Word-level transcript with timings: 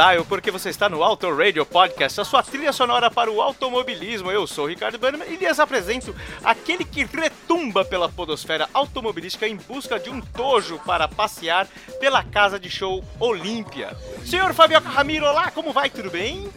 dial, 0.00 0.24
porque 0.24 0.50
você 0.50 0.70
está 0.70 0.88
no 0.88 1.02
Auto 1.02 1.30
Radio 1.30 1.66
Podcast, 1.66 2.18
a 2.18 2.24
sua 2.24 2.42
trilha 2.42 2.72
sonora 2.72 3.10
para 3.10 3.30
o 3.30 3.42
automobilismo. 3.42 4.30
Eu 4.30 4.46
sou 4.46 4.64
o 4.64 4.68
Ricardo 4.68 4.98
Bannerman 4.98 5.28
e 5.30 5.36
lhes 5.36 5.60
apresento 5.60 6.16
aquele 6.42 6.86
que 6.86 7.04
retumba 7.04 7.84
pela 7.84 8.08
podosfera 8.08 8.66
automobilística 8.72 9.46
em 9.46 9.56
busca 9.56 10.00
de 10.00 10.08
um 10.08 10.22
tojo 10.22 10.80
para 10.86 11.06
passear 11.06 11.68
pela 12.00 12.24
casa 12.24 12.58
de 12.58 12.70
show 12.70 13.04
Olímpia. 13.18 13.94
Senhor 14.24 14.54
Fabioca 14.54 14.88
Ramiro, 14.88 15.26
olá, 15.26 15.50
como 15.50 15.70
vai? 15.70 15.90
Tudo 15.90 16.10
bem? 16.10 16.48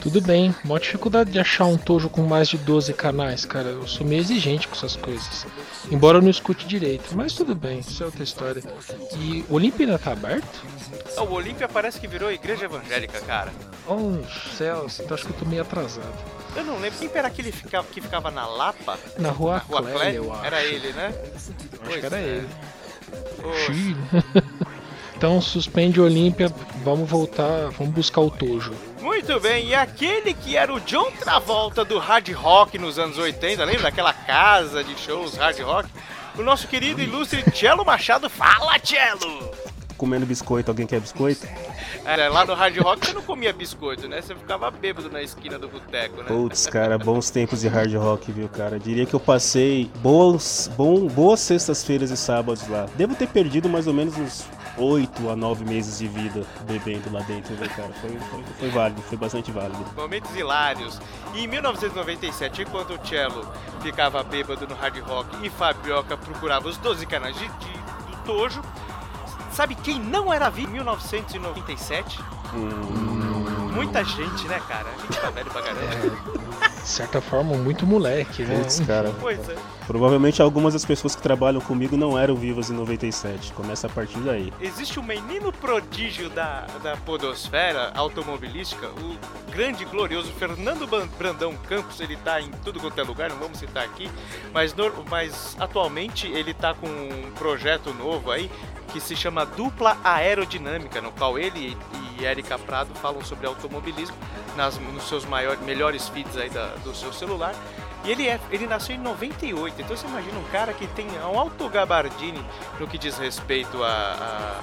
Tudo 0.00 0.20
bem, 0.20 0.54
maior 0.62 0.78
dificuldade 0.78 1.32
de 1.32 1.40
achar 1.40 1.64
um 1.64 1.76
Tojo 1.76 2.08
com 2.08 2.22
mais 2.22 2.48
de 2.48 2.56
12 2.56 2.94
canais, 2.94 3.44
cara. 3.44 3.70
Eu 3.70 3.86
sou 3.88 4.06
meio 4.06 4.20
exigente 4.20 4.68
com 4.68 4.76
essas 4.76 4.94
coisas. 4.94 5.44
Embora 5.90 6.18
eu 6.18 6.22
não 6.22 6.30
escute 6.30 6.68
direito, 6.68 7.16
mas 7.16 7.32
tudo 7.32 7.52
bem, 7.56 7.80
isso 7.80 8.00
é 8.04 8.06
outra 8.06 8.22
história. 8.22 8.62
E 9.18 9.44
o 9.48 9.54
Olympia 9.54 9.86
ainda 9.86 9.98
tá 9.98 10.12
aberto? 10.12 10.57
O 11.22 11.32
Olímpia 11.32 11.68
parece 11.68 11.98
que 12.00 12.06
virou 12.06 12.30
igreja 12.30 12.64
evangélica, 12.66 13.20
cara. 13.20 13.52
Oh, 13.86 14.22
céus, 14.56 15.00
então 15.00 15.14
acho 15.14 15.24
que 15.26 15.32
eu 15.32 15.36
tô 15.38 15.44
meio 15.44 15.62
atrasado. 15.62 16.12
Eu 16.56 16.64
não 16.64 16.78
lembro. 16.78 16.98
Quem 16.98 17.10
era 17.14 17.28
aquele 17.28 17.52
que 17.92 18.00
ficava 18.00 18.30
na 18.30 18.46
Lapa? 18.46 18.98
Na 19.18 19.30
rua, 19.30 19.54
Na 19.54 19.58
Rua 19.58 19.82
Clélia, 19.82 19.98
Clélia? 19.98 20.16
eu 20.18 20.32
acho. 20.34 20.44
Era 20.44 20.62
ele, 20.64 20.92
né? 20.92 21.14
Acho 21.34 21.52
Pois 21.84 22.00
que 22.00 22.06
era 22.06 22.18
é. 22.18 22.22
ele. 22.22 22.48
Poxa. 23.42 24.48
Então 25.18 25.40
suspende 25.40 26.00
o 26.00 26.04
Olímpia, 26.04 26.46
vamos 26.84 27.10
voltar, 27.10 27.70
vamos 27.70 27.92
buscar 27.92 28.20
o 28.20 28.30
Tojo. 28.30 28.72
Muito 29.00 29.40
bem, 29.40 29.66
e 29.66 29.74
aquele 29.74 30.32
que 30.32 30.56
era 30.56 30.72
o 30.72 30.78
John 30.78 31.10
Travolta 31.10 31.84
do 31.84 31.98
hard 31.98 32.28
rock 32.34 32.78
nos 32.78 33.00
anos 33.00 33.18
80, 33.18 33.64
lembra 33.64 33.82
daquela 33.82 34.12
casa 34.12 34.84
de 34.84 34.96
shows 34.96 35.34
hard 35.36 35.58
rock? 35.58 35.88
O 36.36 36.42
nosso 36.44 36.68
querido 36.68 37.00
ilustre 37.02 37.42
Cello 37.52 37.84
Machado, 37.84 38.30
fala 38.30 38.78
Cello! 38.78 39.47
Comendo 39.98 40.24
biscoito, 40.24 40.70
alguém 40.70 40.86
quer 40.86 41.00
biscoito? 41.00 41.46
É, 42.04 42.28
lá 42.28 42.46
no 42.46 42.54
hard 42.54 42.78
rock 42.78 43.06
você 43.06 43.12
não 43.12 43.20
comia 43.22 43.52
biscoito, 43.52 44.08
né? 44.08 44.22
Você 44.22 44.34
ficava 44.34 44.70
bêbado 44.70 45.10
na 45.10 45.20
esquina 45.22 45.58
do 45.58 45.68
boteco, 45.68 46.18
né? 46.22 46.24
Putz, 46.28 46.66
cara, 46.68 46.96
bons 46.96 47.28
tempos 47.28 47.60
de 47.60 47.68
hard 47.68 47.92
rock, 47.96 48.32
viu, 48.32 48.48
cara? 48.48 48.78
Diria 48.78 49.04
que 49.04 49.14
eu 49.14 49.20
passei 49.20 49.90
boas, 50.00 50.70
bom, 50.76 51.06
boas 51.08 51.40
sextas-feiras 51.40 52.10
e 52.10 52.16
sábados 52.16 52.66
lá. 52.68 52.86
Devo 52.96 53.14
ter 53.14 53.26
perdido 53.28 53.68
mais 53.68 53.86
ou 53.86 53.92
menos 53.92 54.16
uns 54.16 54.46
8 54.78 55.28
a 55.28 55.34
9 55.36 55.64
meses 55.64 55.98
de 55.98 56.06
vida 56.06 56.46
bebendo 56.62 57.12
lá 57.12 57.20
dentro, 57.22 57.54
viu, 57.56 57.68
cara? 57.70 57.90
Foi, 58.00 58.10
foi, 58.30 58.44
foi 58.60 58.68
válido, 58.70 59.02
foi 59.02 59.18
bastante 59.18 59.50
válido. 59.50 59.84
Momentos 59.96 60.34
hilários. 60.36 61.00
E 61.34 61.42
em 61.44 61.48
1997, 61.48 62.62
enquanto 62.62 62.94
o 62.94 63.06
Cello 63.06 63.46
ficava 63.82 64.22
bêbado 64.22 64.66
no 64.68 64.74
hard 64.76 64.98
rock 65.00 65.44
e 65.44 65.50
Fabioca 65.50 66.16
procurava 66.16 66.68
os 66.68 66.76
12 66.78 67.04
canais 67.06 67.34
de, 67.36 67.46
de- 67.48 67.78
do 68.08 68.16
Tojo, 68.24 68.62
sabe 69.58 69.74
quem 69.74 69.98
não 69.98 70.32
era 70.32 70.48
vivo 70.48 70.68
em 70.68 70.74
1997? 70.74 72.20
Muita 73.74 74.04
gente, 74.04 74.46
né, 74.46 74.62
cara? 74.68 74.86
A 74.88 75.00
gente 75.00 75.20
tá 75.20 75.30
velho 75.30 75.50
pra 75.50 75.62
caramba. 75.62 76.68
De 76.80 76.88
certa 76.88 77.20
forma, 77.20 77.56
muito 77.56 77.84
moleque, 77.84 78.44
né? 78.44 78.56
Putz, 78.56 78.78
cara. 78.86 79.12
Pois 79.20 79.48
é. 79.48 79.56
Provavelmente 79.84 80.40
algumas 80.40 80.74
das 80.74 80.84
pessoas 80.84 81.16
que 81.16 81.22
trabalham 81.22 81.60
comigo 81.60 81.96
não 81.96 82.16
eram 82.16 82.36
vivas 82.36 82.70
em 82.70 82.74
97. 82.74 83.52
Começa 83.52 83.88
a 83.88 83.90
partir 83.90 84.20
daí. 84.20 84.52
Existe 84.60 85.00
um 85.00 85.02
menino 85.02 85.52
prodígio 85.52 86.30
da, 86.30 86.64
da 86.80 86.96
podosfera 86.98 87.90
automobilística, 87.96 88.86
o 88.86 89.18
grande 89.50 89.82
e 89.82 89.86
glorioso 89.86 90.30
Fernando 90.34 90.86
Brandão 91.18 91.56
Campos, 91.68 92.00
ele 92.00 92.16
tá 92.16 92.40
em 92.40 92.50
tudo 92.64 92.78
quanto 92.78 93.00
é 93.00 93.02
lugar, 93.02 93.28
não 93.30 93.38
vamos 93.38 93.58
citar 93.58 93.84
aqui, 93.84 94.08
mas, 94.52 94.72
mas 95.10 95.56
atualmente 95.58 96.28
ele 96.28 96.54
tá 96.54 96.74
com 96.74 96.86
um 96.86 97.32
projeto 97.32 97.92
novo 97.92 98.30
aí 98.30 98.48
que 98.92 99.00
se 99.00 99.14
chama 99.14 99.44
Dupla 99.44 99.96
Aerodinâmica, 100.02 101.00
no 101.00 101.12
qual 101.12 101.38
ele 101.38 101.76
e 102.18 102.24
Erika 102.24 102.58
Prado 102.58 102.94
falam 102.96 103.22
sobre 103.22 103.46
automobilismo 103.46 104.16
nas, 104.56 104.78
nos 104.78 105.06
seus 105.08 105.24
maiores, 105.24 105.60
melhores 105.62 106.08
feeds 106.08 106.36
aí 106.36 106.50
da- 106.50 106.74
do 106.76 106.94
seu 106.94 107.12
celular. 107.12 107.54
E 108.04 108.10
ele, 108.10 108.28
é, 108.28 108.40
ele 108.50 108.66
nasceu 108.66 108.94
em 108.94 108.98
98, 108.98 109.82
então 109.82 109.96
você 109.96 110.06
imagina 110.06 110.38
um 110.38 110.44
cara 110.50 110.72
que 110.72 110.86
tem 110.88 111.06
um 111.20 111.38
alto 111.38 111.68
gabardine 111.68 112.42
no 112.78 112.86
que 112.86 112.96
diz 112.96 113.18
respeito 113.18 113.82
a, 113.82 114.60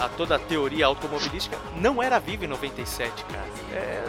a, 0.00 0.04
a 0.04 0.08
toda 0.10 0.34
a 0.36 0.38
teoria 0.38 0.86
automobilística, 0.86 1.56
não 1.76 2.02
era 2.02 2.18
vivo 2.18 2.44
em 2.44 2.48
97, 2.48 3.24
cara. 3.24 3.46
É, 3.72 4.04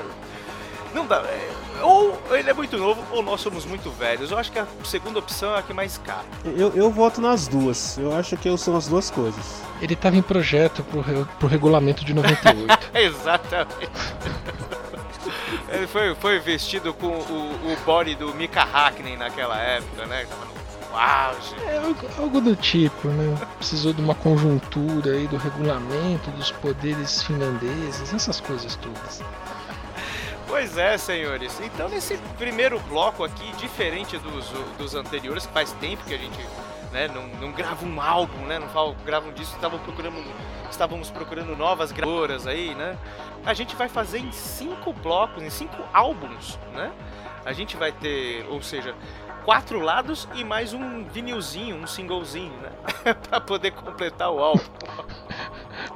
não 0.93 1.05
dá. 1.05 1.17
é, 1.17 1.49
ou 1.81 2.17
ele 2.31 2.49
é 2.49 2.53
muito 2.53 2.77
novo, 2.77 3.03
ou 3.11 3.21
nós 3.23 3.41
somos 3.41 3.65
muito 3.65 3.89
velhos. 3.91 4.31
Eu 4.31 4.37
acho 4.37 4.51
que 4.51 4.59
a 4.59 4.65
segunda 4.85 5.19
opção 5.19 5.53
é 5.55 5.59
a 5.59 5.61
que 5.61 5.73
mais 5.73 5.97
cabe. 5.97 6.23
Eu, 6.45 6.71
eu 6.75 6.89
voto 6.91 7.19
nas 7.19 7.47
duas. 7.47 7.97
Eu 7.97 8.15
acho 8.15 8.37
que 8.37 8.55
são 8.57 8.75
as 8.77 8.87
duas 8.87 9.09
coisas. 9.11 9.61
Ele 9.81 9.95
tava 9.95 10.15
em 10.15 10.21
projeto 10.21 10.83
pro, 10.83 11.01
re- 11.01 11.25
pro 11.39 11.47
regulamento 11.47 12.05
de 12.05 12.13
98. 12.13 12.91
Exatamente. 12.95 13.89
Ele 15.69 15.87
foi, 15.87 16.13
foi 16.15 16.39
vestido 16.39 16.93
com 16.93 17.07
o, 17.07 17.11
o 17.73 17.77
body 17.85 18.15
do 18.15 18.33
Mika 18.35 18.61
Hakkinen 18.61 19.17
naquela 19.17 19.57
época, 19.57 20.05
né? 20.05 20.25
Tava 20.25 20.45
no 20.45 20.53
auge. 20.99 21.55
É 21.65 21.77
algo, 21.79 22.07
algo 22.19 22.41
do 22.41 22.55
tipo, 22.55 23.07
né? 23.07 23.35
Precisou 23.57 23.93
de 23.93 24.01
uma 24.01 24.13
conjuntura 24.13 25.11
aí 25.13 25.27
do 25.27 25.37
regulamento, 25.37 26.29
dos 26.31 26.51
poderes 26.51 27.23
finlandeses, 27.23 28.13
essas 28.13 28.39
coisas 28.39 28.75
todas. 28.75 29.21
Pois 30.53 30.77
é, 30.77 30.99
senhores. 30.99 31.59
Então, 31.61 31.89
nesse 31.89 32.15
primeiro 32.37 32.79
bloco 32.81 33.23
aqui, 33.23 33.51
diferente 33.53 34.19
dos, 34.19 34.47
dos 34.77 34.93
anteriores, 34.93 35.47
que 35.47 35.51
faz 35.51 35.71
tempo 35.71 36.03
que 36.03 36.13
a 36.13 36.17
gente 36.17 36.39
né, 36.91 37.07
não, 37.07 37.27
não 37.41 37.51
grava 37.51 37.83
um 37.83 37.99
álbum, 37.99 38.37
né? 38.45 38.59
Não 38.59 38.67
fala, 38.67 38.95
gravam 39.03 39.33
disso, 39.33 39.55
estavam 39.55 39.79
procurando, 39.79 40.23
estávamos 40.69 41.09
procurando 41.09 41.55
novas 41.57 41.91
gravadoras 41.91 42.45
aí, 42.45 42.75
né? 42.75 42.95
A 43.43 43.55
gente 43.55 43.75
vai 43.75 43.89
fazer 43.89 44.19
em 44.19 44.31
cinco 44.31 44.93
blocos, 44.93 45.41
em 45.41 45.49
cinco 45.49 45.75
álbuns, 45.91 46.59
né? 46.71 46.91
A 47.43 47.51
gente 47.51 47.75
vai 47.75 47.91
ter, 47.91 48.45
ou 48.47 48.61
seja, 48.61 48.93
quatro 49.43 49.79
lados 49.79 50.29
e 50.35 50.43
mais 50.43 50.71
um 50.71 51.03
vinilzinho, 51.05 51.77
um 51.77 51.87
singlezinho, 51.87 52.53
né? 52.61 53.13
pra 53.27 53.41
poder 53.41 53.71
completar 53.71 54.29
o 54.29 54.37
álbum. 54.37 54.63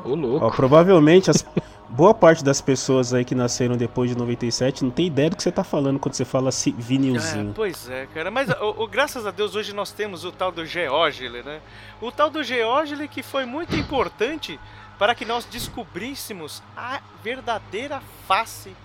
Ô, 0.04 0.16
louco. 0.16 0.48
Ó, 0.48 0.50
provavelmente 0.50 1.30
as, 1.30 1.46
boa 1.90 2.14
parte 2.14 2.44
das 2.44 2.60
pessoas 2.62 3.14
aí 3.14 3.24
que 3.24 3.34
nasceram 3.36 3.78
depois 3.78 4.10
de 4.10 4.18
97 4.18 4.84
não 4.84 4.92
tem 4.92 5.08
ideia 5.08 5.30
do 5.30 5.36
que 5.36 5.44
você 5.44 5.52
tá 5.52 5.64
falando 5.64 6.00
quando 6.00 6.14
você 6.16 6.26
fala 6.26 6.52
si- 6.52 6.76
É, 6.78 6.82
vinilzinho. 6.82 7.54
pois 7.56 7.90
é, 7.90 8.06
cara. 8.14 8.30
Mas 8.30 8.50
o, 8.50 8.84
o- 8.84 8.88
graças 8.88 9.26
a 9.26 9.32
Deus 9.32 9.56
hoje 9.56 9.74
nós 9.74 9.92
temos 9.92 10.24
o 10.26 10.32
tal 10.32 10.52
do 10.52 10.66
Geógile, 10.66 11.42
né? 11.44 11.62
O 12.02 12.12
tal 12.12 12.30
do 12.30 12.44
Geógile 12.44 13.08
que 13.08 13.24
foi 13.24 13.46
muito 13.46 13.76
importante 13.76 14.60
para 15.00 15.14
que 15.16 15.26
nós 15.26 15.46
descobríssemos 15.46 16.62
a 16.76 17.00
verdadeira 17.24 18.02
face 18.28 18.76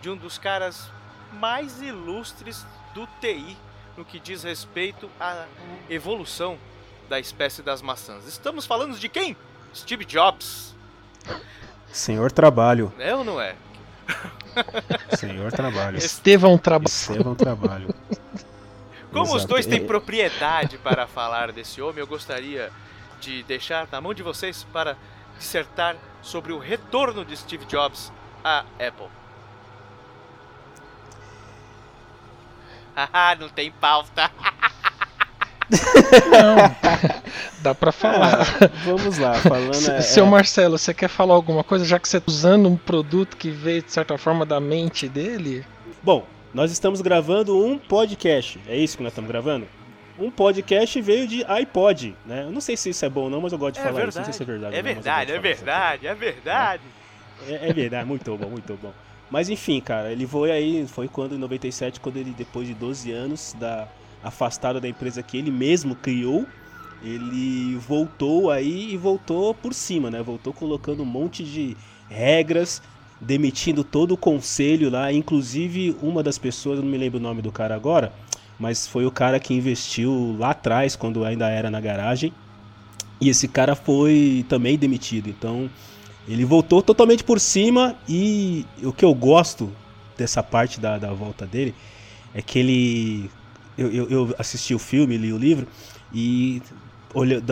de 0.00 0.10
um 0.10 0.16
dos 0.16 0.38
caras 0.38 0.90
mais 1.32 1.80
ilustres 1.82 2.64
do 2.94 3.06
TI 3.20 3.56
no 3.96 4.04
que 4.04 4.18
diz 4.18 4.42
respeito 4.44 5.08
à 5.20 5.44
evolução 5.90 6.56
da 7.08 7.18
espécie 7.20 7.62
das 7.62 7.82
maçãs. 7.82 8.26
Estamos 8.26 8.64
falando 8.66 8.98
de 8.98 9.08
quem? 9.08 9.36
Steve 9.74 10.04
Jobs. 10.04 10.74
Senhor 11.92 12.30
Trabalho. 12.32 12.92
É 12.98 13.14
ou 13.14 13.24
não 13.24 13.40
é? 13.40 13.54
Senhor 15.16 15.52
Trabalho. 15.52 15.98
Estevão 15.98 16.56
trabalho. 16.58 16.88
Estevão 16.88 17.34
Trabalho. 17.34 17.94
Como 19.12 19.24
os 19.24 19.30
Exato. 19.36 19.46
dois 19.48 19.66
têm 19.66 19.82
É- 19.82 19.86
propriedade 19.86 20.78
para 20.78 21.06
falar 21.06 21.50
desse 21.52 21.80
homem, 21.80 21.98
eu 22.00 22.06
gostaria 22.06 22.70
de 23.20 23.42
deixar 23.44 23.88
na 23.90 24.00
mão 24.00 24.12
de 24.14 24.22
vocês 24.22 24.64
para 24.72 24.96
dissertar 25.38 25.96
sobre 26.22 26.52
o 26.52 26.58
retorno 26.58 27.24
de 27.24 27.36
Steve 27.36 27.64
Jobs 27.66 28.12
à 28.44 28.60
Apple. 28.78 29.08
Haha, 32.94 33.34
não 33.40 33.48
tem 33.48 33.70
pauta. 33.70 34.30
Não, 35.70 36.74
dá 37.60 37.74
pra 37.74 37.92
falar. 37.92 38.44
Vamos 38.84 39.18
lá, 39.18 39.34
falando. 39.34 39.90
É- 39.90 40.00
Seu 40.00 40.24
é- 40.24 40.28
Marcelo, 40.28 40.78
você 40.78 40.94
quer 40.94 41.08
falar 41.08 41.34
alguma 41.34 41.62
coisa, 41.62 41.84
já 41.84 41.98
que 41.98 42.08
você 42.08 42.20
tá 42.20 42.26
usando 42.30 42.68
um 42.68 42.76
produto 42.76 43.36
que 43.36 43.50
veio, 43.50 43.82
de 43.82 43.92
certa 43.92 44.16
forma, 44.16 44.46
da 44.46 44.60
mente 44.60 45.08
dele? 45.08 45.64
Bom, 46.02 46.26
nós 46.54 46.70
estamos 46.72 47.00
gravando 47.00 47.56
um 47.58 47.78
podcast. 47.78 48.58
É 48.66 48.76
isso 48.76 48.96
que 48.96 49.02
nós 49.02 49.12
estamos 49.12 49.28
gravando? 49.30 49.66
Um 50.18 50.30
podcast 50.30 51.00
veio 51.00 51.28
de 51.28 51.44
iPod, 51.44 52.16
né? 52.26 52.42
Eu 52.44 52.50
não 52.50 52.60
sei 52.60 52.76
se 52.76 52.90
isso 52.90 53.04
é 53.04 53.08
bom 53.08 53.22
ou 53.24 53.30
não, 53.30 53.40
mas 53.40 53.52
eu 53.52 53.58
gosto 53.58 53.74
de 53.74 53.80
É 53.80 53.82
falar 53.84 54.06
isso. 54.08 54.18
Não 54.18 54.24
verdade. 54.24 54.24
sei 54.26 54.32
se 54.34 54.42
é 54.42 54.46
verdade. 54.46 54.74
É 54.74 54.78
não, 54.78 54.84
verdade, 54.84 55.32
é 55.32 55.38
verdade, 55.38 56.06
é 56.08 56.14
verdade. 56.14 56.82
É, 57.46 57.68
é 57.68 57.72
verdade, 57.72 58.06
muito 58.06 58.36
bom, 58.36 58.48
muito 58.48 58.76
bom. 58.82 58.92
Mas 59.30 59.48
enfim, 59.48 59.80
cara, 59.80 60.10
ele 60.10 60.26
foi 60.26 60.50
aí, 60.50 60.86
foi 60.88 61.06
quando 61.06 61.34
em 61.34 61.38
97, 61.38 62.00
quando 62.00 62.16
ele, 62.16 62.34
depois 62.36 62.66
de 62.66 62.74
12 62.74 63.12
anos, 63.12 63.54
da, 63.60 63.86
afastado 64.28 64.80
da 64.80 64.88
empresa 64.88 65.22
que 65.22 65.36
ele 65.36 65.50
mesmo 65.50 65.94
criou, 65.94 66.46
ele 67.02 67.76
voltou 67.76 68.50
aí 68.50 68.92
e 68.92 68.96
voltou 68.96 69.54
por 69.54 69.74
cima, 69.74 70.10
né? 70.10 70.22
Voltou 70.22 70.52
colocando 70.52 71.02
um 71.02 71.06
monte 71.06 71.44
de 71.44 71.76
regras, 72.08 72.82
demitindo 73.20 73.84
todo 73.84 74.12
o 74.12 74.16
conselho 74.16 74.90
lá, 74.90 75.12
inclusive 75.12 75.96
uma 76.02 76.22
das 76.22 76.38
pessoas, 76.38 76.78
não 76.78 76.86
me 76.86 76.96
lembro 76.96 77.18
o 77.18 77.22
nome 77.22 77.42
do 77.42 77.52
cara 77.52 77.74
agora, 77.74 78.12
mas 78.58 78.86
foi 78.86 79.06
o 79.06 79.10
cara 79.10 79.38
que 79.38 79.54
investiu 79.54 80.36
lá 80.38 80.50
atrás, 80.50 80.96
quando 80.96 81.24
ainda 81.24 81.48
era 81.48 81.70
na 81.70 81.80
garagem. 81.80 82.32
E 83.20 83.28
esse 83.28 83.48
cara 83.48 83.74
foi 83.74 84.44
também 84.48 84.78
demitido. 84.78 85.28
Então, 85.28 85.68
ele 86.28 86.44
voltou 86.44 86.82
totalmente 86.82 87.24
por 87.24 87.40
cima 87.40 87.96
e 88.08 88.64
o 88.82 88.92
que 88.92 89.04
eu 89.04 89.14
gosto 89.14 89.72
dessa 90.16 90.42
parte 90.42 90.80
da, 90.80 90.98
da 90.98 91.12
volta 91.12 91.46
dele 91.46 91.74
é 92.34 92.42
que 92.42 92.58
ele. 92.58 93.30
Eu, 93.78 93.90
eu, 93.92 94.10
eu 94.10 94.34
assisti 94.38 94.74
o 94.74 94.78
filme, 94.78 95.16
li 95.16 95.32
o 95.32 95.38
livro 95.38 95.66
e 96.12 96.60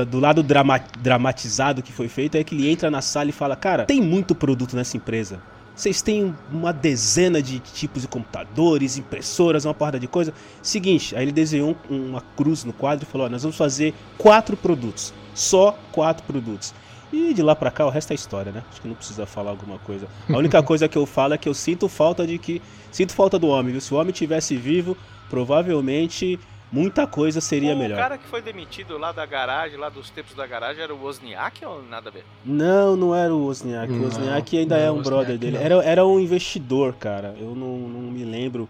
do 0.07 0.21
lado 0.21 0.43
drama, 0.43 0.79
dramatizado 1.01 1.83
que 1.83 1.93
foi 1.93 2.09
feito 2.09 2.37
é 2.37 2.45
que 2.45 2.55
ele 2.55 2.69
entra 2.71 2.91
na 2.91 3.01
sala 3.01 3.31
e 3.31 3.33
fala: 3.33 3.57
Cara, 3.57 3.85
tem 3.87 4.01
muito 4.03 4.35
produto 4.35 4.77
nessa 4.77 4.97
empresa. 4.97 5.41
Vocês 5.75 6.01
têm 6.01 6.35
uma 6.51 6.73
dezena 6.73 7.43
de 7.43 7.59
tipos 7.59 8.03
de 8.03 8.09
computadores, 8.09 8.97
impressoras, 8.97 9.65
uma 9.67 9.75
porrada 9.75 10.01
de 10.01 10.07
coisa. 10.07 10.33
Seguinte, 10.63 11.15
aí 11.15 11.23
ele 11.23 11.33
desenhou 11.33 11.77
um- 11.91 12.09
uma 12.09 12.23
cruz 12.37 12.65
no 12.65 12.73
quadro 12.73 13.07
e 13.07 13.11
falou: 13.11 13.27
ó, 13.27 13.31
Nós 13.31 13.43
vamos 13.43 13.57
fazer 13.57 13.95
quatro 14.19 14.57
produtos. 14.57 15.13
Só 15.35 15.79
quatro 15.93 16.25
produtos. 16.27 16.75
E 17.13 17.33
de 17.33 17.43
lá 17.43 17.55
pra 17.55 17.71
cá 17.71 17.87
o 17.87 17.91
resto 17.91 18.11
é 18.11 18.15
história, 18.15 18.51
né? 18.53 18.63
Acho 18.71 18.81
que 18.81 18.89
não 18.89 18.95
precisa 18.95 19.27
falar 19.27 19.51
alguma 19.51 19.79
coisa. 19.79 20.07
A 20.29 20.37
única 20.37 20.61
coisa 20.65 20.89
que 20.89 20.97
eu 20.99 21.07
falo 21.07 21.35
é 21.35 21.39
que 21.39 21.49
eu 21.49 21.55
sinto 21.55 21.89
falta 21.89 22.27
de 22.27 22.37
que. 22.39 22.61
Sinto 22.91 23.13
falta 23.13 23.39
do 23.39 23.47
homem, 23.49 23.73
viu? 23.73 23.81
Se 23.81 23.93
o 23.95 23.97
homem 23.99 24.13
tivesse 24.13 24.57
vivo, 24.57 24.97
provavelmente 25.29 26.39
muita 26.71 27.07
coisa 27.07 27.41
seria 27.41 27.75
o 27.75 27.79
melhor. 27.79 27.97
cara 27.97 28.19
que 28.19 28.27
foi 28.27 28.43
demitido 28.43 28.99
lá 28.99 29.13
da 29.13 29.25
garagem, 29.25 29.79
lá 29.79 29.89
dos 29.89 30.11
tempos 30.11 30.35
da 30.35 30.47
garagem, 30.47 30.83
era 30.83 30.95
o 30.95 31.01
Wozniak 31.03 31.65
ou 31.65 31.83
nada 31.83 32.09
a 32.09 32.13
ver? 32.13 32.25
Não, 32.45 32.97
não 32.97 33.15
era 33.15 33.35
o 33.35 33.45
Wozniak. 33.45 33.91
O 33.93 33.97
Não, 33.97 34.05
Wozniak 34.05 34.59
ainda 34.59 34.77
não 34.77 34.83
é 34.83 34.87
é 34.87 34.93
um 34.93 34.99
o 34.99 35.03
brother 35.03 35.39
dele. 35.39 35.57
não. 35.57 35.65
Era, 35.65 35.75
era 35.85 36.07
um 36.07 36.19
investidor, 36.21 36.95
cara. 36.95 37.35
Eu 37.39 37.55
não, 37.55 37.79
não 37.79 38.01
me 38.11 38.25
lembro. 38.25 38.69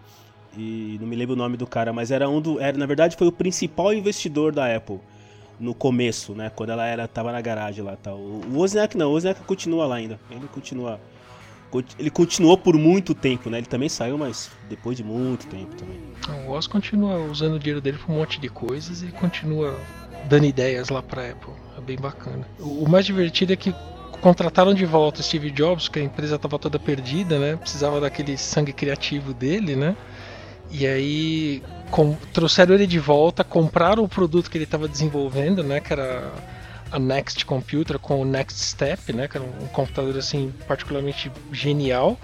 E 0.57 0.97
não 0.99 1.07
me 1.07 1.15
lembro 1.15 1.33
o 1.35 1.37
nome 1.37 1.55
do 1.55 1.67
cara, 1.67 1.93
mas 1.93 2.09
era 2.09 2.27
um 2.27 2.41
do. 2.41 2.59
Era, 2.59 2.75
na 2.77 2.85
verdade, 2.85 3.15
foi 3.15 3.27
o 3.27 3.31
principal 3.31 3.93
investidor 3.93 4.51
da 4.51 4.73
Apple. 4.75 4.99
No 5.59 5.73
começo, 5.73 6.33
né? 6.33 6.51
Quando 6.55 6.69
ela 6.71 6.85
era, 6.85 7.07
tava 7.07 7.31
na 7.31 7.41
garagem 7.41 7.83
lá 7.83 7.95
tal. 7.95 8.17
O 8.17 8.43
Wozniak 8.55 8.95
não, 8.97 9.09
o 9.09 9.13
Wozniak 9.13 9.41
continua 9.43 9.85
lá 9.87 9.95
ainda. 9.95 10.19
Ele 10.31 10.47
continua. 10.53 10.99
Ele 11.99 12.09
continuou 12.09 12.57
por 12.57 12.75
muito 12.77 13.13
tempo, 13.13 13.49
né? 13.49 13.57
Ele 13.57 13.67
também 13.67 13.89
saiu, 13.89 14.17
mas 14.17 14.49
depois 14.69 14.95
de 14.97 15.03
muito 15.03 15.45
tempo 15.47 15.75
também. 15.75 15.99
O 16.47 16.51
Oz 16.51 16.65
continua 16.67 17.17
usando 17.29 17.55
o 17.55 17.59
dinheiro 17.59 17.81
dele 17.81 17.97
pra 17.97 18.13
um 18.13 18.17
monte 18.17 18.39
de 18.39 18.49
coisas 18.49 19.01
e 19.03 19.07
continua 19.07 19.77
dando 20.29 20.45
ideias 20.45 20.89
lá 20.89 21.01
pra 21.03 21.29
Apple. 21.29 21.53
É 21.77 21.81
bem 21.81 21.97
bacana. 21.97 22.47
O 22.59 22.87
mais 22.87 23.05
divertido 23.05 23.53
é 23.53 23.55
que 23.55 23.75
contrataram 24.21 24.73
de 24.73 24.85
volta 24.85 25.21
Steve 25.21 25.51
Jobs, 25.51 25.87
que 25.87 25.99
a 25.99 26.03
empresa 26.03 26.39
tava 26.39 26.57
toda 26.57 26.79
perdida, 26.79 27.37
né? 27.37 27.55
Precisava 27.55 27.99
daquele 27.99 28.37
sangue 28.37 28.73
criativo 28.73 29.33
dele, 29.33 29.75
né? 29.75 29.95
E 30.71 30.87
aí 30.87 31.63
com- 31.91 32.15
trouxeram 32.33 32.75
ele 32.75 32.87
de 32.87 32.99
volta, 32.99 33.43
compraram 33.43 34.03
o 34.03 34.09
produto 34.09 34.49
que 34.49 34.57
ele 34.57 34.63
estava 34.65 34.87
desenvolvendo, 34.87 35.63
né? 35.63 35.79
Que 35.79 35.93
era 35.93 36.31
a 36.97 36.99
Next 36.99 37.45
Computer 37.45 37.97
com 37.97 38.21
o 38.21 38.25
Next 38.25 38.59
Step, 38.59 39.13
né? 39.13 39.27
Que 39.27 39.37
era 39.37 39.45
um 39.45 39.67
computador 39.67 40.17
assim 40.17 40.53
particularmente 40.67 41.31
genial. 41.51 42.19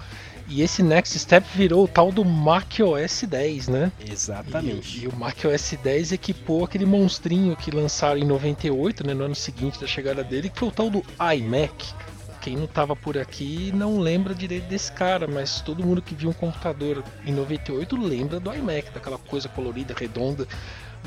E 0.46 0.60
esse 0.60 0.82
Next 0.82 1.18
Step 1.18 1.46
virou 1.54 1.84
o 1.84 1.88
tal 1.88 2.12
do 2.12 2.22
Mac 2.24 2.78
OS 2.80 3.24
10, 3.26 3.68
né? 3.68 3.92
Exatamente. 4.06 4.98
E, 4.98 5.04
e 5.04 5.08
o 5.08 5.16
Mac 5.16 5.36
OS 5.44 5.74
10 5.82 6.12
equipou 6.12 6.64
aquele 6.64 6.84
monstrinho 6.84 7.56
que 7.56 7.70
lançaram 7.70 8.18
em 8.18 8.24
98, 8.24 9.06
né, 9.06 9.14
no 9.14 9.24
ano 9.24 9.34
seguinte 9.34 9.80
da 9.80 9.86
chegada 9.86 10.22
dele, 10.22 10.50
que 10.50 10.58
foi 10.58 10.68
o 10.68 10.72
tal 10.72 10.90
do 10.90 11.02
iMac. 11.34 11.94
Quem 12.42 12.56
não 12.56 12.66
tava 12.66 12.94
por 12.94 13.16
aqui 13.16 13.72
não 13.74 13.98
lembra 13.98 14.34
direito 14.34 14.64
desse 14.64 14.92
cara, 14.92 15.26
mas 15.26 15.62
todo 15.62 15.82
mundo 15.82 16.02
que 16.02 16.14
viu 16.14 16.28
um 16.28 16.34
computador 16.34 17.02
em 17.24 17.32
98 17.32 17.96
lembra 17.96 18.38
do 18.38 18.52
iMac, 18.52 18.90
daquela 18.90 19.16
coisa 19.16 19.48
colorida, 19.48 19.94
redonda, 19.98 20.46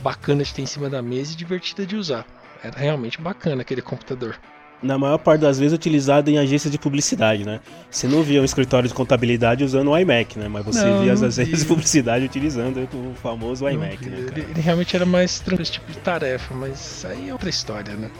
bacana 0.01 0.43
de 0.43 0.51
ter 0.51 0.63
em 0.63 0.65
cima 0.65 0.89
da 0.89 0.99
mesa 0.99 1.33
e 1.33 1.35
divertida 1.35 1.85
de 1.85 1.95
usar. 1.95 2.25
Era 2.63 2.77
realmente 2.79 3.19
bacana 3.21 3.61
aquele 3.61 3.81
computador. 3.81 4.35
na 4.81 4.95
maior 4.97 5.17
parte 5.17 5.41
das 5.41 5.57
vezes 5.57 5.73
utilizado 5.73 6.29
em 6.29 6.37
agências 6.37 6.71
de 6.71 6.77
publicidade, 6.77 7.43
né? 7.43 7.59
Você 7.89 8.07
não 8.07 8.21
via 8.21 8.39
um 8.41 8.45
escritório 8.45 8.87
de 8.87 8.93
contabilidade 8.93 9.63
usando 9.63 9.89
o 9.89 9.97
iMac, 9.97 10.37
né? 10.37 10.47
Mas 10.47 10.63
você 10.65 10.85
Não, 10.85 11.01
via 11.01 11.13
as 11.13 11.23
agências 11.23 11.49
de 11.59 11.63
vi. 11.63 11.65
publicidade 11.65 12.25
utilizando 12.25 12.87
o 12.93 13.15
famoso 13.15 13.67
iMac, 13.67 14.05
Não, 14.07 14.11
né, 14.17 14.25
ele, 14.35 14.41
ele 14.51 14.61
realmente 14.61 14.95
era 14.95 15.05
mais 15.05 15.39
tranquilo 15.39 15.63
esse 15.63 15.71
tipo 15.71 15.91
de 15.91 15.97
tarefa, 15.97 16.53
mas 16.53 17.03
aí 17.09 17.29
é 17.29 17.31
outra 17.33 17.49
história, 17.49 17.95
né? 17.95 18.11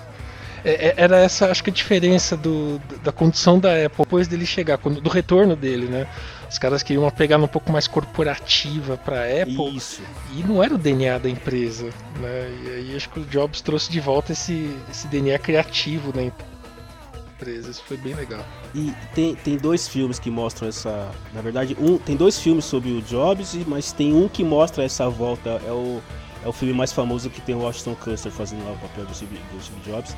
É- 0.66 0.88
é- 0.88 0.94
Era 0.98 1.18
essa, 1.20 1.52
acho 1.52 1.64
que 1.64 1.70
a 1.70 1.74
diferença 1.74 2.36
do, 2.36 2.82
da 3.04 3.12
condição 3.12 3.60
da 3.60 3.70
Apple 3.86 4.04
depois 4.04 4.28
dele 4.28 4.46
chegar, 4.46 4.78
do 4.78 5.10
retorno 5.10 5.56
dele, 5.56 5.86
né? 5.86 6.08
Os 6.50 6.58
caras 6.58 6.82
queriam 6.82 7.04
uma 7.04 7.12
pegada 7.12 7.44
um 7.44 7.48
pouco 7.48 7.72
mais 7.72 7.88
corporativa 7.88 8.98
pra 8.98 9.24
Apple 9.24 9.76
Isso. 9.76 10.02
e 10.34 10.44
não 10.44 10.64
era 10.64 10.74
o 10.74 10.78
DNA 10.78 11.18
da 11.18 11.30
empresa, 11.30 11.90
né? 12.20 12.50
E 12.64 12.70
aí 12.70 12.96
acho 12.96 13.10
que 13.10 13.20
o 13.20 13.26
Jobs 13.26 13.62
trouxe 13.62 13.92
de 13.92 14.00
volta 14.00 14.32
esse, 14.32 14.74
esse 14.90 15.08
DNA 15.08 15.38
criativo 15.40 16.14
da 16.14 16.24
empresa, 16.24 17.70
isso 17.70 17.84
foi 17.84 17.98
bem 17.98 18.14
legal. 18.14 18.44
E 18.74 18.94
tem, 19.14 19.36
tem 19.36 19.58
dois 19.58 19.88
filmes 19.88 20.20
que 20.20 20.32
mostram 20.32 20.70
essa. 20.70 21.12
Na 21.34 21.42
verdade, 21.42 21.76
um 21.80 21.98
tem 21.98 22.16
dois 22.16 22.40
filmes 22.40 22.66
sobre 22.66 22.92
o 22.92 23.02
Jobs, 23.02 23.54
mas 23.68 23.92
tem 23.92 24.14
um 24.14 24.28
que 24.30 24.44
mostra 24.44 24.84
essa 24.84 25.10
volta. 25.10 25.62
É 25.68 25.72
o, 25.72 26.02
é 26.44 26.48
o 26.48 26.54
filme 26.54 26.74
mais 26.74 26.94
famoso 26.94 27.30
que 27.30 27.42
tem 27.42 27.56
o 27.56 27.60
Washington 27.60 27.96
Custer 27.96 28.32
fazendo 28.32 28.64
lá 28.64 28.72
o 28.72 28.78
papel 28.78 29.06
do 29.06 29.14
Steve, 29.14 29.38
do 29.52 29.62
Steve 29.62 29.82
Jobs. 29.86 30.16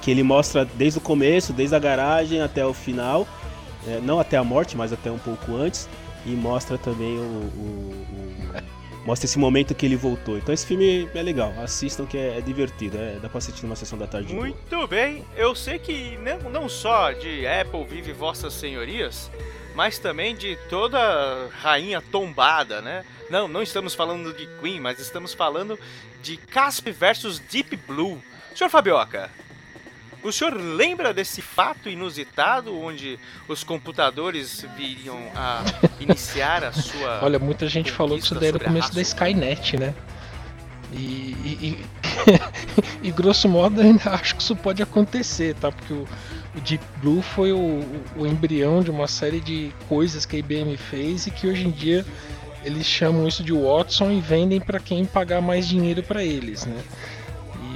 Que 0.00 0.10
ele 0.10 0.22
mostra 0.22 0.64
desde 0.64 0.98
o 0.98 1.02
começo, 1.02 1.52
desde 1.52 1.74
a 1.74 1.78
garagem 1.78 2.40
até 2.40 2.64
o 2.64 2.72
final. 2.72 3.26
É, 3.86 4.00
não 4.00 4.20
até 4.20 4.36
a 4.36 4.44
morte, 4.44 4.76
mas 4.76 4.92
até 4.92 5.10
um 5.10 5.18
pouco 5.18 5.56
antes. 5.56 5.88
E 6.24 6.30
mostra 6.30 6.78
também 6.78 7.18
o, 7.18 7.22
o- 7.22 8.06
o- 8.58 8.72
Mostra 9.04 9.26
esse 9.26 9.36
momento 9.36 9.74
que 9.74 9.84
ele 9.84 9.96
voltou. 9.96 10.38
Então 10.38 10.54
esse 10.54 10.64
filme 10.64 11.08
é 11.12 11.20
legal. 11.22 11.52
Assistam 11.60 12.06
que 12.06 12.16
é, 12.16 12.38
é 12.38 12.40
divertido. 12.40 12.96
É, 12.96 13.18
dá 13.20 13.28
pra 13.28 13.38
assistir 13.38 13.64
numa 13.64 13.74
sessão 13.74 13.98
da 13.98 14.06
tarde. 14.06 14.32
Muito 14.32 14.86
bem, 14.86 15.24
eu 15.36 15.56
sei 15.56 15.80
que 15.80 16.16
não, 16.18 16.48
não 16.50 16.68
só 16.68 17.10
de 17.10 17.44
Apple 17.44 17.84
vive 17.84 18.12
vossas 18.12 18.52
senhorias, 18.54 19.28
mas 19.74 19.98
também 19.98 20.36
de 20.36 20.56
toda 20.70 21.48
rainha 21.60 22.00
tombada, 22.00 22.80
né? 22.80 23.04
Não, 23.28 23.48
não 23.48 23.60
estamos 23.62 23.92
falando 23.92 24.32
de 24.32 24.46
Queen, 24.60 24.78
mas 24.78 25.00
estamos 25.00 25.34
falando 25.34 25.76
de 26.22 26.36
Casp 26.36 26.86
versus 26.92 27.40
Deep 27.40 27.74
Blue. 27.88 28.22
Senhor 28.54 28.70
Fabioca, 28.70 29.28
o 30.22 30.32
senhor 30.32 30.54
lembra 30.54 31.12
desse 31.12 31.40
fato 31.42 31.88
inusitado 31.88 32.76
onde 32.78 33.18
os 33.48 33.62
computadores 33.64 34.64
viriam 34.76 35.18
a 35.34 35.62
iniciar 36.00 36.64
a 36.64 36.72
sua. 36.72 37.20
Olha, 37.22 37.38
muita 37.38 37.68
gente 37.68 37.90
falou 37.90 38.18
que 38.18 38.24
isso 38.24 38.34
daí 38.34 38.48
era 38.48 38.56
o 38.56 38.60
começo 38.60 38.94
da 38.94 39.00
Skynet, 39.02 39.76
né? 39.78 39.94
E, 40.92 40.96
e, 41.42 41.68
e- 41.68 41.84
e, 43.08 43.10
grosso 43.10 43.48
modo 43.48 43.80
ainda 43.80 44.10
acho 44.10 44.36
que 44.36 44.42
isso 44.42 44.54
pode 44.54 44.82
acontecer, 44.82 45.54
tá? 45.54 45.72
Porque 45.72 45.92
o, 45.92 46.06
o 46.54 46.60
Deep 46.60 46.84
Blue 47.00 47.22
foi 47.22 47.50
o, 47.52 47.56
o- 47.56 48.04
o 48.18 48.26
embrião 48.26 48.82
de 48.82 48.90
uma 48.90 49.08
série 49.08 49.40
de 49.40 49.72
coisas 49.88 50.26
que 50.26 50.36
a 50.36 50.38
IBM 50.38 50.76
fez 50.76 51.26
e 51.26 51.30
que 51.30 51.46
hoje 51.46 51.66
em 51.66 51.70
dia 51.70 52.04
eles 52.64 52.86
chamam 52.86 53.26
isso 53.26 53.42
de 53.42 53.52
Watson 53.52 54.10
e 54.12 54.20
vendem 54.20 54.60
para 54.60 54.78
quem 54.78 55.04
pagar 55.06 55.40
mais 55.40 55.66
dinheiro 55.66 56.02
para 56.02 56.22
eles, 56.22 56.64
né? 56.66 56.80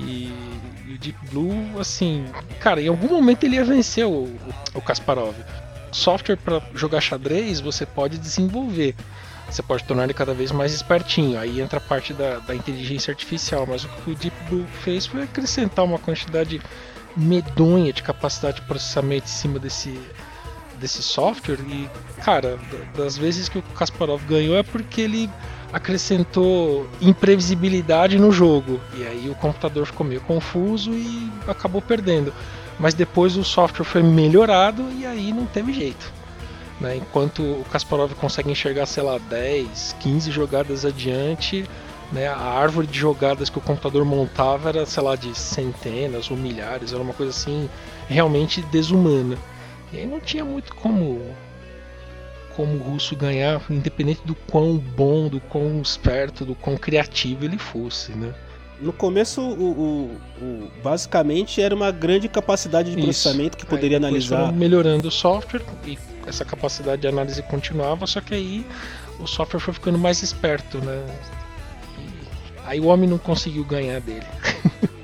E, 0.06 0.30
e 0.96 0.98
Deep 0.98 1.18
Blue, 1.30 1.78
assim, 1.78 2.24
cara, 2.60 2.80
em 2.80 2.88
algum 2.88 3.08
momento 3.08 3.44
ele 3.44 3.56
ia 3.56 3.64
vencer 3.64 4.04
o, 4.06 4.24
o, 4.24 4.38
o 4.74 4.80
Kasparov. 4.80 5.34
Software 5.92 6.36
para 6.36 6.60
jogar 6.74 7.00
xadrez 7.00 7.60
você 7.60 7.86
pode 7.86 8.18
desenvolver. 8.18 8.94
Você 9.48 9.62
pode 9.62 9.84
tornar 9.84 10.04
ele 10.04 10.12
cada 10.14 10.34
vez 10.34 10.50
mais 10.50 10.74
espertinho. 10.74 11.38
Aí 11.38 11.60
entra 11.60 11.78
a 11.78 11.80
parte 11.80 12.12
da, 12.12 12.38
da 12.40 12.54
inteligência 12.54 13.12
artificial. 13.12 13.64
Mas 13.66 13.84
o 13.84 13.88
que 13.88 14.10
o 14.10 14.14
Deep 14.14 14.36
Blue 14.50 14.66
fez 14.82 15.06
foi 15.06 15.22
acrescentar 15.22 15.84
uma 15.84 15.98
quantidade 15.98 16.60
medonha 17.16 17.92
de 17.92 18.02
capacidade 18.02 18.56
de 18.60 18.66
processamento 18.66 19.26
em 19.26 19.28
cima 19.30 19.58
desse, 19.58 19.98
desse 20.80 21.02
software. 21.02 21.58
E, 21.68 21.88
cara, 22.22 22.58
da- 22.94 23.04
das 23.04 23.16
vezes 23.16 23.48
que 23.48 23.58
o 23.58 23.62
Kasparov 23.62 24.22
ganhou 24.26 24.56
é 24.56 24.62
porque 24.64 25.00
ele 25.02 25.30
acrescentou 25.72 26.86
imprevisibilidade 27.00 28.18
no 28.18 28.30
jogo. 28.32 28.80
E 28.96 29.06
aí 29.06 29.28
o 29.28 29.34
computador 29.34 29.86
ficou 29.86 30.06
meio 30.06 30.20
confuso 30.20 30.92
e 30.92 31.30
acabou 31.46 31.82
perdendo. 31.82 32.32
Mas 32.78 32.94
depois 32.94 33.36
o 33.36 33.44
software 33.44 33.84
foi 33.84 34.02
melhorado 34.02 34.84
e 34.98 35.06
aí 35.06 35.32
não 35.32 35.46
teve 35.46 35.72
jeito. 35.72 36.12
né? 36.80 36.96
Enquanto 36.96 37.42
o 37.42 37.64
Kasparov 37.70 38.12
consegue 38.14 38.50
enxergar, 38.50 38.86
sei 38.86 39.02
lá, 39.02 39.18
10, 39.18 39.96
15 40.00 40.30
jogadas 40.30 40.84
adiante, 40.84 41.64
né? 42.12 42.28
a 42.28 42.36
árvore 42.36 42.86
de 42.86 42.98
jogadas 42.98 43.48
que 43.48 43.58
o 43.58 43.62
computador 43.62 44.04
montava 44.04 44.68
era, 44.68 44.86
sei 44.86 45.02
lá, 45.02 45.16
de 45.16 45.34
centenas 45.36 46.30
ou 46.30 46.36
milhares, 46.36 46.92
era 46.92 47.02
uma 47.02 47.14
coisa 47.14 47.30
assim 47.30 47.68
realmente 48.08 48.60
desumana. 48.62 49.38
E 49.92 49.98
aí 49.98 50.06
não 50.06 50.20
tinha 50.20 50.44
muito 50.44 50.74
como 50.74 51.22
como 52.56 52.74
o 52.76 52.78
russo 52.78 53.14
ganhar, 53.14 53.60
independente 53.68 54.20
do 54.24 54.34
quão 54.34 54.76
bom, 54.78 55.28
do 55.28 55.40
quão 55.40 55.80
esperto, 55.82 56.44
do 56.44 56.54
quão 56.54 56.76
criativo 56.76 57.44
ele 57.44 57.58
fosse, 57.58 58.12
né? 58.12 58.32
No 58.80 58.92
começo, 58.92 59.40
o, 59.40 59.64
o- 59.64 60.20
o- 60.44 60.70
basicamente 60.82 61.60
era 61.62 61.74
uma 61.74 61.90
grande 61.90 62.28
capacidade 62.28 62.90
de 62.90 62.96
Isso. 62.98 63.04
processamento 63.06 63.56
que 63.56 63.64
poderia 63.66 63.98
Aí 63.98 64.04
analisar. 64.04 64.52
melhorando 64.52 65.08
o 65.08 65.10
software 65.10 65.62
e 65.86 65.98
essa 66.26 66.44
capacidade 66.44 67.02
de 67.02 67.08
análise 67.08 67.42
continuava, 67.42 68.06
só 68.06 68.20
que 68.20 68.34
aí 68.34 68.66
o 69.20 69.26
software 69.26 69.60
foi 69.60 69.72
ficando 69.74 69.98
mais 69.98 70.22
esperto, 70.22 70.78
né? 70.78 71.04
Aí 72.64 72.80
o 72.80 72.86
homem 72.86 73.08
não 73.08 73.18
conseguiu 73.18 73.64
ganhar 73.64 74.00
dele. 74.00 74.26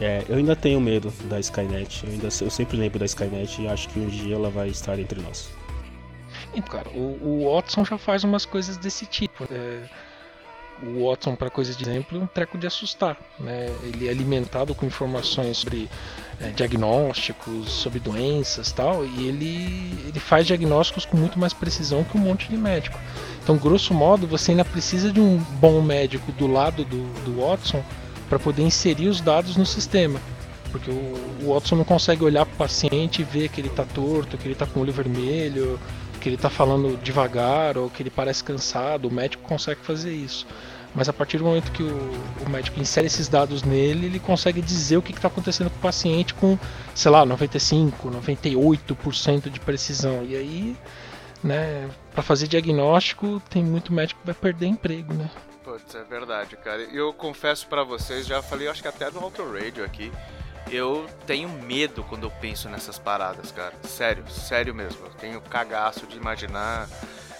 É, 0.00 0.24
eu 0.28 0.36
ainda 0.36 0.56
tenho 0.56 0.80
medo 0.80 1.12
da 1.30 1.38
Skynet. 1.38 2.02
Eu, 2.04 2.12
ainda, 2.12 2.26
eu 2.26 2.50
sempre 2.50 2.76
lembro 2.76 2.98
da 2.98 3.04
Skynet 3.06 3.62
e 3.62 3.68
acho 3.68 3.88
que 3.90 4.00
um 4.00 4.08
dia 4.08 4.34
ela 4.34 4.50
vai 4.50 4.68
estar 4.68 4.98
entre 4.98 5.20
nós. 5.22 5.48
Cara, 6.62 6.88
o, 6.90 7.18
o 7.22 7.54
Watson 7.54 7.84
já 7.84 7.98
faz 7.98 8.24
umas 8.24 8.44
coisas 8.44 8.76
desse 8.76 9.06
tipo. 9.06 9.44
é, 9.50 9.82
o 10.82 11.08
Watson, 11.08 11.36
para 11.36 11.50
coisa 11.50 11.72
de 11.72 11.82
exemplo, 11.82 12.18
é 12.18 12.22
um 12.22 12.26
treco 12.26 12.58
de 12.58 12.66
assustar. 12.66 13.16
Né? 13.38 13.70
Ele 13.82 14.08
é 14.08 14.10
alimentado 14.10 14.74
com 14.74 14.84
informações 14.84 15.58
sobre 15.58 15.88
é, 16.40 16.48
diagnósticos, 16.50 17.70
sobre 17.70 18.00
doenças 18.00 18.72
tal, 18.72 19.04
e 19.04 19.28
ele, 19.28 20.08
ele 20.08 20.20
faz 20.20 20.46
diagnósticos 20.46 21.04
com 21.04 21.16
muito 21.16 21.38
mais 21.38 21.52
precisão 21.52 22.02
que 22.04 22.16
um 22.16 22.20
monte 22.20 22.48
de 22.48 22.56
médico. 22.56 22.98
Então, 23.42 23.56
grosso 23.56 23.94
modo, 23.94 24.26
você 24.26 24.50
ainda 24.50 24.64
precisa 24.64 25.12
de 25.12 25.20
um 25.20 25.38
bom 25.60 25.80
médico 25.80 26.32
do 26.32 26.46
lado 26.46 26.84
do, 26.84 27.04
do 27.24 27.40
Watson 27.40 27.84
para 28.28 28.38
poder 28.38 28.62
inserir 28.62 29.08
os 29.08 29.20
dados 29.20 29.56
no 29.56 29.66
sistema. 29.66 30.20
Porque 30.72 30.90
o 30.90 31.52
Watson 31.52 31.76
não 31.76 31.84
consegue 31.84 32.24
olhar 32.24 32.44
para 32.44 32.54
o 32.54 32.58
paciente 32.58 33.22
e 33.22 33.24
ver 33.24 33.48
que 33.48 33.60
ele 33.60 33.68
está 33.68 33.84
torto, 33.84 34.36
que 34.36 34.44
ele 34.44 34.54
está 34.54 34.66
com 34.66 34.80
o 34.80 34.82
olho 34.82 34.92
vermelho, 34.92 35.78
que 36.24 36.30
ele 36.30 36.38
tá 36.38 36.48
falando 36.48 36.96
devagar 37.02 37.76
ou 37.76 37.90
que 37.90 38.02
ele 38.02 38.08
parece 38.08 38.42
cansado, 38.42 39.08
o 39.08 39.12
médico 39.12 39.42
consegue 39.42 39.82
fazer 39.82 40.10
isso. 40.10 40.46
Mas 40.94 41.06
a 41.06 41.12
partir 41.12 41.36
do 41.36 41.44
momento 41.44 41.70
que 41.70 41.82
o, 41.82 42.10
o 42.46 42.48
médico 42.48 42.80
insere 42.80 43.06
esses 43.06 43.28
dados 43.28 43.62
nele, 43.62 44.06
ele 44.06 44.18
consegue 44.18 44.62
dizer 44.62 44.96
o 44.96 45.02
que 45.02 45.12
está 45.12 45.28
acontecendo 45.28 45.68
com 45.68 45.76
o 45.76 45.80
paciente 45.80 46.32
com, 46.32 46.58
sei 46.94 47.10
lá, 47.10 47.26
95, 47.26 48.10
98% 48.10 49.50
de 49.50 49.60
precisão. 49.60 50.24
E 50.24 50.34
aí, 50.34 50.76
né, 51.42 51.90
para 52.14 52.22
fazer 52.22 52.48
diagnóstico, 52.48 53.42
tem 53.50 53.62
muito 53.62 53.92
médico 53.92 54.20
que 54.20 54.26
vai 54.26 54.34
perder 54.34 54.68
emprego, 54.68 55.12
né? 55.12 55.28
Putz, 55.62 55.94
é 55.94 56.04
verdade, 56.04 56.56
cara. 56.56 56.80
Eu 56.84 57.12
confesso 57.12 57.66
pra 57.66 57.84
vocês, 57.84 58.26
já 58.26 58.40
falei, 58.40 58.66
acho 58.66 58.80
que 58.80 58.88
até 58.88 59.10
no 59.10 59.20
Auto 59.20 59.42
Radio 59.42 59.84
aqui. 59.84 60.10
Eu 60.70 61.06
tenho 61.26 61.48
medo 61.48 62.02
quando 62.04 62.24
eu 62.24 62.30
penso 62.30 62.68
nessas 62.68 62.98
paradas, 62.98 63.52
cara. 63.52 63.74
Sério, 63.82 64.24
sério 64.30 64.74
mesmo. 64.74 65.04
Eu 65.04 65.12
tenho 65.12 65.40
cagaço 65.40 66.06
de 66.06 66.16
imaginar 66.16 66.88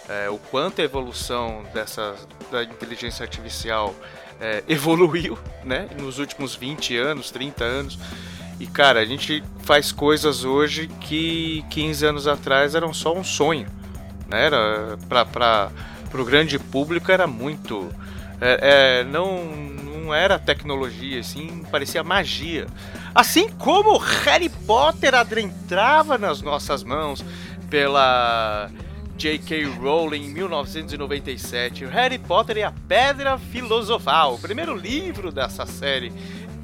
é, 0.07 0.29
o 0.29 0.37
quanto 0.37 0.81
a 0.81 0.83
evolução 0.83 1.63
dessa 1.73 2.15
da 2.51 2.63
inteligência 2.63 3.23
artificial 3.23 3.93
é, 4.39 4.63
evoluiu, 4.69 5.37
né? 5.63 5.89
Nos 5.99 6.19
últimos 6.19 6.55
20 6.55 6.97
anos, 6.97 7.31
30 7.31 7.63
anos. 7.63 7.99
E, 8.59 8.67
cara, 8.67 9.01
a 9.01 9.05
gente 9.05 9.43
faz 9.63 9.91
coisas 9.91 10.45
hoje 10.45 10.87
que 10.87 11.65
15 11.71 12.05
anos 12.05 12.27
atrás 12.27 12.73
eram 12.73 12.93
só 12.93 13.13
um 13.13 13.23
sonho. 13.23 13.67
Né? 14.27 14.45
Era 14.45 14.97
pra, 15.09 15.25
pra, 15.25 15.71
pro 16.09 16.23
grande 16.23 16.57
público 16.57 17.11
era 17.11 17.27
muito. 17.27 17.89
é, 18.39 18.99
é, 18.99 19.03
não, 19.03 19.43
não 20.05 20.13
era 20.13 20.39
tecnologia, 20.39 21.19
assim, 21.19 21.63
parecia 21.69 22.03
magia. 22.03 22.67
Assim 23.15 23.47
como 23.47 23.97
Harry 23.97 24.49
Potter 24.49 25.15
adentrava 25.15 26.17
nas 26.17 26.41
nossas 26.41 26.83
mãos 26.83 27.23
pela 27.69 28.69
J.K. 29.17 29.63
Rowling 29.79 30.25
em 30.25 30.33
1997. 30.33 31.85
O 31.85 31.89
Harry 31.89 32.19
Potter 32.19 32.57
e 32.57 32.63
a 32.63 32.73
Pedra 32.89 33.37
Filosofal, 33.37 34.35
o 34.35 34.37
primeiro 34.37 34.75
livro 34.75 35.31
dessa 35.31 35.65
série 35.65 36.11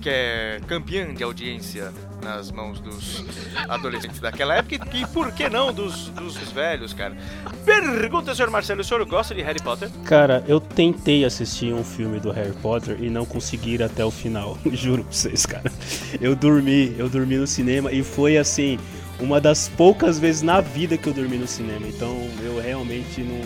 que 0.02 0.10
é 0.10 0.60
campeã 0.68 1.14
de 1.14 1.24
audiência 1.24 1.94
nas 2.24 2.52
mãos 2.52 2.80
dos 2.80 3.24
adolescentes 3.70 4.20
daquela 4.20 4.56
época 4.56 4.76
e, 4.76 5.02
e 5.02 5.08
por 5.08 5.32
que 5.32 5.48
não 5.50 5.72
dos, 5.72 6.10
dos 6.10 6.36
velhos, 6.52 6.94
cara. 6.94 7.16
Pergunta, 7.64 8.34
senhor 8.34 8.50
Marcelo, 8.50 8.82
o 8.82 8.84
senhor 8.84 9.06
gosta 9.06 9.34
de 9.36 9.42
Harry 9.42 9.62
Potter? 9.62 9.90
Cara, 10.06 10.44
eu 10.48 10.60
tentei 10.60 11.24
assistir 11.24 11.74
um 11.74 11.84
filme 11.84 12.20
do 12.20 12.32
Harry 12.32 12.54
Potter 12.54 12.98
e 13.00 13.10
não 13.10 13.26
consegui 13.26 13.76
ir 13.76 13.84
até 13.84 14.04
o 14.04 14.12
final. 14.12 14.58
Juro 14.74 15.04
pra 15.04 15.14
vocês, 15.14 15.46
cara. 15.46 15.72
Eu 16.20 16.36
dormi, 16.36 16.96
eu 16.98 17.08
dormi 17.08 17.38
no 17.38 17.48
cinema 17.48 17.92
e 17.92 18.04
foi 18.04 18.38
assim, 18.38 18.80
uma 19.20 19.40
das 19.40 19.70
poucas 19.70 20.18
vezes 20.18 20.42
na 20.42 20.62
vida 20.62 20.98
que 20.98 21.08
eu 21.08 21.14
dormi 21.14 21.38
no 21.38 21.48
cinema. 21.48 21.88
Então 21.88 22.28
eu 22.44 22.60
realmente 22.60 23.22
não, 23.22 23.42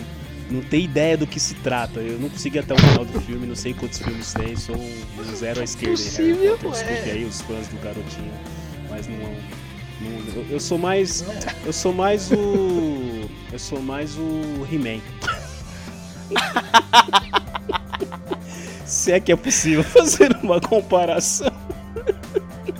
não 0.49 0.61
tenho 0.61 0.83
ideia 0.83 1.17
do 1.17 1.25
que 1.25 1.39
se 1.39 1.55
trata. 1.55 1.99
Eu 1.99 2.19
não 2.19 2.29
consegui 2.29 2.57
ir 2.57 2.61
até 2.61 2.73
o 2.73 2.77
final 2.77 3.05
do 3.05 3.21
filme, 3.21 3.47
não 3.47 3.55
sei 3.55 3.73
quantos 3.73 3.99
filmes 3.99 4.33
tem, 4.33 4.55
sou 4.55 4.75
um, 4.75 5.01
um 5.19 5.35
zero 5.35 5.61
à 5.61 5.63
esquerda 5.63 5.93
em 5.93 6.03
Harry 6.03 6.09
Possível, 6.09 6.57
Potter. 6.57 6.71
Desculpe 6.71 7.09
é. 7.09 7.13
aí 7.13 7.25
os 7.25 7.41
fãs 7.41 7.67
do 7.67 7.77
garotinho. 7.81 8.33
Mas 8.89 9.07
não. 9.07 9.17
não- 9.17 10.35
eu, 10.35 10.45
eu 10.51 10.59
sou 10.59 10.77
mais. 10.77 11.25
Eu 11.65 11.73
sou 11.73 11.93
mais 11.93 12.31
o. 12.31 13.29
Eu 13.51 13.59
sou 13.59 13.81
mais 13.81 14.15
o 14.17 14.67
He-Man. 14.71 15.01
Se 18.85 19.11
é 19.11 19.19
que 19.19 19.31
é 19.31 19.35
possível 19.35 19.83
fazer 19.83 20.35
uma 20.43 20.59
comparação. 20.61 21.51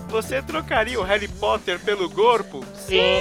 Você 0.10 0.42
trocaria 0.42 1.00
o 1.00 1.04
Harry 1.04 1.28
Potter 1.28 1.80
pelo 1.80 2.10
corpo? 2.10 2.64
Sim! 2.76 3.20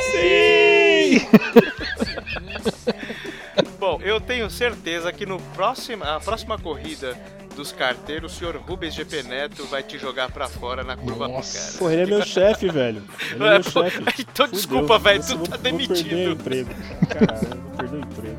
Bom, 3.79 4.01
eu 4.03 4.21
tenho 4.21 4.51
certeza 4.51 5.13
que 5.13 5.27
no 5.27 5.41
próximo, 5.55 6.05
a 6.05 6.21
próxima 6.21 6.59
corrida 6.59 7.17
dos 7.55 7.73
carteiros, 7.73 8.35
o 8.35 8.39
senhor 8.39 8.57
Rubens 8.57 8.95
GP 8.95 9.23
Neto 9.23 9.65
vai 9.67 9.83
te 9.83 9.99
jogar 9.99 10.31
pra 10.31 10.49
fora 10.49 10.83
na 10.85 10.97
curva 10.97 11.29
Nossa. 11.29 11.79
Pô, 11.79 11.89
ele 11.91 12.03
é 12.03 12.07
meu 12.07 12.23
chefe, 12.25 12.69
velho. 12.69 13.03
Ele 13.33 13.45
é 13.45 13.47
É, 13.47 13.51
meu 13.59 13.65
pô, 13.65 13.83
chefe. 13.85 13.99
então 14.23 14.47
Fudeu, 14.47 14.49
desculpa, 14.61 14.99
velho, 14.99 15.23
tu 15.23 15.37
vou- 15.39 15.47
tá 15.47 15.57
Vou 15.57 15.59
perder 15.59 15.75
o 15.85 15.89
demitido. 15.89 16.31
emprego. 16.33 16.71
Caralho, 17.09 17.61
vou 17.63 17.71
perder 17.77 17.97
o 17.97 18.01
emprego. 18.01 18.39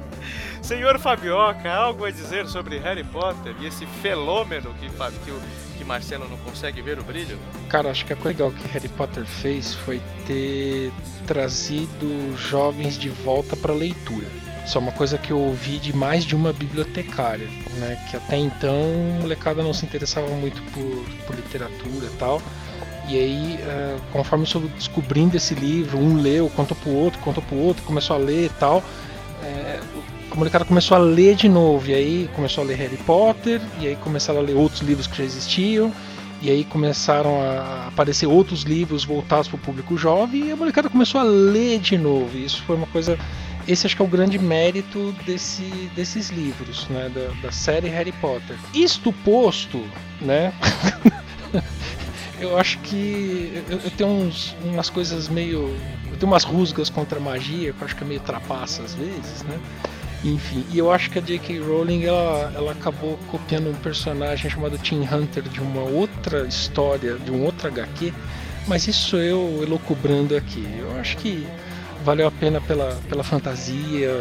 Senhor 0.62 0.98
Fabioca, 1.00 1.72
algo 1.72 2.06
a 2.06 2.12
dizer 2.12 2.48
sobre 2.48 2.80
Harry 2.80 3.04
Potter 3.04 3.54
e 3.62 3.68
esse 3.68 3.86
fenômeno 4.02 4.74
que, 4.80 4.90
que, 4.90 5.32
o, 5.32 5.42
que 5.78 5.84
Marcelo 5.84 6.28
não 6.28 6.38
consegue 6.38 6.82
ver 6.82 6.98
o 6.98 7.04
brilho? 7.04 7.38
Cara, 7.70 7.92
acho 7.92 8.04
que 8.04 8.14
a 8.14 8.16
coisa 8.16 8.30
legal 8.46 8.52
que 8.52 8.68
Harry 8.70 8.88
Potter 8.90 9.24
fez 9.26 9.76
foi 9.76 10.02
ter 10.26 10.92
trazido 11.28 12.36
jovens 12.36 12.98
de 12.98 13.10
volta 13.10 13.56
pra 13.56 13.74
leitura. 13.74 14.26
Isso 14.66 14.78
é 14.78 14.82
uma 14.82 14.92
coisa 14.92 15.18
que 15.18 15.32
eu 15.32 15.38
ouvi 15.38 15.78
de 15.78 15.96
mais 15.96 16.26
de 16.26 16.36
uma 16.36 16.52
bibliotecária, 16.52 17.48
né? 17.78 17.98
Que 18.10 18.18
até 18.18 18.38
então 18.38 18.82
a 19.18 19.22
molecada 19.22 19.62
não 19.62 19.74
se 19.74 19.86
interessava 19.86 20.28
muito 20.30 20.62
por, 20.72 21.06
por 21.28 21.36
literatura 21.36 22.06
e 22.06 22.18
tal. 22.18 22.42
E 23.08 23.20
aí, 23.20 23.60
eh, 23.62 23.98
conforme 24.12 24.48
eu 24.56 24.62
descobrindo 24.76 25.38
esse 25.38 25.54
livro, 25.54 26.00
um 26.00 26.20
leu, 26.20 26.50
contou 26.50 26.76
pro 26.76 26.90
outro, 26.92 27.20
contou 27.20 27.44
pro 27.44 27.56
outro, 27.56 27.84
começou 27.84 28.16
a 28.16 28.20
ler 28.20 28.46
e 28.46 28.50
tal. 28.50 28.84
eh, 29.44 29.80
a 30.32 30.36
molecada 30.36 30.66
começou 30.66 30.98
a 30.98 31.00
ler 31.00 31.36
de 31.36 31.48
novo, 31.48 31.88
e 31.90 31.94
aí 31.94 32.30
começou 32.36 32.64
a 32.64 32.68
ler 32.68 32.76
Harry 32.76 32.98
Potter, 32.98 33.62
e 33.80 33.88
aí 33.88 33.96
começaram 33.98 34.40
a 34.40 34.44
ler 34.44 34.56
outros 34.56 34.82
livros 34.82 35.08
que 35.08 35.16
já 35.18 35.24
existiam, 35.24 35.94
e 36.42 36.50
aí 36.50 36.66
começaram 36.66 37.42
a 37.42 37.88
aparecer 37.88 38.26
outros 38.26 38.64
livros 38.64 39.06
voltados 39.06 39.48
para 39.48 39.56
o 39.56 39.60
público 39.60 39.96
jovem, 39.98 40.48
e 40.48 40.52
a 40.52 40.56
molecada 40.56 40.90
começou 40.90 41.22
a 41.22 41.24
ler 41.24 41.80
de 41.80 41.98
novo. 41.98 42.36
E 42.36 42.44
isso 42.44 42.62
foi 42.64 42.76
uma 42.76 42.88
coisa. 42.88 43.18
Esse 43.68 43.88
acho 43.88 43.96
que 43.96 44.02
é 44.02 44.06
o 44.06 44.08
grande 44.08 44.38
mérito 44.38 45.12
desse, 45.26 45.64
desses 45.96 46.30
livros, 46.30 46.88
né, 46.88 47.10
da, 47.14 47.42
da 47.42 47.52
série 47.52 47.88
Harry 47.90 48.12
Potter. 48.14 48.56
Isto 48.74 49.12
posto, 49.12 49.84
né, 50.22 50.54
eu 52.40 52.58
acho 52.58 52.78
que 52.80 53.64
eu, 53.70 53.80
eu 53.80 53.92
tenho 53.92 54.10
uns, 54.10 54.56
umas 54.64 54.90
coisas 54.90 55.28
meio. 55.28 55.76
Eu 56.12 56.18
tenho 56.18 56.32
umas 56.32 56.44
rusgas 56.44 56.90
contra 56.90 57.18
a 57.18 57.22
magia, 57.22 57.74
que 57.74 57.82
eu 57.82 57.86
acho 57.86 57.96
que 57.96 58.04
é 58.04 58.08
meio 58.08 58.20
trapaça 58.22 58.84
às 58.84 58.94
vezes, 58.94 59.44
né? 59.44 59.60
Enfim, 60.24 60.66
e 60.72 60.78
eu 60.78 60.92
acho 60.92 61.12
que 61.12 61.20
a 61.20 61.22
J.K. 61.22 61.60
Rowling 61.60 62.06
ela, 62.06 62.52
ela 62.56 62.72
acabou 62.72 63.18
copiando 63.30 63.70
um 63.70 63.76
personagem 63.76 64.50
chamado 64.50 64.78
Tim 64.78 65.02
Hunter 65.02 65.44
de 65.44 65.60
uma 65.60 65.82
outra 65.82 66.48
história, 66.48 67.16
de 67.16 67.30
um 67.30 67.44
outro 67.44 67.68
HQ, 67.68 68.12
mas 68.68 68.88
isso 68.88 69.18
eu 69.18 69.60
elocubrando 69.62 70.36
aqui. 70.36 70.66
Eu 70.80 71.00
acho 71.00 71.16
que 71.18 71.46
valeu 72.06 72.28
a 72.28 72.32
pena 72.32 72.62
pela, 72.62 72.96
pela 73.10 73.24
fantasia 73.24 74.12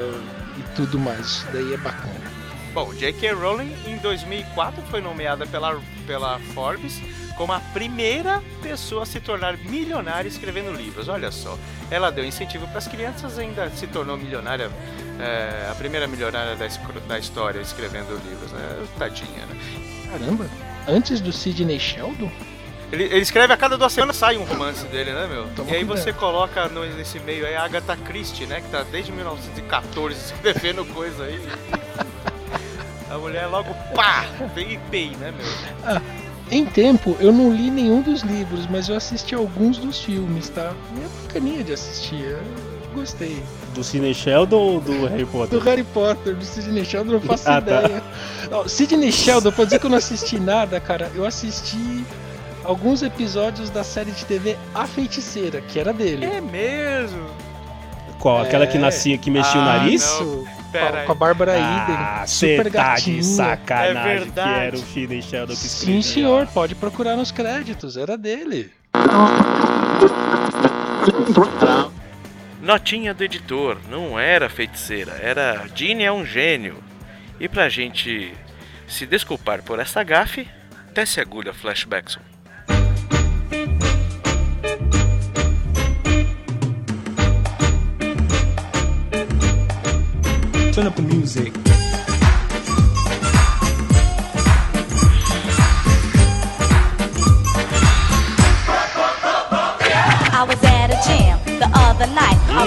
e 0.59 0.63
tudo 0.75 0.99
mais. 0.99 1.27
Isso 1.27 1.47
daí 1.53 1.75
é 1.75 1.77
bacana. 1.77 2.33
Bom, 2.73 2.93
J.K. 2.95 3.33
Rowling 3.33 3.73
em 3.87 3.99
2004 3.99 4.83
foi 4.91 5.01
nomeada 5.01 5.47
pela, 5.47 5.81
pela 6.07 6.41
Forbes 6.55 7.01
como 7.37 7.53
a 7.53 7.61
primeira 7.61 8.43
pessoa 8.63 9.03
a 9.03 9.07
se 9.07 9.21
tornar 9.21 9.57
milionária 9.59 10.29
escrevendo 10.29 10.73
livros. 10.73 11.09
Olha 11.09 11.31
só, 11.31 11.59
ela 11.91 12.11
deu 12.11 12.25
incentivo 12.25 12.67
para 12.69 12.79
as 12.79 12.89
crianças 12.89 13.39
e 13.39 13.43
ainda 13.43 13.69
se 13.71 13.87
tornou 13.87 14.17
milionária, 14.17 14.71
é, 15.21 15.69
a 15.71 15.75
primeira 15.75 16.07
milionária 16.07 16.57
da, 16.57 16.67
da 17.07 17.19
história 17.19 17.61
escrevendo 17.61 18.15
livros. 18.29 18.51
Né? 18.51 18.87
Tadinha, 18.99 19.47
né? 19.47 19.57
Caramba, 20.11 20.49
antes 20.89 21.21
do 21.21 21.33
Sidney 21.33 21.79
Sheldon? 21.79 22.31
Ele, 22.93 23.05
ele 23.05 23.21
escreve 23.21 23.53
a 23.53 23.57
cada 23.57 23.77
duas 23.77 23.93
semanas 23.93 24.17
sai 24.17 24.37
um 24.37 24.45
romance 24.45 24.85
dele, 24.87 25.13
né, 25.13 25.27
meu? 25.27 25.49
Toma 25.57 25.71
e 25.71 25.75
aí 25.75 25.85
cuidado. 25.85 26.05
você 26.05 26.13
coloca 26.13 26.69
no- 26.69 26.85
nesse 26.97 27.19
meio 27.21 27.47
aí 27.47 27.57
a 27.57 27.65
Agatha 27.65 27.97
Christie, 27.97 28.47
né? 28.47 28.61
Que 28.61 28.69
tá 28.69 28.85
desde 28.91 29.11
1914 29.11 30.17
escrevendo 30.33 30.85
coisa 30.95 31.25
aí. 31.25 31.41
A 33.11 33.19
mulher 33.19 33.47
logo 33.47 33.75
pá! 33.95 34.27
Vem 34.55 34.73
e 34.75 34.79
pei, 34.91 35.11
né, 35.21 35.33
meu? 35.33 36.01
Em 36.51 36.65
tempo, 36.67 37.17
eu 37.21 37.33
não 37.33 37.53
li 37.53 37.71
nenhum 37.71 38.03
dos 38.03 38.23
livros, 38.23 38.67
mas 38.69 38.89
eu 38.89 38.97
assisti 38.97 39.35
alguns 39.35 39.79
dos 39.79 40.01
filmes, 40.03 40.49
tá? 40.51 40.73
E 40.97 41.01
é 41.05 41.09
bacaninha 41.27 41.65
de 41.65 41.73
assistir, 41.73 42.21
eu 42.23 42.43
gostei. 42.95 43.43
Do 43.75 43.83
Cine 43.83 44.15
Sheldon 44.15 44.57
ou 44.57 44.81
do 44.81 45.07
Harry 45.07 45.25
Potter? 45.25 45.59
Do 45.59 45.65
Harry 45.65 45.83
Potter, 45.85 46.35
do 46.37 46.45
Sidney 46.45 46.85
Sheldon, 46.85 47.13
eu 47.15 47.21
não 47.21 47.27
faço 47.27 47.49
Ah, 47.49 47.61
tá. 47.61 47.83
ideia. 47.83 48.03
Ó, 48.53 48.69
Sidney 48.69 49.11
Sheldon, 49.11 49.51
pra 49.53 49.65
dizer 49.65 49.79
que 49.81 49.87
eu 49.87 49.91
não 49.91 49.99
assisti 49.99 50.39
nada, 50.39 50.79
cara, 50.81 51.11
eu 51.15 51.25
assisti 51.25 52.05
alguns 52.65 53.03
episódios 53.03 53.71
da 53.71 53.85
série 53.85 54.11
de 54.11 54.25
TV 54.25 54.57
A 54.75 54.87
Feiticeira, 54.87 55.61
que 55.61 55.79
era 55.79 55.93
dele. 55.93 56.25
É 56.27 56.41
mesmo? 56.41 57.27
Qual? 58.19 58.41
Aquela 58.43 58.67
que 58.67 58.77
É. 58.77 58.81
nascia, 58.81 59.19
que 59.19 59.31
mexia 59.31 59.61
o 59.61 59.63
Ah, 59.63 59.79
nariz? 59.79 60.03
Isso, 60.03 60.45
Pera 60.73 61.05
com, 61.05 61.13
a 61.13 61.15
Bárbara 61.15 61.53
Ah, 61.55 61.85
Iden, 62.23 62.27
super 62.27 62.65
tá 62.65 62.95
gatinha. 62.95 63.17
de 63.21 63.25
sacanagem 63.27 64.01
É 64.13 64.19
que 64.19 64.25
verdade. 64.25 64.65
era 64.67 64.77
o 64.77 64.79
Cine 64.81 65.23
Sheldon 65.23 65.55
que 65.55 65.67
escrevia. 65.67 66.03
Sim, 66.03 66.09
senhor, 66.15 66.47
pode 66.49 66.75
procurar 66.75 67.15
nos 67.17 67.31
créditos, 67.31 67.97
era 67.97 68.17
dele. 68.19 68.73
Notinha 72.61 73.13
do 73.13 73.23
editor, 73.23 73.79
não 73.91 74.19
era 74.19 74.49
feiticeira, 74.49 75.13
era 75.23 75.67
Ginny 75.75 76.05
é 76.05 76.11
um 76.13 76.25
gênio. 76.25 76.83
E 77.39 77.49
pra 77.49 77.69
gente 77.69 78.33
se 78.89 79.05
desculpar 79.07 79.63
por 79.63 79.79
essa 79.79 80.03
gafe, 80.03 80.49
desce 80.95 81.21
a 81.21 81.23
agulha 81.23 81.53
Flashbackson. 81.53 82.21
Turn 90.73 90.87
up 90.87 90.97
the 90.97 91.03
music. 91.03 91.74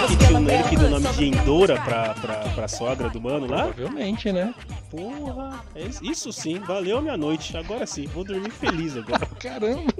Que, 0.08 0.18
tinha, 0.18 0.40
ele 0.40 0.64
que 0.70 0.76
deu 0.76 0.88
o 0.88 0.92
nome 0.92 1.08
de 1.16 1.26
Endora 1.26 1.82
pra, 1.82 2.14
pra, 2.16 2.36
pra 2.50 2.68
sogra 2.68 3.10
do 3.10 3.22
mano 3.22 3.48
lá? 3.48 3.68
Provavelmente, 3.68 4.32
né? 4.32 4.54
Porra, 4.90 5.64
é 5.76 5.88
isso 6.02 6.32
sim, 6.32 6.60
valeu 6.60 7.02
minha 7.02 7.18
noite. 7.18 7.56
Agora 7.58 7.86
sim, 7.86 8.06
vou 8.08 8.24
dormir 8.24 8.52
feliz 8.52 8.98
agora. 8.98 9.26
Caramba, 9.40 9.94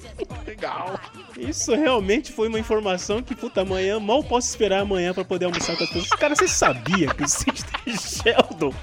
legal. 0.46 1.00
Isso 1.38 1.74
realmente 1.76 2.32
foi 2.32 2.48
uma 2.48 2.60
informação 2.60 3.22
que, 3.22 3.36
puta, 3.36 3.62
amanhã 3.62 4.00
mal 4.00 4.24
posso 4.24 4.50
esperar 4.50 4.82
amanhã 4.82 5.14
pra 5.14 5.24
poder 5.24 5.46
almoçar 5.46 5.76
com 5.78 5.84
as 5.84 5.90
pessoas. 5.90 6.20
Cara, 6.20 6.36
você 6.36 6.48
sabia 6.48 7.08
que 7.14 7.24
o 7.24 7.28
Sidney 7.28 7.98
Sheldon 7.98 8.74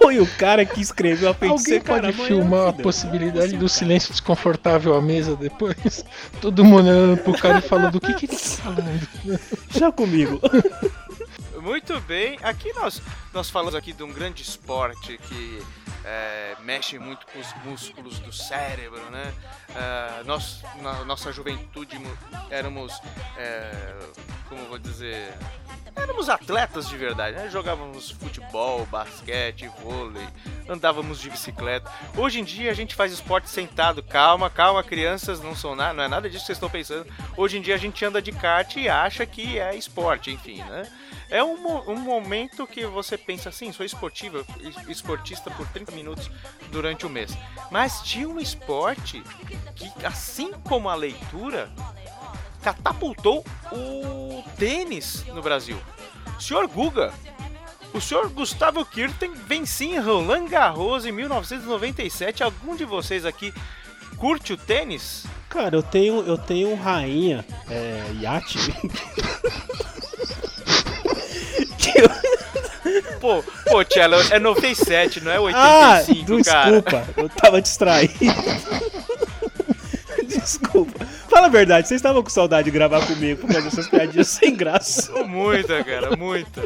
foi 0.00 0.20
o 0.20 0.26
cara 0.26 0.64
que 0.64 0.80
escreveu 0.80 1.28
a 1.28 1.30
Alguém 1.32 1.48
feiticeira? 1.50 1.84
pode 1.84 2.00
Cara, 2.00 2.14
amanhã, 2.14 2.28
filmar 2.28 2.68
a 2.68 2.72
possibilidade 2.72 3.56
do 3.56 3.68
silêncio 3.68 4.10
desconfortável 4.10 4.94
à 4.94 5.02
mesa 5.02 5.36
depois? 5.36 6.04
Todo 6.40 6.64
mundo 6.64 6.88
olhando 6.88 7.16
pro 7.18 7.32
cara 7.34 7.58
e 7.58 7.62
falando 7.62 7.96
o 7.96 8.00
que, 8.00 8.14
que 8.14 8.26
ele 8.26 8.36
tá 8.36 8.38
falando. 8.38 9.08
Já 9.70 9.92
comigo. 9.92 10.40
Muito 11.64 11.98
bem, 12.02 12.38
aqui 12.42 12.74
nós, 12.74 13.00
nós 13.32 13.48
falamos 13.48 13.74
aqui 13.74 13.94
de 13.94 14.02
um 14.02 14.12
grande 14.12 14.42
esporte 14.42 15.16
que 15.16 15.62
é, 16.04 16.54
mexe 16.60 16.98
muito 16.98 17.24
com 17.24 17.38
os 17.38 17.54
músculos 17.64 18.18
do 18.18 18.30
cérebro, 18.30 19.00
né? 19.10 19.32
Ah, 19.74 20.22
nós, 20.26 20.62
na 20.82 21.06
nossa 21.06 21.32
juventude, 21.32 21.98
éramos, 22.50 22.92
é, 23.38 23.96
como 24.46 24.62
vou 24.66 24.78
dizer, 24.78 25.32
éramos 25.96 26.28
atletas 26.28 26.86
de 26.86 26.98
verdade, 26.98 27.34
né? 27.34 27.48
Jogávamos 27.48 28.10
futebol, 28.10 28.84
basquete, 28.84 29.66
vôlei, 29.80 30.28
andávamos 30.68 31.18
de 31.18 31.30
bicicleta. 31.30 31.90
Hoje 32.14 32.40
em 32.40 32.44
dia 32.44 32.70
a 32.70 32.74
gente 32.74 32.94
faz 32.94 33.10
esporte 33.10 33.48
sentado. 33.48 34.02
Calma, 34.02 34.50
calma, 34.50 34.82
crianças, 34.82 35.40
não 35.40 35.56
são 35.56 35.74
nada, 35.74 35.94
não 35.94 36.04
é 36.04 36.08
nada 36.08 36.28
disso 36.28 36.42
que 36.42 36.46
vocês 36.48 36.58
estão 36.58 36.68
pensando. 36.68 37.10
Hoje 37.38 37.56
em 37.56 37.62
dia 37.62 37.74
a 37.74 37.78
gente 37.78 38.04
anda 38.04 38.20
de 38.20 38.32
kart 38.32 38.76
e 38.76 38.86
acha 38.86 39.24
que 39.24 39.58
é 39.58 39.74
esporte, 39.74 40.30
enfim, 40.30 40.62
né? 40.64 40.86
É 41.30 41.42
um, 41.42 41.56
um 41.90 41.96
momento 41.98 42.66
que 42.66 42.86
você 42.86 43.16
pensa 43.18 43.48
assim, 43.48 43.72
sou 43.72 43.84
esportiva, 43.84 44.44
es- 44.60 44.88
esportista 44.88 45.50
por 45.50 45.66
30 45.68 45.90
minutos 45.92 46.30
durante 46.70 47.06
o 47.06 47.10
mês. 47.10 47.36
Mas 47.70 48.00
tinha 48.02 48.28
um 48.28 48.38
esporte 48.38 49.22
que, 49.74 49.90
assim 50.04 50.52
como 50.64 50.88
a 50.88 50.94
leitura, 50.94 51.70
catapultou 52.62 53.44
o 53.72 54.44
tênis 54.56 55.24
no 55.28 55.42
Brasil. 55.42 55.78
Senhor 56.38 56.66
Guga, 56.68 57.12
o 57.92 58.00
senhor 58.00 58.28
Gustavo 58.30 58.84
Kirten 58.84 59.32
vencia 59.34 59.96
em 59.96 60.00
Roland 60.00 60.46
Garros 60.48 61.04
em 61.06 61.12
1997. 61.12 62.42
Algum 62.42 62.76
de 62.76 62.84
vocês 62.84 63.24
aqui 63.24 63.52
curte 64.16 64.52
o 64.52 64.56
tênis? 64.56 65.24
Cara, 65.48 65.76
eu 65.76 65.82
tenho, 65.82 66.20
eu 66.26 66.36
tenho 66.36 66.70
um 66.72 66.74
rainha, 66.80 67.44
é, 67.70 68.02
iate. 68.20 68.58
eu- 71.94 72.10
Pô, 73.20 73.42
pô, 73.66 73.82
Tchela, 73.84 74.16
é 74.30 74.38
97, 74.38 75.22
não 75.22 75.30
é 75.32 75.36
Ah, 75.54 76.02
85, 76.04 76.44
cara. 76.44 76.70
desculpa, 76.80 77.04
eu 77.16 77.28
tava 77.30 77.62
distraído. 77.62 78.14
desculpa. 80.26 81.04
Fala 81.28 81.46
a 81.46 81.50
verdade, 81.50 81.88
vocês 81.88 81.98
estavam 81.98 82.22
com 82.22 82.28
saudade 82.30 82.66
de 82.66 82.70
gravar 82.70 83.04
comigo 83.06 83.40
por 83.40 83.48
causa 83.50 83.62
dessas 83.68 83.88
piadinhas 83.88 84.28
sem 84.28 84.54
graça. 84.54 85.10
Muita, 85.24 85.82
cara, 85.82 86.14
muita. 86.16 86.62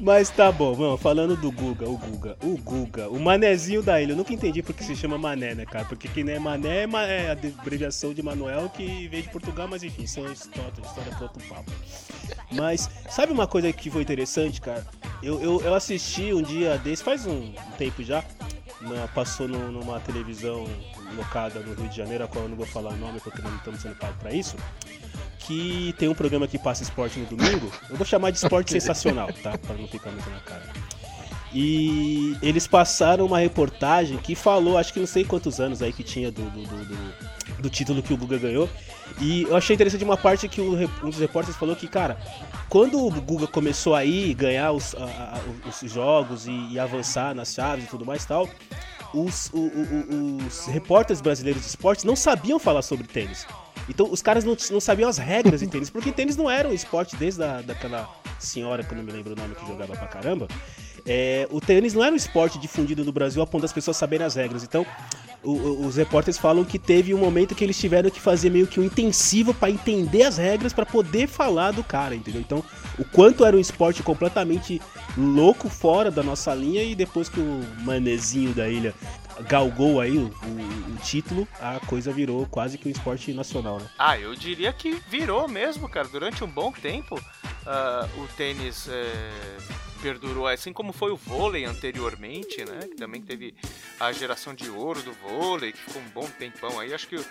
Mas 0.00 0.30
tá 0.30 0.52
bom, 0.52 0.74
vamos, 0.74 1.00
falando 1.00 1.36
do 1.36 1.50
Guga, 1.50 1.88
o 1.88 1.96
Guga, 1.98 2.36
o 2.42 2.56
Guga, 2.56 3.08
o 3.08 3.18
manezinho 3.18 3.82
da 3.82 4.00
ilha. 4.00 4.12
Eu 4.12 4.16
nunca 4.16 4.32
entendi 4.32 4.62
porque 4.62 4.84
se 4.84 4.94
chama 4.94 5.18
mané, 5.18 5.54
né, 5.56 5.66
cara? 5.66 5.84
Porque 5.86 6.06
quem 6.06 6.22
não 6.22 6.32
é 6.32 6.38
mané 6.38 6.82
é, 6.82 6.86
ma- 6.86 7.02
é 7.04 7.30
a 7.30 7.32
abreviação 7.32 8.14
de 8.14 8.22
Manuel 8.22 8.68
que 8.68 9.08
veio 9.08 9.24
de 9.24 9.28
Portugal, 9.28 9.66
mas 9.68 9.82
enfim, 9.82 10.04
isso 10.04 10.20
é 10.20 10.22
uma 10.22 10.32
história, 10.32 10.72
história 10.84 11.12
pra 11.12 11.22
outro 11.22 11.42
papo. 11.48 11.72
Mas 12.52 12.88
sabe 13.10 13.32
uma 13.32 13.46
coisa 13.48 13.72
que 13.72 13.90
foi 13.90 14.02
interessante, 14.02 14.60
cara? 14.60 14.86
Eu, 15.20 15.42
eu, 15.42 15.60
eu 15.62 15.74
assisti 15.74 16.32
um 16.32 16.42
dia 16.42 16.78
desse, 16.78 17.02
faz 17.02 17.26
um 17.26 17.52
tempo 17.76 18.00
já, 18.04 18.24
na- 18.80 19.08
passou 19.08 19.48
no- 19.48 19.72
numa 19.72 19.98
televisão 20.00 20.66
locada 21.16 21.60
no 21.60 21.74
Rio 21.74 21.88
de 21.88 21.96
Janeiro, 21.96 22.24
a 22.24 22.28
qual 22.28 22.44
eu 22.44 22.48
não 22.50 22.56
vou 22.56 22.66
falar 22.66 22.90
o 22.90 22.96
nome 22.96 23.20
porque 23.20 23.40
não 23.42 23.54
estamos 23.56 23.80
sendo 23.80 23.96
pagos 23.96 24.16
pra 24.18 24.32
isso, 24.32 24.56
que 25.40 25.94
tem 25.98 26.08
um 26.08 26.14
programa 26.14 26.46
que 26.46 26.58
passa 26.58 26.82
esporte 26.82 27.18
no 27.18 27.26
domingo. 27.26 27.70
Eu 27.88 27.96
vou 27.96 28.06
chamar 28.06 28.30
de 28.30 28.38
esporte 28.38 28.70
sensacional, 28.72 29.30
tá? 29.42 29.56
Pra 29.58 29.74
não 29.76 29.88
ficar 29.88 30.10
muito 30.10 30.28
na 30.30 30.40
cara. 30.40 30.62
E 31.52 32.36
eles 32.42 32.66
passaram 32.66 33.24
uma 33.24 33.38
reportagem 33.38 34.18
que 34.18 34.34
falou, 34.34 34.76
acho 34.76 34.92
que 34.92 35.00
não 35.00 35.06
sei 35.06 35.24
quantos 35.24 35.58
anos 35.60 35.80
aí 35.80 35.92
que 35.92 36.02
tinha 36.04 36.30
do, 36.30 36.42
do, 36.42 36.62
do, 36.62 36.84
do- 36.84 37.38
do 37.62 37.70
título 37.70 38.02
que 38.02 38.12
o 38.12 38.16
Guga 38.18 38.36
ganhou. 38.38 38.68
E 39.20 39.42
eu 39.44 39.56
achei 39.56 39.74
interessante 39.74 40.04
uma 40.04 40.16
parte 40.18 40.46
que 40.46 40.60
o 40.60 40.74
um 41.02 41.08
dos 41.10 41.18
repórteres 41.18 41.58
falou 41.58 41.74
que, 41.74 41.88
cara, 41.88 42.18
quando 42.68 42.98
o 43.04 43.10
Guga 43.10 43.46
começou 43.46 43.94
a 43.94 44.04
ir 44.04 44.34
ganhar 44.34 44.72
os, 44.72 44.94
a- 44.94 44.98
a- 45.04 45.40
os 45.68 45.90
jogos 45.90 46.46
e, 46.46 46.52
e 46.72 46.78
avançar 46.78 47.34
nas 47.34 47.52
chaves 47.54 47.84
e 47.84 47.88
tudo 47.88 48.04
mais 48.04 48.24
tal, 48.24 48.48
os, 49.14 49.50
o- 49.52 49.58
o- 49.58 50.38
os 50.46 50.66
repórteres 50.66 51.20
brasileiros 51.20 51.62
de 51.62 51.68
esportes 51.68 52.04
não 52.04 52.14
sabiam 52.16 52.58
falar 52.58 52.82
sobre 52.82 53.06
tênis. 53.06 53.46
Então 53.88 54.10
os 54.10 54.20
caras 54.20 54.44
não, 54.44 54.54
não 54.70 54.80
sabiam 54.80 55.08
as 55.08 55.16
regras 55.16 55.60
de 55.60 55.66
tênis, 55.66 55.88
porque 55.88 56.12
tênis 56.12 56.36
não 56.36 56.50
era 56.50 56.68
um 56.68 56.74
esporte 56.74 57.16
desde 57.16 57.42
a, 57.42 57.62
daquela 57.62 58.08
senhora, 58.38 58.84
que 58.84 58.92
eu 58.92 58.96
não 58.98 59.04
me 59.04 59.12
lembro 59.12 59.32
o 59.32 59.36
nome, 59.36 59.54
que 59.54 59.66
jogava 59.66 59.96
pra 59.96 60.06
caramba. 60.06 60.46
É, 61.06 61.48
o 61.50 61.58
tênis 61.58 61.94
não 61.94 62.04
era 62.04 62.12
um 62.12 62.16
esporte 62.16 62.58
difundido 62.58 63.02
no 63.02 63.12
Brasil 63.12 63.40
a 63.40 63.46
ponto 63.46 63.62
das 63.62 63.72
pessoas 63.72 63.96
saberem 63.96 64.26
as 64.26 64.34
regras. 64.34 64.62
Então, 64.62 64.84
os 65.42 65.96
repórteres 65.96 66.36
falam 66.36 66.64
que 66.64 66.78
teve 66.78 67.14
um 67.14 67.18
momento 67.18 67.54
que 67.54 67.62
eles 67.62 67.78
tiveram 67.78 68.10
que 68.10 68.20
fazer 68.20 68.50
meio 68.50 68.66
que 68.66 68.80
um 68.80 68.84
intensivo 68.84 69.54
pra 69.54 69.70
entender 69.70 70.24
as 70.24 70.36
regras 70.36 70.72
pra 70.72 70.84
poder 70.84 71.28
falar 71.28 71.70
do 71.70 71.84
cara, 71.84 72.14
entendeu? 72.14 72.40
Então, 72.40 72.64
o 72.98 73.04
quanto 73.04 73.44
era 73.44 73.56
um 73.56 73.60
esporte 73.60 74.02
completamente 74.02 74.80
louco 75.16 75.68
fora 75.68 76.10
da 76.10 76.22
nossa 76.22 76.54
linha 76.54 76.82
e 76.82 76.94
depois 76.94 77.28
que 77.28 77.40
o 77.40 77.64
manezinho 77.84 78.52
da 78.52 78.68
ilha 78.68 78.94
galgou 79.42 80.00
aí 80.00 80.16
o, 80.16 80.26
o- 80.26 80.92
o 80.94 80.96
título, 81.04 81.46
a 81.60 81.78
coisa 81.86 82.12
virou 82.12 82.46
quase 82.46 82.76
que 82.78 82.88
um 82.88 82.90
esporte 82.90 83.32
nacional, 83.32 83.78
né? 83.78 83.88
Ah, 83.98 84.18
eu 84.18 84.34
diria 84.34 84.72
que 84.72 85.00
virou 85.08 85.46
mesmo, 85.48 85.88
cara. 85.88 86.08
Durante 86.08 86.42
um 86.42 86.48
bom 86.48 86.72
tempo, 86.72 87.20
ah, 87.66 88.08
o 88.16 88.26
tênis 88.36 88.88
é, 88.88 89.12
perdurou, 90.02 90.46
assim 90.46 90.72
como 90.72 90.92
foi 90.92 91.10
o 91.12 91.16
vôlei 91.16 91.64
anteriormente, 91.64 92.64
né? 92.64 92.80
Que 92.88 92.96
também 92.96 93.20
teve 93.22 93.54
a 94.00 94.10
geração 94.12 94.54
de 94.54 94.68
ouro 94.68 95.02
do 95.02 95.12
vôlei, 95.12 95.72
que 95.72 95.78
ficou 95.78 96.02
um 96.02 96.08
bom 96.08 96.28
tempão 96.38 96.78
aí. 96.80 96.92
Acho 96.92 97.06
que 97.08 97.24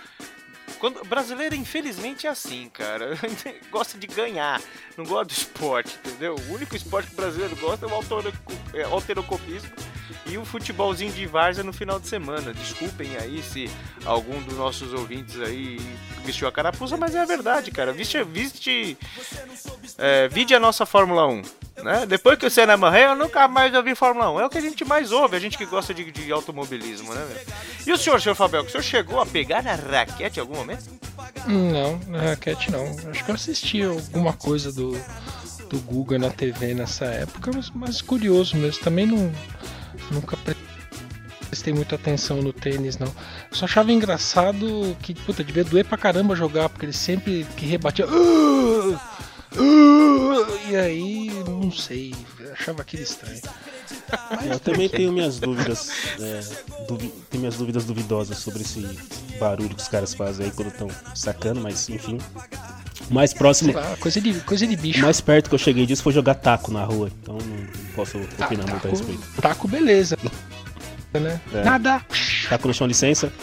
quando 0.80 1.04
brasileiro, 1.06 1.56
infelizmente, 1.56 2.28
é 2.28 2.30
assim, 2.30 2.70
cara. 2.70 3.18
gosta 3.72 3.98
de 3.98 4.06
ganhar, 4.08 4.62
não 4.96 5.06
gosta 5.06 5.26
do 5.26 5.32
esporte, 5.32 5.98
entendeu? 6.06 6.36
O 6.36 6.54
único 6.54 6.76
esporte 6.76 7.08
que 7.08 7.14
o 7.14 7.18
brasileiro 7.18 7.56
gosta 7.56 7.86
é 7.86 7.90
o 7.90 8.78
é, 8.78 8.84
alterocopismo 8.84 9.70
e 10.26 10.38
o 10.38 10.46
futebolzinho 10.46 11.12
de 11.12 11.26
várzea 11.26 11.64
no 11.64 11.74
final 11.74 12.00
de 12.00 12.08
semana. 12.08 12.54
Desculpem 12.54 13.16
aí 13.18 13.42
se 13.42 13.70
algum 14.06 14.42
dos 14.42 14.58
nossos 14.58 14.94
ouvintes 14.94 15.40
aí 15.40 15.80
vestiu 16.26 16.48
a 16.48 16.52
carapuça, 16.52 16.98
mas 16.98 17.16
é 17.16 17.20
a 17.20 17.26
verdade, 17.26 17.72
cara. 17.72 17.92
Viste, 17.94 18.22
viste, 18.24 18.98
é, 19.98 20.28
vide 20.28 20.54
a 20.54 20.60
nossa 20.60 20.86
Fórmula 20.86 21.28
1. 21.28 21.42
Né? 21.84 22.06
Depois 22.08 22.38
que 22.38 22.46
o 22.46 22.50
Senna 22.50 22.76
morreu, 22.76 23.10
eu 23.10 23.16
nunca 23.16 23.48
mais 23.48 23.74
ouvi 23.74 23.96
Fórmula 23.96 24.32
1. 24.32 24.40
É 24.42 24.46
o 24.46 24.50
que 24.50 24.58
a 24.58 24.62
gente 24.62 24.84
mais 24.84 25.12
ouve, 25.12 25.36
a 25.36 25.40
gente 25.40 25.58
que 25.58 25.66
gosta 25.66 25.94
de, 25.94 26.12
de 26.12 26.32
automobilismo, 26.32 27.14
né? 27.14 27.26
meu? 27.26 27.56
E 27.86 27.92
o 27.92 27.98
senhor, 27.98 28.22
senhor 28.22 28.36
Fabel, 28.36 28.64
o 28.64 28.70
senhor 28.70 28.84
chegou 28.84 29.22
a 29.22 29.26
pegar 29.26 29.64
na 29.64 29.76
raquete 29.76 30.38
em 30.38 30.42
algum 30.42 30.56
momento? 30.56 30.86
Não, 31.46 32.00
na 32.08 32.22
raquete 32.30 32.72
não. 32.72 32.96
Acho 33.10 33.24
que 33.24 33.32
eu 33.32 33.36
assisti 33.36 33.84
alguma 33.84 34.34
coisa 34.34 34.72
do, 34.72 34.92
do 35.70 35.80
Guga 35.80 36.18
na 36.18 36.30
TV 36.30 36.74
nessa 36.74 37.06
época, 37.06 37.52
mas, 37.54 37.70
mas 37.70 38.02
curioso 38.02 38.58
mesmo. 38.58 38.84
Também 38.84 39.06
não, 39.06 39.32
nunca 40.12 40.36
pre- 40.38 40.56
prestei 41.50 41.74
muita 41.74 41.96
atenção 41.96 42.42
no 42.42 42.52
tênis, 42.54 42.98
não. 42.98 43.14
Só 43.52 43.66
achava 43.66 43.92
engraçado 43.92 44.96
que, 45.02 45.14
puta, 45.14 45.44
devia 45.44 45.64
doer 45.64 45.86
pra 45.86 45.98
caramba 45.98 46.36
jogar, 46.36 46.70
porque 46.70 46.86
ele 46.86 46.94
sempre 46.94 47.46
que 47.56 47.66
rebatia. 47.66 48.06
"Ah! 48.06 49.00
Ah!" 49.56 50.70
E 50.70 50.76
aí, 50.76 51.32
não 51.48 51.72
sei, 51.72 52.14
achava 52.52 52.82
aquilo 52.82 53.04
estranho. 53.04 53.42
Eu 54.50 54.60
também 54.60 54.90
tenho 54.90 55.12
minhas 55.12 55.40
dúvidas, 55.40 55.90
é, 56.20 56.42
duvi- 56.88 57.14
tenho 57.30 57.42
minhas 57.42 57.56
dúvidas 57.56 57.86
duvidosas 57.86 58.38
sobre 58.38 58.62
esse 58.62 58.82
barulho 59.40 59.70
que 59.76 59.82
os 59.82 59.88
caras 59.88 60.14
fazem 60.14 60.46
aí 60.48 60.52
quando 60.52 60.70
estão 60.70 60.88
sacando, 61.16 61.60
mas 61.62 61.88
enfim. 61.90 62.18
Mais 63.10 63.34
próximo, 63.34 63.72
lá, 63.74 63.96
coisa 63.98 64.20
de, 64.20 64.34
coisa 64.42 64.68
de 64.68 64.76
bicho. 64.76 65.00
mais 65.02 65.22
perto 65.22 65.50
que 65.50 65.56
eu 65.56 65.60
cheguei 65.60 65.86
disso 65.86 66.04
foi 66.04 66.12
jogar 66.12 66.36
taco 66.36 66.72
na 66.72 66.84
rua, 66.84 67.10
então 67.22 67.38
não, 67.38 67.46
não 67.58 67.68
posso 67.96 68.18
opinar 68.18 68.68
muito 68.68 68.88
a 68.88 68.90
respeito. 68.92 69.22
taco, 69.22 69.42
taco, 69.42 69.68
beleza. 69.68 70.18
Né? 71.14 71.40
É. 71.54 71.64
Nada. 71.64 72.02
Taco 72.50 72.68
no 72.68 72.74
chão, 72.74 72.86
licença. 72.86 73.32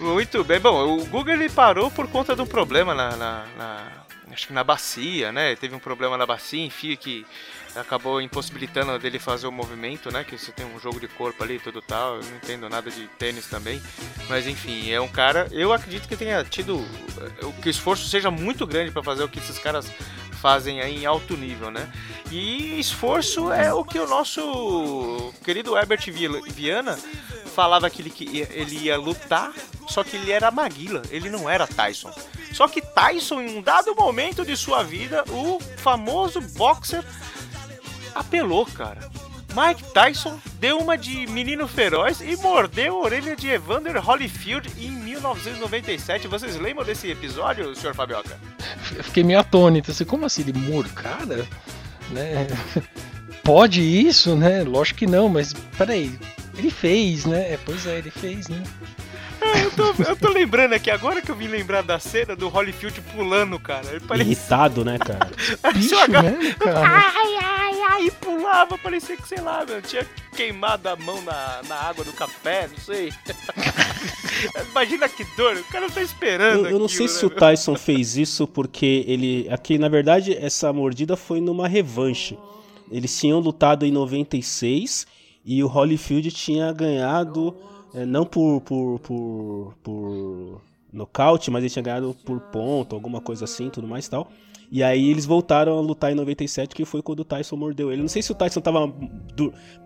Muito 0.00 0.44
bem. 0.44 0.60
Bom, 0.60 0.98
o 0.98 1.04
Google 1.06 1.34
ele 1.34 1.48
parou 1.48 1.90
por 1.90 2.06
conta 2.08 2.34
de 2.34 2.40
um 2.40 2.46
problema 2.46 2.94
na, 2.94 3.16
na- 3.16 3.44
na- 3.56 3.92
acho 4.32 4.46
que 4.46 4.52
na 4.52 4.64
bacia, 4.64 5.32
né? 5.32 5.56
Teve 5.56 5.74
um 5.74 5.78
problema 5.78 6.16
na 6.16 6.26
bacia, 6.26 6.64
enfim, 6.64 6.96
que 6.96 7.26
acabou 7.74 8.20
impossibilitando 8.20 8.98
dele 8.98 9.18
fazer 9.18 9.46
o 9.46 9.52
movimento, 9.52 10.10
né? 10.10 10.24
Que 10.24 10.38
você 10.38 10.52
tem 10.52 10.66
um 10.66 10.78
jogo 10.78 11.00
de 11.00 11.08
corpo 11.08 11.42
ali 11.42 11.58
tudo 11.58 11.80
tal. 11.80 12.16
Eu 12.16 12.22
não 12.22 12.36
entendo 12.36 12.68
nada 12.68 12.90
de 12.90 13.06
tênis 13.18 13.46
também, 13.46 13.80
mas 14.28 14.46
enfim, 14.46 14.90
é 14.90 15.00
um 15.00 15.08
cara. 15.08 15.48
Eu 15.50 15.72
acredito 15.72 16.08
que 16.08 16.16
tenha 16.16 16.44
tido 16.44 16.84
eh, 17.20 17.52
que 17.62 17.68
o 17.68 17.70
esforço 17.70 18.08
seja 18.08 18.30
muito 18.30 18.66
grande 18.66 18.90
para 18.90 19.02
fazer 19.02 19.24
o 19.24 19.28
que 19.28 19.38
esses 19.38 19.58
caras 19.58 19.90
fazem 20.40 20.80
aí 20.80 21.02
em 21.02 21.06
alto 21.06 21.36
nível, 21.36 21.70
né? 21.70 21.90
E 22.30 22.78
esforço 22.78 23.52
é 23.52 23.72
o 23.72 23.84
que 23.84 23.98
o 23.98 24.06
nosso 24.06 25.32
querido 25.44 25.76
Herbert 25.76 26.00
Vi- 26.10 26.42
Viana 26.52 26.98
falava 27.54 27.88
que 27.90 28.02
ele, 28.02 28.10
que 28.10 28.46
ele 28.50 28.76
ia 28.84 28.96
lutar, 28.96 29.52
só 29.88 30.04
que 30.04 30.16
ele 30.16 30.30
era 30.30 30.50
Maguila, 30.50 31.02
ele 31.10 31.28
não 31.30 31.48
era 31.48 31.66
Tyson. 31.66 32.12
Só 32.52 32.66
que 32.68 32.80
Tyson, 32.80 33.40
em 33.40 33.58
um 33.58 33.62
dado 33.62 33.94
momento 33.94 34.44
de 34.44 34.56
sua 34.56 34.82
vida, 34.82 35.24
o 35.28 35.58
famoso 35.78 36.40
boxer 36.40 37.04
apelou, 38.14 38.64
cara. 38.66 39.10
Mike 39.58 39.82
Tyson 39.92 40.38
deu 40.60 40.78
uma 40.78 40.96
de 40.96 41.26
menino 41.26 41.66
feroz 41.66 42.20
e 42.20 42.36
mordeu 42.36 42.94
a 42.94 43.00
orelha 43.00 43.34
de 43.34 43.48
Evander 43.48 43.98
Holyfield 43.98 44.70
em 44.78 44.88
1997. 44.88 46.28
Vocês 46.28 46.54
lembram 46.54 46.84
desse 46.84 47.10
episódio, 47.10 47.74
senhor 47.74 47.92
Fabioca? 47.92 48.38
Eu 48.94 49.02
fiquei 49.02 49.24
meio 49.24 49.40
atônito, 49.40 49.90
assim, 49.90 50.04
como 50.04 50.24
assim, 50.24 50.42
ele 50.42 50.52
mor, 50.52 50.86
cara? 50.90 51.44
Né? 52.10 52.46
Pode 53.42 53.82
isso, 53.82 54.36
né? 54.36 54.62
Lógico 54.62 55.00
que 55.00 55.06
não, 55.08 55.28
mas 55.28 55.52
peraí, 55.76 56.16
ele 56.56 56.70
fez, 56.70 57.24
né? 57.24 57.54
É, 57.54 57.58
Pois 57.64 57.84
é, 57.84 57.98
ele 57.98 58.12
fez, 58.12 58.46
né? 58.46 58.62
É, 59.40 59.64
eu, 59.64 59.70
tô, 59.70 60.02
eu 60.02 60.16
tô 60.16 60.28
lembrando 60.30 60.72
aqui, 60.72 60.90
agora 60.90 61.22
que 61.22 61.30
eu 61.30 61.36
vim 61.36 61.46
lembrar 61.46 61.82
da 61.82 61.98
cena 61.98 62.34
do 62.34 62.48
Holyfield 62.48 63.00
pulando, 63.14 63.58
cara. 63.58 63.86
Ele 63.90 64.00
parecia 64.00 64.32
Irritado, 64.32 64.84
né, 64.84 64.98
cara? 64.98 65.30
Bicho, 65.74 65.94
né, 66.10 66.54
cara? 66.58 66.80
Ai, 66.80 67.36
ai, 67.42 67.80
ai, 67.90 68.06
e 68.06 68.10
pulava, 68.10 68.78
parecia 68.78 69.16
que, 69.16 69.28
sei 69.28 69.40
lá, 69.40 69.64
meu, 69.64 69.82
tinha 69.82 70.06
queimado 70.34 70.88
a 70.88 70.96
mão 70.96 71.20
na, 71.22 71.60
na 71.68 71.74
água 71.76 72.04
do 72.04 72.12
café, 72.12 72.68
não 72.68 72.78
sei. 72.78 73.12
Imagina 74.70 75.08
que 75.08 75.24
dor, 75.36 75.56
o 75.56 75.64
cara 75.64 75.90
tá 75.90 76.02
esperando. 76.02 76.66
Eu, 76.66 76.72
eu 76.72 76.78
não 76.78 76.86
aquilo, 76.86 76.88
sei 76.88 77.06
né, 77.06 77.12
se 77.12 77.26
o? 77.26 77.30
Tyson 77.30 77.74
fez 77.76 78.16
isso 78.16 78.46
porque 78.46 79.04
ele. 79.06 79.48
Aqui, 79.50 79.78
na 79.78 79.88
verdade, 79.88 80.36
essa 80.36 80.72
mordida 80.72 81.16
foi 81.16 81.40
numa 81.40 81.66
revanche. 81.66 82.38
Eles 82.90 83.18
tinham 83.18 83.38
lutado 83.40 83.84
em 83.84 83.90
96 83.90 85.06
e 85.44 85.62
o 85.62 85.66
Holyfield 85.66 86.30
tinha 86.30 86.72
ganhado, 86.72 87.54
eh, 87.94 88.06
não 88.06 88.24
por, 88.24 88.60
por, 88.62 88.98
por, 89.00 89.74
por 89.82 90.60
nocaute, 90.92 91.50
mas 91.50 91.62
ele 91.62 91.70
tinha 91.70 91.82
ganhado 91.82 92.14
por 92.24 92.40
ponto, 92.40 92.94
alguma 92.94 93.20
coisa 93.20 93.44
assim, 93.44 93.70
tudo 93.70 93.86
mais 93.86 94.06
e 94.06 94.10
tal. 94.10 94.30
E 94.70 94.82
aí 94.82 95.10
eles 95.10 95.24
voltaram 95.24 95.78
a 95.78 95.80
lutar 95.80 96.12
em 96.12 96.14
97, 96.14 96.74
que 96.74 96.84
foi 96.84 97.00
quando 97.00 97.20
o 97.20 97.24
Tyson 97.24 97.56
mordeu 97.56 97.90
ele. 97.90 98.02
Não 98.02 98.08
sei 98.08 98.20
se 98.20 98.30
o 98.30 98.34
Tyson 98.34 98.60
tava 98.60 98.92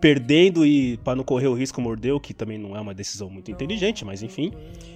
perdendo 0.01 0.65
e 0.65 0.97
para 0.97 1.15
não 1.15 1.23
correr 1.23 1.47
o 1.47 1.53
risco 1.53 1.79
mordeu, 1.81 2.19
que 2.19 2.33
também 2.33 2.57
não 2.57 2.75
é 2.75 2.81
uma 2.81 2.93
decisão 2.93 3.29
muito 3.29 3.49
inteligente, 3.49 4.03
mas 4.03 4.21
enfim. 4.21 4.51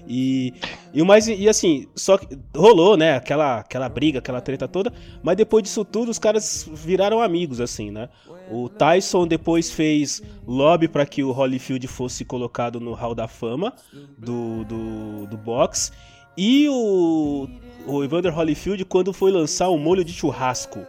E, 0.06 0.54
e 0.94 1.02
mais 1.04 1.28
e 1.28 1.48
assim, 1.48 1.88
só 1.96 2.18
que 2.18 2.28
rolou, 2.56 2.98
né, 2.98 3.16
aquela 3.16 3.60
aquela 3.60 3.88
briga, 3.88 4.20
aquela 4.20 4.42
treta 4.42 4.68
toda, 4.68 4.92
mas 5.24 5.38
depois 5.38 5.64
disso 5.64 5.86
tudo 5.86 6.12
os 6.12 6.20
caras 6.20 6.70
viraram 6.74 7.22
amigos 7.22 7.62
assim, 7.62 7.90
né? 7.90 8.10
O 8.52 8.68
Tyson 8.68 9.26
depois 9.26 9.72
fez 9.72 10.22
lobby 10.46 10.88
para 10.88 11.06
que 11.06 11.24
o 11.24 11.32
Holyfield 11.32 11.88
fosse 11.88 12.26
colocado 12.26 12.80
no 12.80 12.94
Hall 12.94 13.16
da 13.16 13.28
Fama 13.28 13.74
do 14.18 14.66
do, 14.66 15.28
do 15.28 15.38
boxe. 15.38 15.92
E 16.38 16.70
o, 16.70 17.48
o 17.88 18.04
Evander 18.04 18.38
Holyfield, 18.38 18.84
quando 18.86 19.14
foi 19.14 19.32
lançar 19.32 19.70
o 19.70 19.78
molho 19.78 20.04
de 20.04 20.14
churrasco 20.14 20.86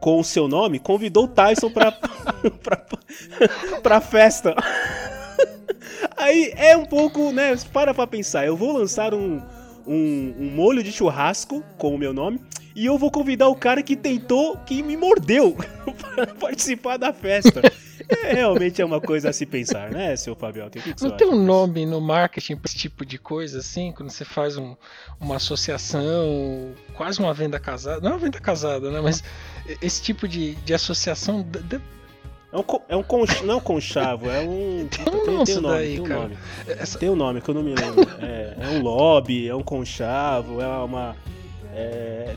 com 0.00 0.20
o 0.20 0.24
seu 0.24 0.46
nome, 0.46 0.78
convidou 0.78 1.24
o 1.24 1.28
Tyson 1.28 1.70
pra, 1.70 1.90
pra, 2.62 2.86
pra 3.82 4.00
festa. 4.00 4.54
Aí 6.16 6.52
é 6.56 6.76
um 6.76 6.86
pouco, 6.86 7.32
né? 7.32 7.56
Para 7.72 7.92
pra 7.92 8.06
pensar. 8.06 8.46
Eu 8.46 8.56
vou 8.56 8.72
lançar 8.72 9.12
um, 9.12 9.42
um, 9.86 10.34
um 10.38 10.50
molho 10.54 10.82
de 10.82 10.92
churrasco 10.92 11.62
com 11.76 11.94
o 11.94 11.98
meu 11.98 12.12
nome. 12.12 12.40
E 12.76 12.84
eu 12.86 12.98
vou 12.98 13.10
convidar 13.10 13.48
o 13.48 13.56
cara 13.56 13.82
que 13.82 13.96
tentou, 13.96 14.56
que 14.58 14.82
me 14.82 14.96
mordeu 14.98 15.56
para 16.14 16.26
participar 16.34 16.96
da 16.98 17.12
festa. 17.12 17.62
É, 18.08 18.34
realmente 18.34 18.80
é 18.80 18.84
uma 18.84 19.00
coisa 19.00 19.30
a 19.30 19.32
se 19.32 19.44
pensar, 19.46 19.90
né, 19.90 20.14
seu 20.14 20.36
Fabio? 20.36 20.68
Que, 20.70 20.80
que 20.80 21.02
Não 21.02 21.10
tem 21.16 21.26
acha 21.26 21.36
um 21.36 21.42
nome 21.42 21.84
no 21.86 22.00
marketing 22.00 22.54
pra 22.54 22.66
esse 22.68 22.76
tipo 22.76 23.04
de 23.04 23.18
coisa, 23.18 23.58
assim? 23.58 23.90
Quando 23.92 24.10
você 24.10 24.24
faz 24.24 24.56
um- 24.56 24.76
uma 25.18 25.36
associação, 25.36 26.72
quase 26.94 27.18
uma 27.18 27.32
venda 27.34 27.58
casada. 27.58 28.00
Não 28.00 28.10
é 28.10 28.12
uma 28.12 28.20
venda 28.20 28.38
casada, 28.38 28.90
né? 28.90 29.00
Mas 29.00 29.24
esse 29.80 30.02
tipo 30.02 30.28
de, 30.28 30.54
de 30.56 30.74
associação. 30.74 31.42
d- 31.42 31.60
d- 31.60 31.80
É 32.52 32.56
um, 32.58 32.64
é 32.90 32.96
um 32.96 33.02
conch, 33.02 33.42
não 33.42 33.54
é 33.54 33.56
um 33.56 33.60
conchavo, 33.60 34.30
é 34.30 34.40
um. 34.40 34.86
Tem 34.92 35.04
um 35.12 35.26
nome 35.26 35.42
isso 35.50 35.60
nome, 35.60 35.74
daí, 35.74 35.92
tem 35.94 36.00
um 36.00 36.04
cara. 36.04 36.20
nome. 36.20 36.36
Essa- 36.68 36.98
Tem 36.98 37.08
um 37.10 37.16
nome 37.16 37.40
que 37.40 37.48
eu 37.48 37.54
não 37.54 37.62
me 37.62 37.74
lembro. 37.74 38.06
É, 38.20 38.56
é 38.60 38.68
um 38.68 38.82
lobby, 38.82 39.48
é 39.48 39.54
um 39.54 39.62
conchavo, 39.62 40.60
é 40.60 40.66
uma. 40.66 41.16
É, 41.74 42.36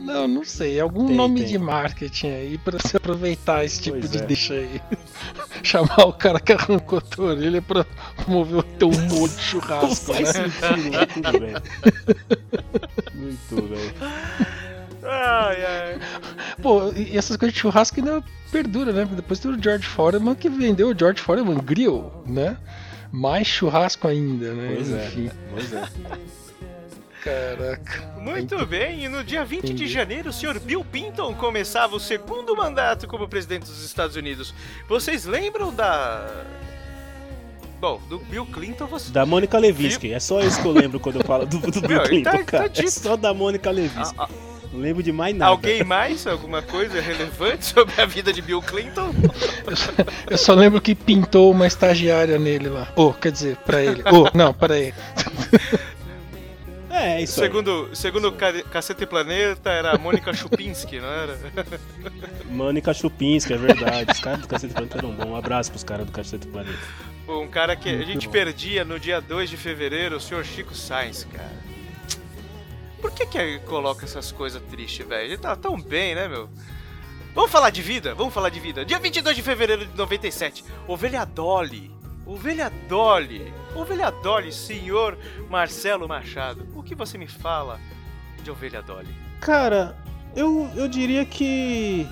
Não, 0.00 0.26
não 0.26 0.44
sei. 0.44 0.78
É 0.78 0.80
algum 0.80 1.06
Tem, 1.06 1.16
nome 1.16 1.40
tem. 1.40 1.48
de 1.50 1.58
marketing 1.58 2.28
aí 2.28 2.58
pra 2.58 2.78
você 2.78 2.96
aproveitar 2.96 3.64
esse 3.64 3.80
tipo 3.80 3.98
Pois 3.98 4.10
de 4.10 4.18
é. 4.18 4.22
deixa 4.22 4.54
aí. 4.54 4.80
Chamar 5.62 6.00
o 6.06 6.12
cara 6.12 6.40
que 6.40 6.52
arrancou 6.52 6.98
a 6.98 7.02
tua 7.02 7.34
orelha 7.34 7.60
pra 7.60 7.84
promover 8.16 8.58
o 8.58 8.62
teu 8.62 8.88
molho 8.90 9.08
de 9.28 9.34
não 9.36 9.42
churrasco, 9.42 10.14
faz 10.14 10.34
né? 10.34 10.44
sentido, 10.50 10.90
mas 10.92 11.14
tudo 11.14 11.40
bem. 11.40 11.54
Muito 13.14 13.62
bem. 13.68 13.92
Ai, 15.02 15.64
ai. 15.64 15.98
Pô, 16.62 16.92
e 16.94 17.16
essas 17.16 17.36
coisas 17.36 17.54
de 17.54 17.60
churrasco 17.60 17.98
ainda 18.00 18.22
perdura, 18.50 18.92
né? 18.92 19.04
Depois 19.10 19.38
tem 19.38 19.50
o 19.50 19.62
George 19.62 19.86
Foreman 19.86 20.34
que 20.34 20.48
vendeu 20.48 20.88
o 20.90 20.98
George 20.98 21.20
Foreman 21.20 21.58
Grill, 21.58 22.10
né? 22.26 22.56
Mais 23.12 23.46
churrasco 23.46 24.06
ainda, 24.08 24.52
né? 24.54 24.72
Pois 24.76 24.92
é. 24.92 25.06
Enfim, 25.06 25.30
Pois 25.52 25.72
é. 25.72 25.82
Caraca. 27.22 28.12
Muito 28.18 28.64
bem, 28.66 29.04
e 29.04 29.08
no 29.08 29.22
dia 29.24 29.44
20 29.44 29.72
de 29.74 29.86
janeiro, 29.88 30.30
o 30.30 30.32
senhor 30.32 30.58
Bill 30.58 30.84
Pinton 30.84 31.34
começava 31.34 31.94
o 31.96 32.00
segundo 32.00 32.54
mandato 32.56 33.06
como 33.06 33.28
presidente 33.28 33.66
dos 33.66 33.84
Estados 33.84 34.16
Unidos. 34.16 34.54
Vocês 34.88 35.24
lembram 35.24 35.72
da. 35.72 36.44
Bom, 37.80 37.98
do 38.10 38.18
Bill 38.18 38.44
Clinton 38.46 38.86
você. 38.86 39.10
Da 39.10 39.24
Mônica 39.24 39.58
Levinsky, 39.58 40.12
é 40.12 40.20
só 40.20 40.40
isso 40.40 40.60
que 40.60 40.66
eu 40.68 40.72
lembro 40.72 41.00
quando 41.00 41.16
eu 41.20 41.24
falo 41.24 41.46
do, 41.46 41.58
do 41.58 41.80
Bill 41.86 41.96
Meu, 41.98 42.02
Clinton, 42.02 42.30
tá- 42.30 42.38
tá 42.38 42.44
cara. 42.44 42.64
é 42.66 42.68
dito. 42.68 42.90
só 42.90 43.16
da 43.16 43.32
Mônica 43.32 43.70
Levinsky. 43.70 44.14
A- 44.18 44.24
a- 44.24 44.28
Não 44.70 44.80
lembro 44.80 45.02
de 45.02 45.10
mais 45.10 45.34
nada. 45.34 45.50
Alguém 45.50 45.82
mais? 45.82 46.26
Alguma 46.26 46.60
coisa 46.60 47.00
relevante 47.00 47.64
sobre 47.64 47.98
a 48.00 48.04
vida 48.04 48.32
de 48.34 48.42
Bill 48.42 48.60
Clinton? 48.60 49.14
Eu 49.66 49.76
só, 49.76 49.92
eu 50.32 50.38
só 50.38 50.54
lembro 50.54 50.78
que 50.80 50.94
pintou 50.94 51.50
uma 51.50 51.66
estagiária 51.66 52.38
nele 52.38 52.68
lá. 52.68 52.86
Oh, 52.94 53.12
quer 53.14 53.32
dizer, 53.32 53.56
pra 53.56 53.82
ele. 53.82 54.02
Oh, 54.12 54.28
não, 54.36 54.52
peraí. 54.52 54.92
É, 54.92 55.78
é 57.00 57.22
isso 57.22 57.40
aí. 57.40 57.48
Segundo, 57.48 57.90
segundo 57.94 58.28
o 58.28 58.32
Ca- 58.32 58.62
Cacete 58.64 59.06
Planeta, 59.06 59.70
era 59.70 59.92
a 59.94 59.98
Mônica 59.98 60.32
Chupinski, 60.32 60.98
não 61.00 61.08
era? 61.08 61.38
Mônica 62.48 62.92
Chupinski, 62.94 63.52
é 63.52 63.56
verdade. 63.56 64.12
Os 64.12 64.20
caras 64.20 64.40
do 64.40 64.48
Cacete 64.48 64.72
Planeta 64.74 64.98
eram 64.98 65.10
bons. 65.12 65.24
Um 65.26 65.36
abraço 65.36 65.70
pros 65.70 65.84
caras 65.84 66.06
do 66.06 66.12
Cacete 66.12 66.46
Planeta. 66.46 66.78
Um 67.28 67.46
cara 67.48 67.76
que 67.76 67.88
a 67.88 67.92
Muito 67.92 68.06
gente 68.08 68.26
bom. 68.26 68.32
perdia 68.32 68.84
no 68.84 68.98
dia 68.98 69.20
2 69.20 69.48
de 69.50 69.56
fevereiro, 69.56 70.16
o 70.16 70.20
senhor 70.20 70.44
Chico 70.44 70.74
Sainz, 70.74 71.24
cara. 71.32 71.70
Por 73.00 73.12
que 73.12 73.24
que 73.26 73.58
coloca 73.60 74.04
essas 74.04 74.30
coisas 74.32 74.60
tristes, 74.70 75.06
velho? 75.06 75.24
Ele 75.24 75.38
tá 75.38 75.54
tão 75.56 75.80
bem, 75.80 76.14
né, 76.14 76.28
meu? 76.28 76.50
Vamos 77.34 77.50
falar 77.50 77.70
de 77.70 77.80
vida? 77.80 78.14
Vamos 78.14 78.34
falar 78.34 78.48
de 78.48 78.58
vida. 78.58 78.84
Dia 78.84 78.98
22 78.98 79.36
de 79.36 79.42
fevereiro 79.42 79.86
de 79.86 79.96
97, 79.96 80.64
Ovelha 80.88 81.24
Dolly. 81.24 81.90
Ovelha 82.30 82.70
Dolly. 82.88 83.52
Ovelha 83.74 84.08
Dolly, 84.08 84.52
senhor 84.52 85.18
Marcelo 85.48 86.06
Machado. 86.06 86.64
O 86.76 86.82
que 86.82 86.94
você 86.94 87.18
me 87.18 87.26
fala 87.26 87.80
de 88.44 88.52
Ovelha 88.52 88.80
Dolly? 88.80 89.12
Cara, 89.40 89.96
eu, 90.36 90.70
eu 90.76 90.86
diria 90.86 91.24
que. 91.24 92.06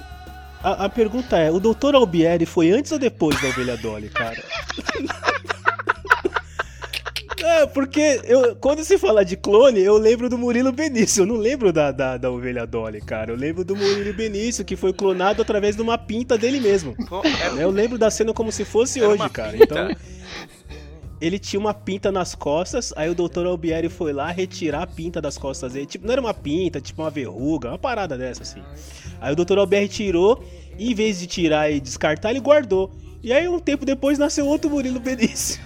A, 0.60 0.86
a 0.86 0.88
pergunta 0.88 1.38
é: 1.38 1.52
o 1.52 1.60
Dr. 1.60 1.94
Albieri 1.94 2.44
foi 2.46 2.72
antes 2.72 2.90
ou 2.90 2.98
depois 2.98 3.40
da 3.40 3.46
Ovelha 3.46 3.76
Dolly, 3.76 4.08
cara? 4.08 4.42
É, 7.44 7.66
porque 7.66 8.20
eu, 8.24 8.56
quando 8.56 8.84
se 8.84 8.98
fala 8.98 9.24
de 9.24 9.36
clone, 9.36 9.80
eu 9.80 9.96
lembro 9.96 10.28
do 10.28 10.36
Murilo 10.36 10.72
Benício. 10.72 11.22
Eu 11.22 11.26
não 11.26 11.36
lembro 11.36 11.72
da, 11.72 11.90
da, 11.92 12.16
da 12.16 12.30
Ovelha 12.30 12.66
Dolly, 12.66 13.00
cara. 13.00 13.30
Eu 13.32 13.36
lembro 13.36 13.64
do 13.64 13.76
Murilo 13.76 14.12
Benício, 14.12 14.64
que 14.64 14.74
foi 14.76 14.92
clonado 14.92 15.42
através 15.42 15.76
de 15.76 15.82
uma 15.82 15.96
pinta 15.96 16.36
dele 16.36 16.58
mesmo. 16.60 16.96
Pô, 17.08 17.22
era- 17.24 17.54
Eu 17.60 17.70
lembro 17.70 17.96
da 17.98 18.10
cena 18.10 18.32
como 18.32 18.50
se 18.50 18.64
fosse 18.64 18.98
Era 19.00 19.08
hoje, 19.08 19.28
cara. 19.30 19.52
pinta? 19.52 19.64
Então, 19.64 19.96
ele 21.20 21.38
tinha 21.38 21.58
uma 21.58 21.74
pinta 21.74 22.12
nas 22.12 22.34
costas, 22.34 22.92
aí 22.96 23.10
o 23.10 23.14
Dr. 23.14 23.44
Albieri 23.46 23.88
foi 23.88 24.12
lá 24.12 24.30
retirar 24.30 24.82
a 24.82 24.86
pinta 24.86 25.20
das 25.20 25.36
costas 25.36 25.72
dele. 25.72 25.86
Tipo, 25.86 26.06
não 26.06 26.12
era 26.12 26.20
uma 26.20 26.34
pinta, 26.34 26.80
tipo 26.80 27.02
uma 27.02 27.10
verruga, 27.10 27.68
uma 27.70 27.78
parada 27.78 28.16
dessa 28.16 28.42
assim. 28.42 28.62
Aí 29.20 29.32
o 29.32 29.36
Dr. 29.36 29.58
Albieri 29.58 29.88
tirou, 29.88 30.44
e 30.78 30.92
em 30.92 30.94
vez 30.94 31.18
de 31.18 31.26
tirar 31.26 31.70
e 31.72 31.80
descartar, 31.80 32.30
ele 32.30 32.40
guardou. 32.40 32.92
E 33.20 33.32
aí, 33.32 33.48
um 33.48 33.58
tempo 33.58 33.84
depois, 33.84 34.16
nasceu 34.16 34.46
outro 34.46 34.70
Murilo 34.70 35.00
Benício. 35.00 35.60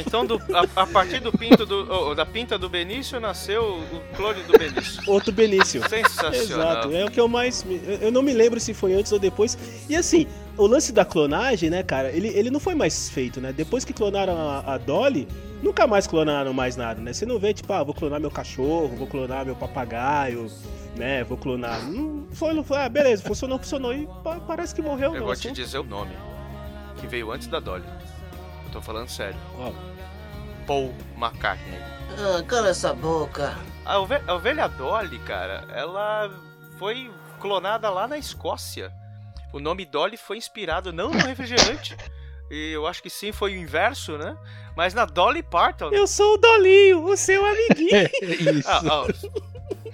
Então, 0.00 0.24
do- 0.24 0.40
a, 0.54 0.82
a 0.82 0.86
partir 0.86 1.20
do 1.20 1.32
pinto 1.32 1.64
do, 1.66 1.86
oh, 1.92 2.14
da 2.14 2.24
pinta 2.24 2.58
do 2.58 2.68
Benício, 2.68 3.18
nasceu 3.20 3.78
o 3.92 4.16
clone 4.16 4.42
do 4.44 4.56
Benício. 4.58 5.02
Outro 5.06 5.32
Benício. 5.32 5.80
Sensacional. 5.88 6.34
Exato, 6.72 6.92
é 6.94 7.04
o 7.04 7.10
que 7.10 7.20
eu 7.20 7.28
mais. 7.28 7.64
eu- 8.00 8.10
não 8.12 8.22
me 8.22 8.32
lembro 8.32 8.58
se 8.60 8.72
foi 8.74 8.94
antes 8.94 9.10
ou 9.12 9.18
depois. 9.18 9.56
E 9.88 9.96
assim, 9.96 10.26
o 10.56 10.66
lance 10.66 10.92
da 10.92 11.04
clonagem, 11.04 11.70
né, 11.70 11.82
cara, 11.82 12.10
ele, 12.10 12.28
ele 12.28 12.50
não 12.50 12.60
foi 12.60 12.74
mais 12.74 13.08
feito, 13.08 13.40
né? 13.40 13.52
Depois 13.52 13.84
que 13.84 13.92
clonaram 13.92 14.36
a, 14.36 14.74
a 14.74 14.78
Dolly, 14.78 15.26
nunca 15.62 15.86
mais 15.86 16.06
clonaram 16.06 16.52
mais 16.52 16.76
nada, 16.76 17.00
né? 17.00 17.12
Você 17.12 17.26
não 17.26 17.38
vê, 17.38 17.52
tipo, 17.52 17.72
ah, 17.72 17.82
vou 17.82 17.94
clonar 17.94 18.20
meu 18.20 18.30
cachorro, 18.30 18.88
vou 18.96 19.06
clonar 19.06 19.44
meu 19.44 19.56
papagaio, 19.56 20.50
né? 20.96 21.24
Vou 21.24 21.36
clonar. 21.36 21.82
Não 21.84 22.26
foi, 22.32 22.54
não 22.54 22.62
foi. 22.64 22.78
Ah, 22.78 22.88
beleza, 22.88 23.22
funcionou, 23.22 23.58
funcionou. 23.58 23.92
E 23.92 24.06
pa- 24.22 24.40
parece 24.46 24.74
que 24.74 24.80
morreu, 24.82 25.12
Eu 25.14 25.20
não. 25.20 25.26
vou 25.26 25.36
te 25.36 25.50
dizer 25.50 25.78
o 25.78 25.84
nome. 25.84 26.12
Que 27.00 27.06
veio 27.08 27.30
antes 27.32 27.48
da 27.48 27.58
Dolly. 27.60 27.82
Tô 28.74 28.82
falando 28.82 29.08
sério. 29.08 29.38
Ó, 29.58 29.72
Paul 30.66 30.92
McCartney. 31.16 31.78
Ah, 32.18 32.42
cala 32.42 32.68
essa 32.68 32.92
boca. 32.92 33.56
A, 33.84 33.98
ove- 34.00 34.20
a 34.26 34.34
ovelha 34.34 34.66
Dolly, 34.68 35.18
cara, 35.20 35.64
ela 35.72 36.30
foi 36.78 37.10
clonada 37.40 37.88
lá 37.88 38.06
na 38.08 38.18
Escócia. 38.18 38.92
O 39.52 39.60
nome 39.60 39.84
Dolly 39.86 40.16
foi 40.16 40.36
inspirado 40.36 40.92
não 40.92 41.10
no 41.10 41.18
refrigerante. 41.18 41.96
E 42.50 42.72
eu 42.72 42.86
acho 42.86 43.02
que 43.02 43.08
sim, 43.08 43.32
foi 43.32 43.54
o 43.54 43.58
inverso, 43.58 44.18
né? 44.18 44.36
Mas 44.76 44.92
na 44.92 45.04
Dolly 45.04 45.42
Parton. 45.42 45.90
Eu 45.92 46.06
sou 46.06 46.34
o 46.34 46.36
Dolinho, 46.36 47.04
o 47.04 47.16
seu 47.16 47.44
amiguinho. 47.46 48.10
Isso. 48.58 48.68
Ah, 48.68 48.82
ah, 48.84 49.06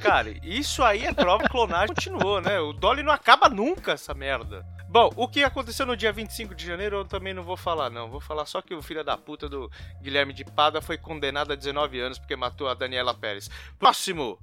cara, 0.00 0.30
isso 0.42 0.83
aí 0.83 1.04
é 1.04 1.12
prova 1.12 1.44
que 1.44 1.48
clonagem 1.48 1.94
continuou, 1.94 2.40
né? 2.40 2.59
O 2.61 2.72
Dolly 2.72 3.02
não 3.02 3.12
acaba 3.12 3.48
nunca, 3.48 3.92
essa 3.92 4.14
merda. 4.14 4.64
Bom, 4.88 5.11
o 5.14 5.28
que 5.28 5.44
aconteceu 5.44 5.87
no 5.87 5.96
dia 5.96 6.12
25 6.12 6.54
de 6.54 6.66
janeiro 6.66 6.96
eu 6.96 7.04
também 7.04 7.33
não 7.33 7.44
vou 7.44 7.56
falar, 7.56 7.90
não. 7.90 8.11
Vou 8.11 8.20
falar 8.20 8.44
só 8.46 8.61
que 8.61 8.74
o 8.74 8.83
filho 8.83 9.04
da 9.04 9.16
puta 9.16 9.48
do 9.48 9.70
Guilherme 10.02 10.33
de 10.33 10.44
Pada 10.44 10.80
foi 10.80 10.98
condenado 10.98 11.52
a 11.52 11.56
19 11.56 12.00
anos 12.00 12.18
porque 12.18 12.35
matou 12.35 12.68
a 12.68 12.74
Daniela 12.74 13.14
Pérez. 13.14 13.48
Próximo! 13.78 14.38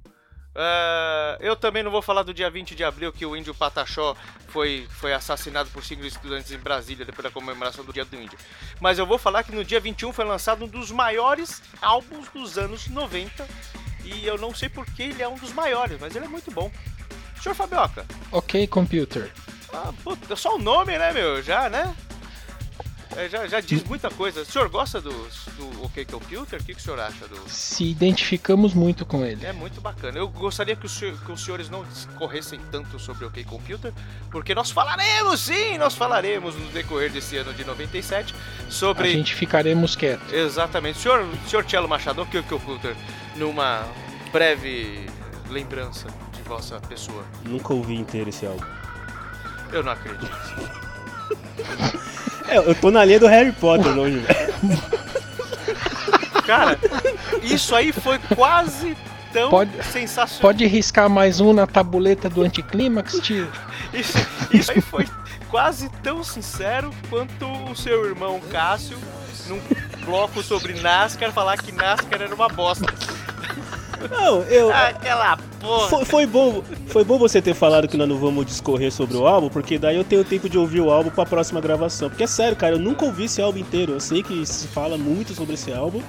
Ah, 0.60 1.36
eu 1.38 1.54
também 1.54 1.84
não 1.84 1.90
vou 1.90 2.02
falar 2.02 2.24
do 2.24 2.34
dia 2.34 2.50
20 2.50 2.74
de 2.74 2.82
abril 2.82 3.12
que 3.12 3.24
o 3.24 3.36
índio 3.36 3.54
Pataxó 3.54 4.16
foi, 4.48 4.88
foi 4.90 5.12
assassinado 5.12 5.70
por 5.70 5.84
cinco 5.84 6.04
estudantes 6.04 6.50
em 6.50 6.58
Brasília 6.58 7.04
depois 7.04 7.22
da 7.22 7.30
comemoração 7.30 7.84
do 7.84 7.92
Dia 7.92 8.04
do 8.04 8.16
Índio. 8.16 8.36
Mas 8.80 8.98
eu 8.98 9.06
vou 9.06 9.18
falar 9.18 9.44
que 9.44 9.54
no 9.54 9.64
dia 9.64 9.78
21 9.78 10.12
foi 10.12 10.24
lançado 10.24 10.64
um 10.64 10.68
dos 10.68 10.90
maiores 10.90 11.62
álbuns 11.80 12.28
dos 12.30 12.58
anos 12.58 12.88
90 12.88 13.46
e 14.04 14.26
eu 14.26 14.38
não 14.38 14.54
sei 14.54 14.68
porque 14.68 15.02
ele 15.02 15.22
é 15.22 15.28
um 15.28 15.36
dos 15.36 15.52
maiores, 15.52 15.98
mas 16.00 16.14
ele 16.14 16.24
é 16.24 16.28
muito 16.28 16.50
bom. 16.50 16.70
Senhor 17.42 17.54
Fabioca, 17.54 18.04
Ok, 18.32 18.66
computer. 18.66 19.30
ah, 19.72 19.92
puta, 20.02 20.34
só 20.34 20.56
o 20.56 20.58
nome, 20.58 20.98
né, 20.98 21.12
meu? 21.12 21.42
Já, 21.42 21.68
né? 21.68 21.94
É, 23.18 23.28
já, 23.28 23.46
já 23.48 23.60
diz 23.60 23.82
muita 23.82 24.08
coisa. 24.10 24.42
O 24.42 24.44
senhor 24.44 24.68
gosta 24.68 25.00
do, 25.00 25.10
do 25.10 25.84
OK 25.84 26.04
Computer? 26.04 26.60
O 26.60 26.64
que, 26.64 26.72
que 26.74 26.80
o 26.80 26.82
senhor 26.82 27.00
acha 27.00 27.26
do. 27.26 27.36
Se 27.48 27.84
identificamos 27.84 28.72
muito 28.74 29.04
com 29.04 29.24
ele. 29.24 29.44
É 29.44 29.52
muito 29.52 29.80
bacana. 29.80 30.16
Eu 30.18 30.28
gostaria 30.28 30.76
que, 30.76 30.86
o 30.86 30.88
senhor- 30.88 31.18
que 31.24 31.32
os 31.32 31.44
senhores 31.44 31.68
não 31.68 31.82
discorressem 31.84 32.60
tanto 32.70 32.96
sobre 33.00 33.24
o 33.24 33.28
OK 33.28 33.42
Computer, 33.42 33.92
porque 34.30 34.54
nós 34.54 34.70
falaremos, 34.70 35.40
sim, 35.40 35.76
nós 35.78 35.94
falaremos 35.96 36.54
no 36.54 36.66
decorrer 36.70 37.10
desse 37.10 37.36
ano 37.36 37.52
de 37.52 37.64
97 37.64 38.34
A 38.66 38.70
sobre. 38.70 39.10
gente 39.10 39.34
ficaremos 39.34 39.96
quietos. 39.96 40.32
Exatamente. 40.32 40.98
Senhor, 41.00 41.26
senhor 41.48 41.64
Cello 41.68 41.88
Machado, 41.88 42.22
OK 42.22 42.40
Computer, 42.42 42.94
numa 43.34 43.84
breve 44.32 45.06
lembrança 45.50 46.06
de 46.36 46.42
vossa 46.42 46.78
pessoa. 46.82 47.24
Nunca 47.44 47.74
ouvi 47.74 47.94
inteiro 47.96 48.28
esse 48.28 48.46
álbum. 48.46 48.64
Eu 49.72 49.82
não 49.82 49.90
acredito. 49.92 50.87
É, 52.48 52.56
eu 52.58 52.74
tô 52.74 52.90
na 52.90 53.04
linha 53.04 53.20
do 53.20 53.26
Harry 53.26 53.52
Potter 53.52 53.96
hoje, 53.98 54.18
velho. 54.18 54.54
Cara, 56.46 56.78
isso 57.42 57.74
aí 57.74 57.92
foi 57.92 58.18
quase 58.34 58.96
tão 59.32 59.50
Pode- 59.50 59.82
sensacional. 59.84 60.40
Pode 60.40 60.64
riscar 60.66 61.10
mais 61.10 61.40
um 61.40 61.52
na 61.52 61.66
tabuleta 61.66 62.28
do 62.30 62.42
anticlímax, 62.42 63.20
tio? 63.20 63.46
Isso, 63.92 64.16
isso 64.50 64.72
aí 64.72 64.80
foi 64.80 65.06
quase 65.50 65.90
tão 66.02 66.24
sincero 66.24 66.90
quanto 67.10 67.46
o 67.70 67.76
seu 67.76 68.06
irmão 68.06 68.40
Cássio, 68.50 68.96
num 69.46 69.60
bloco 70.06 70.42
sobre 70.42 70.72
NASCAR, 70.74 71.32
falar 71.32 71.58
que 71.58 71.70
NASCAR 71.72 72.22
era 72.22 72.34
uma 72.34 72.48
bosta. 72.48 72.86
Não, 74.10 74.42
eu. 74.42 74.72
Aquela 74.72 75.36
porra. 75.60 75.88
Foi, 75.88 76.04
foi 76.04 76.26
bom, 76.26 76.62
foi 76.88 77.04
bom 77.04 77.18
você 77.18 77.40
ter 77.42 77.54
falado 77.54 77.88
que 77.88 77.96
nós 77.96 78.08
não 78.08 78.16
vamos 78.18 78.46
discorrer 78.46 78.92
sobre 78.92 79.16
o 79.16 79.26
álbum, 79.26 79.48
porque 79.48 79.78
daí 79.78 79.96
eu 79.96 80.04
tenho 80.04 80.24
tempo 80.24 80.48
de 80.48 80.56
ouvir 80.58 80.80
o 80.80 80.90
álbum 80.90 81.10
pra 81.10 81.26
próxima 81.26 81.60
gravação. 81.60 82.08
Porque 82.08 82.24
é 82.24 82.26
sério, 82.26 82.56
cara, 82.56 82.74
eu 82.76 82.78
nunca 82.78 83.04
ouvi 83.04 83.24
esse 83.24 83.40
álbum 83.42 83.58
inteiro. 83.58 83.92
Eu 83.92 84.00
sei 84.00 84.22
que 84.22 84.44
se 84.46 84.68
fala 84.68 84.96
muito 84.96 85.34
sobre 85.34 85.54
esse 85.54 85.72
álbum, 85.72 86.00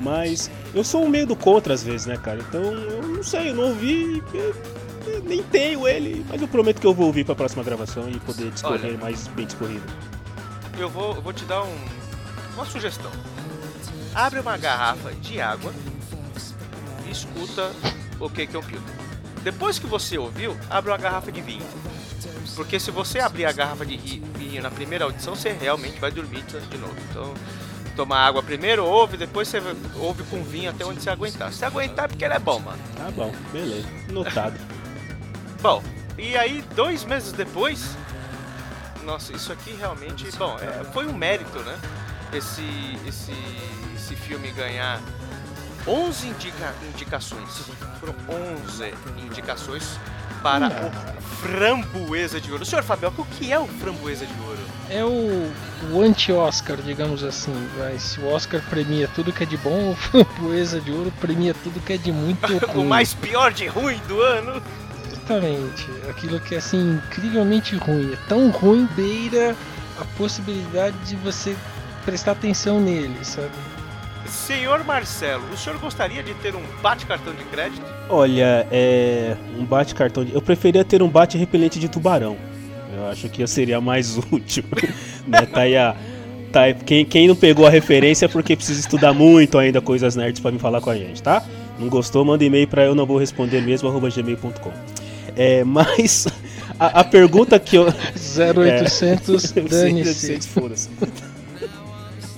mas 0.00 0.50
eu 0.74 0.82
sou 0.82 1.04
um 1.04 1.08
meio 1.08 1.26
do 1.26 1.36
contra 1.36 1.74
às 1.74 1.82
vezes, 1.82 2.06
né, 2.06 2.16
cara? 2.16 2.40
Então 2.48 2.62
eu 2.62 3.02
não 3.02 3.22
sei, 3.22 3.50
eu 3.50 3.54
não 3.54 3.68
ouvi. 3.68 4.22
eu- 4.34 4.54
nem 5.24 5.42
tenho 5.42 5.88
ele, 5.88 6.22
mas 6.28 6.40
eu 6.42 6.46
prometo 6.46 6.80
que 6.80 6.86
eu 6.86 6.92
vou 6.92 7.06
ouvir 7.06 7.24
pra 7.24 7.34
próxima 7.34 7.62
gravação 7.64 8.08
e 8.10 8.18
poder 8.20 8.50
discorrer 8.50 8.90
Olha. 8.90 8.98
mais 8.98 9.26
bem 9.28 9.46
discorrido. 9.46 9.82
Eu 10.78 10.90
vou, 10.90 11.14
eu 11.14 11.22
vou 11.22 11.32
te 11.32 11.46
dar 11.46 11.62
um, 11.62 11.74
uma 12.54 12.66
sugestão. 12.66 13.10
Abre 14.14 14.38
uma 14.40 14.56
garrafa 14.58 15.10
de 15.14 15.40
água 15.40 15.72
e 17.08 17.12
escuta 17.12 17.72
o 18.20 18.28
que 18.28 18.46
Computer. 18.46 18.94
Depois 19.42 19.78
que 19.78 19.86
você 19.86 20.18
ouviu, 20.18 20.56
abre 20.68 20.90
uma 20.90 20.98
garrafa 20.98 21.32
de 21.32 21.40
vinho. 21.40 21.66
Porque 22.54 22.78
se 22.78 22.90
você 22.90 23.20
abrir 23.20 23.46
a 23.46 23.52
garrafa 23.52 23.86
de 23.86 23.96
vinho 23.96 24.62
na 24.62 24.70
primeira 24.70 25.04
audição, 25.04 25.34
você 25.34 25.52
realmente 25.52 25.98
vai 26.00 26.10
dormir 26.10 26.42
de 26.42 26.78
novo. 26.78 26.94
Então, 27.10 27.32
toma 27.94 28.16
água 28.16 28.42
primeiro, 28.42 28.84
ouve, 28.84 29.16
depois 29.16 29.48
você 29.48 29.60
ouve 29.96 30.22
com 30.24 30.42
vinho 30.42 30.70
até 30.70 30.84
onde 30.84 31.00
você 31.00 31.10
aguentar. 31.10 31.52
Se 31.52 31.64
aguentar 31.64 32.06
é 32.06 32.08
porque 32.08 32.24
ele 32.24 32.34
é 32.34 32.38
bom, 32.38 32.58
mano. 32.58 32.82
Tá 32.96 33.10
bom, 33.10 33.32
beleza. 33.52 33.86
Notado. 34.10 34.58
Bom, 35.60 35.82
e 36.16 36.36
aí 36.36 36.64
dois 36.76 37.04
meses 37.04 37.32
depois, 37.32 37.96
nossa, 39.04 39.32
isso 39.32 39.52
aqui 39.52 39.72
realmente, 39.72 40.30
bom, 40.36 40.56
é, 40.60 40.84
foi 40.92 41.04
um 41.08 41.12
mérito, 41.12 41.58
né? 41.58 41.76
Esse, 42.32 42.62
esse, 43.04 43.32
esse 43.96 44.14
filme 44.14 44.52
ganhar 44.52 45.00
11 45.88 46.28
indica- 46.28 46.74
indicações, 46.94 47.48
foram 48.00 48.14
11 48.64 48.92
indicações 49.24 49.98
para 50.42 50.68
o 50.68 51.20
Framboesa 51.42 52.40
de 52.40 52.52
Ouro. 52.52 52.64
Senhor 52.64 52.82
Fabio, 52.82 53.12
o 53.16 53.24
que 53.24 53.52
é 53.52 53.58
o 53.58 53.66
Framboesa 53.66 54.26
de 54.26 54.32
Ouro? 54.42 54.58
É 54.90 55.04
o, 55.04 55.52
o 55.92 56.02
anti-Oscar, 56.02 56.76
digamos 56.76 57.22
assim. 57.24 57.52
Vai. 57.76 57.98
Se 57.98 58.20
o 58.20 58.28
Oscar 58.32 58.62
premia 58.70 59.08
tudo 59.14 59.32
que 59.32 59.42
é 59.42 59.46
de 59.46 59.56
bom, 59.56 59.90
o 59.90 59.96
Framboesa 59.96 60.80
de 60.80 60.90
Ouro 60.92 61.12
premia 61.20 61.54
tudo 61.54 61.80
que 61.80 61.92
é 61.94 61.96
de 61.96 62.12
muito 62.12 62.46
ruim. 62.68 62.84
o 62.84 62.88
mais 62.88 63.14
pior 63.14 63.52
de 63.52 63.66
ruim 63.66 64.00
do 64.06 64.20
ano? 64.20 64.62
Exatamente. 65.10 65.86
Aquilo 66.08 66.40
que 66.40 66.54
é 66.54 66.58
assim, 66.58 67.00
incrivelmente 67.06 67.76
ruim. 67.76 68.12
É 68.12 68.16
tão 68.28 68.50
ruim 68.50 68.88
beira 68.96 69.54
a 70.00 70.04
possibilidade 70.16 70.96
de 71.04 71.16
você 71.16 71.56
prestar 72.04 72.32
atenção 72.32 72.80
nele, 72.80 73.24
sabe? 73.24 73.50
Senhor 74.30 74.84
Marcelo, 74.84 75.42
o 75.52 75.56
senhor 75.56 75.78
gostaria 75.78 76.22
de 76.22 76.34
ter 76.34 76.54
um 76.54 76.62
bate-cartão 76.82 77.32
de 77.34 77.44
crédito? 77.44 77.84
Olha, 78.08 78.66
é. 78.70 79.36
Um 79.58 79.64
bate-cartão 79.64 80.24
de. 80.24 80.34
Eu 80.34 80.40
preferia 80.42 80.84
ter 80.84 81.02
um 81.02 81.08
bate-repelente 81.08 81.78
de 81.78 81.88
tubarão. 81.88 82.36
Eu 82.96 83.06
acho 83.08 83.28
que 83.28 83.46
seria 83.46 83.80
mais 83.80 84.16
útil. 84.30 84.64
né? 85.26 85.42
Tá 85.46 85.60
aí 85.62 85.76
a. 85.76 85.94
Tá 86.52 86.62
aí- 86.62 86.74
Quem, 86.74 87.04
quem 87.04 87.28
não 87.28 87.36
pegou 87.36 87.66
a 87.66 87.70
referência 87.70 88.24
é 88.24 88.28
porque 88.28 88.56
precisa 88.56 88.80
estudar 88.80 89.12
muito 89.12 89.58
ainda 89.58 89.80
coisas 89.80 90.16
nerds 90.16 90.40
pra 90.40 90.50
me 90.50 90.58
falar 90.58 90.80
com 90.80 90.90
a 90.90 90.96
gente, 90.96 91.22
tá? 91.22 91.42
Não 91.78 91.88
gostou, 91.88 92.24
manda 92.24 92.42
e-mail 92.44 92.66
pra 92.66 92.84
eu 92.84 92.94
não 92.94 93.04
vou 93.06 93.18
responder 93.18 93.60
mesmo, 93.60 93.88
arroba 93.88 94.08
gmail.com. 94.10 94.72
É, 95.36 95.62
mas 95.62 96.26
a, 96.80 97.00
a 97.00 97.04
pergunta 97.04 97.58
que 97.60 97.76
eu. 97.76 97.84
0800, 97.86 99.56
É. 99.56 99.60
dane-se. 99.68 100.32
0800, 100.32 100.46
foda-se. 100.46 100.88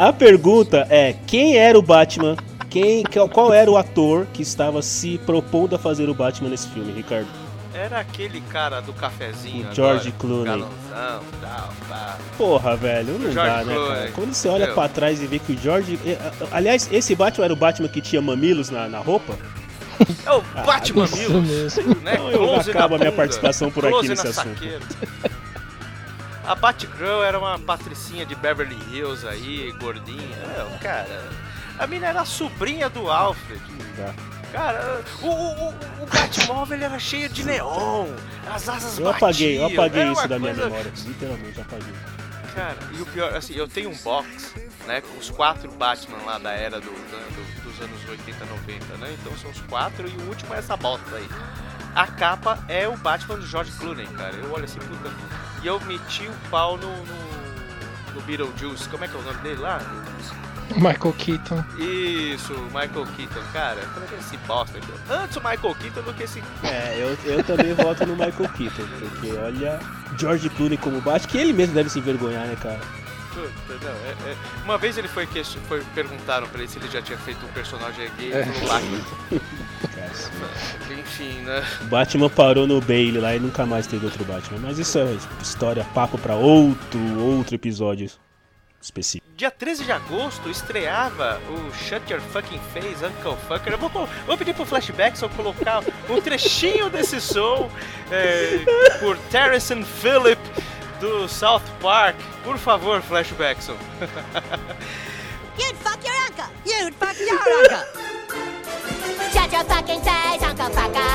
A 0.00 0.14
pergunta 0.14 0.86
é: 0.88 1.14
quem 1.26 1.58
era 1.58 1.78
o 1.78 1.82
Batman? 1.82 2.34
Quem, 2.70 3.02
qual- 3.32 3.52
era 3.52 3.70
o 3.70 3.76
ator 3.76 4.26
que 4.32 4.40
estava 4.42 4.80
se 4.80 5.18
propondo 5.26 5.74
a 5.76 5.78
fazer 5.78 6.08
o 6.08 6.14
Batman 6.14 6.48
nesse 6.48 6.68
filme, 6.68 6.90
Ricardo? 6.92 7.28
Era 7.74 7.98
aquele 8.00 8.40
cara 8.42 8.80
do 8.80 8.92
cafezinho. 8.94 9.68
O 9.68 9.74
George 9.74 10.08
agora, 10.08 10.18
Clooney. 10.18 10.44
Galãozão, 10.46 11.24
tal, 11.42 11.74
pá. 11.88 12.18
Porra, 12.38 12.76
velho, 12.76 13.18
não 13.18 13.34
dá, 13.34 13.62
né, 13.64 13.74
Clooney. 13.74 13.94
cara? 13.98 14.10
Quando 14.12 14.32
você 14.34 14.48
olha 14.48 14.68
pra 14.72 14.88
trás 14.88 15.20
e 15.22 15.26
vê 15.26 15.38
que 15.38 15.52
o 15.52 15.58
George. 15.58 15.98
eh, 16.06 16.16
ah, 16.20 16.46
Aliás, 16.52 16.88
esse 16.90 17.14
Batman 17.14 17.44
era 17.44 17.52
o 17.52 17.56
Batman 17.56 17.88
que 17.88 18.00
tinha 18.00 18.22
mamilos 18.22 18.70
na, 18.70 18.88
na 18.88 18.98
roupa? 19.00 19.34
É 20.24 20.32
o 20.32 20.40
Batman 20.64 21.04
Isso 21.04 21.16
Milos, 21.18 21.46
mesmo. 21.76 21.94
né? 22.02 22.14
Então 22.14 22.30
eu 22.30 22.54
acabo 22.56 22.94
a 22.94 22.98
minha 22.98 23.12
participação 23.12 23.70
por 23.70 23.84
aqui 23.84 24.08
nesse 24.08 24.26
assunto. 24.28 24.54
saqueira. 24.54 24.80
A 26.46 26.54
Batgirl 26.54 27.22
era 27.22 27.38
uma 27.38 27.58
patricinha 27.58 28.24
de 28.26 28.34
Beverly 28.34 28.76
Hills 28.92 29.26
aí, 29.26 29.72
gordinha. 29.80 30.36
Não, 30.56 30.78
cara. 30.78 31.28
A 31.78 31.86
mina 31.86 32.06
era 32.08 32.22
a 32.22 32.24
sobrinha 32.24 32.88
do 32.88 33.10
Alfred. 33.10 33.60
Dá. 33.96 34.12
Cara, 34.52 35.00
o, 35.22 35.26
o, 35.28 35.68
o, 36.02 36.06
Batmóvel 36.12 36.82
era 36.82 36.98
cheio 36.98 37.28
de 37.28 37.44
neon. 37.44 38.08
As 38.52 38.68
asas 38.68 38.98
Eu 38.98 39.08
apaguei, 39.08 39.58
eu 39.58 39.66
apaguei 39.66 40.10
isso 40.10 40.26
da 40.28 40.38
minha 40.38 40.52
coisa- 40.54 40.68
memória. 40.68 40.92
Literalmente 41.06 41.60
apaguei. 41.60 41.94
Cara, 42.54 42.76
e 42.98 43.00
o 43.00 43.06
pior, 43.06 43.32
assim, 43.36 43.54
eu 43.54 43.68
tenho 43.68 43.90
um 43.90 43.96
box, 43.98 44.54
né, 44.86 45.00
com 45.02 45.16
os 45.18 45.30
quatro 45.30 45.70
Batman 45.70 46.18
lá 46.26 46.36
da 46.38 46.50
era 46.50 46.80
do, 46.80 46.90
do- 46.90 47.62
dos 47.62 47.80
anos 47.80 48.08
80, 48.08 48.44
90, 48.44 48.96
né? 48.96 49.16
Então 49.20 49.36
são 49.38 49.50
os 49.52 49.60
quatro 49.62 50.08
e 50.08 50.16
o 50.16 50.28
último 50.28 50.52
é 50.52 50.58
essa 50.58 50.76
bosta 50.76 51.14
aí. 51.14 51.28
A 51.94 52.06
capa 52.08 52.58
é 52.68 52.88
o 52.88 52.96
Batman 52.96 53.36
do 53.36 53.46
George 53.46 53.70
Clooney, 53.78 54.06
cara. 54.08 54.34
Eu 54.34 54.52
olho 54.52 54.64
assim, 54.64 54.80
puta. 54.80 55.10
E 55.62 55.66
eu 55.66 55.80
meti 55.80 56.26
o 56.26 56.50
pau 56.50 56.76
no, 56.76 56.86
no, 56.88 58.14
no 58.14 58.20
Beetlejuice. 58.22 58.88
Como 58.88 59.04
é 59.04 59.08
que 59.08 59.16
é 59.16 59.18
o 59.18 59.22
nome 59.22 59.38
dele 59.38 59.60
lá? 59.60 59.78
Michael 60.76 61.12
Keaton. 61.18 61.64
Isso, 61.78 62.52
Michael 62.66 63.04
Keaton, 63.16 63.42
cara. 63.52 63.80
Como 63.92 64.04
é 64.04 64.08
que 64.08 64.14
é 64.14 64.18
esse 64.18 64.36
bosta? 64.38 64.78
Antes 65.10 65.36
o 65.36 65.40
Michael 65.40 65.74
Keaton 65.74 66.02
do 66.02 66.14
que 66.14 66.22
esse 66.22 66.42
É, 66.62 66.96
eu, 66.98 67.18
eu 67.32 67.42
também 67.44 67.74
voto 67.74 68.06
no 68.06 68.12
Michael 68.14 68.48
Keaton, 68.56 68.84
porque 69.00 69.32
olha, 69.36 69.80
George 70.16 70.48
Clooney 70.50 70.78
como 70.78 71.00
Batman, 71.00 71.28
que 71.28 71.38
ele 71.38 71.52
mesmo 71.52 71.74
deve 71.74 71.90
se 71.90 71.98
envergonhar, 71.98 72.46
né, 72.46 72.56
cara? 72.62 72.78
Puta, 73.34 73.84
não, 73.84 73.92
é- 73.92 74.32
é- 74.32 74.36
Uma 74.64 74.78
vez 74.78 74.96
ele 74.96 75.08
foi, 75.08 75.26
que... 75.26 75.42
foi 75.68 75.82
perguntaram 75.94 76.46
pra 76.48 76.60
ele 76.60 76.68
se 76.68 76.78
ele 76.78 76.88
já 76.88 77.02
tinha 77.02 77.18
feito 77.18 77.44
um 77.44 77.48
personagem 77.48 78.08
gay 78.16 78.32
É. 78.32 78.40
ele 78.42 78.52
falou 78.52 78.68
Batman. 78.68 79.00
Enfim, 80.90 81.40
né? 81.42 81.64
O 81.82 81.84
Batman 81.84 82.28
parou 82.28 82.66
no 82.66 82.80
Bale 82.80 83.18
lá 83.18 83.34
e 83.34 83.40
nunca 83.40 83.64
mais 83.66 83.86
teve 83.86 84.04
outro 84.04 84.24
Batman. 84.24 84.58
Mas 84.60 84.78
isso 84.78 84.98
é 84.98 85.16
história, 85.40 85.84
papo 85.94 86.18
pra 86.18 86.34
outro, 86.34 86.98
outro 87.20 87.54
episódio 87.54 88.10
específico. 88.80 89.26
Dia 89.36 89.50
13 89.50 89.84
de 89.84 89.92
agosto 89.92 90.50
estreava 90.50 91.40
o 91.48 91.72
Shut 91.72 92.10
Your 92.10 92.20
Fucking 92.20 92.60
Face, 92.74 93.04
Uncle 93.04 93.36
Fucker. 93.48 93.72
Eu 93.72 93.78
vou, 93.78 94.08
vou 94.26 94.38
pedir 94.38 94.54
pro 94.54 94.66
Flashback 94.66 95.18
só 95.18 95.28
colocar 95.30 95.82
um 96.08 96.20
trechinho 96.20 96.90
desse 96.90 97.20
som 97.20 97.70
é, 98.10 98.64
por 98.98 99.16
Terrence 99.30 99.72
and 99.72 99.84
Phillip 99.84 100.40
do 101.00 101.28
South 101.28 101.62
Park. 101.80 102.16
Por 102.44 102.58
favor, 102.58 103.00
Flashbackson. 103.02 103.76
You'd 105.58 105.76
fuck 105.76 106.04
your 106.04 106.16
uncle. 106.26 106.46
You'd 106.64 106.94
fuck 106.94 107.18
your 107.18 107.38
uncle. 107.38 108.09
Shut 109.28 109.52
your 109.52 109.64
fucking 109.64 110.00
face, 110.00 110.42
Uncle 110.42 110.70
Fucker. 110.72 111.10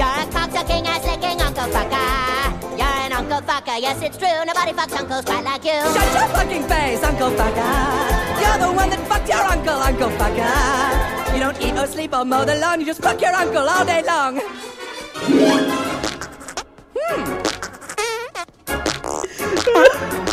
You're 0.00 0.16
a 0.16 0.26
cocksucking 0.32 0.84
ass 0.88 1.04
licking 1.04 1.40
Uncle 1.40 1.68
Fucker. 1.68 2.78
You're 2.78 2.96
an 3.04 3.12
Uncle 3.12 3.40
Fucker, 3.42 3.80
yes 3.80 4.00
it's 4.02 4.16
true. 4.16 4.44
Nobody 4.44 4.72
fucks 4.72 4.98
uncles 4.98 5.24
quite 5.24 5.44
like 5.44 5.64
you. 5.64 5.78
Shut 5.92 6.12
your 6.16 6.28
fucking 6.34 6.64
face, 6.64 7.02
Uncle 7.02 7.30
Fucker. 7.30 7.74
You're 8.40 8.58
the 8.66 8.72
one 8.72 8.90
that 8.90 9.00
fucked 9.08 9.28
your 9.28 9.44
uncle, 9.44 9.78
Uncle 9.88 10.10
Fucker. 10.18 11.34
You 11.34 11.40
don't 11.40 11.60
eat 11.60 11.76
or 11.78 11.86
sleep 11.86 12.14
or 12.14 12.24
mow 12.24 12.44
the 12.44 12.56
lawn, 12.56 12.80
you 12.80 12.86
just 12.86 13.02
fuck 13.02 13.20
your 13.20 13.34
uncle 13.34 13.68
all 13.68 13.84
day 13.84 14.02
long. 14.02 14.40
What's 19.76 19.96
hmm. 19.98 20.22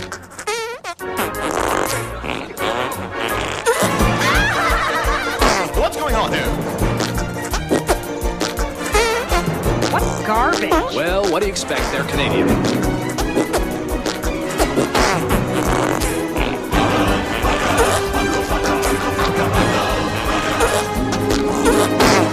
garbage? 10.34 10.96
Well, 10.96 11.30
what 11.32 11.42
do 11.42 11.46
you 11.46 11.52
expect? 11.52 11.84
They're 11.92 12.04
Canadian. 12.06 12.48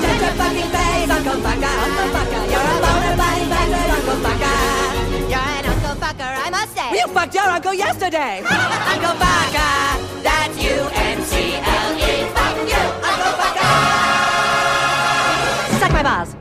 Shut 0.01 0.17
your 0.25 0.35
fucking 0.41 0.71
face, 0.77 1.11
Uncle 1.11 1.39
Fucker, 1.45 1.75
Uncle 1.87 2.09
Fucker. 2.17 2.43
You're 2.53 2.69
a 2.73 2.79
bona 2.85 3.13
fide 3.21 3.47
bastard, 3.53 3.91
Uncle 3.97 4.19
Fucker. 4.25 4.57
You're 5.33 5.49
an 5.59 5.65
Uncle 5.73 5.97
Fucker, 6.03 6.33
I 6.47 6.49
must 6.51 6.73
say. 6.75 6.89
You 6.97 7.05
fucked 7.09 7.35
your 7.35 7.49
uncle 7.57 7.75
yesterday. 7.75 8.35
Uncle 8.93 9.17
Fucker, 9.23 9.77
that's 10.23 10.57
U-N-C-L-E. 10.57 12.13
Fuck 12.37 12.57
you, 12.73 12.85
Uncle 13.11 13.35
Fucker. 13.41 13.73
Suck 15.81 15.93
my 15.93 16.03
balls. 16.03 16.40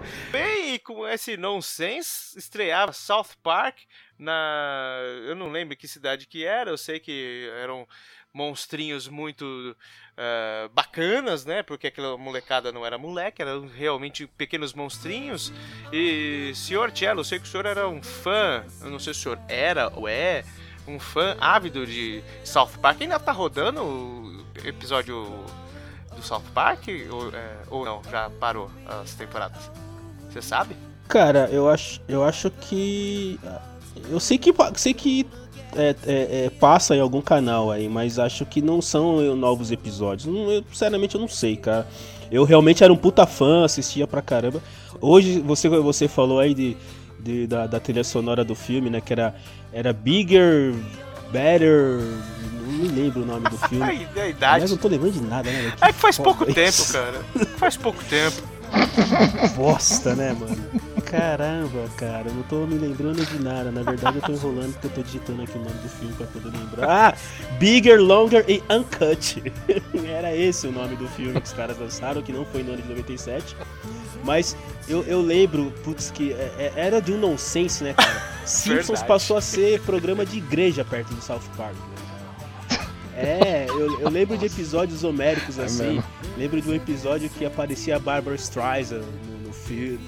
Esse 1.14 1.38
nonsense, 1.38 2.38
estreava 2.38 2.94
South 2.94 3.30
Park 3.42 3.80
na. 4.18 5.00
Eu 5.28 5.36
não 5.36 5.50
lembro 5.50 5.76
que 5.76 5.88
cidade 5.88 6.28
que 6.28 6.46
era, 6.46 6.70
eu 6.70 6.78
sei 6.78 7.00
que 7.00 7.50
eram 7.62 7.88
monstrinhos 8.34 9.08
muito 9.08 9.76
eh, 10.18 10.70
bacanas, 10.74 11.46
né? 11.46 11.64
Porque 11.64 11.88
aquela 11.88 12.18
molecada 12.18 12.72
não 12.72 12.86
era 12.86 12.98
moleque, 12.98 13.42
eram 13.42 13.68
realmente 13.68 14.28
pequenos 14.28 14.74
monstrinhos. 14.74 15.52
E, 15.92 16.52
senhor 16.54 16.92
Cello, 16.96 17.22
eu 17.22 17.24
sei 17.24 17.40
que 17.40 17.46
o 17.46 17.48
senhor 17.48 17.66
era 17.66 17.88
um 17.88 18.04
fã, 18.04 18.64
eu 18.82 18.90
não 18.90 19.00
sei 19.00 19.14
se 19.14 19.20
o 19.22 19.24
senhor 19.24 19.40
era 19.48 19.92
ou 19.96 20.08
é, 20.08 20.44
um 20.88 21.00
fã 21.00 21.36
ávido 21.40 21.86
de 21.86 22.24
South 22.44 22.78
Park. 22.82 23.02
Ainda 23.02 23.20
tá 23.20 23.32
rodando 23.32 23.84
o 23.84 24.46
episódio 24.64 25.26
do 26.16 26.22
South 26.22 26.44
Park? 26.54 26.88
Ou, 27.12 27.30
é, 27.34 27.58
ou 27.70 27.86
não? 27.86 28.04
Já 28.12 28.30
parou 28.30 28.70
as 28.86 29.14
temporadas? 29.16 29.72
Você 30.30 30.42
sabe? 30.42 30.76
Cara, 31.10 31.50
eu 31.52 31.68
acho, 31.68 32.00
eu 32.08 32.24
acho 32.24 32.52
que. 32.52 33.40
Eu 34.12 34.20
sei 34.20 34.38
que, 34.38 34.54
sei 34.76 34.94
que 34.94 35.26
é, 35.76 35.96
é, 36.06 36.46
é, 36.46 36.50
passa 36.52 36.96
em 36.96 37.00
algum 37.00 37.20
canal 37.20 37.72
aí, 37.72 37.90
mas 37.90 38.20
acho 38.20 38.46
que 38.46 38.62
não 38.62 38.80
são 38.80 39.36
novos 39.36 39.72
episódios. 39.72 40.32
Não, 40.32 40.52
eu, 40.52 40.64
sinceramente, 40.72 41.16
eu 41.16 41.22
não 41.22 41.28
sei, 41.28 41.58
cara. 41.58 41.88
Eu 42.32 42.44
realmente 42.44 42.84
era 42.84 42.94
um 42.94 42.96
puta 42.96 43.26
fã, 43.26 43.66
assistia 43.66 44.06
pra 44.06 44.22
caramba. 44.22 44.62
Hoje, 45.02 45.40
você, 45.40 45.68
você 45.68 46.08
falou 46.08 46.40
aí 46.40 46.54
de, 46.54 46.78
de 47.20 47.48
da, 47.48 47.66
da, 47.66 47.80
trilha 47.80 48.04
sonora 48.04 48.46
do 48.46 48.54
filme, 48.54 48.92
né? 48.92 49.02
Que 49.02 49.14
era, 49.14 49.34
era 49.74 49.92
Bigger, 49.92 50.76
Better. 51.32 52.02
Não 52.68 52.74
me 52.74 52.88
lembro 52.88 53.24
o 53.24 53.26
nome 53.26 53.50
do 53.50 53.58
filme. 53.68 53.84
a 53.84 54.28
idade. 54.28 54.62
Mas 54.62 54.70
não 54.70 54.78
tô 54.78 54.88
lembrando 54.88 55.14
de 55.14 55.22
nada, 55.22 55.50
né? 55.50 55.74
Que 55.76 55.86
é 55.86 55.88
que 55.88 56.00
faz 56.00 56.20
pouco 56.20 56.46
tempo, 56.46 56.92
cara. 56.92 57.20
Faz 57.58 57.76
pouco 57.76 58.04
tempo. 58.04 58.59
Bosta, 59.56 60.16
né, 60.16 60.34
mano? 60.34 60.58
Caramba, 61.06 61.90
cara, 61.98 62.28
eu 62.28 62.34
não 62.34 62.44
tô 62.44 62.68
me 62.68 62.78
lembrando 62.78 63.26
de 63.26 63.44
nada. 63.44 63.72
Na 63.72 63.82
verdade, 63.82 64.18
eu 64.18 64.22
tô 64.22 64.32
enrolando 64.32 64.74
porque 64.74 64.88
eu 64.88 64.92
tô 64.92 65.02
digitando 65.02 65.42
aqui 65.42 65.58
o 65.58 65.62
nome 65.62 65.80
do 65.80 65.90
filme 65.90 66.14
pra 66.14 66.28
poder 66.28 66.50
lembrar. 66.56 66.90
Ah! 66.90 67.18
Bigger, 67.58 68.00
Longer 68.00 68.46
e 68.48 68.62
Uncut. 68.70 69.42
Era 70.08 70.36
esse 70.36 70.68
o 70.68 70.72
nome 70.72 70.96
do 70.96 71.08
filme 71.10 71.40
que 71.40 71.48
os 71.48 71.54
caras 71.54 71.80
lançaram, 71.80 72.22
que 72.22 72.32
não 72.32 72.46
foi 72.46 72.62
no 72.64 72.74
ano 72.74 72.82
de 72.82 72.90
97. 72.90 73.56
Mas 74.24 74.56
eu, 74.88 75.04
eu 75.04 75.22
lembro, 75.22 75.74
putz, 75.84 76.12
que 76.12 76.34
é, 76.34 76.52
é, 76.58 76.74
era 76.76 77.02
de 77.02 77.12
um 77.12 77.18
nonsense, 77.18 77.84
né, 77.84 77.94
cara? 77.94 78.30
Simpsons 78.46 79.04
passou 79.04 79.38
a 79.38 79.42
ser 79.42 79.82
programa 79.82 80.26
de 80.26 80.38
igreja 80.38 80.84
perto 80.84 81.14
do 81.14 81.22
South 81.22 81.42
Park. 81.56 81.76
É, 83.20 83.66
eu, 83.70 84.00
eu, 84.02 84.10
lembro 84.10 84.38
de 84.38 84.46
episódios 84.46 85.04
homéricos 85.04 85.58
é 85.60 85.64
assim. 85.64 86.00
É 86.00 86.40
lembro 86.40 86.62
de 86.62 86.70
um 86.70 86.74
episódio 86.74 87.30
que 87.30 87.46
aparecia 87.46 87.98
a 87.98 88.00
Barbara 88.00 88.36
Streisand 88.36 89.02
no, 89.02 89.48
no 89.48 89.54
filme. 89.54 90.00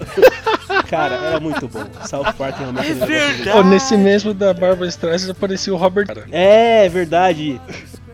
Cara, 0.88 1.16
era 1.16 1.39
muito 1.39 1.68
bom. 1.68 1.86
South 2.05 2.34
Park 2.38 2.57
realmente 2.57 2.91
é 2.91 2.93
verdade. 2.93 3.57
Oh, 3.57 3.64
nesse 3.64 3.97
mesmo 3.97 4.34
da 4.34 4.53
Barbara 4.53 4.88
Streisand 4.88 5.32
apareceu 5.32 5.74
o 5.74 5.78
Robert. 5.78 6.07
É, 6.32 6.88
verdade. 6.89 7.59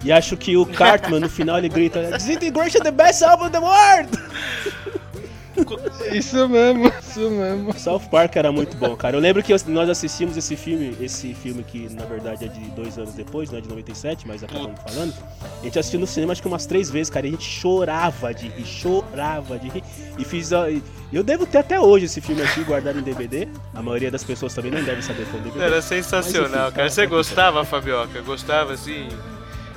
E 0.04 0.12
acho 0.12 0.38
que 0.38 0.56
o 0.56 0.66
Cartman 0.66 1.20
no 1.20 1.30
final 1.30 1.58
ele 1.58 1.70
grita: 1.70 2.12
Disintegration 2.18 2.82
the 2.82 2.92
best 2.92 3.24
album 3.24 3.48
in 3.48 3.52
the 3.52 3.60
world! 3.60 4.10
Isso 6.14 6.48
mesmo, 6.48 6.92
isso 7.02 7.30
mesmo. 7.30 7.80
South 7.80 8.02
Park 8.12 8.36
era 8.36 8.52
muito 8.52 8.78
bom, 8.78 8.96
cara. 8.96 9.16
Eu 9.16 9.20
lembro 9.20 9.42
que 9.44 9.54
nós 9.68 9.90
assistimos 9.90 10.38
esse 10.38 10.56
filme, 10.56 10.96
esse 11.02 11.34
filme 11.34 11.64
que 11.64 11.94
na 11.94 12.06
verdade 12.06 12.46
é 12.46 12.48
de 12.48 12.60
dois 12.72 12.98
anos 12.98 13.14
depois, 13.14 13.50
não 13.50 13.58
é 13.58 13.62
de 13.62 13.70
97, 13.70 14.28
mas 14.28 14.44
acabamos 14.44 14.80
falando. 14.82 15.14
A 15.62 15.64
gente 15.64 15.80
assistiu 15.80 16.00
no 16.00 16.08
cinema 16.08 16.32
acho 16.32 16.42
que 16.42 16.48
umas 16.48 16.66
três 16.66 16.90
vezes, 16.90 17.10
cara. 17.10 17.26
E 17.26 17.30
a 17.30 17.32
gente 17.32 17.46
chorava 17.46 18.34
de 18.34 18.48
rir, 18.48 18.66
chorava 18.66 19.58
de 19.58 19.70
rir. 19.70 19.84
E 20.18 20.26
fiz. 20.26 20.52
Eu 21.12 21.24
devo 21.24 21.46
ter 21.46 21.60
até 21.60 21.80
hoje 21.80 22.06
esse 22.06 22.22
filme 22.22 22.42
aqui 22.42 22.64
guardado 22.64 23.00
em 23.00 23.04
DVD. 23.04 23.48
A 23.74 23.82
maioria 23.82 24.12
das 24.12 24.24
pessoas 24.24 24.54
também 24.54 24.72
não 24.72 24.84
deve 24.84 25.02
saber 25.02 25.26
quando 25.32 25.44
DVD. 25.44 25.66
Era 25.66 25.82
sensacional, 25.82 26.66
mas, 26.66 26.74
cara. 26.74 26.90
Você 26.90 27.06
gostava, 27.08 27.64
Fabioca? 27.66 28.22
Gostava 28.22 28.74
assim? 28.74 29.08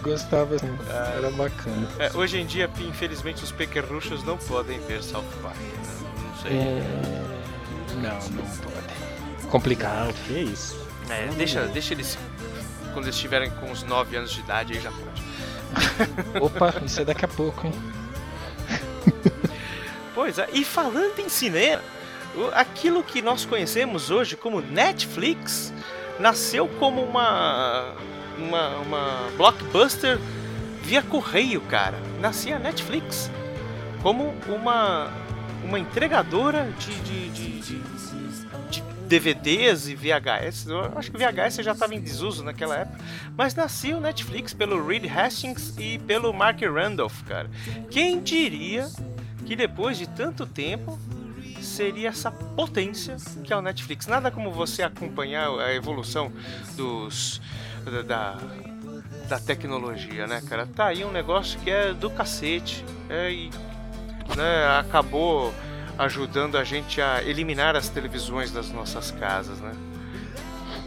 Gostava, 0.02 0.58
sim. 0.58 0.78
Ah, 0.88 1.14
era 1.16 1.30
bacana. 1.30 1.88
É, 1.98 2.10
hoje 2.14 2.38
em 2.38 2.46
dia, 2.46 2.70
infelizmente, 2.80 3.44
os 3.44 3.52
pequerruchos 3.52 4.24
não 4.24 4.38
podem 4.38 4.80
ver 4.80 5.02
South 5.02 5.24
Park. 5.42 5.56
Né? 5.56 6.12
Não 6.22 6.42
sei. 6.42 6.52
É... 6.58 7.30
Não, 7.96 8.18
não 8.30 8.44
pode. 8.44 9.48
Complicado. 9.48 10.14
que 10.26 10.36
é 10.36 10.42
isso. 10.42 10.80
É, 11.08 11.26
deixa, 11.36 11.66
deixa 11.66 11.92
eles. 11.92 12.18
Quando 12.92 13.04
eles 13.04 13.16
estiverem 13.16 13.50
com 13.50 13.70
uns 13.70 13.82
9 13.82 14.16
anos 14.16 14.30
de 14.30 14.40
idade, 14.40 14.72
aí 14.72 14.80
já 14.80 14.90
pode. 14.90 15.22
Opa, 16.40 16.74
isso 16.84 17.00
é 17.00 17.04
daqui 17.04 17.24
a 17.24 17.28
pouco, 17.28 17.66
hein? 17.66 17.72
Pois 20.12 20.38
é, 20.38 20.48
e 20.52 20.64
falando 20.64 21.18
em 21.18 21.28
cinema, 21.28 21.80
aquilo 22.52 23.02
que 23.02 23.22
nós 23.22 23.44
conhecemos 23.44 24.10
hoje 24.10 24.36
como 24.36 24.60
Netflix 24.60 25.72
nasceu 26.18 26.68
como 26.78 27.02
uma 27.02 27.94
uma, 28.40 28.76
uma 28.78 29.30
blockbuster 29.36 30.18
via 30.82 31.02
correio, 31.02 31.60
cara. 31.62 31.98
Nascia 32.20 32.56
a 32.56 32.58
Netflix 32.58 33.30
como 34.02 34.34
uma, 34.48 35.10
uma 35.64 35.78
entregadora 35.78 36.72
de, 36.78 36.94
de, 37.00 37.28
de, 37.30 37.60
de, 37.60 37.90
DVDs 39.10 39.88
e 39.88 39.96
VHS. 39.96 40.66
Eu 40.68 40.96
acho 40.96 41.10
que 41.10 41.18
VHS 41.18 41.56
já 41.64 41.72
estava 41.72 41.94
em 41.94 42.00
desuso 42.00 42.44
naquela 42.44 42.76
época. 42.76 42.98
Mas 43.36 43.56
nascia 43.56 43.96
o 43.96 44.00
Netflix 44.00 44.54
pelo 44.54 44.86
Reed 44.86 45.04
Hastings 45.06 45.74
e 45.78 45.98
pelo 45.98 46.32
Mark 46.32 46.60
Randolph, 46.62 47.22
cara. 47.24 47.50
Quem 47.90 48.22
diria 48.22 48.88
que 49.44 49.56
depois 49.56 49.98
de 49.98 50.08
tanto 50.08 50.46
tempo 50.46 50.96
seria 51.60 52.08
essa 52.08 52.30
potência 52.30 53.16
que 53.42 53.52
é 53.52 53.56
o 53.56 53.60
Netflix. 53.60 54.06
Nada 54.06 54.30
como 54.30 54.52
você 54.52 54.82
acompanhar 54.82 55.48
a 55.58 55.74
evolução 55.74 56.32
dos 56.76 57.40
da, 58.02 58.36
da 59.28 59.38
tecnologia, 59.38 60.26
né, 60.26 60.42
cara? 60.48 60.66
Tá 60.66 60.86
aí 60.86 61.04
um 61.04 61.12
negócio 61.12 61.60
que 61.60 61.70
é 61.70 61.92
do 61.92 62.10
cacete. 62.10 62.84
É, 63.08 63.30
e 63.30 63.50
né, 64.36 64.78
acabou 64.78 65.52
ajudando 65.98 66.56
a 66.56 66.64
gente 66.64 67.00
a 67.00 67.22
eliminar 67.22 67.76
as 67.76 67.88
televisões 67.88 68.50
das 68.50 68.70
nossas 68.70 69.10
casas, 69.10 69.58
né? 69.60 69.72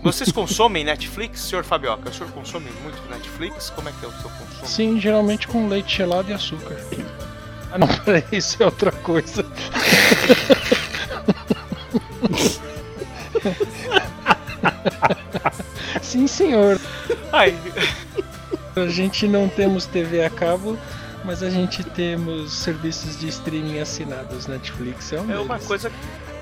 Vocês 0.01 0.31
consomem 0.31 0.83
Netflix, 0.83 1.41
senhor 1.41 1.63
Fabioca? 1.63 2.09
O 2.09 2.13
senhor 2.13 2.31
consome 2.31 2.69
muito 2.81 3.01
Netflix? 3.09 3.69
Como 3.69 3.89
é 3.89 3.91
que 3.91 4.05
é 4.05 4.07
o 4.07 4.11
seu 4.11 4.29
consumo? 4.29 4.65
Sim, 4.65 4.99
geralmente 4.99 5.47
com 5.47 5.67
leite 5.67 5.97
gelado 5.97 6.29
e 6.29 6.33
açúcar. 6.33 6.77
Ah 7.71 7.77
não, 7.77 7.87
peraí, 8.03 8.23
isso 8.31 8.61
é 8.61 8.65
outra 8.65 8.91
coisa. 8.91 9.45
Sim, 16.14 16.28
senhor. 16.28 16.80
Ai. 17.32 17.57
A 18.76 18.88
gente 18.88 19.28
não 19.28 19.49
temos 19.49 19.88
TV 19.88 20.24
a 20.24 20.30
cabo, 20.30 20.78
mas 21.26 21.41
a 21.41 21.49
gente 21.49 21.84
temos 21.84 22.53
serviços 22.53 23.20
de 23.20 23.30
streaming 23.30 23.80
assinados. 23.80 24.45
Netflix 24.45 25.11
é, 25.11 25.20
um 25.20 25.32
é 25.32 25.39
uma 25.39 25.57
coisa 25.57 25.91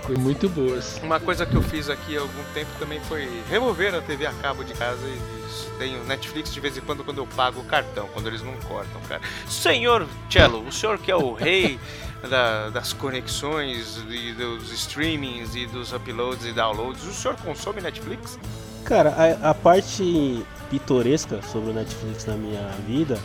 foi 0.01 0.17
muito 0.17 0.49
boas. 0.49 0.99
Uma 1.01 1.21
coisa 1.21 1.45
que 1.45 1.55
eu 1.55 1.61
fiz 1.61 1.89
aqui 1.89 2.17
há 2.17 2.19
algum 2.19 2.43
tempo 2.53 2.69
também 2.79 2.99
foi 3.01 3.29
remover 3.49 3.95
a 3.95 4.01
TV 4.01 4.25
a 4.25 4.33
cabo 4.33 4.61
de 4.61 4.73
casa 4.73 5.07
e 5.07 5.77
tenho 5.79 6.03
Netflix 6.03 6.53
de 6.53 6.59
vez 6.59 6.77
em 6.77 6.81
quando 6.81 7.05
quando 7.05 7.19
eu 7.19 7.27
pago 7.27 7.61
o 7.61 7.63
cartão, 7.63 8.09
quando 8.11 8.27
eles 8.27 8.41
não 8.41 8.53
cortam, 8.67 8.99
cara. 9.07 9.21
Senhor 9.47 10.05
Cello, 10.29 10.67
o 10.67 10.71
senhor 10.71 10.97
que 10.97 11.09
é 11.09 11.15
o 11.15 11.31
rei 11.31 11.79
da, 12.29 12.69
das 12.71 12.91
conexões 12.91 14.03
e 14.09 14.33
dos 14.33 14.69
streamings 14.73 15.55
e 15.55 15.65
dos 15.65 15.93
uploads 15.93 16.45
e 16.45 16.51
downloads, 16.51 17.05
o 17.05 17.13
senhor 17.13 17.37
consome 17.37 17.79
Netflix? 17.79 18.37
Cara, 18.83 19.09
a, 19.09 19.51
a, 19.51 19.53
parte 19.53 20.43
pitoresca 20.69 21.41
sobre 21.41 21.71
o 21.71 21.73
Netflix 21.73 22.25
na 22.25 22.35
minha 22.35 22.67
vida 22.87 23.19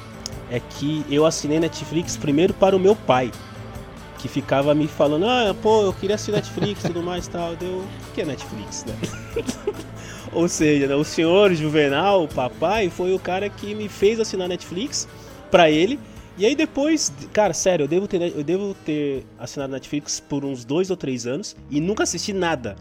é 0.51 0.61
que 0.61 1.05
eu 1.11 1.27
assinei 1.27 1.59
Netflix 1.59 2.17
primeiro 2.17 2.55
para 2.55 2.77
o 2.77 2.79
meu 2.79 2.95
pai, 2.95 3.33
que 4.19 4.29
ficava 4.29 4.75
me 4.75 4.87
falando, 4.87 5.27
ah, 5.27 5.55
pô, 5.61 5.83
eu 5.83 5.93
queria 5.93 6.15
assinar 6.15 6.41
Netflix 6.41 6.85
e 6.85 6.89
tudo 6.89 7.03
mais 7.03 7.27
tal. 7.27 7.57
Deu, 7.57 7.79
o 7.79 8.13
que 8.15 8.21
é 8.21 8.25
Netflix, 8.25 8.85
né? 8.85 8.95
Ou 10.33 10.49
seja, 10.49 10.87
né, 10.87 10.95
o 10.95 11.05
senhor 11.05 11.55
Juvenal, 11.55 12.25
o 12.25 12.29
papai, 12.29 12.91
foi 12.91 13.15
o 13.15 13.19
cara 13.19 13.49
que 13.49 13.75
me 13.75 13.89
fez 13.89 14.21
assinar 14.21 14.49
Netflix 14.49 15.09
para 15.51 15.71
ele. 15.71 15.99
E 16.39 16.45
aí 16.45 16.55
depois, 16.55 17.11
cara, 17.33 17.55
sério, 17.55 17.85
eu 17.85 17.89
devo 17.89 18.07
ter, 18.07 18.21
eu 18.37 18.45
devo 18.45 18.75
ter 18.85 19.25
assinado 19.39 19.73
Netflix 19.73 20.21
por 20.21 20.45
uns 20.45 20.65
dois 20.65 20.91
ou 20.91 20.97
três 20.97 21.27
anos 21.27 21.57
e 21.71 21.81
nunca 21.81 22.03
assisti 22.03 22.33
nada. 22.33 22.77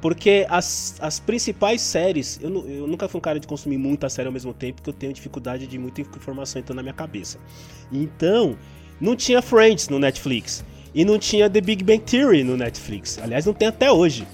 Porque 0.00 0.46
as, 0.48 0.96
as 1.00 1.18
principais 1.18 1.80
séries, 1.80 2.38
eu, 2.40 2.50
eu 2.68 2.86
nunca 2.86 3.08
fui 3.08 3.18
um 3.18 3.22
cara 3.22 3.40
de 3.40 3.46
consumir 3.46 3.78
muita 3.78 4.08
série 4.08 4.26
ao 4.26 4.32
mesmo 4.32 4.54
tempo, 4.54 4.76
porque 4.76 4.90
eu 4.90 4.94
tenho 4.94 5.12
dificuldade 5.12 5.66
de 5.66 5.78
muita 5.78 6.00
informação 6.00 6.60
entrando 6.60 6.76
na 6.76 6.82
minha 6.82 6.94
cabeça. 6.94 7.38
Então, 7.90 8.56
não 9.00 9.16
tinha 9.16 9.42
Friends 9.42 9.88
no 9.88 9.98
Netflix. 9.98 10.64
E 10.94 11.04
não 11.04 11.18
tinha 11.18 11.50
The 11.50 11.60
Big 11.60 11.84
Bang 11.84 12.00
Theory 12.00 12.42
no 12.42 12.56
Netflix. 12.56 13.18
Aliás, 13.18 13.44
não 13.44 13.52
tem 13.52 13.68
até 13.68 13.90
hoje 13.90 14.26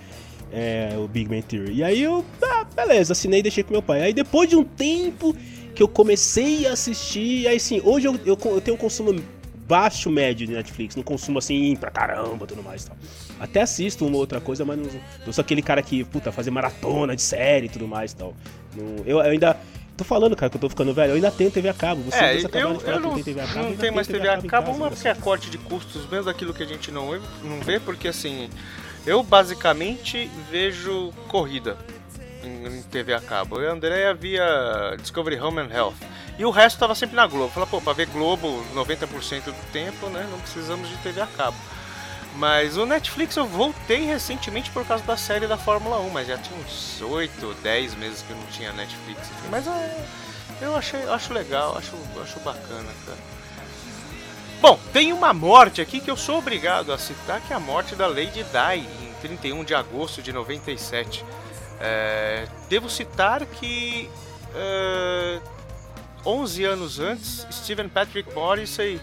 é, 0.52 0.94
o 0.96 1.08
Big 1.08 1.28
Bang 1.28 1.42
Theory. 1.42 1.74
E 1.74 1.84
aí 1.84 2.02
eu, 2.02 2.24
ah, 2.42 2.64
beleza, 2.76 3.12
assinei 3.12 3.40
e 3.40 3.42
deixei 3.42 3.64
com 3.64 3.72
meu 3.72 3.82
pai. 3.82 4.02
Aí 4.02 4.12
depois 4.12 4.48
de 4.48 4.56
um 4.56 4.64
tempo 4.64 5.34
que 5.74 5.82
eu 5.82 5.88
comecei 5.88 6.66
a 6.66 6.72
assistir, 6.72 7.48
aí 7.48 7.58
sim, 7.58 7.80
hoje 7.84 8.06
eu, 8.06 8.14
eu, 8.24 8.38
eu 8.44 8.60
tenho 8.60 8.76
um 8.76 8.78
consumo 8.80 9.20
baixo 9.66 10.10
médio 10.10 10.46
de 10.46 10.52
Netflix. 10.52 10.94
Não 10.94 11.02
consumo 11.02 11.38
assim 11.38 11.74
pra 11.74 11.90
caramba 11.90 12.46
tudo 12.46 12.62
mais 12.62 12.84
e 12.84 12.86
tal. 12.86 12.96
Até 13.38 13.62
assisto 13.62 14.06
uma 14.06 14.16
outra 14.16 14.40
coisa, 14.40 14.64
mas 14.64 14.78
não, 14.78 14.88
não 15.26 15.32
sou 15.32 15.42
aquele 15.42 15.62
cara 15.62 15.82
que, 15.82 16.04
puta, 16.04 16.30
fazer 16.32 16.50
maratona 16.50 17.14
de 17.16 17.22
série 17.22 17.66
e 17.66 17.68
tudo 17.68 17.86
mais 17.88 18.12
e 18.12 18.16
tal. 18.16 18.34
Não, 18.76 18.96
eu, 19.04 19.18
eu 19.18 19.20
ainda. 19.20 19.56
Tô 19.96 20.02
falando, 20.02 20.34
cara, 20.34 20.50
que 20.50 20.56
eu 20.56 20.60
tô 20.60 20.68
ficando 20.68 20.92
velho. 20.92 21.10
Eu 21.12 21.14
ainda 21.14 21.30
tenho 21.30 21.52
TV 21.52 21.68
a 21.68 21.74
cabo. 21.74 22.02
Você, 22.02 22.16
É, 22.16 22.38
acabaram 22.38 22.70
eu, 22.70 22.74
eu 22.74 22.80
que 22.80 22.98
não, 22.98 23.14
tem 23.14 23.22
TV 23.22 23.40
a 23.40 23.46
cabo. 23.46 23.58
eu 23.60 23.70
não 23.70 23.76
tenho 23.76 23.94
mais 23.94 24.06
tenho 24.08 24.18
TV 24.18 24.28
a 24.28 24.38
em 24.38 24.42
cabo, 24.48 24.66
casa, 24.66 24.76
uma 24.76 24.86
olha 24.86 24.94
porque 24.96 25.08
é 25.08 25.14
corte 25.14 25.50
de 25.50 25.58
custos, 25.58 26.08
mesmo 26.10 26.24
daquilo 26.24 26.52
que 26.52 26.64
a 26.64 26.66
gente 26.66 26.90
não, 26.90 27.12
não 27.44 27.60
vê, 27.60 27.78
porque 27.78 28.08
assim, 28.08 28.50
eu 29.06 29.22
basicamente 29.22 30.28
vejo 30.50 31.12
corrida 31.28 31.76
em, 32.42 32.78
em 32.78 32.82
TV 32.82 33.14
a 33.14 33.20
cabo. 33.20 33.56
Eu 33.60 33.62
e 33.62 33.66
a 33.68 33.72
Andrea 33.72 34.14
via 34.14 34.96
Discovery 35.00 35.38
Home 35.38 35.60
and 35.60 35.70
Health. 35.72 35.94
E 36.38 36.44
o 36.44 36.50
resto 36.50 36.78
tava 36.80 36.96
sempre 36.96 37.14
na 37.14 37.26
Globo. 37.28 37.52
Falei, 37.52 37.68
pô, 37.70 37.80
pra 37.80 37.92
ver 37.92 38.06
Globo 38.06 38.64
90% 38.74 39.44
do 39.44 39.72
tempo, 39.72 40.08
né, 40.08 40.26
não 40.28 40.40
precisamos 40.40 40.88
de 40.88 40.96
TV 40.96 41.20
a 41.20 41.26
cabo. 41.28 41.56
Mas 42.34 42.76
o 42.76 42.84
Netflix 42.84 43.36
eu 43.36 43.46
voltei 43.46 44.04
recentemente 44.04 44.70
por 44.70 44.84
causa 44.84 45.04
da 45.04 45.16
série 45.16 45.46
da 45.46 45.56
Fórmula 45.56 46.00
1, 46.00 46.10
mas 46.10 46.26
já 46.26 46.36
tinha 46.36 46.58
uns 46.58 47.00
8, 47.00 47.54
10 47.62 47.94
meses 47.94 48.22
que 48.22 48.30
eu 48.30 48.36
não 48.36 48.46
tinha 48.46 48.72
Netflix. 48.72 49.20
enfim. 49.20 49.48
Mas 49.50 49.66
é, 49.66 50.04
eu 50.60 50.76
achei, 50.76 51.02
acho 51.08 51.32
legal, 51.32 51.78
acho, 51.78 51.92
acho 52.20 52.40
bacana, 52.40 52.88
cara. 53.06 53.18
Bom, 54.60 54.80
tem 54.92 55.12
uma 55.12 55.32
morte 55.32 55.80
aqui 55.80 56.00
que 56.00 56.10
eu 56.10 56.16
sou 56.16 56.38
obrigado 56.38 56.92
a 56.92 56.98
citar, 56.98 57.40
que 57.40 57.52
é 57.52 57.56
a 57.56 57.60
morte 57.60 57.94
da 57.94 58.06
Lady 58.06 58.42
Di, 58.42 58.78
em 58.80 59.12
31 59.20 59.62
de 59.62 59.74
agosto 59.74 60.22
de 60.22 60.32
97. 60.32 61.24
É, 61.80 62.48
devo 62.68 62.88
citar 62.88 63.44
que 63.46 64.10
é, 64.54 65.40
11 66.24 66.64
anos 66.64 66.98
antes, 66.98 67.46
Stephen 67.52 67.88
Patrick 67.88 68.32
Morrissey 68.34 69.00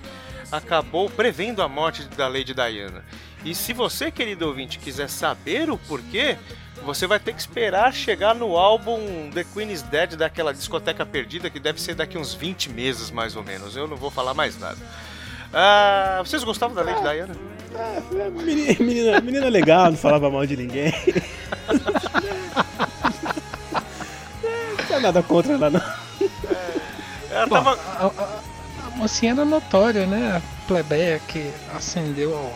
acabou 0.51 1.09
prevendo 1.09 1.61
a 1.61 1.67
morte 1.67 2.03
da 2.17 2.27
Lady 2.27 2.53
Diana. 2.53 3.03
E 3.43 3.55
se 3.55 3.73
você, 3.73 4.11
querido 4.11 4.45
ouvinte, 4.47 4.77
quiser 4.77 5.09
saber 5.09 5.69
o 5.71 5.77
porquê, 5.77 6.37
você 6.83 7.07
vai 7.07 7.19
ter 7.19 7.33
que 7.33 7.39
esperar 7.39 7.93
chegar 7.93 8.35
no 8.35 8.55
álbum 8.57 9.29
The 9.33 9.43
Queen 9.43 9.71
is 9.71 9.81
Dead 9.81 10.15
daquela 10.15 10.53
discoteca 10.53 11.05
perdida, 11.05 11.49
que 11.49 11.59
deve 11.59 11.81
ser 11.81 11.95
daqui 11.95 12.17
uns 12.17 12.33
20 12.33 12.69
meses 12.69 13.09
mais 13.11 13.35
ou 13.35 13.43
menos. 13.43 13.75
Eu 13.75 13.87
não 13.87 13.97
vou 13.97 14.11
falar 14.11 14.33
mais 14.33 14.57
nada. 14.59 14.77
Ah, 15.53 16.21
vocês 16.23 16.43
gostavam 16.43 16.75
da 16.75 16.81
Lady 16.83 17.01
Diana? 17.01 17.35
Menina, 18.35 18.75
menina, 18.79 19.21
menina 19.21 19.49
legal, 19.49 19.91
não 19.91 19.97
falava 19.97 20.29
mal 20.29 20.45
de 20.45 20.57
ninguém. 20.57 20.93
Não 24.43 24.85
tinha 24.85 24.99
nada 24.99 25.23
contra 25.23 25.53
ela, 25.53 25.69
não. 25.69 25.81
Ela 27.31 27.47
Bom, 27.47 27.55
tava. 27.55 27.71
a, 27.71 28.05
a- 28.05 28.07
a 28.07 28.41
mocinha 29.01 29.31
era 29.31 29.43
notória, 29.43 30.05
né? 30.05 30.37
A 30.37 30.67
plebeia 30.67 31.19
que 31.27 31.51
acendeu 31.75 32.35
ao, 32.37 32.53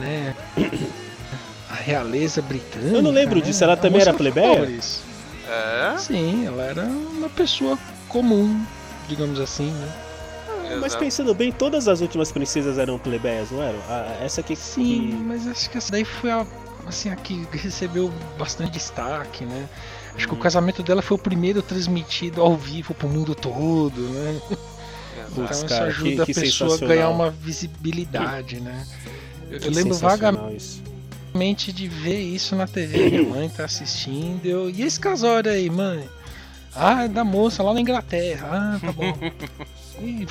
né? 0.00 0.34
A 1.68 1.74
realeza 1.74 2.40
britânica. 2.40 2.96
Eu 2.96 3.02
não 3.02 3.10
lembro 3.10 3.36
né? 3.38 3.42
disso, 3.44 3.62
ela 3.62 3.74
A 3.74 3.76
também 3.76 4.00
era 4.00 4.14
plebeia? 4.14 4.72
É? 5.46 5.98
Sim, 5.98 6.46
ela 6.46 6.62
era 6.64 6.84
uma 6.84 7.28
pessoa 7.28 7.78
comum, 8.08 8.64
digamos 9.08 9.38
assim, 9.38 9.70
né? 9.70 9.92
Mas 10.80 10.94
pensando 10.94 11.34
bem, 11.34 11.50
todas 11.50 11.88
as 11.88 12.00
últimas 12.00 12.30
princesas 12.30 12.78
eram 12.78 12.96
plebeias, 12.96 13.50
não 13.50 13.60
eram? 13.60 13.78
Ah, 13.88 14.18
essa 14.22 14.40
aqui 14.40 14.54
Sim, 14.54 14.82
que- 15.18 15.24
mas 15.26 15.46
acho 15.48 15.68
que 15.68 15.76
essa 15.76 15.90
daí 15.90 16.04
foi 16.04 16.30
a, 16.30 16.46
assim, 16.86 17.10
a 17.10 17.16
que 17.16 17.44
recebeu 17.52 18.10
bastante 18.38 18.70
destaque, 18.70 19.44
né? 19.44 19.68
Acho 20.14 20.28
que 20.28 20.34
o 20.34 20.36
casamento 20.36 20.82
dela 20.82 21.02
foi 21.02 21.16
o 21.16 21.18
primeiro 21.18 21.60
transmitido 21.60 22.40
ao 22.40 22.56
vivo 22.56 22.94
pro 22.94 23.08
mundo 23.08 23.34
todo, 23.34 24.00
né? 24.00 24.40
Então 25.32 25.44
Putz, 25.46 25.58
isso 25.58 25.66
cara, 25.66 25.86
ajuda 25.86 26.24
que- 26.26 26.32
que 26.32 26.38
a 26.40 26.42
pessoa 26.42 26.74
a 26.74 26.78
ganhar 26.78 27.08
uma 27.08 27.30
visibilidade, 27.30 28.60
né? 28.60 28.86
Eu, 29.50 29.58
eu 29.58 29.70
lembro 29.70 29.92
isso. 29.92 30.00
vagamente 30.00 31.72
de 31.72 31.88
ver 31.88 32.20
isso 32.20 32.54
na 32.56 32.66
TV, 32.66 33.10
minha 33.10 33.22
mãe 33.22 33.48
tá 33.48 33.64
assistindo, 33.64 34.44
eu, 34.44 34.68
e 34.70 34.82
esse 34.82 34.98
casório 34.98 35.50
aí, 35.50 35.68
mãe? 35.70 36.08
Ah, 36.74 37.04
é 37.04 37.08
da 37.08 37.24
moça 37.24 37.62
lá 37.62 37.74
na 37.74 37.80
Inglaterra. 37.80 38.48
Ah, 38.50 38.78
tá 38.80 38.92
bom. 38.92 39.12
E, 40.02 40.26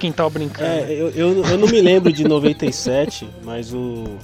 quem 0.00 0.10
tava 0.10 0.28
brincando. 0.28 0.64
É, 0.68 0.90
eu, 0.92 1.08
eu, 1.10 1.44
eu 1.44 1.56
não 1.56 1.68
me 1.68 1.80
lembro 1.80 2.12
de 2.12 2.24
97, 2.24 3.28
mas 3.44 3.72
o, 3.72 4.16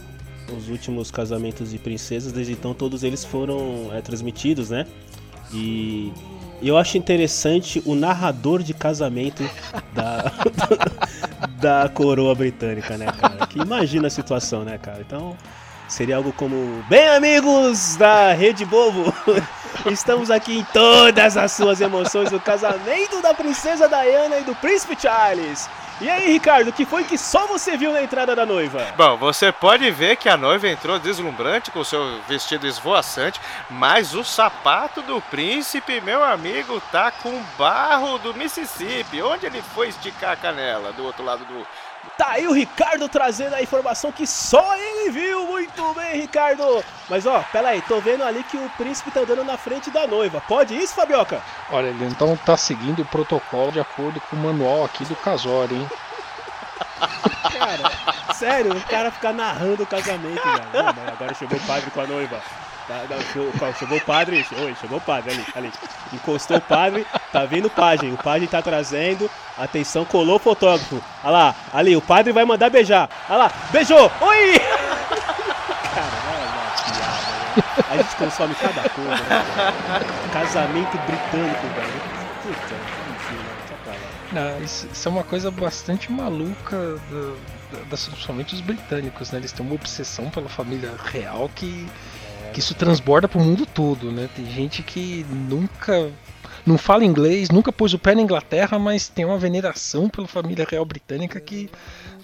os 0.59 0.68
últimos 0.68 1.12
casamentos 1.12 1.71
de 1.71 1.79
princesas, 1.79 2.33
desde 2.33 2.55
então 2.55 2.75
todos 2.75 3.05
eles 3.05 3.25
foram 3.25 3.89
é, 3.95 4.01
transmitidos, 4.01 4.71
né? 4.71 4.85
E 5.55 6.12
eu 6.68 6.76
acho 6.76 6.98
interessante 6.98 7.82
o 7.86 7.94
narrador 7.94 8.62
de 8.62 8.74
casamento 8.74 9.48
da, 9.92 10.32
da 11.61 11.88
coroa 11.88 12.34
britânica, 12.34 12.96
né, 12.96 13.06
cara? 13.06 13.46
Que 13.46 13.58
imagina 13.58 14.08
a 14.08 14.11
situação, 14.11 14.64
né, 14.64 14.78
cara? 14.78 15.00
Então 15.00 15.36
seria 15.88 16.16
algo 16.16 16.32
como: 16.32 16.84
Bem, 16.88 17.08
amigos 17.08 17.96
da 17.96 18.32
Rede 18.32 18.64
Bobo, 18.64 19.12
estamos 19.90 20.30
aqui 20.30 20.58
em 20.58 20.64
todas 20.72 21.36
as 21.36 21.52
suas 21.52 21.80
emoções 21.80 22.32
o 22.32 22.40
casamento 22.40 23.20
da 23.22 23.34
princesa 23.34 23.88
Diana 23.88 24.38
e 24.38 24.44
do 24.44 24.54
príncipe 24.56 24.96
Charles. 25.00 25.68
E 26.01 26.09
aí, 26.09 26.32
Ricardo, 26.32 26.68
o 26.68 26.72
que 26.72 26.86
foi 26.86 27.05
que 27.05 27.18
só 27.18 27.46
você 27.46 27.76
viu 27.76 27.92
na 27.92 28.03
entrada 28.03 28.34
da 28.34 28.46
noiva? 28.46 28.86
Bom, 28.96 29.18
você 29.18 29.53
pode 29.53 29.90
ver 29.90 30.16
que 30.16 30.30
a 30.30 30.36
noiva 30.36 30.66
entrou 30.66 30.98
deslumbrante 30.98 31.70
com 31.70 31.84
seu 31.84 32.22
vestido 32.26 32.66
esvoaçante, 32.66 33.38
mas 33.68 34.14
o 34.14 34.24
sapato 34.24 35.03
do 35.03 35.20
príncipe, 35.20 36.01
meu 36.01 36.24
amigo, 36.24 36.80
tá 36.90 37.11
com 37.11 37.42
barro 37.59 38.16
do 38.16 38.32
Mississippi. 38.32 39.20
Onde 39.20 39.44
ele 39.44 39.61
foi 39.61 39.88
esticar 39.88 40.32
a 40.32 40.36
canela? 40.36 40.90
Do 40.92 41.05
outro 41.05 41.22
lado 41.22 41.44
do. 41.44 41.66
Tá 42.21 42.33
aí 42.33 42.47
o 42.47 42.53
Ricardo 42.53 43.09
trazendo 43.09 43.55
a 43.55 43.62
informação 43.62 44.12
que 44.12 44.27
só 44.27 44.77
ele 44.77 45.11
viu. 45.11 45.47
Muito 45.47 45.95
bem, 45.95 46.21
Ricardo. 46.21 46.85
Mas 47.09 47.25
ó, 47.25 47.43
pera 47.51 47.71
aí, 47.71 47.81
tô 47.81 47.99
vendo 47.99 48.23
ali 48.23 48.45
que 48.45 48.59
o 48.59 48.71
príncipe 48.77 49.11
tá 49.11 49.21
andando 49.21 49.43
na 49.43 49.57
frente 49.57 49.91
da 49.91 50.07
noiva. 50.07 50.39
Pode 50.47 50.77
isso, 50.77 50.95
Fabioca? 50.95 51.41
Olha, 51.73 51.87
ele 51.87 52.05
então 52.05 52.37
tá 52.37 52.59
seguindo 52.59 53.01
o 53.01 53.07
protocolo 53.07 53.73
de 53.73 53.81
acordo 53.81 54.21
com 54.21 54.37
o 54.37 54.39
manual 54.39 54.85
aqui 54.85 55.03
do 55.07 55.16
casório, 55.16 55.75
hein? 55.75 55.89
Cara, 57.59 58.35
sério, 58.35 58.77
o 58.77 58.81
cara 58.83 59.11
fica 59.11 59.33
narrando 59.33 59.83
o 59.83 59.87
casamento, 59.87 60.43
velho. 60.43 61.12
Agora 61.14 61.33
chegou 61.33 61.57
o 61.57 61.66
padre 61.66 61.91
com 61.91 62.03
a 62.03 62.07
noiva. 62.07 62.43
Tá, 62.91 63.72
chegou, 63.78 63.99
o 63.99 64.01
padre, 64.01 64.45
oi, 64.59 64.74
chegou 64.80 64.99
o 64.99 65.01
padre 65.01 65.30
ali, 65.32 65.47
ali. 65.55 65.72
Encostou 66.12 66.57
o 66.57 66.61
padre, 66.61 67.07
tá 67.32 67.45
vindo 67.45 67.66
o 67.66 67.70
pajem. 67.70 68.12
O 68.12 68.16
padre 68.16 68.49
tá 68.49 68.61
trazendo, 68.61 69.30
atenção, 69.57 70.05
colou 70.05 70.36
o 70.36 70.41
fotógrafo. 70.41 71.01
Olha 71.22 71.30
lá, 71.32 71.55
ali, 71.72 71.95
o 71.95 72.03
padre 72.03 72.32
vai 72.32 72.45
mandar 72.45 72.68
beijar. 72.68 73.09
Olha 73.28 73.38
lá, 73.45 73.53
beijou! 73.70 74.11
Oi! 74.20 74.55
Né? 74.55 74.61
A 77.91 77.97
gente 77.97 78.16
consome 78.16 78.55
cada 78.57 78.88
coisa, 78.88 79.11
né? 79.11 79.45
Casamento 80.32 80.99
britânico, 81.07 81.66
velho. 81.68 82.01
Puta, 82.43 82.74
né? 82.74 82.91
Não, 84.32 84.62
isso, 84.64 84.88
é 85.05 85.09
uma 85.11 85.24
coisa 85.24 85.51
bastante 85.51 86.11
maluca, 86.12 86.76
do, 87.11 87.36
da- 87.72 87.84
principalmente 87.88 88.55
os 88.55 88.61
britânicos, 88.61 89.30
né? 89.32 89.38
Eles 89.38 89.51
têm 89.53 89.66
uma 89.66 89.74
obsessão 89.74 90.30
pela 90.30 90.49
família 90.49 90.93
real 91.05 91.51
que, 91.55 91.88
que 92.53 92.61
isso 92.61 92.74
transborda 92.74 93.28
pro 93.28 93.40
mundo 93.40 93.64
todo, 93.66 94.11
né? 94.11 94.28
Tem 94.34 94.44
gente 94.46 94.82
que 94.82 95.24
nunca 95.28 96.11
não 96.66 96.76
fala 96.76 97.05
inglês, 97.05 97.51
nunca 97.51 97.72
pôs 97.72 97.94
o 97.94 97.98
pé 97.98 98.14
na 98.14 98.22
Inglaterra, 98.22 98.78
mas 98.78 99.09
tem 99.09 99.24
uma 99.24 99.38
veneração 99.38 100.09
pela 100.09 100.26
família 100.26 100.66
real 100.68 100.84
britânica 100.84 101.40
que 101.40 101.70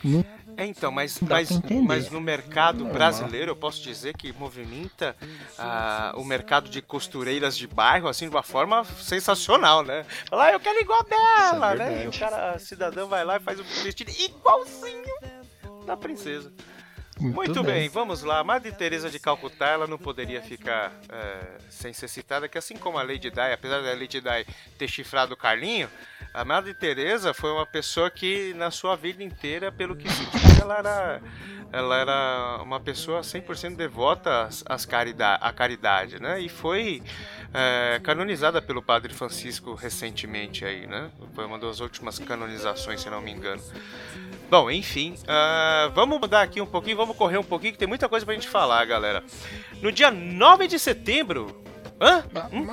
não 0.05 0.25
É, 0.57 0.65
então, 0.65 0.91
mas, 0.91 1.21
mas, 1.21 1.49
mas 1.85 2.11
no 2.11 2.21
mercado 2.21 2.85
brasileiro 2.85 3.51
eu 3.51 3.57
posso 3.57 3.83
dizer 3.83 4.17
que 4.17 4.33
movimenta 4.33 5.17
ah, 5.59 6.13
o 6.17 6.25
mercado 6.25 6.69
de 6.69 6.81
costureiras 6.81 7.57
de 7.57 7.67
bairro 7.67 8.09
assim 8.09 8.29
de 8.29 8.35
uma 8.35 8.43
forma 8.43 8.85
sensacional, 8.85 9.83
né? 9.83 10.05
Falar, 10.29 10.47
ah, 10.47 10.53
eu 10.53 10.61
quero 10.61 10.81
igual 10.81 11.05
dela, 11.05 11.75
Isso 11.75 11.83
é 11.83 11.91
né? 11.91 12.05
E 12.05 12.09
o 12.09 12.13
cara, 12.13 12.59
cidadão 12.59 13.09
vai 13.09 13.25
lá 13.25 13.37
e 13.37 13.41
faz 13.41 13.61
um 13.61 13.65
vestido 13.83 14.11
igualzinho 14.11 15.15
da 15.87 15.97
princesa. 15.97 16.53
Muito, 17.19 17.63
bem. 17.63 17.89
vamos 17.89 18.23
lá. 18.23 18.41
A 18.41 18.45
Madre 18.45 18.71
Teresa 18.73 19.09
de 19.09 19.19
Calcutá, 19.19 19.69
ela 19.69 19.87
não 19.87 19.97
poderia 19.97 20.43
ficar 20.43 20.93
é, 21.09 21.59
sem 21.71 21.93
ser 21.93 22.09
citada, 22.09 22.47
que 22.49 22.59
assim 22.59 22.77
como 22.77 22.99
a 22.99 23.03
Lady 23.03 23.31
Di, 23.31 23.41
apesar 23.53 23.81
da 23.81 23.95
Lady 23.95 24.21
Di 24.21 24.47
ter 24.77 24.89
chifrado 24.89 25.33
o 25.33 25.37
Carlinho, 25.37 25.89
a 26.35 26.45
Madre 26.45 26.75
Teresa 26.75 27.33
foi 27.33 27.51
uma 27.51 27.65
pessoa 27.65 28.11
que 28.11 28.53
na 28.55 28.71
sua 28.71 28.95
vida 28.97 29.23
inteira, 29.23 29.73
pelo 29.73 29.97
que 29.97 30.11
se 30.11 30.27
diz, 30.27 30.61
ela 30.61 30.79
era, 30.79 31.23
ela 31.73 31.97
era 31.97 32.63
uma 32.63 32.79
pessoa 32.79 33.23
100% 33.23 33.77
devota 33.77 34.43
às, 34.43 34.63
às 34.67 34.85
carida 34.85 35.37
à 35.37 35.51
caridade, 35.51 36.21
né? 36.21 36.39
E 36.39 36.51
foi 36.51 37.03
é, 37.55 37.99
canonizada 38.03 38.61
pelo 38.61 38.83
Padre 38.83 39.15
Francisco 39.15 39.75
recentemente 39.75 40.67
aí, 40.67 40.87
né? 40.87 41.11
Foi 41.35 41.47
uma 41.47 41.59
das 41.59 41.81
últimas 41.81 42.19
canonizações, 42.19 43.01
se 43.01 43.09
não 43.09 43.23
me 43.23 43.31
engano. 43.31 43.63
Bom, 44.49 44.71
enfim, 44.71 45.15
ah, 45.27 45.91
vamos 45.95 46.21
mudar 46.21 46.43
aqui 46.43 46.61
um 46.61 46.67
pouquinho, 46.67 46.97
vamos 46.97 47.17
correr 47.17 47.37
um 47.39 47.43
pouquinho, 47.43 47.73
que 47.73 47.79
tem 47.79 47.89
muita 47.89 48.09
coisa 48.09 48.25
pra 48.25 48.35
gente 48.35 48.47
falar, 48.49 48.85
galera. 48.85 49.25
No 49.83 49.91
dia 49.91 50.11
9 50.11 50.69
de 50.69 50.79
setembro. 50.79 51.63
Hã? 52.01 52.25
Hum? 52.53 52.67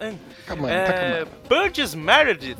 Hã? 0.00 0.14
Calma, 0.46 0.70
É, 0.70 1.24
tá. 1.24 1.30
Burgess 1.48 1.94
Meredith. 1.94 2.58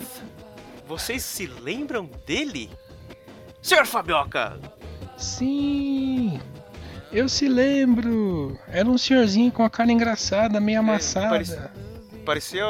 Vocês 0.87 1.23
se 1.23 1.47
lembram 1.47 2.09
dele? 2.27 2.71
Senhor 3.61 3.85
Fabioca! 3.87 4.59
Sim, 5.17 6.41
eu 7.13 7.29
se 7.29 7.49
lembro. 7.49 8.57
Era 8.69 8.89
um 8.89 8.97
senhorzinho 8.97 9.51
com 9.51 9.65
a 9.65 9.71
cara 9.71 9.91
engraçada, 9.91 10.61
meio 10.61 10.79
amassada. 10.79 11.29
parecia- 11.31 11.71
Parecia 12.29 12.67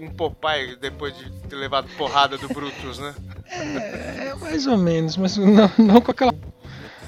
um 0.00 0.10
Popeye 0.10 0.74
depois 0.74 1.16
de 1.16 1.30
ter 1.42 1.54
levado 1.54 1.88
porrada 1.96 2.36
do 2.36 2.48
Brutus, 2.48 2.98
né? 2.98 3.14
É, 3.48 4.34
mais 4.34 4.66
ou 4.66 4.76
menos, 4.76 5.16
mas 5.16 5.36
não, 5.36 5.70
não 5.78 6.00
com 6.00 6.10
aquela 6.10 6.34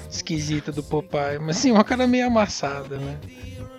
esquisita 0.09 0.71
do 0.71 0.81
Popeye, 0.81 1.37
mas 1.39 1.57
sim, 1.57 1.71
uma 1.71 1.83
cara 1.83 2.07
meio 2.07 2.27
amassada, 2.27 2.97
né? 2.97 3.19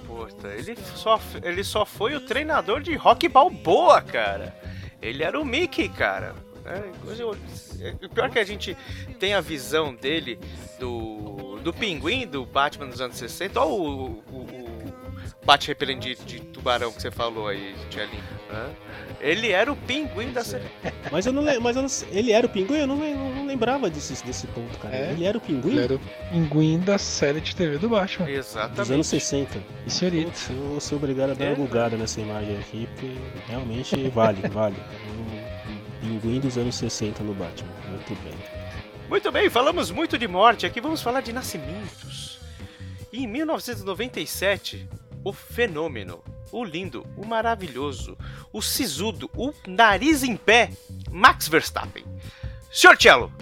Puta, 0.07 0.49
ele 0.49 0.77
só, 0.95 1.19
ele 1.43 1.65
só 1.65 1.87
foi 1.87 2.15
o 2.15 2.21
treinador 2.21 2.83
de 2.83 2.95
rock 2.95 3.27
balboa, 3.27 4.03
cara. 4.03 4.55
Ele 5.01 5.23
era 5.23 5.41
o 5.41 5.45
Mickey, 5.45 5.89
cara. 5.89 6.35
É, 6.67 6.77
é, 6.77 8.05
o 8.05 8.09
pior 8.11 8.27
é 8.27 8.29
que 8.29 8.39
a 8.39 8.45
gente 8.45 8.77
tem 9.19 9.33
a 9.33 9.41
visão 9.41 9.95
dele 9.95 10.39
do, 10.79 11.59
do 11.63 11.73
pinguim 11.73 12.27
do 12.27 12.45
Batman 12.45 12.89
dos 12.89 13.01
anos 13.01 13.17
60, 13.17 13.59
ou 13.63 13.81
o, 13.81 14.25
o, 14.31 14.37
o 14.37 14.80
bate 15.45 15.69
repelente 15.69 16.15
de, 16.15 16.25
de 16.25 16.41
tubarão 16.41 16.93
que 16.93 17.01
você 17.03 17.11
falou 17.11 17.49
aí, 17.49 17.75
Tchelinho. 17.89 18.23
Ele 19.21 19.51
era 19.53 19.71
o 19.73 19.77
pinguim 19.77 20.33
da 20.33 20.43
série. 20.43 20.65
Mas 21.13 21.27
eu 21.27 21.33
não 21.33 21.43
lembro, 21.43 21.63
mas 21.63 21.77
eu 21.77 21.83
não- 21.83 22.17
ele 22.17 22.33
era 22.33 22.47
o 22.47 22.51
pinguim? 22.51 22.79
Eu 22.79 22.87
não, 22.87 22.97
não 22.97 23.47
lembrava 23.47 23.91
desse, 23.91 24.25
desse 24.25 24.47
ponto, 24.49 24.79
cara. 24.79 24.95
É? 24.97 25.11
Ele 25.13 25.25
era 25.25 25.37
o 25.37 25.41
pinguim? 25.41 25.71
Ele 25.73 25.81
era 25.85 25.95
o 25.95 26.01
pinguim 26.31 26.79
da 26.81 26.97
série 26.99 27.41
de 27.41 27.55
TV 27.55 27.79
do 27.79 27.89
Batman. 27.89 28.27
Dos 28.27 28.35
Exatamente. 28.35 28.93
anos 28.93 29.07
60. 29.09 29.59
E 29.87 29.91
senhorita. 29.91 30.33
Eu 30.51 30.57
vou 30.71 30.81
ser 30.81 30.95
obrigado 30.95 31.31
a 31.31 31.35
dar 31.35 31.45
É. 31.45 31.49
uma 31.49 31.57
bugada 31.57 31.97
nessa 31.97 32.21
imagem 32.21 32.59
aqui, 32.59 32.89
porque 32.95 33.13
realmente 33.49 34.09
vale, 34.09 34.41
vale. 34.49 34.77
Um 36.03 36.19
pinguim 36.19 36.41
dos 36.41 36.57
anos 36.57 36.75
60 36.77 37.23
no 37.23 37.35
Batman. 37.35 37.71
Muito 37.89 38.15
bem. 38.25 38.35
Muito 39.09 39.33
bem, 39.33 39.51
falamos 39.51 39.91
muito 39.91 40.17
de 40.17 40.29
morte, 40.29 40.65
aqui 40.65 40.81
vamos 40.81 41.03
falar 41.03 41.21
de 41.21 41.33
nascimentos. 41.33 42.39
Em 43.13 43.27
1997, 43.27 44.89
o 45.25 45.33
fenômeno, 45.33 46.21
o 46.53 46.65
lindo, 46.65 47.07
o 47.17 47.27
maravilhoso, 47.27 48.17
o 48.53 48.61
sisudo, 48.63 49.31
o 49.37 49.53
nariz 49.67 50.23
em 50.23 50.37
pé, 50.37 50.71
Max 51.11 51.49
Verstappen. 51.49 52.05
Sr. 52.73 52.97
Cello, 52.99 53.33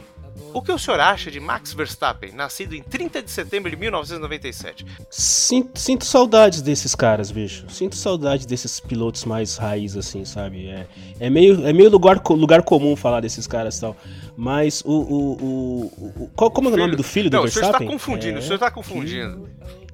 o 0.54 0.62
que 0.62 0.72
o 0.72 0.78
senhor 0.78 0.98
acha 1.00 1.30
de 1.30 1.38
Max 1.38 1.72
Verstappen, 1.74 2.32
nascido 2.32 2.74
em 2.74 2.82
30 2.82 3.22
de 3.22 3.30
setembro 3.30 3.70
de 3.70 3.76
1997? 3.76 4.86
Sinto, 5.10 5.78
sinto 5.78 6.04
saudades 6.06 6.62
desses 6.62 6.94
caras, 6.94 7.30
bicho. 7.30 7.66
Sinto 7.68 7.96
saudades 7.96 8.46
desses 8.46 8.80
pilotos 8.80 9.24
mais 9.26 9.56
raiz, 9.56 9.96
assim, 9.96 10.24
sabe? 10.24 10.68
É, 10.68 10.86
é 11.20 11.28
meio, 11.30 11.66
é 11.66 11.72
meio 11.72 11.90
lugar, 11.90 12.20
lugar 12.30 12.62
comum 12.62 12.96
falar 12.96 13.20
desses 13.20 13.46
caras 13.46 13.76
e 13.76 13.80
tal. 13.82 13.96
Mas 14.36 14.82
o. 14.86 14.92
o, 14.92 15.32
o, 15.32 15.84
o- 16.24 16.30
qual, 16.34 16.50
como 16.50 16.70
é 16.70 16.72
o 16.72 16.76
nome 16.76 16.96
do 16.96 17.02
filho 17.02 17.28
do 17.28 17.36
Não, 17.36 17.44
o 17.44 17.48
senhor 17.48 17.66
está 17.66 17.78
Verstappen? 17.78 17.88
confundindo, 17.88 18.36
É, 18.36 18.40
o 18.40 18.42
senhor 18.42 18.54
está 18.54 18.70
confundindo. 18.70 19.48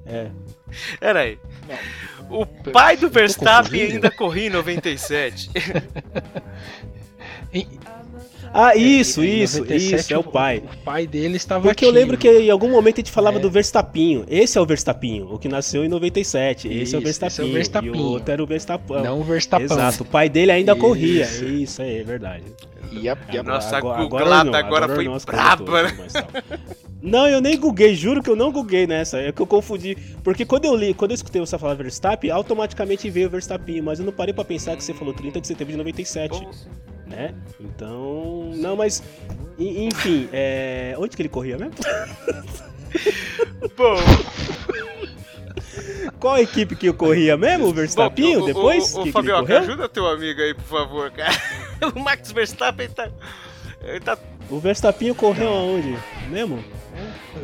É. 0.05 0.31
Peraí. 0.99 1.39
O 2.29 2.45
pai 2.45 2.97
do 2.97 3.09
Verstappen 3.09 3.81
ainda 3.81 4.09
corria 4.11 4.47
em 4.47 4.49
97. 4.49 5.49
Ah, 8.57 8.73
isso, 8.73 9.21
Em 9.21 9.41
isso, 9.43 9.59
97, 9.59 9.95
isso, 10.01 10.13
é 10.13 10.17
o 10.17 10.23
pai. 10.23 10.59
O 10.59 10.77
pai 10.85 11.05
dele 11.05 11.35
estava 11.35 11.63
Porque 11.63 11.83
aqui. 11.83 11.85
eu 11.85 11.91
lembro 11.91 12.17
que 12.17 12.29
em 12.29 12.49
algum 12.49 12.69
momento 12.69 12.95
a 12.95 12.99
gente 12.99 13.11
falava 13.11 13.37
É. 13.37 13.39
do 13.41 13.51
Verstappinho. 13.51 14.23
Esse 14.29 14.57
é 14.57 14.61
o 14.61 14.65
Verstappinho, 14.65 15.27
o 15.33 15.37
que 15.37 15.49
nasceu 15.49 15.83
em 15.83 15.89
97. 15.89 16.67
Esse 16.69 16.95
é 16.95 16.97
o 16.99 17.01
Isso, 17.01 17.25
esse 17.25 17.41
é 17.41 17.43
o 17.43 17.51
Verstappinho. 17.51 17.95
E 17.95 17.99
o 17.99 18.01
outro 18.03 18.31
era 18.31 18.41
o 18.41 18.47
Verstappão. 18.47 19.03
Não 19.03 19.19
o 19.19 19.23
Verstappen. 19.25 19.65
Exato, 19.65 20.03
o 20.03 20.05
pai 20.05 20.29
dele 20.29 20.51
ainda 20.53 20.71
Isso. 20.71 20.81
corria. 20.81 21.25
Isso 21.25 21.81
aí, 21.81 21.97
é 21.99 22.03
verdade. 22.03 22.43
Yep, 22.93 23.35
yep. 23.35 23.45
Nossa, 23.45 23.75
a 23.75 23.77
Agora- 23.79 24.03
googlada 24.03 24.43
não, 24.51 24.55
agora 24.57 24.87
foi 24.87 24.99
ornou 24.99 25.15
as 25.15 25.25
coisas 25.25 25.43
braba, 25.43 25.83
né? 25.83 25.93
Não, 27.05 27.27
eu 27.27 27.39
nem 27.39 27.57
googlei, 27.59 27.93
juro 27.95 28.21
que 28.23 28.29
eu 28.29 28.35
não 28.35 28.51
googlei 28.51 28.87
nessa. 28.87 29.19
É 29.19 29.31
que 29.31 29.41
eu 29.41 29.47
confundi. 29.47 29.95
Porque 30.23 30.43
quando 30.45 30.65
eu 30.65 30.75
li, 30.75 30.93
quando 30.93 31.11
eu 31.11 31.15
escutei 31.15 31.39
você 31.39 31.57
falar 31.57 31.75
Verstappen, 31.75 32.31
automaticamente 32.31 33.09
veio 33.09 33.27
o 33.27 33.29
Verstappen. 33.29 33.81
Mas 33.81 33.99
eu 33.99 34.05
não 34.05 34.11
parei 34.13 34.33
pra 34.33 34.43
pensar 34.43 34.75
que 34.75 34.83
você 34.83 34.93
falou 34.93 35.13
30 35.13 35.39
de 35.39 35.47
setembro 35.47 35.71
de 35.71 35.77
97. 35.77 36.45
Né? 37.05 37.33
Então. 37.61 38.51
Não, 38.55 38.75
mas. 38.75 39.03
en- 39.59 39.85
Enfim, 39.87 40.27
é... 40.33 40.95
onde 40.97 41.15
que 41.15 41.21
ele 41.21 41.29
corria 41.29 41.57
mesmo? 41.57 41.73
Bom, 43.77 43.95
Qual 46.19 46.37
equipe 46.39 46.75
que 46.75 46.87
eu 46.87 46.93
corria 46.93 47.37
mesmo? 47.37 47.67
O 47.67 47.73
Verstappen? 47.73 48.37
Bom, 48.37 48.43
o- 48.43 48.45
depois? 48.47 48.95
O, 48.95 49.01
o, 49.01 49.03
que, 49.03 49.09
o 49.09 49.13
que 49.13 49.19
ele 49.19 49.21
Fabioca, 49.27 49.41
correu? 49.41 49.57
ajuda 49.59 49.89
teu 49.89 50.07
amigo 50.07 50.41
aí, 50.41 50.53
por 50.53 50.63
favor, 50.63 51.11
cara. 51.11 51.33
O 51.93 51.99
Max 51.99 52.31
Verstappen 52.31 52.87
tá. 52.89 53.09
Ele 53.83 53.99
tá. 53.99 54.17
O 54.49 54.59
Verstappen 54.59 55.13
correu 55.13 55.49
aonde? 55.49 55.97
Mesmo? 56.29 56.63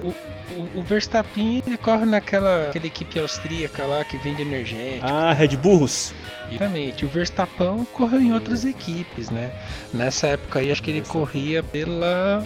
O, 0.04 0.08
o, 0.08 0.80
o 0.80 0.82
Verstappen 0.84 1.62
ele 1.66 1.78
corre 1.78 2.06
naquela 2.06 2.68
aquela 2.70 2.86
equipe 2.86 3.20
austríaca 3.20 3.84
lá 3.86 4.04
que 4.06 4.18
vende 4.18 4.42
energético. 4.42 5.06
Ah, 5.06 5.34
Red 5.34 5.58
Bulls. 5.58 6.14
Exatamente. 6.50 7.06
O 7.06 7.08
Verstappen 7.10 7.86
correu 7.94 8.22
em 8.22 8.34
outras 8.34 8.66
equipes, 8.66 9.30
né? 9.30 9.52
Nessa 9.94 10.28
época 10.28 10.60
aí, 10.60 10.72
acho 10.72 10.82
que 10.84 10.92
ele 10.92 11.02
corria 11.02 11.64
pela. 11.64 12.46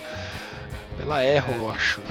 pela 0.97 1.23
Erro, 1.23 1.53
eu 1.57 1.71
acho. 1.71 2.01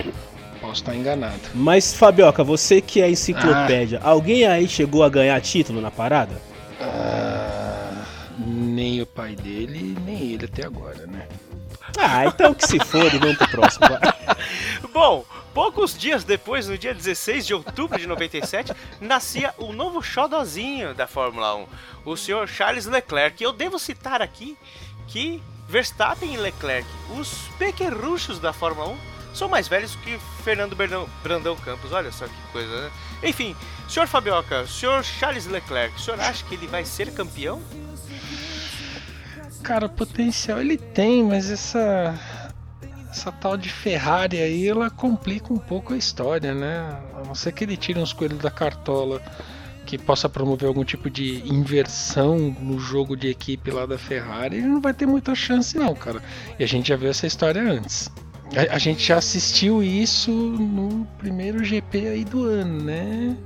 Posso 0.61 0.75
estar 0.83 0.95
enganado. 0.95 1.41
Mas, 1.55 1.93
Fabioca, 1.95 2.43
você 2.43 2.81
que 2.81 3.01
é 3.03 3.11
enciclopédia, 3.11 4.01
Ah. 4.03 4.11
alguém 4.11 4.47
aí 4.47 4.67
chegou 4.69 5.03
a 5.03 5.09
ganhar 5.09 5.39
título 5.41 5.81
na 5.81 5.91
parada? 5.91 6.41
Ah, 6.81 8.05
nem 8.39 9.01
o 9.03 9.07
pai 9.07 9.35
dele, 9.37 9.97
nem 10.07 10.33
ele 10.33 10.45
até 10.47 10.65
agora, 10.65 11.07
né? 11.07 11.27
Ah, 11.99 12.27
então 12.27 12.53
que 12.55 12.67
se 12.67 12.79
foda, 12.81 13.19
vamos 13.19 13.37
pro 13.37 13.49
próximo. 13.49 13.87
Bom, 14.93 15.25
poucos 15.53 15.97
dias 15.97 16.25
depois, 16.25 16.69
no 16.69 16.77
dia 16.77 16.95
16 16.95 17.47
de 17.47 17.55
outubro 17.55 17.99
de 17.99 18.07
97, 18.07 18.73
nascia 19.01 19.55
o 19.59 19.73
novo 19.73 20.03
xodozinho 20.03 20.95
da 20.95 21.07
Fórmula 21.07 21.55
1, 21.57 21.67
o 22.05 22.17
senhor 22.17 22.49
Charles 22.49 22.87
Leclerc. 22.87 23.43
Eu 23.43 23.53
devo 23.53 23.79
citar 23.79 24.21
aqui 24.23 24.57
que 25.07 25.43
Verstappen 25.69 26.35
e 26.35 26.37
Leclerc, 26.37 26.87
os 27.19 27.29
pequerruchos 27.59 28.39
da 28.39 28.53
Fórmula 28.53 28.89
1, 28.91 28.99
são 29.35 29.49
mais 29.49 29.67
velhos 29.67 29.97
que 29.97 30.17
Fernando 30.45 30.77
Bernão- 30.77 31.09
Brandão 31.23 31.57
Campos. 31.57 31.93
Olha 31.93 32.13
só 32.13 32.27
que 32.27 32.35
coisa, 32.53 32.83
né? 32.83 32.91
Enfim, 33.25 33.57
senhor 33.89 34.07
Fabioca, 34.07 34.65
senhor 34.67 35.03
Charles 35.03 35.47
Leclerc, 35.47 35.97
o 35.97 36.01
senhor 36.01 36.21
acha 36.21 36.45
que 36.45 36.55
ele 36.55 36.67
vai 36.69 36.85
ser 36.85 37.13
campeão? 37.13 37.61
Cara, 39.65 39.89
potencial 39.89 40.61
ele 40.61 40.77
tem, 40.77 41.25
mas 41.25 41.51
essa. 41.51 42.15
Essa 43.11 43.31
tal 43.31 43.57
de 43.57 43.71
Ferrari 43.71 44.39
aí, 44.39 44.69
ela 44.69 44.91
complica 44.91 45.53
um 45.53 45.59
pouco 45.59 45.95
a 45.95 45.97
história, 45.97 46.53
né? 46.53 46.99
A 47.15 47.27
não 47.27 47.35
ser 47.35 47.53
que 47.53 47.63
ele 47.63 47.77
tire 47.77 47.99
uns 47.99 48.13
coelhos 48.13 48.41
da 48.41 48.51
cartola 48.51 49.23
que 49.87 49.97
possa 49.97 50.29
promover 50.29 50.67
algum 50.67 50.85
tipo 50.85 51.09
de 51.09 51.43
inversão 51.49 52.37
no 52.61 52.79
jogo 52.79 53.17
de 53.17 53.29
equipe 53.29 53.71
lá 53.71 53.87
da 53.87 53.97
Ferrari, 53.97 54.57
ele 54.57 54.67
não 54.67 54.81
vai 54.81 54.93
ter 54.93 55.07
muita 55.07 55.35
chance 55.35 55.79
não, 55.79 55.95
cara. 55.95 56.21
E 56.59 56.65
a 56.65 56.67
gente 56.67 56.89
já 56.89 56.97
viu 56.97 57.09
essa 57.09 57.27
história 57.27 57.63
antes. 57.63 58.11
A, 58.57 58.75
a 58.75 58.79
gente 58.79 59.07
já 59.07 59.17
assistiu 59.17 59.83
isso 59.83 60.33
no 60.33 61.07
primeiro 61.19 61.63
GP 61.65 62.09
aí 62.09 62.25
do 62.25 62.45
ano, 62.45 62.83
né? 62.83 63.37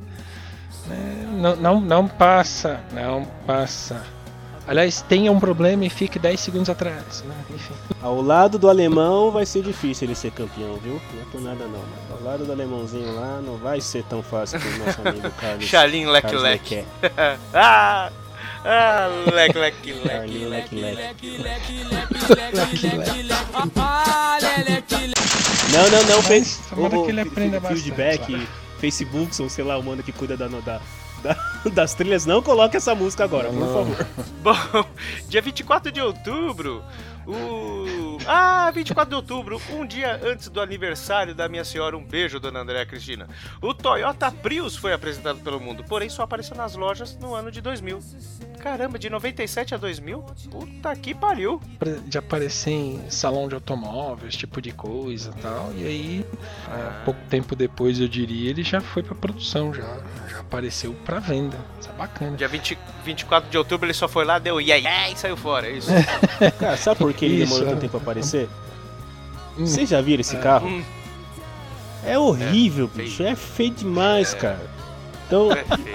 É, 0.90 1.26
não, 1.36 1.56
não, 1.56 1.80
não 1.80 2.08
passa, 2.08 2.80
não 2.92 3.24
passa. 3.46 4.17
Aliás, 4.68 5.00
tenha 5.08 5.32
um 5.32 5.40
problema 5.40 5.84
e 5.86 5.90
fique 5.90 6.18
10 6.18 6.38
segundos 6.38 6.68
atrás, 6.68 7.24
né? 7.26 7.34
Enfim. 7.54 7.72
Ao 8.02 8.20
lado 8.20 8.58
do 8.58 8.68
alemão 8.68 9.30
vai 9.30 9.46
ser 9.46 9.62
difícil 9.62 10.06
ele 10.06 10.14
ser 10.14 10.30
campeão, 10.30 10.76
viu? 10.76 11.00
Não 11.14 11.22
é 11.22 11.24
por 11.32 11.40
nada 11.40 11.64
não. 11.64 11.80
Mas 12.10 12.18
ao 12.20 12.22
lado 12.30 12.44
do 12.44 12.52
alemãozinho 12.52 13.14
lá 13.14 13.40
não 13.44 13.56
vai 13.56 13.80
ser 13.80 14.04
tão 14.04 14.22
fácil 14.22 14.60
que 14.60 14.68
o 14.68 14.78
nosso 14.84 15.00
amigo 15.08 15.30
Carlos. 15.40 15.64
Charlin 15.64 16.04
Carlos 16.20 16.42
Leclerc. 16.42 16.86
Leclerc. 17.02 17.40
ah! 17.54 18.10
Ah, 18.64 19.08
Leclerc, 19.32 19.90
Leclerc. 19.92 20.08
Charlin 20.08 20.44
Leclerc. 20.46 21.14
Não, 25.72 25.90
não, 25.90 26.02
não, 26.08 26.22
fez. 26.22 26.58
tomara 26.68 27.02
que 27.02 27.10
ele 27.10 27.20
aprenda 27.20 27.60
bastante, 27.60 27.82
Feedback. 27.82 28.48
Facebook, 28.78 29.42
ou 29.42 29.48
sei 29.48 29.64
lá, 29.64 29.76
o 29.78 29.82
mano 29.82 30.02
que 30.02 30.12
cuida 30.12 30.36
da, 30.36 30.46
da- 30.48 30.60
da- 30.60 30.80
das 31.72 31.94
trilhas, 31.94 32.26
não 32.26 32.42
coloque 32.42 32.76
essa 32.76 32.94
música 32.94 33.24
agora, 33.24 33.50
por 33.50 33.66
favor. 33.66 34.06
Bom, 34.42 34.84
dia 35.28 35.42
24 35.42 35.90
de 35.90 36.00
outubro, 36.00 36.82
o. 37.26 38.18
Ah, 38.26 38.70
24 38.70 39.10
de 39.10 39.14
outubro, 39.14 39.60
um 39.70 39.86
dia 39.86 40.20
antes 40.22 40.48
do 40.48 40.60
aniversário 40.60 41.34
da 41.34 41.48
minha 41.48 41.64
senhora, 41.64 41.96
um 41.96 42.04
beijo, 42.04 42.40
dona 42.40 42.60
Andréa 42.60 42.86
Cristina. 42.86 43.28
O 43.60 43.74
Toyota 43.74 44.30
Prius 44.30 44.76
foi 44.76 44.92
apresentado 44.92 45.38
pelo 45.40 45.60
mundo, 45.60 45.84
porém 45.84 46.08
só 46.08 46.22
apareceu 46.22 46.56
nas 46.56 46.74
lojas 46.74 47.16
no 47.16 47.34
ano 47.34 47.50
de 47.50 47.60
2000. 47.60 48.00
Caramba, 48.58 48.98
de 48.98 49.08
97 49.08 49.74
a 49.74 49.78
2000? 49.78 50.18
Puta 50.50 50.94
que 50.96 51.14
pariu. 51.14 51.60
De 52.06 52.18
aparecer 52.18 52.70
em 52.72 53.10
salão 53.10 53.48
de 53.48 53.54
automóveis, 53.54 54.28
esse 54.30 54.38
tipo 54.38 54.60
de 54.60 54.72
coisa 54.72 55.30
e 55.36 55.40
tal. 55.40 55.72
E 55.76 55.86
aí, 55.86 56.26
é, 56.68 57.04
pouco 57.04 57.20
tempo 57.30 57.54
depois, 57.56 58.00
eu 58.00 58.08
diria, 58.08 58.50
ele 58.50 58.62
já 58.62 58.80
foi 58.80 59.02
pra 59.02 59.14
produção, 59.14 59.72
já, 59.72 59.82
já 60.28 60.40
apareceu 60.40 60.92
pra 61.04 61.18
venda. 61.18 61.56
Isso 61.80 61.88
é 61.88 61.92
bacana. 61.92 62.36
Dia 62.36 62.48
20, 62.48 62.78
24 63.04 63.50
de 63.50 63.56
outubro 63.58 63.86
ele 63.86 63.94
só 63.94 64.08
foi 64.08 64.24
lá, 64.24 64.38
deu 64.38 64.60
iai, 64.60 64.82
iai 64.82 65.12
e 65.12 65.16
saiu 65.16 65.36
fora, 65.36 65.66
é 65.68 65.72
isso. 65.72 65.90
Cara, 66.58 66.76
sabe 66.76 66.98
por 66.98 67.12
que 67.14 67.24
ele 67.24 67.38
demorou 67.44 67.66
é. 67.66 67.70
tanto 67.70 67.80
tempo 67.80 67.92
pra 67.92 68.00
aparecer? 68.00 68.48
Vocês 69.56 69.88
já 69.88 70.00
viram 70.00 70.20
esse 70.20 70.36
É. 70.36 70.40
carro? 70.40 70.68
Hum. 70.68 70.84
É 72.04 72.18
horrível, 72.18 72.88
É, 72.94 72.98
bicho. 73.02 73.22
É 73.22 73.34
feio 73.34 73.70
demais, 73.72 74.32
cara. 74.34 74.60
Então, 75.28 75.50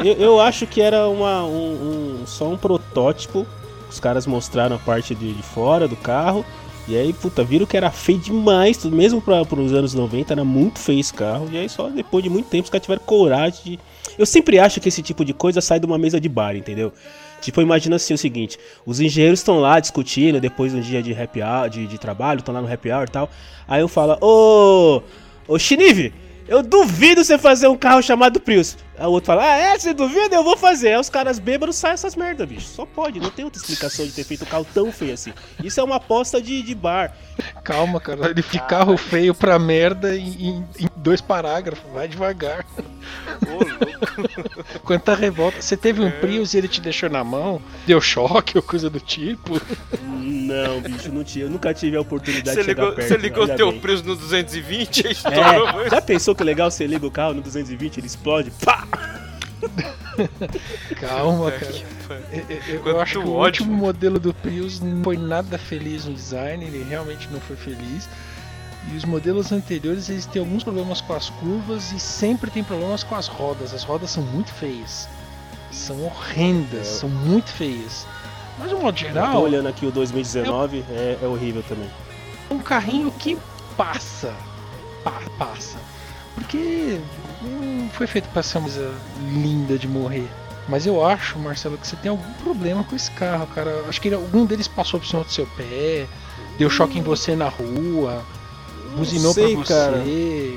eu, 0.06 0.14
eu 0.14 0.40
acho 0.40 0.66
que 0.68 0.80
era 0.80 1.10
uma, 1.10 1.44
um, 1.44 2.22
um- 2.22 2.28
só 2.28 2.48
um 2.48 2.56
protótipo. 2.58 3.46
Os 3.90 4.00
caras 4.00 4.26
mostraram 4.26 4.76
a 4.76 4.80
parte 4.80 5.14
de, 5.14 5.34
de 5.34 5.44
fora 5.44 5.88
do 5.88 5.96
carro. 5.96 6.46
E 6.88 6.96
aí, 6.96 7.12
puta, 7.14 7.44
viram 7.44 7.66
que 7.66 7.76
era 7.76 7.90
feio 7.90 8.20
demais. 8.20 8.84
Mesmo 8.86 9.22
para 9.22 9.42
os 9.42 9.74
anos 9.74 9.94
90, 9.94 10.34
era 10.34 10.44
muito 10.44 10.78
feio 10.80 11.00
esse 11.00 11.14
carro. 11.14 11.50
E 11.52 11.58
aí, 11.58 11.68
só 11.68 11.90
depois 11.90 12.24
de 12.24 12.30
muito 12.30 12.48
tempo, 12.48 12.66
os 12.66 12.70
caras 12.70 12.84
tiveram 12.86 13.02
coragem 13.04 13.60
de. 13.64 13.80
Eu 14.18 14.26
sempre 14.28 14.60
acho 14.60 14.80
que 14.80 14.90
esse 14.90 15.02
tipo 15.02 15.26
de 15.26 15.34
coisa 15.34 15.60
sai 15.62 15.80
de 15.80 15.86
uma 15.88 15.98
mesa 15.98 16.20
de 16.22 16.30
bar, 16.30 16.56
entendeu? 16.56 16.94
Tipo, 17.42 17.62
imagina 17.62 17.96
assim 17.96 18.14
o 18.14 18.18
seguinte: 18.18 18.60
os 18.86 19.00
engenheiros 19.00 19.40
estão 19.40 19.60
lá 19.60 19.80
discutindo 19.80 20.40
depois 20.40 20.72
de 20.72 20.78
um 20.78 20.82
dia 20.82 21.02
de 21.02 21.12
happy 21.20 21.42
hour, 21.42 21.70
de, 21.70 21.88
de 21.88 21.98
trabalho, 21.98 22.40
estão 22.40 22.54
lá 22.54 22.62
no 22.62 22.72
happy 22.72 22.92
hour 22.92 23.06
e 23.08 23.12
tal. 23.12 23.30
Aí 23.68 23.82
eu 23.82 23.88
falo, 23.88 24.18
ô, 24.22 25.02
ô 25.48 25.58
Shinive, 25.58 26.14
eu 26.48 26.62
duvido 26.62 27.24
você 27.24 27.38
fazer 27.38 27.68
um 27.68 27.78
carro 27.78 28.02
chamado 28.04 28.40
Prius. 28.40 28.78
Aí 28.98 29.06
o 29.08 29.10
outro 29.10 29.28
fala, 29.28 29.44
ah, 29.44 29.56
é? 29.58 29.78
Você 29.80 29.94
duvida? 29.94 30.36
Eu 30.36 30.44
vou 30.44 30.56
fazer. 30.56 30.90
Aí 30.90 31.00
os 31.00 31.10
caras 31.10 31.40
bêbados 31.40 31.76
saem 31.76 31.94
essas 31.96 32.16
merda, 32.16 32.46
bicho. 32.46 32.68
Só 32.68 32.86
pode, 32.86 33.20
não 33.20 33.30
tem 33.32 33.44
outra 33.44 33.60
explicação 33.60 34.06
de 34.06 34.12
ter 34.12 34.24
feito 34.24 34.44
um 34.44 34.48
carro 34.48 34.68
tão 34.74 34.92
feio 34.92 35.14
assim. 35.14 35.34
Isso 35.64 35.80
é 35.80 35.84
uma 35.84 35.96
aposta 35.96 36.42
de, 36.42 36.62
de 36.62 36.76
bar. 36.76 37.16
Calma, 37.64 38.00
cara. 38.00 38.30
Ele 38.30 38.42
fica 38.44 38.64
carro 38.66 38.96
feio 38.96 39.34
pra 39.34 39.58
merda 39.58 40.16
em, 40.16 40.28
em- 40.50 40.66
em 40.80 40.88
dois 40.98 41.22
parágrafos. 41.22 41.84
Vai 41.92 42.08
devagar. 42.08 42.66
Ô, 43.48 43.52
louco. 43.52 44.80
Quanta 44.84 45.16
revolta. 45.16 45.60
Você 45.62 45.76
teve 45.76 46.02
É. 46.04 46.06
um 46.06 46.12
Prius 46.12 46.54
e 46.54 46.58
ele 46.60 46.68
te 46.68 46.80
deixou 46.80 47.10
na 47.10 47.24
mão? 47.24 47.60
Deu 47.88 48.00
choque 48.00 48.58
ou 48.58 48.62
coisa 48.64 48.90
do 48.90 49.00
tipo? 49.00 49.60
Não, 50.04 50.82
bicho, 50.82 51.12
não 51.12 51.24
tinha. 51.24 51.46
Eu 51.46 51.50
nunca 51.50 51.74
tive 51.74 51.98
a 51.98 52.02
oportunidade 52.02 52.50
Você 52.56 52.60
de 52.62 52.66
chegar 52.66 52.82
ligou, 52.84 52.96
perto. 52.96 53.08
você 53.08 53.18
ligou 53.18 53.44
ainda 53.44 53.56
teu 53.56 53.72
bem. 53.72 53.80
preço 53.82 54.04
no 54.04 54.16
220 54.16 55.00
e 55.08 55.12
estourou. 55.12 55.82
É, 55.82 55.90
já 55.90 56.02
pensou 56.02 56.36
que 56.36 56.44
legal 56.44 56.70
você 56.70 56.86
liga 56.86 57.06
o 57.08 57.12
carro 57.12 57.34
no 57.34 57.42
220, 57.42 57.98
ele 57.98 58.08
explode? 58.08 58.52
Pá! 58.64 58.83
Calma, 61.00 61.52
Puta 61.52 61.60
cara. 61.66 61.72
que 61.74 61.86
pariu. 62.08 62.46
Eu, 62.68 62.76
eu- 62.76 62.88
eu 62.88 63.02
acho 63.02 63.20
que 63.22 63.28
o 63.28 63.32
último 63.32 63.74
modelo 63.74 64.20
do 64.20 64.34
Prius 64.34 64.80
não 64.80 65.04
foi 65.04 65.18
nada 65.18 65.58
feliz 65.58 66.06
no 66.06 66.14
design, 66.14 66.64
ele 66.64 66.84
realmente 66.88 67.28
não 67.32 67.40
foi 67.40 67.56
feliz. 67.56 68.08
E 68.92 68.98
os 68.98 69.06
modelos 69.06 69.52
anteriores 69.52 70.10
eles 70.10 70.26
têm 70.26 70.42
alguns 70.42 70.64
problemas 70.64 71.00
com 71.02 71.14
as 71.14 71.30
curvas 71.30 71.92
e 71.94 72.00
sempre 72.00 72.52
tem 72.52 72.64
problemas 72.64 73.04
com 73.04 73.16
as 73.16 73.28
rodas. 73.28 73.74
As 73.74 73.84
rodas 73.84 74.10
são 74.12 74.22
muito 74.24 74.52
feias. 74.52 75.08
São 75.72 76.04
horrendas, 76.06 76.88
são 76.88 77.10
muito 77.10 77.50
feias. 77.50 78.06
Mas 78.60 78.70
de 78.70 78.76
um 78.76 78.82
modo 78.82 78.98
Eu 79.00 79.08
tô 79.08 79.14
geral, 79.14 79.42
olhando 79.42 79.68
aqui 79.70 79.86
o 79.86 79.92
2019, 79.92 80.84
é, 80.90 81.18
é 81.22 81.26
horrível 81.26 81.64
também. 81.64 81.90
é 82.50 82.54
um 82.54 82.60
carrinho 82.60 83.10
que 83.12 83.38
passa. 83.78 84.34
Pa- 85.04 85.22
passa. 85.40 85.78
Porque 86.36 87.00
não 87.44 87.90
foi 87.90 88.08
feito 88.08 88.28
pra 88.30 88.42
ser 88.44 88.58
uma 88.58 88.70
coisa 88.70 88.92
linda 89.32 89.78
de 89.78 89.88
morrer. 89.88 90.28
Mas 90.68 90.86
eu 90.86 91.06
acho, 91.06 91.38
Marcelo, 91.38 91.78
que 91.78 91.86
você 91.86 91.96
tem 91.98 92.10
algum 92.10 92.32
problema 92.44 92.84
com 92.84 92.96
esse 92.96 93.12
carro, 93.12 93.46
cara. 93.48 93.84
Acho 93.90 94.00
que 94.00 94.08
ele- 94.08 94.16
algum 94.16 94.46
deles 94.46 94.68
passou 94.68 95.00
por 95.00 95.06
cima 95.06 95.24
do 95.24 95.32
seu 95.32 95.46
pé, 95.58 96.06
deu 96.58 96.70
choque 96.70 96.98
em 96.98 97.02
você 97.02 97.36
na 97.36 97.50
rua, 97.50 98.24
buzinou 98.96 99.34
sei, 99.34 99.56
pra 99.56 99.64
você. 99.66 99.74
cara. 99.74 99.98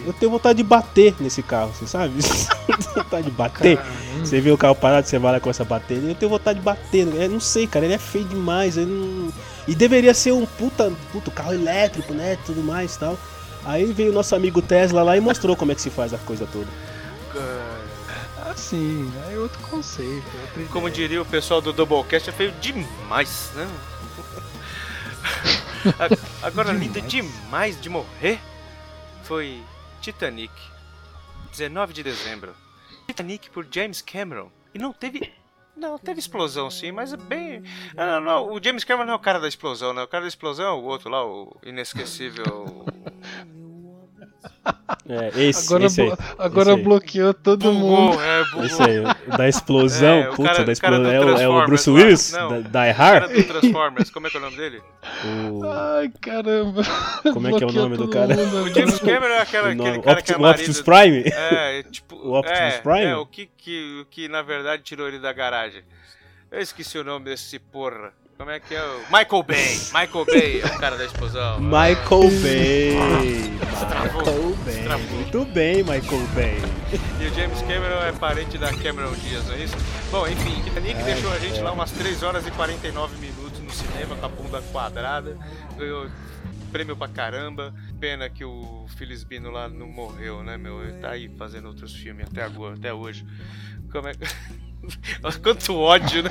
Eu 0.06 0.12
tenho 0.12 0.30
vontade 0.30 0.58
de 0.58 0.62
bater 0.62 1.14
nesse 1.18 1.42
carro, 1.42 1.72
você 1.74 1.86
sabe? 1.88 2.14
tenho 2.66 2.94
vontade 2.94 3.24
de 3.24 3.30
bater. 3.32 3.78
Caramba. 3.78 3.96
Você 4.24 4.40
vê 4.40 4.50
o 4.52 4.56
carro 4.58 4.74
parado, 4.76 5.08
você 5.08 5.18
vai 5.18 5.32
lá 5.32 5.40
com 5.40 5.50
essa 5.50 5.64
bater. 5.64 5.98
Eu 6.02 6.14
tenho 6.14 6.30
vontade 6.30 6.58
de 6.60 6.64
bater. 6.64 7.06
Eu 7.06 7.30
não 7.30 7.40
sei, 7.40 7.66
cara. 7.66 7.84
Ele 7.84 7.94
é 7.94 7.98
feio 7.98 8.24
demais. 8.26 8.76
ele 8.76 8.86
não- 8.90 9.32
E 9.66 9.74
deveria 9.74 10.14
ser 10.14 10.32
um 10.32 10.46
puta, 10.46 10.92
puta 11.12 11.30
carro 11.32 11.52
elétrico, 11.52 12.14
né? 12.14 12.38
Tudo 12.46 12.62
mais 12.62 12.94
e 12.94 12.98
tal. 13.00 13.18
Aí 13.66 13.92
veio 13.92 14.12
o 14.12 14.14
nosso 14.14 14.34
amigo 14.36 14.62
Tesla 14.62 15.02
lá 15.02 15.16
e 15.16 15.20
mostrou 15.20 15.56
como 15.56 15.72
é 15.72 15.74
que 15.74 15.82
se 15.82 15.90
faz 15.90 16.14
a 16.14 16.18
coisa 16.18 16.46
toda. 16.46 16.68
Ah, 18.38 18.54
sim, 18.56 19.12
é 19.28 19.36
outro 19.38 19.58
conceito. 19.68 20.24
é 20.36 20.40
outra 20.42 20.64
Como 20.72 20.88
diria 20.88 21.20
o 21.20 21.26
pessoal 21.26 21.60
do 21.60 21.72
Doublecast, 21.72 22.30
é 22.30 22.32
feio 22.32 22.52
demais, 22.60 23.50
né? 23.56 23.68
Agora, 26.40 26.72
lindo 26.72 27.00
demais 27.00 27.80
de 27.80 27.88
morrer 27.88 28.38
foi 29.24 29.60
Titanic, 30.00 30.52
19 31.50 31.92
de 31.92 32.04
dezembro. 32.04 32.54
Titanic 33.08 33.50
por 33.50 33.66
James 33.68 34.00
Cameron. 34.00 34.48
E 34.72 34.78
não 34.78 34.92
teve. 34.92 35.32
Não, 35.76 35.98
teve 35.98 36.18
explosão 36.18 36.70
sim, 36.70 36.90
mas 36.90 37.12
é 37.12 37.16
bem. 37.16 37.62
Não, 37.94 38.06
não, 38.06 38.20
não, 38.20 38.52
o 38.54 38.62
James 38.62 38.82
Cameron 38.82 39.06
não 39.06 39.12
é 39.12 39.16
o 39.16 39.20
cara 39.20 39.38
da 39.38 39.46
explosão, 39.48 39.92
né? 39.92 40.02
O 40.02 40.08
cara 40.08 40.22
da 40.22 40.28
explosão 40.28 40.66
é 40.66 40.72
o 40.72 40.84
outro 40.84 41.10
lá, 41.10 41.24
o 41.24 41.54
inesquecível. 41.64 42.84
É, 45.08 45.42
esse, 45.42 45.66
Agora, 45.66 45.86
esse 45.86 46.00
aí. 46.02 46.12
agora 46.38 46.70
esse 46.70 46.78
aí. 46.78 46.84
bloqueou 46.84 47.34
todo 47.34 47.72
mundo. 47.72 48.10
Bugou, 48.12 48.22
é, 48.24 48.44
bugou. 48.44 48.64
Esse 48.64 48.82
aí, 48.82 48.98
o 49.00 49.36
da 49.36 49.48
explosão, 49.48 50.08
É, 50.18 50.28
o 50.30 50.34
puta, 50.34 50.48
cara- 50.50 50.64
da 50.64 50.72
o 50.72 50.76
cara 50.80 50.96
explosão. 50.96 51.06
É, 51.12 51.20
o- 51.20 51.22
é 51.22 51.24
o 51.24 51.26
Transformers 51.26 51.66
Bruce 51.66 51.90
lá. 51.90 51.96
Willis? 51.96 52.32
Não, 52.32 52.48
Da, 52.48 52.56
o 52.56 52.62
Die 52.62 52.70
cara 52.72 52.92
Hard? 52.92 53.32
do 53.32 53.44
Transformers, 53.44 54.10
como 54.10 54.26
é 54.26 54.30
que 54.30 54.36
é 54.36 54.40
o 54.40 54.42
nome 54.42 54.56
dele? 54.56 54.82
O- 55.24 55.70
Ai, 55.70 56.12
caramba. 56.20 56.82
Como 57.32 57.48
é 57.48 57.52
que 57.52 57.64
é 57.64 57.66
o 57.66 57.72
nome 57.72 57.96
do 57.96 58.08
cara? 58.08 58.34
mundo 58.36 58.62
O 58.64 58.68
James. 58.74 58.98
Cameron 58.98 59.26
é 59.34 59.40
aquela, 59.40 59.68
o 59.68 59.70
aquele 59.72 60.02
cara 60.02 60.22
que 60.22 60.32
é 60.32 60.34
Opti- 60.34 60.34
o 60.34 60.40
marido... 60.40 60.60
Optimus 60.70 60.82
Prime? 60.82 61.22
É, 61.26 61.82
tipo... 61.84 62.16
O 62.16 62.34
Optimus 62.38 62.58
é, 62.74 62.78
Prime? 62.80 63.04
É, 63.04 63.16
o 63.16 63.26
que, 63.26 63.48
que, 63.56 64.00
o 64.02 64.06
que 64.06 64.28
na 64.28 64.42
verdade 64.42 64.82
tirou 64.82 65.06
ele 65.08 65.18
da 65.18 65.32
garagem. 65.32 65.82
Eu 66.50 66.60
esqueci 66.60 66.98
o 66.98 67.04
nome 67.04 67.24
desse 67.26 67.58
porra. 67.58 68.12
Como 68.38 68.50
é 68.50 68.60
que 68.60 68.74
é 68.74 68.84
o... 68.84 68.98
Michael 69.04 69.42
Bay. 69.44 69.78
Michael 69.86 70.24
Bay 70.26 70.60
é 70.60 70.66
o 70.66 70.78
cara 70.78 70.96
da 70.98 71.06
explosão. 71.06 71.58
Michael 71.58 72.30
Bay. 72.42 73.58
Travou. 73.88 74.20
Michael 74.20 74.56
Bay. 74.64 74.84
Muito 75.10 75.44
bem, 75.46 75.76
Michael 75.82 76.26
Bay. 76.34 76.58
E 77.18 77.26
o 77.26 77.34
James 77.34 77.60
Cameron 77.62 78.02
é 78.04 78.12
parente 78.12 78.58
da 78.58 78.70
Cameron 78.74 79.12
Diaz, 79.14 79.46
não 79.46 79.54
é 79.54 79.64
isso? 79.64 79.76
Bom, 80.10 80.28
enfim, 80.28 80.62
Titanic 80.64 81.02
deixou 81.02 81.32
a 81.32 81.38
gente 81.38 81.60
lá 81.60 81.72
umas 81.72 81.90
3 81.92 82.22
horas 82.22 82.46
e 82.46 82.50
49 82.50 83.16
minutos 83.16 83.58
no 83.58 83.70
cinema 83.70 84.14
com 84.16 84.26
a 84.26 84.28
bunda 84.28 84.60
quadrada. 84.70 85.38
Ganhou 85.78 86.10
prêmio 86.70 86.94
pra 86.94 87.08
caramba. 87.08 87.74
Pena 87.98 88.28
que 88.28 88.44
o 88.44 88.86
Felisbino 88.98 89.50
lá 89.50 89.66
não 89.66 89.88
morreu, 89.88 90.42
né, 90.42 90.58
meu? 90.58 90.82
Ele 90.82 90.98
tá 90.98 91.12
aí 91.12 91.30
fazendo 91.38 91.68
outros 91.68 91.94
filmes 91.94 92.26
até 92.30 92.42
agora, 92.42 92.74
até 92.74 92.92
hoje. 92.92 93.26
Como 93.90 94.08
é 94.08 94.14
que. 94.14 94.26
Quanto 95.42 95.74
ódio, 95.76 96.22
né? 96.22 96.30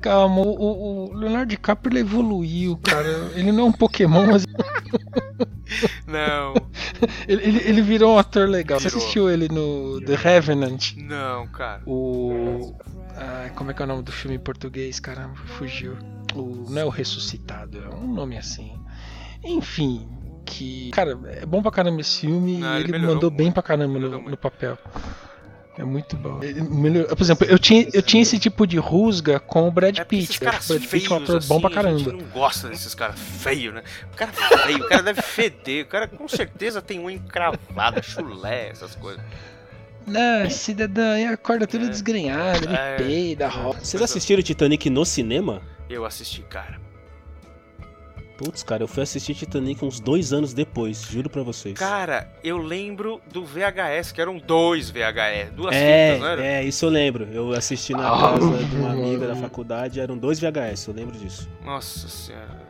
Calma, 0.00 0.40
o, 0.40 1.10
o- 1.10 1.14
Leonardo 1.14 1.46
DiCaprio 1.50 1.92
ele 1.92 2.00
evoluiu, 2.00 2.76
cara. 2.78 3.08
Ele 3.34 3.52
não 3.52 3.64
é 3.66 3.68
um 3.68 3.72
Pokémon, 3.72 4.26
mas 4.26 4.44
Não, 6.06 6.54
ele, 7.26 7.42
ele, 7.42 7.58
ele 7.64 7.82
virou 7.82 8.14
um 8.14 8.18
ator 8.18 8.48
legal. 8.48 8.78
Você 8.78 8.88
Virou. 8.88 9.00
assistiu 9.02 9.30
ele 9.30 9.48
no 9.48 10.00
The 10.02 10.14
Revenant? 10.14 10.94
não, 10.96 11.46
cara. 11.48 11.82
O. 11.86 12.74
ah, 13.16 13.50
como 13.54 13.70
é 13.70 13.74
que 13.74 13.82
é 13.82 13.84
o 13.84 13.88
nome 13.88 14.02
do 14.02 14.12
filme 14.12 14.36
em 14.36 14.40
português? 14.40 15.00
Caramba, 15.00 15.36
fugiu. 15.58 15.96
O, 16.34 16.66
não 16.70 16.82
é 16.82 16.84
o 16.84 16.88
Ressuscitado, 16.90 17.78
é 17.82 17.88
um 17.94 18.12
nome 18.12 18.36
assim. 18.36 18.72
Enfim, 19.42 20.08
que. 20.44 20.90
Cara, 20.90 21.18
é 21.26 21.46
bom 21.46 21.62
pra 21.62 21.70
caramba 21.70 22.00
esse 22.00 22.20
filme 22.20 22.58
Não, 22.58 22.72
e 22.74 22.76
ele 22.76 22.84
ele 22.84 22.92
melhorou 22.92 23.14
mandou 23.16 23.30
bem 23.30 23.50
pra 23.50 23.62
caramba 23.62 23.98
no, 23.98 24.22
no 24.30 24.36
papel. 24.36 24.78
É 25.76 25.82
muito 25.82 26.16
bom. 26.16 26.38
Ele 26.40 26.60
melhor- 26.62 27.06
Por 27.08 27.20
exemplo, 27.20 27.46
eu 27.48 27.58
tinha, 27.58 27.88
eu 27.92 28.00
tinha 28.00 28.22
esse 28.22 28.38
tipo 28.38 28.64
de 28.64 28.76
rusga 28.78 29.40
com 29.40 29.66
o 29.66 29.72
Brad 29.72 29.98
É 29.98 30.04
Pitt, 30.04 30.38
que 30.38 30.44
o 30.44 30.48
Brad 30.48 30.62
Pitt 30.88 31.10
é 31.10 31.14
um 31.14 31.16
ator 31.18 31.44
bom 31.46 31.60
pra 31.60 31.68
assim, 31.68 31.78
A 31.78 31.82
caramba. 31.82 31.98
gente 31.98 32.12
não 32.12 32.28
gosta 32.28 32.68
desses 32.68 32.94
caras 32.94 33.18
feios, 33.18 33.74
né? 33.74 33.82
O 34.12 34.16
cara 34.16 34.32
feio, 34.32 34.84
o 34.84 34.88
cara 34.88 35.02
deve 35.02 35.20
feder. 35.20 35.84
O 35.84 35.88
cara 35.88 36.06
com 36.06 36.28
certeza 36.28 36.80
tem 36.80 37.00
unha 37.00 37.16
encravada, 37.16 38.00
chulé, 38.02 38.68
essas 38.68 38.94
coisas. 38.94 39.20
Não, 40.06 40.48
cidadã, 40.50 41.18
e 41.18 41.24
acorda 41.26 41.66
tudo 41.66 41.88
desgrenhado, 41.88 42.66
ele 42.66 42.76
É. 42.76 42.96
peida, 42.96 43.48
rola. 43.48 43.78
Vocês 43.82 44.00
assistiram 44.02 44.42
Titanic 44.42 44.88
no 44.90 45.04
cinema? 45.04 45.60
Eu 45.90 46.04
assisti, 46.04 46.42
cara. 46.42 46.83
Putz, 48.36 48.62
cara, 48.64 48.82
eu 48.82 48.88
fui 48.88 49.02
assistir 49.02 49.32
Titanic 49.34 49.84
uns 49.84 50.00
dois 50.00 50.32
anos 50.32 50.52
depois, 50.52 51.02
juro 51.02 51.30
pra 51.30 51.42
vocês. 51.44 51.78
Cara, 51.78 52.28
eu 52.42 52.56
lembro 52.58 53.20
do 53.32 53.44
VHS, 53.44 54.10
que 54.12 54.20
eram 54.20 54.38
dois 54.38 54.90
VHS, 54.90 55.50
duas 55.54 55.74
é, 55.74 56.06
fitas, 56.14 56.20
não 56.20 56.28
era? 56.28 56.44
é, 56.44 56.64
isso 56.64 56.84
eu 56.84 56.90
lembro. 56.90 57.28
Eu 57.32 57.52
assisti 57.52 57.92
na 57.92 58.08
Ah, 58.08 58.32
casa 58.32 58.64
de 58.64 58.76
uma 58.76 58.90
amiga 58.92 59.28
da 59.28 59.36
faculdade, 59.36 60.00
eram 60.00 60.18
dois 60.18 60.40
VHS, 60.40 60.88
eu 60.88 60.94
lembro 60.94 61.16
disso. 61.16 61.48
Nossa 61.64 62.08
senhora. 62.08 62.63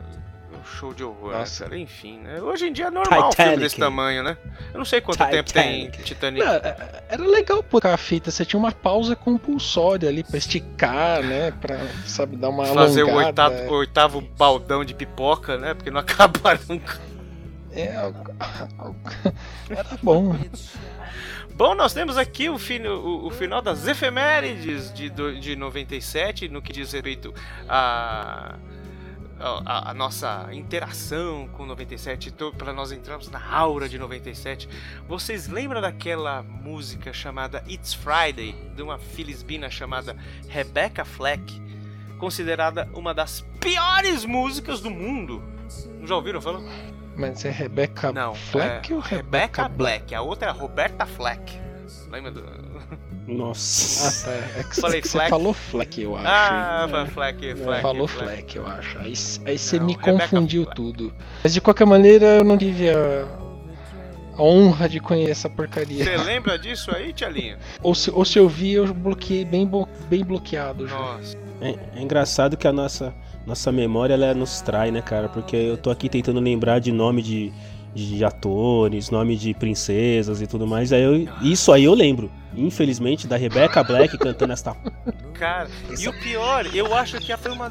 Show 0.65 0.93
de 0.93 1.03
horror, 1.03 1.31
Nossa. 1.33 1.63
né, 1.65 1.69
cara? 1.69 1.79
Enfim, 1.81 2.17
né? 2.19 2.41
Hoje 2.41 2.67
em 2.67 2.73
dia 2.73 2.87
é 2.87 2.91
normal 2.91 3.19
um 3.19 3.21
filme 3.31 3.31
Titanic. 3.31 3.59
desse 3.59 3.77
tamanho, 3.77 4.23
né? 4.23 4.37
Eu 4.73 4.77
não 4.77 4.85
sei 4.85 4.99
quanto 4.99 5.19
tempo 5.19 5.53
tem 5.53 5.85
Titanic. 5.91 6.03
Titanic. 6.03 6.45
Não, 6.45 6.53
é- 6.53 7.03
era 7.09 7.23
legal 7.23 7.61
pôr 7.63 7.85
a 7.87 7.95
fita, 7.97 8.31
você 8.31 8.43
tinha 8.43 8.59
uma 8.59 8.71
pausa 8.71 9.15
compulsória 9.15 10.09
ali 10.09 10.23
pra 10.23 10.37
esticar, 10.37 11.21
né? 11.23 11.51
Pra, 11.61 11.77
sabe, 12.05 12.35
dar 12.35 12.49
uma 12.49 12.65
Fazer 12.65 13.03
o 13.03 13.09
alongada. 13.11 13.43
oitavo, 13.49 13.73
o 13.73 13.77
oitavo 13.77 14.21
baldão 14.21 14.83
de 14.83 14.93
pipoca, 14.93 15.57
né? 15.57 15.73
Porque 15.73 15.91
não 15.91 15.99
acaba 16.01 16.59
nunca. 16.67 16.99
É, 17.71 17.87
era 19.69 19.97
bom. 20.01 20.35
Bom, 21.53 21.73
nós 21.73 21.93
temos 21.93 22.17
aqui 22.17 22.49
o, 22.49 22.57
fim, 22.57 22.81
o, 22.85 23.27
o 23.27 23.29
final 23.29 23.61
das 23.61 23.87
efemérides 23.87 24.93
de, 24.93 25.09
de 25.39 25.55
97, 25.55 26.49
no 26.49 26.61
que 26.61 26.73
diz 26.73 26.91
respeito 26.91 27.33
a 27.67 28.55
a, 29.39 29.91
a 29.91 29.93
nossa 29.93 30.47
interação 30.51 31.47
com 31.49 31.65
97, 31.65 32.33
para 32.57 32.73
nós 32.73 32.91
entrarmos 32.91 33.29
na 33.29 33.43
aura 33.45 33.89
de 33.89 33.97
97. 33.97 34.67
Vocês 35.07 35.47
lembram 35.47 35.81
daquela 35.81 36.41
música 36.43 37.11
chamada 37.11 37.63
It's 37.67 37.93
Friday, 37.93 38.55
de 38.75 38.81
uma 38.81 38.97
filisbina 38.97 39.69
chamada 39.69 40.15
Rebecca 40.47 41.03
Fleck, 41.03 41.61
considerada 42.17 42.89
uma 42.93 43.13
das 43.13 43.41
piores 43.59 44.25
músicas 44.25 44.79
do 44.79 44.89
mundo? 44.89 45.43
Já 46.03 46.15
ouviram 46.15 46.41
falar? 46.41 46.61
Mas 47.15 47.45
é 47.45 47.49
Rebecca 47.49 48.11
Não, 48.11 48.35
Fleck 48.35 48.91
é 48.91 48.95
ou 48.95 49.01
Rebecca 49.01 49.63
Rebecca 49.63 49.69
Black? 49.69 50.15
A 50.15 50.21
outra 50.21 50.47
é 50.47 50.51
a 50.51 50.53
Roberta 50.53 51.05
Fleck. 51.05 51.59
Lembra 52.09 52.31
do. 52.31 52.64
Nossa. 53.27 54.29
Ah, 54.29 54.33
tá. 54.53 54.59
É 54.59 54.63
que, 54.69 54.75
Falei 54.81 54.99
é 54.99 55.01
você 55.03 55.09
Fleck. 55.09 55.29
falou 55.29 55.53
Fleck, 55.53 56.01
eu 56.01 56.15
acho. 56.15 56.27
Ah, 56.27 56.87
hein? 56.89 57.07
Fleck, 57.07 57.55
Fleck. 57.55 57.81
Falou 57.81 58.07
Fleck. 58.07 58.31
Fleck, 58.33 58.55
eu 58.57 58.67
acho. 58.67 58.97
Aí, 58.99 59.13
aí 59.45 59.57
você 59.57 59.79
Não, 59.79 59.85
me 59.85 59.93
Rebecca 59.93 60.11
confundiu 60.11 60.63
Fleck. 60.63 60.75
tudo. 60.75 61.13
Mas 61.43 61.53
de 61.53 61.61
qualquer 61.61 61.85
maneira, 61.85 62.25
eu 62.37 62.43
não 62.43 62.57
tive 62.57 62.89
a, 62.89 63.27
a 64.37 64.41
honra 64.43 64.87
de 64.87 64.99
conhecer 64.99 65.31
essa 65.31 65.49
porcaria. 65.49 66.03
Você 66.03 66.17
lembra 66.17 66.57
disso 66.59 66.91
aí, 66.95 67.13
Tchalinha? 67.13 67.57
Ou 67.81 67.95
se, 67.95 68.11
ou 68.11 68.23
se 68.25 68.37
eu 68.37 68.47
vi, 68.47 68.73
eu 68.73 68.93
bloqueei 68.93 69.43
bem, 69.45 69.69
bem 70.09 70.23
bloqueado 70.23 70.87
já. 70.87 70.95
Nossa. 70.97 71.37
É, 71.61 71.75
é 71.95 72.01
engraçado 72.01 72.57
que 72.57 72.67
a 72.67 72.73
nossa, 72.73 73.13
nossa 73.45 73.71
memória 73.71 74.13
ela 74.13 74.33
nos 74.33 74.61
trai, 74.61 74.91
né, 74.91 75.01
cara? 75.01 75.29
Porque 75.29 75.55
eu 75.55 75.77
tô 75.77 75.89
aqui 75.89 76.09
tentando 76.09 76.39
lembrar 76.39 76.79
de 76.79 76.91
nome 76.91 77.21
de, 77.21 77.51
de 77.95 78.25
atores, 78.25 79.09
nome 79.09 79.37
de 79.37 79.53
princesas 79.53 80.41
e 80.41 80.47
tudo 80.47 80.67
mais. 80.67 80.91
Aí 80.91 81.01
eu- 81.01 81.27
isso 81.41 81.71
aí 81.71 81.85
eu 81.85 81.93
lembro. 81.93 82.29
Infelizmente, 82.57 83.25
da 83.27 83.35
Rebecca 83.37 83.83
Black 83.83 84.17
cantando 84.17 84.51
esta. 84.53 84.75
Cara, 85.33 85.69
e 85.97 86.07
o 86.07 86.13
pior, 86.19 86.65
eu 86.73 86.93
acho 86.93 87.17
que 87.19 87.35
foi 87.37 87.51
uma. 87.51 87.69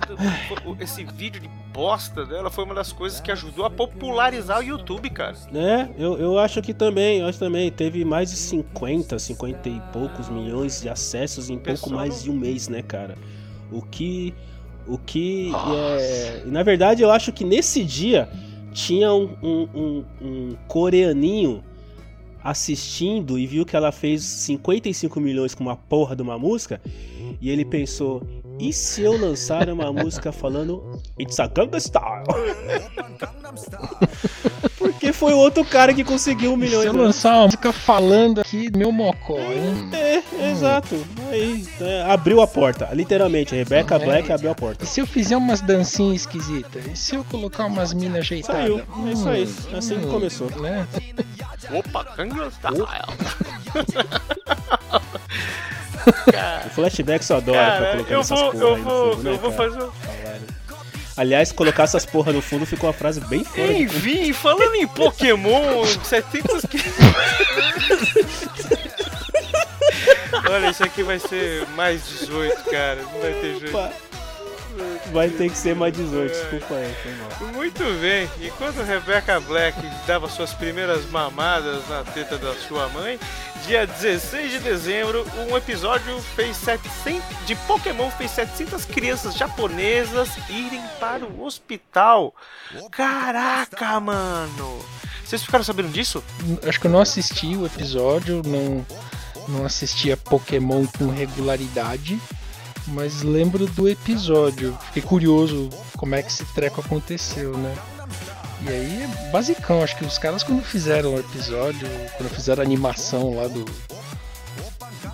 esse 0.81 1.05
vídeo 1.05 1.41
de 1.41 1.49
bosta 1.72 2.25
dela 2.25 2.51
foi 2.51 2.64
uma 2.64 2.75
das 2.75 2.93
coisas 2.93 3.20
que 3.20 3.31
ajudou 3.33 3.64
a 3.64 3.70
popularizar 3.70 4.61
o 4.61 4.62
YouTube, 4.62 5.09
cara. 5.11 5.35
É, 5.55 5.89
eu, 5.99 6.18
eu 6.18 6.39
acho 6.39 6.61
que 6.62 6.72
também, 6.75 7.20
eu 7.20 7.27
acho 7.27 7.39
também. 7.39 7.70
Teve 7.70 8.05
mais 8.05 8.31
de 8.31 8.37
50, 8.37 9.18
50 9.18 9.68
e 9.68 9.81
poucos 9.93 10.29
milhões 10.29 10.83
de 10.83 10.89
acessos 10.89 11.49
em 11.51 11.59
pouco 11.59 11.91
mais 11.91 12.22
de 12.22 12.31
um 12.31 12.35
mês, 12.35 12.68
né, 12.68 12.83
cara? 12.83 13.16
O 13.72 13.81
que. 13.83 14.33
O 14.87 14.99
que. 14.99 15.51
É, 15.99 16.43
na 16.47 16.62
verdade, 16.62 17.03
eu 17.03 17.11
acho 17.11 17.33
que 17.33 17.43
nesse 17.45 17.83
dia 17.83 18.29
tinha 18.75 19.14
um, 19.14 19.31
um, 19.43 19.68
um- 19.75 20.05
um 20.20 20.57
coreaninho 20.68 21.62
assistindo 22.43 23.39
e 23.39 23.47
viu 23.47 23.64
que 23.64 23.75
ela 23.75 23.91
fez 23.91 24.22
55 24.22 25.18
milhões 25.18 25.55
com 25.55 25.64
uma 25.64 25.77
porra 25.77 26.14
de 26.14 26.20
uma 26.22 26.39
música. 26.39 26.81
E 27.41 27.49
ele 27.49 27.64
pensou: 27.64 28.22
e 28.59 28.73
se 28.73 29.03
eu 29.03 29.17
lançar 29.19 29.69
uma 29.69 29.93
música 29.93 30.33
falando 30.33 31.01
It's 31.19 31.39
a 31.41 31.47
Gangnam 31.47 31.81
Style? 31.81 32.25
Porque 34.79 35.13
foi 35.13 35.33
o 35.33 35.39
outro 35.39 35.65
cara 35.65 35.95
que 35.95 36.05
conseguiu 36.05 36.53
um 36.53 36.57
milhão 36.57 36.81
Se 36.83 36.87
eu 36.89 36.93
lançar 36.93 37.35
uma 37.37 37.45
música 37.45 37.73
falando 37.73 38.41
aqui, 38.43 38.71
meu 38.77 38.93
mocó, 38.93 39.39
hein? 39.39 39.89
É, 39.93 40.23
exato. 40.51 40.95
Aí, 41.31 41.67
é, 41.81 42.03
abriu 42.03 42.41
a 42.43 42.47
porta. 42.47 42.89
Literalmente, 42.93 43.55
a 43.55 43.59
Rebecca 43.59 43.95
É. 43.97 43.99
Black 43.99 44.31
abriu 44.33 44.51
a 44.51 44.55
porta. 44.55 44.85
E 44.85 44.87
se 44.87 45.01
eu 45.01 45.07
fizer 45.07 45.37
umas 45.37 45.61
dancinhas 45.63 46.21
esquisitas? 46.23 46.85
E 46.87 46.97
se 46.97 47.15
eu 47.15 47.25
colocar 47.25 47.65
umas 47.67 47.93
minas 47.95 48.19
ajeitadas? 48.21 48.63
Saiu. 48.63 48.83
É 49.07 49.13
isso 49.13 49.29
aí. 49.29 49.49
Assim 49.77 49.99
que 50.01 50.07
Hum, 50.07 50.11
começou. 50.11 50.51
Né? 50.61 50.87
Opa, 51.73 52.05
Gangnam 52.17 52.51
Style. 52.51 52.77
O 56.67 56.71
flashback 56.71 57.25
só 57.25 57.37
adora 57.39 57.59
pra 57.59 57.71
Cara, 57.73 57.93
colocar 57.93 58.15
eu 58.15 58.21
essas 58.21 58.41
vou, 58.41 58.53
eu 58.55 58.77
vou, 58.83 59.13
fundo, 59.13 59.23
né, 59.23 59.31
eu 59.33 59.39
vou 59.39 59.53
cara? 59.53 59.71
fazer. 59.71 59.85
um- 59.85 59.91
Aliás, 61.17 61.53
colocar 61.53 61.85
essas 61.85 62.05
porra 62.05 62.33
no 62.33 62.43
fundo 62.43 62.67
ficou 62.67 62.89
uma 62.89 62.93
frase 62.93 63.21
bem 63.21 63.45
fora 63.45 63.73
de 63.73 63.83
Enfim, 63.85 64.33
falando 64.33 64.75
em 64.75 64.87
Pokémon, 64.87 65.85
700 65.87 66.63
que... 66.67 66.77
Olha, 70.51 70.71
isso 70.71 70.83
aqui 70.85 71.03
vai 71.05 71.19
ser 71.21 71.67
mais 71.77 72.03
18, 72.09 72.65
cara. 72.71 72.97
Não 73.03 73.21
vai 73.21 73.33
ter 73.35 73.61
jeito. 73.61 73.71
Vai 75.12 75.29
ter 75.29 75.51
que 75.51 75.57
ser 75.57 75.75
mais 75.75 75.93
18, 75.93 76.33
desculpa 76.33 76.75
aí, 76.75 76.95
foi 77.03 77.12
mal. 77.14 77.53
Muito 77.53 77.83
bem. 78.01 78.29
Enquanto 78.41 78.83
Rebecca 78.83 79.39
Black 79.41 79.79
dava 80.07 80.29
suas 80.29 80.53
primeiras 80.53 81.05
mamadas 81.11 81.89
na 81.89 82.03
teta 82.05 82.37
da 82.39 82.55
sua 82.55 82.89
mãe, 82.89 83.18
dia 83.66 83.87
16 83.87 84.53
de 84.53 84.59
dezembro, 84.59 85.27
um 85.49 85.57
episódio 85.57 86.20
fez 86.35 86.57
700 86.57 87.47
de 87.47 87.55
Pokémon 87.66 88.11
fez 88.11 88.31
700 88.33 88.85
crianças 88.85 89.35
japonesas 89.35 90.31
irem 90.49 90.83
para 90.99 91.25
o 91.25 91.45
hospital. 91.45 92.35
Caraca, 92.91 94.01
mano. 94.01 94.85
Vocês 95.25 95.43
ficaram 95.43 95.64
sabendo 95.64 95.89
disso? 95.89 96.22
Acho 96.66 96.79
que 96.81 96.87
eu 96.87 96.91
não 96.91 97.01
assisti 97.01 97.57
o 97.57 97.64
episódio, 97.64 98.43
não, 98.45 98.87
não 99.49 99.64
assistia 99.64 100.16
Pokémon 100.16 100.87
com 100.87 101.09
regularidade, 101.09 102.20
mas 102.87 103.22
lembro 103.22 103.66
do 103.66 103.89
episódio. 103.89 104.76
Fiquei 104.87 105.03
curioso 105.03 105.68
como 105.97 106.14
é 106.14 106.22
que 106.22 106.30
esse 106.30 106.45
treco 106.47 106.80
aconteceu, 106.80 107.57
né? 107.57 107.74
E 108.62 108.68
aí 108.68 109.03
é 109.03 109.30
basicão, 109.30 109.82
acho 109.82 109.97
que 109.97 110.05
os 110.05 110.18
caras 110.18 110.43
quando 110.43 110.62
fizeram 110.62 111.14
o 111.14 111.18
episódio, 111.18 111.89
quando 112.16 112.30
fizeram 112.30 112.62
a 112.62 112.66
animação 112.66 113.37
lá 113.37 113.49
do 113.49 113.64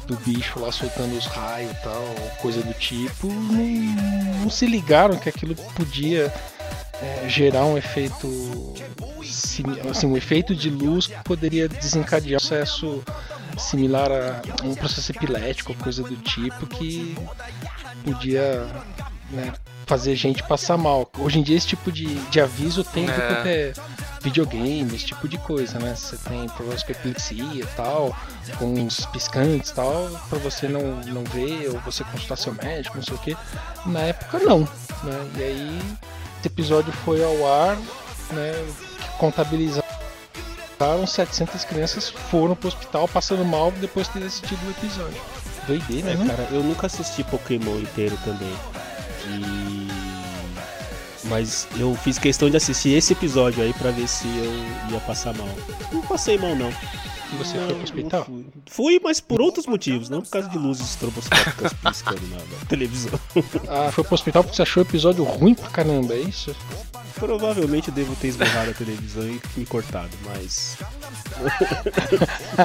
do 0.06 0.16
bicho 0.24 0.58
lá 0.58 0.72
soltando 0.72 1.16
os 1.16 1.26
raios 1.26 1.70
e 1.70 1.74
tal, 1.82 2.14
coisa 2.42 2.60
do 2.62 2.74
tipo, 2.74 3.28
não, 3.28 4.42
não 4.42 4.50
se 4.50 4.66
ligaram 4.66 5.16
que 5.16 5.28
aquilo 5.28 5.54
podia 5.54 6.32
é, 7.00 7.28
gerar 7.28 7.64
um 7.64 7.78
efeito 7.78 8.74
assim, 9.88 10.06
um 10.06 10.16
efeito 10.16 10.54
de 10.54 10.68
luz 10.68 11.06
que 11.06 11.24
poderia 11.24 11.68
desencadear 11.68 12.40
um 12.40 12.46
processo 12.46 13.02
similar 13.60 14.10
a 14.10 14.66
um 14.66 14.74
processo 14.74 15.12
epilético, 15.12 15.74
coisa 15.74 16.02
do 16.02 16.16
tipo 16.16 16.66
que 16.66 17.16
podia 18.04 18.66
né, 19.30 19.52
fazer 19.86 20.14
gente 20.16 20.42
passar 20.42 20.76
mal. 20.76 21.10
Hoje 21.18 21.38
em 21.38 21.42
dia 21.42 21.56
esse 21.56 21.68
tipo 21.68 21.90
de, 21.90 22.06
de 22.30 22.40
aviso 22.40 22.84
tem 22.84 23.08
É. 23.08 23.12
é 23.12 23.72
videogame, 24.22 24.94
esse 24.94 25.06
tipo 25.06 25.26
de 25.26 25.38
coisa, 25.38 25.78
né? 25.78 25.94
Você 25.94 26.16
tem 26.16 26.46
problemas 26.48 26.82
com 26.82 26.92
epilepsia 26.92 27.42
e 27.42 27.66
tal, 27.74 28.16
com 28.58 28.66
uns 28.66 29.06
piscantes 29.06 29.70
e 29.70 29.74
tal, 29.74 30.10
pra 30.28 30.38
você 30.38 30.68
não, 30.68 30.96
não 31.06 31.24
ver, 31.24 31.70
ou 31.70 31.80
você 31.80 32.04
consultar 32.04 32.36
seu 32.36 32.54
médico, 32.54 32.96
não 32.96 33.02
sei 33.02 33.14
o 33.14 33.18
que. 33.18 33.36
Na 33.86 34.00
época 34.00 34.38
não, 34.38 34.60
né? 34.60 35.30
E 35.38 35.42
aí 35.42 35.82
esse 36.38 36.48
episódio 36.48 36.92
foi 36.92 37.24
ao 37.24 37.52
ar, 37.52 37.76
né? 38.32 38.52
Que 39.18 39.89
contabilizaram 40.80 41.06
700 41.06 41.64
crianças 41.64 42.08
foram 42.08 42.56
pro 42.56 42.68
hospital 42.68 43.06
passando 43.06 43.44
mal 43.44 43.70
depois 43.72 44.06
de 44.08 44.14
ter 44.14 44.26
assistido 44.26 44.58
o 44.66 44.70
episódio. 44.70 45.20
Doideira, 45.66 46.14
né? 46.14 46.26
cara, 46.26 46.48
eu 46.50 46.62
nunca 46.62 46.86
assisti 46.86 47.22
Pokémon 47.22 47.78
inteiro 47.78 48.18
também. 48.24 48.52
E. 49.28 49.88
Mas 51.24 51.68
eu 51.76 51.94
fiz 51.94 52.18
questão 52.18 52.48
de 52.48 52.56
assistir 52.56 52.96
esse 52.96 53.12
episódio 53.12 53.62
aí 53.62 53.74
pra 53.74 53.90
ver 53.90 54.08
se 54.08 54.26
eu 54.26 54.92
ia 54.92 55.00
passar 55.00 55.34
mal. 55.34 55.48
Não 55.92 56.00
passei 56.02 56.38
mal, 56.38 56.56
não. 56.56 56.72
E 57.32 57.36
você 57.36 57.56
Não, 57.56 57.66
foi 57.66 57.74
pro 57.74 57.84
hospital? 57.84 58.24
Fui. 58.24 58.44
Fui, 58.66 59.00
mas 59.02 59.20
por 59.20 59.40
outros 59.40 59.66
motivos, 59.66 60.08
não 60.08 60.20
por 60.20 60.30
causa 60.30 60.48
de 60.48 60.58
luzes 60.58 60.90
estroboscópicas 60.90 61.72
piscando 61.72 62.26
na, 62.28 62.36
na 62.36 62.64
televisão. 62.68 63.18
Ah, 63.68 63.90
foi 63.92 64.04
pro 64.04 64.14
hospital 64.14 64.42
porque 64.42 64.56
você 64.56 64.62
achou 64.62 64.82
o 64.82 64.86
episódio 64.86 65.22
ruim 65.24 65.54
pra 65.54 65.68
caramba, 65.68 66.14
é 66.14 66.20
isso? 66.20 66.54
Provavelmente 67.14 67.88
eu 67.88 67.94
devo 67.94 68.16
ter 68.16 68.28
esbarrado 68.28 68.70
a 68.70 68.74
televisão 68.74 69.24
e 69.24 69.40
me 69.56 69.66
cortado, 69.66 70.10
mas. 70.26 70.78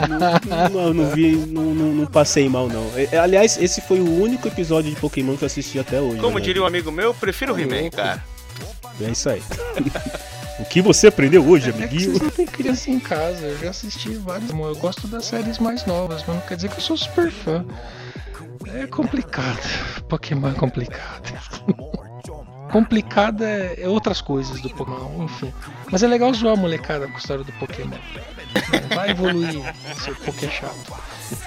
não, 0.10 0.70
não, 0.70 0.94
não 0.94 1.10
vi, 1.12 1.36
não, 1.36 1.76
não, 1.76 1.94
não 1.94 2.06
passei 2.06 2.48
mal, 2.48 2.68
não. 2.68 2.92
É, 2.96 3.18
Aliás, 3.18 3.58
esse 3.58 3.82
foi 3.82 4.00
o 4.00 4.22
único 4.22 4.48
episódio 4.48 4.90
de 4.90 5.00
Pokémon 5.00 5.36
que 5.36 5.44
eu 5.44 5.48
assisti 5.48 5.78
até 5.78 6.00
hoje. 6.00 6.22
Como 6.22 6.40
né? 6.40 6.46
diria 6.46 6.64
um 6.64 6.66
amigo 6.66 6.92
meu, 6.92 7.14
prefiro 7.14 7.54
o 7.54 7.60
He-Man, 7.60 7.90
cara. 7.90 8.24
É 9.02 9.10
isso 9.10 9.30
aí. 9.30 9.42
o 10.60 10.66
que 10.66 10.82
você 10.82 11.08
aprendeu 11.08 11.46
hoje, 11.48 11.70
É 11.70 11.74
amiguinho? 11.74 12.12
vocês 12.12 12.22
não 12.22 12.30
têm 12.30 12.46
criança 12.46 12.90
em 12.90 13.00
casa, 13.00 13.46
eu 13.46 13.58
já 13.60 13.70
assisti 13.70 14.16
vários. 14.16 14.50
Eu 14.50 14.76
gosto 14.76 15.08
das 15.08 15.26
séries 15.26 15.60
mais 15.60 15.86
novas, 15.86 16.24
mas 16.28 16.36
não 16.36 16.42
quer 16.46 16.56
dizer 16.56 16.70
que 16.70 16.78
eu 16.78 16.82
sou 16.82 16.98
super 16.98 17.32
fã. 17.32 17.66
É 18.74 18.88
complicado. 18.88 20.04
Pokémon 20.08 20.50
é 20.50 20.54
complicado. 20.54 21.34
complicado 22.72 23.44
é, 23.44 23.76
é 23.82 23.88
outras 23.88 24.22
coisas 24.22 24.60
do 24.62 24.70
Pokémon, 24.70 25.24
enfim. 25.24 25.54
Mas 25.92 26.04
é 26.04 26.08
legal 26.08 26.34
zoar 26.34 26.54
a 26.54 26.58
molecada 26.58 27.08
com 27.08 27.14
a 27.14 27.18
história 27.18 27.44
do 27.44 27.52
Pokémon. 27.54 27.98
Vai 28.94 29.12
evoluir, 29.12 29.74
seu 30.04 30.16
Poké 30.16 30.50
chato. 30.50 30.94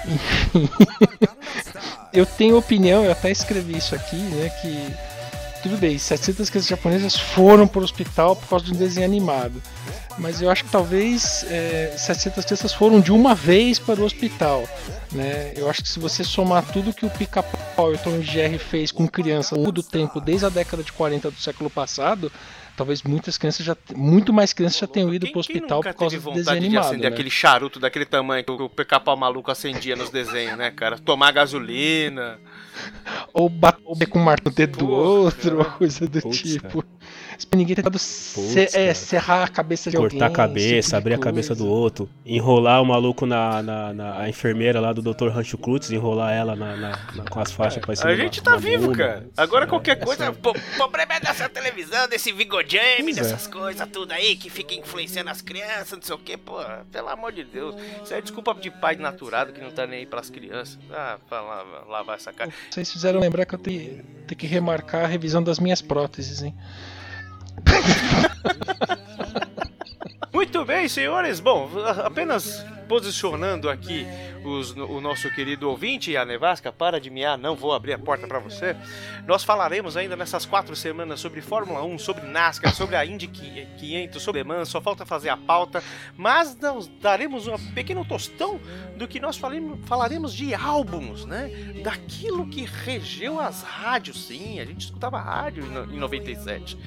Enfim. 0.07 0.69
eu 2.13 2.25
tenho 2.25 2.57
opinião, 2.57 3.03
eu 3.03 3.11
até 3.11 3.31
escrevi 3.31 3.77
isso 3.77 3.95
aqui, 3.95 4.17
né, 4.17 4.49
que 4.61 4.93
tudo 5.61 5.77
bem, 5.77 5.97
700 5.97 6.49
crianças 6.49 6.69
japonesas 6.69 7.15
foram 7.15 7.67
para 7.67 7.81
o 7.81 7.83
hospital 7.83 8.35
por 8.35 8.47
causa 8.47 8.65
de 8.65 8.73
um 8.73 8.75
desenho 8.75 9.05
animado. 9.05 9.61
Mas 10.17 10.41
eu 10.41 10.49
acho 10.49 10.65
que 10.65 10.71
talvez 10.71 11.45
é, 11.49 11.93
700 11.97 12.43
crianças 12.43 12.73
foram 12.73 12.99
de 12.99 13.11
uma 13.11 13.33
vez 13.33 13.79
para 13.79 14.01
o 14.01 14.03
hospital. 14.03 14.67
Né? 15.11 15.53
Eu 15.55 15.69
acho 15.69 15.81
que 15.81 15.89
se 15.89 15.99
você 15.99 16.23
somar 16.23 16.65
tudo 16.71 16.93
que 16.93 17.05
o 17.05 17.09
pica-pau 17.09 17.69
qual 17.79 17.93
o 17.93 17.97
Tom 17.97 18.21
Jerry 18.21 18.57
fez 18.57 18.91
com 18.91 19.07
criança 19.07 19.55
ao 19.55 19.59
longo 19.59 19.71
do 19.71 19.81
tempo, 19.81 20.19
desde 20.19 20.45
a 20.45 20.49
década 20.49 20.83
de 20.83 20.91
40 20.91 21.31
do 21.31 21.37
século 21.39 21.69
passado, 21.69 22.29
talvez 22.75 23.03
muitas 23.03 23.37
crianças 23.37 23.65
já, 23.65 23.77
muito 23.95 24.33
mais 24.33 24.51
crianças 24.51 24.79
já 24.79 24.87
tenham 24.87 25.13
ido 25.13 25.31
pro 25.31 25.39
hospital 25.39 25.77
Nunca 25.77 25.93
por 25.93 25.99
causa 25.99 26.17
do 26.17 26.31
desenho 26.31 26.43
vontade 26.43 26.59
de 26.59 26.65
animado. 26.65 26.85
acender 26.85 27.09
né? 27.09 27.15
aquele 27.15 27.29
charuto 27.29 27.79
daquele 27.79 28.05
tamanho 28.05 28.43
que 28.43 28.51
o 28.51 28.67
pica-pau 28.67 29.15
maluco 29.15 29.49
acendia 29.49 29.95
nos 29.95 30.09
desenhos, 30.09 30.57
né, 30.57 30.71
cara? 30.71 30.99
Tomar 30.99 31.31
gasolina. 31.31 32.37
Ou 33.33 33.49
bater 33.49 34.07
com 34.07 34.19
o 34.19 34.23
dedo 34.49 34.79
do 34.79 34.89
outro, 34.89 35.59
ou 35.59 35.65
coisa 35.65 36.07
do 36.07 36.21
tipo. 36.29 36.83
Ninguém 37.55 37.75
tentado 37.75 37.97
se- 37.97 38.69
é, 38.77 38.93
serrar 38.93 39.43
a 39.43 39.47
cabeça 39.47 39.89
de 39.89 39.95
alguém. 39.97 40.11
Cortar 40.11 40.25
a 40.25 40.29
cabeça, 40.29 40.87
tipo 40.89 40.97
abrir 40.97 41.13
a 41.13 41.17
cabeça 41.17 41.55
do 41.55 41.67
outro, 41.67 42.09
enrolar 42.25 42.81
o 42.81 42.85
maluco 42.85 43.25
na, 43.25 43.63
na, 43.63 43.93
na- 43.93 44.19
a 44.19 44.29
enfermeira 44.29 44.79
lá 44.79 44.91
do 44.93 45.01
Dr. 45.01 45.29
Rancho 45.29 45.57
Cruz, 45.57 45.89
enrolar 45.91 46.33
ela 46.33 46.55
na, 46.55 46.75
na- 46.75 46.99
na- 47.15 47.23
com 47.29 47.39
as 47.39 47.51
faixas 47.51 47.83
pra 47.83 47.95
cima 47.95 48.09
A 48.11 48.15
gente 48.15 48.41
tá 48.41 48.55
vivo, 48.57 48.87
bunda. 48.87 48.97
cara. 48.97 49.27
Agora 49.37 49.65
qualquer 49.67 49.95
coisa. 49.99 50.29
O 50.31 50.35
problema 50.77 51.13
é 51.15 51.19
dessa 51.21 51.47
televisão, 51.49 52.07
desse 52.07 52.31
Pois 53.15 53.17
é. 53.17 53.21
dessas 53.21 53.47
coisas 53.47 53.87
tudo 53.91 54.11
aí 54.11 54.35
que 54.35 54.49
fica 54.49 54.73
influenciando 54.75 55.29
as 55.29 55.41
crianças, 55.41 55.91
não 55.93 56.01
sei 56.01 56.15
o 56.15 56.19
que, 56.19 56.37
pô, 56.37 56.57
pelo 56.91 57.07
amor 57.09 57.31
de 57.31 57.43
Deus. 57.43 57.75
Isso 58.03 58.13
é 58.13 58.21
desculpa 58.21 58.53
de 58.55 58.69
pai 58.69 58.95
naturado 58.97 59.53
que 59.53 59.61
não 59.61 59.71
tá 59.71 59.87
nem 59.87 59.99
aí 59.99 60.05
pras 60.05 60.29
crianças. 60.29 60.77
Ah, 60.91 61.17
pra 61.27 61.41
lá- 61.41 61.83
lavar 61.87 62.15
essa 62.17 62.33
cara. 62.33 62.51
Vocês 62.69 62.91
fizeram 62.91 63.19
lembrar 63.19 63.45
que 63.45 63.55
eu 63.55 63.59
tenho, 63.59 64.03
tenho 64.27 64.37
que 64.37 64.45
remarcar 64.47 65.05
a 65.05 65.07
revisão 65.07 65.41
das 65.41 65.57
minhas 65.59 65.81
próteses, 65.81 66.41
hein? 66.43 66.53
Muito 70.33 70.63
bem, 70.63 70.87
senhores. 70.87 71.39
Bom, 71.39 71.69
apenas 72.03 72.65
posicionando 72.87 73.69
aqui 73.69 74.05
os- 74.43 74.71
o 74.71 74.99
nosso 75.01 75.29
querido 75.31 75.69
ouvinte, 75.69 76.15
a 76.17 76.25
Nevasca, 76.25 76.71
para 76.71 76.99
de 76.99 77.09
miar, 77.11 77.37
não 77.37 77.55
vou 77.55 77.71
abrir 77.73 77.93
a 77.93 77.99
porta 77.99 78.25
para 78.27 78.39
você. 78.39 78.75
Nós 79.27 79.43
falaremos 79.43 79.95
ainda 79.97 80.15
nessas 80.15 80.45
quatro 80.45 80.75
semanas 80.75 81.19
sobre 81.19 81.39
Fórmula 81.41 81.83
1, 81.83 81.99
sobre 81.99 82.25
NASCAR, 82.25 82.73
sobre 82.73 82.95
a 82.95 83.05
Indy 83.05 83.27
500, 83.27 84.21
sobre 84.21 84.41
Le 84.41 84.47
Mans, 84.47 84.69
só 84.69 84.81
falta 84.81 85.05
fazer 85.05 85.29
a 85.29 85.37
pauta, 85.37 85.83
mas 86.17 86.55
nós 86.59 86.87
daremos 86.99 87.45
um 87.47 87.57
pequeno 87.73 88.03
tostão 88.05 88.59
do 88.95 89.07
que 89.07 89.19
nós 89.19 89.39
falaremos 89.85 90.33
de 90.33 90.55
álbuns, 90.55 91.25
né? 91.25 91.49
Daquilo 91.83 92.47
que 92.47 92.65
regeu 92.65 93.39
as 93.39 93.61
rádios, 93.61 94.25
sim, 94.25 94.59
a 94.59 94.65
gente 94.65 94.85
escutava 94.85 95.19
rádio 95.19 95.63
em 95.91 95.97
97. 95.99 96.77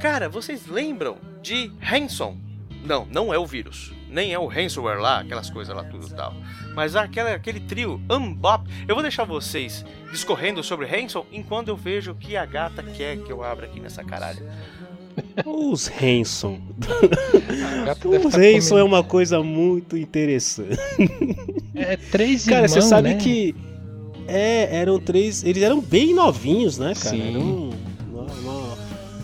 Cara, 0.00 0.30
vocês 0.30 0.66
lembram 0.66 1.18
de 1.42 1.70
Hanson? 1.82 2.34
Não, 2.82 3.04
não 3.04 3.34
é 3.34 3.38
o 3.38 3.44
vírus. 3.44 3.92
Nem 4.08 4.32
é 4.32 4.38
o 4.38 4.46
ransomware 4.46 4.98
lá, 4.98 5.20
aquelas 5.20 5.50
coisas 5.50 5.76
lá, 5.76 5.84
tudo 5.84 6.06
e 6.06 6.14
tal. 6.14 6.34
Mas 6.74 6.96
aquela, 6.96 7.34
aquele 7.34 7.60
trio 7.60 8.00
Unbop. 8.10 8.64
Eu 8.88 8.94
vou 8.94 9.02
deixar 9.02 9.24
vocês 9.24 9.84
discorrendo 10.10 10.62
sobre 10.64 10.86
Hanson 10.86 11.26
enquanto 11.30 11.68
eu 11.68 11.76
vejo 11.76 12.12
o 12.12 12.14
que 12.14 12.34
a 12.34 12.46
gata 12.46 12.82
quer 12.82 13.18
que 13.18 13.30
eu 13.30 13.44
abra 13.44 13.66
aqui 13.66 13.78
nessa 13.78 14.02
caralho. 14.02 14.42
Os 15.44 15.88
Hanson. 15.88 16.60
Os 18.24 18.32
tá 18.32 18.40
Hanson 18.40 18.78
é 18.78 18.82
uma 18.82 19.04
coisa 19.04 19.42
muito 19.42 19.98
interessante. 19.98 20.78
É 21.74 21.96
três 21.96 22.46
Cara, 22.46 22.64
irmãos, 22.64 22.72
você 22.72 22.82
sabe 22.82 23.10
né? 23.10 23.16
que 23.16 23.54
é, 24.26 24.76
eram 24.76 24.98
três. 24.98 25.44
Eles 25.44 25.62
eram 25.62 25.80
bem 25.80 26.14
novinhos, 26.14 26.78
né, 26.78 26.94
cara? 26.94 27.16
Sim. 27.16 27.34
Eram 27.34 27.89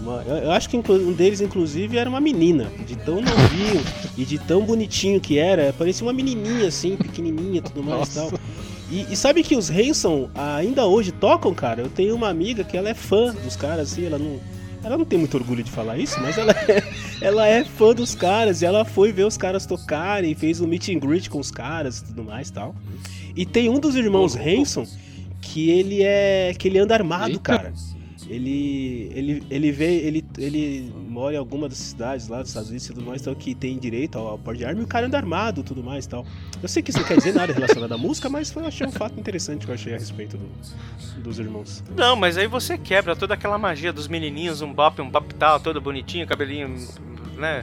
uma- 0.07 0.23
eu 0.23 0.51
acho 0.53 0.69
que 0.69 0.77
um 0.77 1.13
deles, 1.13 1.41
inclusive, 1.41 1.97
era 1.99 2.09
uma 2.09 2.21
menina. 2.21 2.71
De 2.87 2.97
tão 2.97 3.17
novinho 3.21 3.83
e 4.17 4.25
de 4.25 4.39
tão 4.39 4.63
bonitinho 4.65 5.21
que 5.21 5.39
era. 5.39 5.73
Parecia 5.73 6.07
uma 6.07 6.13
menininha, 6.13 6.69
assim, 6.69 6.97
pequenininha 6.97 7.59
e 7.59 7.61
tudo 7.61 7.83
mais 7.83 8.15
e 8.15 8.19
Nossa. 8.19 8.31
tal. 8.31 8.41
E, 8.91 9.05
e 9.13 9.17
sabe 9.17 9.43
que 9.43 9.57
os 9.57 9.69
Hanson 9.69 10.31
ainda 10.35 10.87
hoje 10.87 11.11
tocam, 11.11 11.53
cara? 11.53 11.81
Eu 11.83 11.89
tenho 11.89 12.15
uma 12.15 12.29
amiga 12.29 12.63
que 12.63 12.77
ela 12.77 12.89
é 12.89 12.95
fã 12.95 13.35
dos 13.45 13.57
caras, 13.57 13.93
assim, 13.93 14.07
ela 14.07 14.19
não. 14.19 14.39
Ela 14.85 14.97
não 14.97 15.05
tem 15.05 15.19
muito 15.19 15.37
orgulho 15.37 15.65
de 15.65 15.71
falar 15.71 15.99
isso, 15.99 16.17
mas 16.21 16.39
ela 16.39 16.53
é, 16.53 16.83
ela 17.21 17.49
é 17.49 17.65
fã 17.65 17.93
dos 17.93 18.15
caras 18.15 18.63
e 18.63 18.65
ela 18.65 18.85
foi 18.85 19.11
ver 19.11 19.25
os 19.25 19.37
caras 19.37 19.67
tocarem, 19.67 20.33
fez 20.37 20.61
um 20.61 20.67
meet 20.69 20.91
and 20.91 21.01
greet 21.01 21.29
com 21.29 21.41
os 21.41 21.51
caras 21.51 21.99
e 21.99 22.05
tudo 22.05 22.23
mais 22.23 22.49
e 22.51 22.53
tal. 22.53 22.73
E 23.35 23.45
tem 23.45 23.69
um 23.69 23.81
dos 23.81 23.97
irmãos 23.97 24.37
Hanson 24.37 24.87
que 25.43 25.69
ele 25.71 26.03
é. 26.05 26.55
que 26.57 26.69
ele 26.69 26.79
anda 26.79 26.95
armado, 26.95 27.31
Eita. 27.31 27.41
cara. 27.41 27.73
Ele. 28.29 29.11
ele. 29.15 29.43
ele 29.51 29.73
vê. 29.73 29.97
Ele, 29.97 30.25
ele 30.39 30.93
mora 31.09 31.35
em 31.35 31.39
alguma 31.39 31.69
das 31.69 31.79
cidades 31.79 32.29
lá 32.29 32.41
dos 32.41 32.49
Estados 32.51 32.69
Unidos 32.69 32.87
e 32.87 32.93
tudo 32.93 33.07
mais, 33.07 33.21
então 33.23 33.35
que 33.35 33.55
tem 33.55 33.79
direito 33.79 34.19
ao, 34.19 34.39
porte 34.39 34.59
de 34.59 34.65
arma 34.67 34.81
e 34.81 34.85
o 34.85 34.87
cara 34.87 35.07
anda 35.07 35.17
armado 35.17 35.63
tudo 35.63 35.83
mais 35.83 36.07
tal. 36.07 36.27
Eu 36.63 36.69
sei 36.69 36.83
que 36.83 36.91
isso 36.91 36.99
não 37.01 37.07
quer 37.07 37.17
dizer 37.17 37.33
nada 37.35 37.53
relacionado 37.53 37.93
à 37.93 37.97
música, 37.99 38.29
mas 38.29 38.55
eu 38.55 38.65
achei 38.67 38.87
um 38.87 38.93
fato 38.93 39.19
interessante 39.19 39.65
que 39.65 39.71
eu 39.71 39.75
achei 39.75 39.95
a 39.95 39.99
respeito 39.99 40.37
do- 40.37 41.23
dos 41.23 41.39
irmãos. 41.39 41.83
Não, 41.97 42.15
mas 42.17 42.37
aí 42.37 42.47
você 42.47 42.77
quebra 42.77 43.17
toda 43.17 43.33
aquela 43.35 43.57
magia 43.57 43.93
dos 43.93 44.09
menininhos, 44.09 44.61
um 44.61 44.73
bop, 44.73 45.01
um 45.01 45.09
bop 45.09 45.35
tal, 45.35 45.59
todo 45.59 45.81
bonitinho, 45.81 46.27
cabelinho, 46.27 46.75
né? 47.39 47.63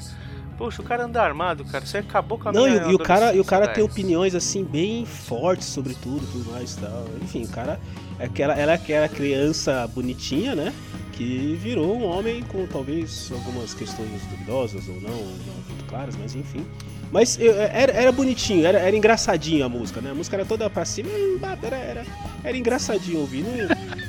Poxa, 0.57 0.81
o 0.81 0.85
cara 0.85 1.05
anda 1.05 1.21
armado, 1.21 1.65
cara. 1.65 1.85
Você 1.85 1.97
acabou 1.97 2.37
com 2.37 2.49
a 2.49 2.51
Não, 2.51 2.65
minha 2.65 2.83
e 2.91 2.95
o 2.95 2.99
cara, 2.99 3.33
e 3.33 3.39
o 3.39 3.45
cara 3.45 3.67
tem 3.67 3.83
opiniões 3.83 4.35
assim 4.35 4.63
bem 4.63 5.05
fortes 5.05 5.67
sobre 5.67 5.93
tudo, 5.95 6.25
tudo 6.31 6.51
mais 6.51 6.73
e 6.73 6.79
tal. 6.79 7.05
Enfim, 7.21 7.43
o 7.43 7.49
cara 7.49 7.79
é 8.19 8.25
aquela, 8.25 8.53
ela 8.53 8.71
é 8.71 8.75
aquela 8.75 9.07
criança 9.09 9.87
bonitinha, 9.87 10.55
né? 10.55 10.73
Que 11.13 11.57
virou 11.61 11.95
um 11.97 12.05
homem 12.05 12.41
com 12.43 12.65
talvez 12.67 13.29
algumas 13.31 13.73
questões 13.73 14.09
duvidosas 14.29 14.87
ou 14.87 14.95
não, 14.95 15.09
não 15.11 15.55
muito 15.67 15.85
claras, 15.87 16.15
mas 16.15 16.35
enfim. 16.35 16.65
Mas 17.11 17.39
eu- 17.39 17.53
era, 17.61 17.91
era 17.91 18.11
bonitinho, 18.11 18.65
era, 18.65 18.79
era 18.79 18.95
engraçadinho 18.95 19.63
a 19.63 19.69
música, 19.69 20.01
né? 20.01 20.09
A 20.11 20.15
música 20.15 20.35
era 20.35 20.45
toda 20.45 20.67
pra 20.69 20.83
cima, 20.85 21.09
era, 21.61 21.75
era, 21.75 22.05
era 22.43 22.57
engraçadinho 22.57 23.19
ouvir. 23.19 23.45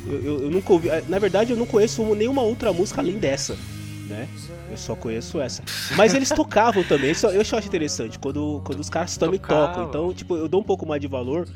Eu, 0.07 0.21
eu, 0.23 0.43
eu 0.45 0.51
nunca 0.51 0.73
ouvi. 0.73 0.89
Na 1.09 1.19
verdade, 1.19 1.53
eu 1.53 1.57
não 1.59 1.67
conheço 1.67 2.03
nenhuma 2.15 2.41
outra 2.43 2.73
música 2.73 3.03
além 3.03 3.19
dessa, 3.19 3.57
né? 4.05 4.29
Eu 4.71 4.77
só 4.77 4.95
conheço 4.95 5.41
essa. 5.41 5.63
Mas 5.97 6.15
eles 6.15 6.29
tocavam 6.29 6.83
também, 6.85 7.11
isso 7.11 7.27
eu 7.27 7.41
acho 7.41 7.57
interessante, 7.57 8.19
quando, 8.19 8.61
quando 8.65 8.81
os 8.81 8.91
caras 8.91 9.17
também 9.17 9.39
tocam. 9.39 9.85
Então, 9.85 10.13
tipo, 10.13 10.37
eu 10.37 10.49
dou 10.49 10.61
um 10.61 10.65
pouco 10.65 10.87
mais 10.87 11.01
de 11.01 11.07
valor 11.07 11.49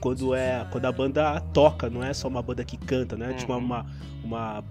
quando 0.00 0.34
é 0.34 0.66
quando 0.70 0.84
a 0.84 0.92
banda 0.92 1.40
toca, 1.52 1.88
não 1.88 2.02
é 2.02 2.12
só 2.12 2.28
uma 2.28 2.42
banda 2.42 2.62
que 2.62 2.76
canta, 2.76 3.16
né? 3.16 3.32
Tipo 3.32 3.56
uma, 3.56 3.86
uma 4.22 4.58
é, 4.58 4.62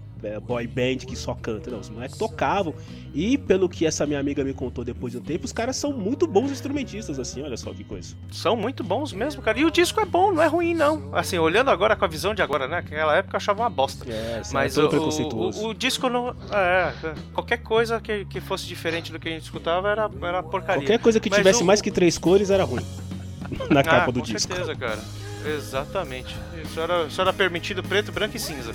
boy 0.42 0.68
band 0.68 0.98
que 1.08 1.16
só 1.16 1.34
canta. 1.34 1.70
Não, 1.72 1.80
os 1.80 1.90
moleques 1.90 2.18
tocavam. 2.18 2.74
E 3.14 3.38
pelo 3.38 3.70
que 3.70 3.86
essa 3.86 4.06
minha 4.06 4.20
amiga 4.20 4.44
me 4.44 4.54
contou 4.54 4.84
depois 4.84 5.14
de 5.14 5.20
um 5.20 5.22
tempo, 5.22 5.46
os 5.46 5.52
caras 5.52 5.76
são 5.76 5.94
muito 5.94 6.26
bons 6.26 6.52
instrumentistas, 6.52 7.20
assim, 7.20 7.42
olha 7.44 7.56
só 7.58 7.72
que 7.74 7.84
coisa. 7.84 8.16
São 8.32 8.56
muito 8.56 8.84
bons 8.84 9.14
mesmo, 9.14 9.42
cara. 9.42 9.60
E 9.60 9.66
o 9.66 9.72
disco 9.72 10.00
é 10.00 10.06
bom, 10.06 10.32
não 10.32 10.42
é 10.42 10.48
ruim, 10.48 10.74
não. 10.74 11.16
Assim, 11.16 11.38
olhando 11.38 11.70
agora 11.70 11.96
com 11.96 12.06
a 12.06 12.08
visão 12.08 12.34
de 12.34 12.42
agora, 12.42 12.68
né? 12.68 12.78
Naquela 12.78 13.16
época 13.16 13.36
eu 13.36 13.38
achava 13.38 13.62
uma 13.62 13.70
bosta. 13.70 14.10
É, 14.12 14.42
Mas 14.52 14.74
todo 14.74 14.86
o, 14.86 14.90
preconceituoso. 14.90 15.62
o, 15.62 15.70
o 15.70 15.74
disco 15.74 16.10
não. 16.10 16.30
É, 16.52 16.94
é, 17.04 17.14
qualquer 17.34 17.58
coisa 17.58 18.02
que, 18.02 18.26
que 18.26 18.42
fosse 18.42 18.66
diferente 18.66 19.12
do 19.12 19.20
que 19.20 19.28
a 19.28 19.32
gente 19.32 19.44
escutava 19.44 19.90
era, 19.90 20.10
era 20.22 20.42
porcaria. 20.42 20.82
Qualquer 20.82 21.00
coisa 21.00 21.20
que 21.20 21.30
Mas 21.30 21.38
tivesse 21.40 21.64
o- 21.64 21.66
mais 21.66 21.82
que 21.82 21.92
três 21.92 22.18
cores 22.18 22.50
era 22.50 22.64
ruim. 22.64 22.86
Na 23.70 23.82
ah, 23.82 23.84
capa 23.84 24.12
do 24.12 24.20
com 24.20 24.26
disco. 24.26 24.52
certeza, 24.52 24.76
cara. 24.76 25.00
Exatamente. 25.46 26.36
Isso 26.64 26.80
era, 26.80 27.04
isso 27.06 27.22
era 27.22 27.34
permitido 27.34 27.84
preto, 27.84 28.12
branco 28.12 28.36
e 28.36 28.40
cinza. 28.40 28.72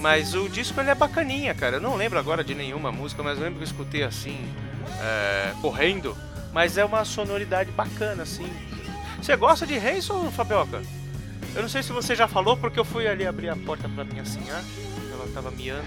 Mas 0.00 0.34
o 0.34 0.48
disco 0.48 0.80
ele 0.80 0.90
é 0.90 0.94
bacaninha, 0.94 1.54
cara. 1.54 1.76
Eu 1.76 1.80
não 1.80 1.94
lembro 1.94 2.18
agora 2.18 2.42
de 2.42 2.54
nenhuma 2.54 2.90
música, 2.90 3.22
mas 3.22 3.36
eu 3.36 3.44
lembro 3.44 3.58
que 3.58 3.64
eu 3.64 3.70
escutei 3.70 4.02
assim, 4.02 4.50
é, 4.98 5.52
correndo. 5.60 6.16
Mas 6.52 6.78
é 6.78 6.84
uma 6.84 7.04
sonoridade 7.04 7.70
bacana, 7.70 8.22
assim. 8.22 8.50
Você 9.20 9.36
gosta 9.36 9.66
de 9.66 9.76
Hanson, 9.76 10.30
Fabioca? 10.30 10.82
Eu 11.54 11.62
não 11.62 11.68
sei 11.68 11.82
se 11.82 11.92
você 11.92 12.16
já 12.16 12.26
falou, 12.26 12.56
porque 12.56 12.80
eu 12.80 12.84
fui 12.84 13.06
ali 13.06 13.26
abrir 13.26 13.50
a 13.50 13.56
porta 13.56 13.88
pra 13.88 14.02
minha 14.02 14.24
senhora. 14.24 14.64
Ela 15.12 15.28
tava 15.34 15.50
miando. 15.50 15.84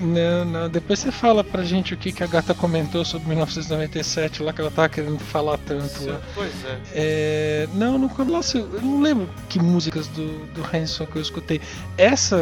Não, 0.00 0.44
não. 0.44 0.68
Depois 0.68 0.98
você 1.00 1.10
fala 1.10 1.42
pra 1.42 1.62
gente 1.64 1.92
o 1.92 1.96
que, 1.96 2.12
que 2.12 2.22
a 2.22 2.26
gata 2.26 2.54
comentou 2.54 3.04
sobre 3.04 3.28
1997 3.28 4.42
lá 4.42 4.52
que 4.52 4.60
ela 4.60 4.70
tava 4.70 4.88
querendo 4.88 5.18
falar 5.18 5.58
tanto 5.58 6.06
lá. 6.06 6.20
Pois 6.34 6.52
é. 6.64 6.78
É, 6.94 7.68
não, 7.74 7.98
não, 7.98 8.08
nossa, 8.26 8.58
eu 8.58 8.80
não 8.80 9.00
lembro 9.00 9.28
que 9.48 9.58
músicas 9.58 10.06
do, 10.08 10.46
do 10.54 10.62
Hanson 10.72 11.04
que 11.06 11.16
eu 11.16 11.22
escutei. 11.22 11.60
Essa, 11.96 12.38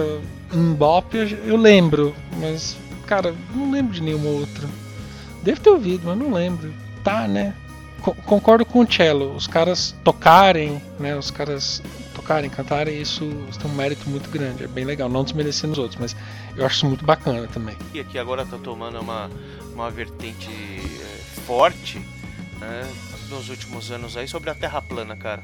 um 0.52 0.74
bop, 0.74 1.16
eu, 1.16 1.26
eu 1.26 1.56
lembro, 1.56 2.14
mas, 2.38 2.76
cara, 3.06 3.34
não 3.54 3.70
lembro 3.70 3.94
de 3.94 4.02
nenhuma 4.02 4.28
outra. 4.28 4.68
Devo 5.42 5.60
ter 5.60 5.70
ouvido, 5.70 6.02
mas 6.04 6.18
não 6.18 6.32
lembro. 6.32 6.72
Tá, 7.02 7.26
né? 7.26 7.54
Co- 8.02 8.14
concordo 8.26 8.66
com 8.66 8.80
o 8.80 8.92
Cello. 8.92 9.34
Os 9.34 9.46
caras 9.46 9.94
tocarem, 10.04 10.82
né? 10.98 11.16
Os 11.16 11.30
caras 11.30 11.80
tocarem, 12.14 12.50
cantarem, 12.50 13.00
isso 13.00 13.24
tem 13.60 13.70
um 13.70 13.74
mérito 13.74 14.08
muito 14.10 14.28
grande. 14.28 14.64
É 14.64 14.66
bem 14.66 14.84
legal, 14.84 15.08
não 15.08 15.22
desmerecendo 15.22 15.72
os 15.72 15.78
outros, 15.78 15.98
mas 16.00 16.16
eu 16.56 16.66
acho 16.66 16.76
isso 16.76 16.86
muito 16.86 17.04
bacana 17.04 17.46
também. 17.48 17.76
E 17.92 18.00
aqui 18.00 18.18
agora 18.18 18.44
tá 18.44 18.58
tomando 18.58 19.00
uma, 19.00 19.30
uma 19.72 19.90
vertente 19.90 20.50
é, 20.50 21.40
forte, 21.42 21.98
né? 22.60 22.82
Nos 23.28 23.48
últimos 23.48 23.90
anos 23.90 24.16
aí 24.16 24.28
sobre 24.28 24.50
a 24.50 24.54
Terra 24.54 24.80
plana, 24.80 25.16
cara. 25.16 25.42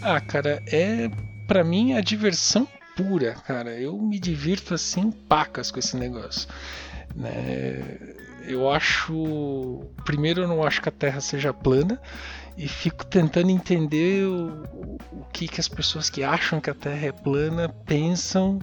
Ah, 0.00 0.20
cara, 0.20 0.62
é 0.66 1.10
pra 1.46 1.64
mim 1.64 1.94
a 1.94 2.00
diversão 2.00 2.68
pura, 2.96 3.34
cara. 3.34 3.70
Eu 3.78 3.98
me 3.98 4.18
divirto 4.18 4.74
assim 4.74 5.10
pacas 5.10 5.70
com 5.70 5.78
esse 5.78 5.96
negócio, 5.96 6.48
né? 7.14 7.98
eu 8.46 8.70
acho. 8.70 9.84
Primeiro, 10.04 10.42
eu 10.42 10.48
não 10.48 10.62
acho 10.62 10.80
que 10.80 10.88
a 10.88 10.92
Terra 10.92 11.20
seja 11.20 11.52
plana 11.52 12.00
e 12.56 12.66
fico 12.68 13.04
tentando 13.04 13.50
entender 13.50 14.24
o, 14.24 14.98
o 15.12 15.26
que, 15.32 15.46
que 15.46 15.60
as 15.60 15.68
pessoas 15.68 16.08
que 16.08 16.22
acham 16.22 16.60
que 16.60 16.70
a 16.70 16.74
Terra 16.74 17.06
é 17.06 17.12
plana 17.12 17.68
pensam 17.68 18.58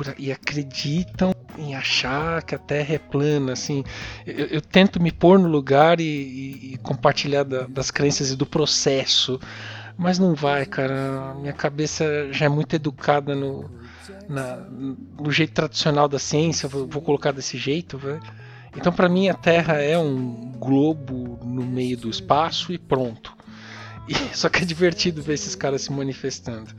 por, 0.00 0.14
e 0.18 0.32
acreditam 0.32 1.34
em 1.58 1.74
achar 1.74 2.42
que 2.42 2.54
a 2.54 2.58
Terra 2.58 2.94
é 2.94 2.98
plana. 2.98 3.52
Assim, 3.52 3.84
eu, 4.26 4.46
eu 4.46 4.60
tento 4.62 5.00
me 5.00 5.12
pôr 5.12 5.38
no 5.38 5.46
lugar 5.46 6.00
e, 6.00 6.04
e, 6.04 6.72
e 6.72 6.78
compartilhar 6.78 7.42
da, 7.42 7.66
das 7.66 7.90
crenças 7.90 8.30
e 8.30 8.36
do 8.36 8.46
processo, 8.46 9.38
mas 9.98 10.18
não 10.18 10.34
vai, 10.34 10.64
cara. 10.64 11.34
Minha 11.38 11.52
cabeça 11.52 12.32
já 12.32 12.46
é 12.46 12.48
muito 12.48 12.74
educada 12.74 13.34
no, 13.34 13.70
na, 14.26 14.56
no 14.56 15.30
jeito 15.30 15.52
tradicional 15.52 16.08
da 16.08 16.18
ciência, 16.18 16.66
vou, 16.66 16.86
vou 16.86 17.02
colocar 17.02 17.32
desse 17.32 17.58
jeito. 17.58 18.00
Então, 18.74 18.90
para 18.90 19.08
mim, 19.08 19.28
a 19.28 19.34
Terra 19.34 19.74
é 19.82 19.98
um 19.98 20.52
globo 20.56 21.38
no 21.44 21.62
meio 21.62 21.98
do 21.98 22.08
espaço 22.08 22.72
e 22.72 22.78
pronto. 22.78 23.36
Só 24.34 24.48
que 24.48 24.62
é 24.62 24.64
divertido 24.66 25.22
ver 25.22 25.34
esses 25.34 25.54
caras 25.54 25.82
se 25.82 25.92
manifestando. 25.92 26.70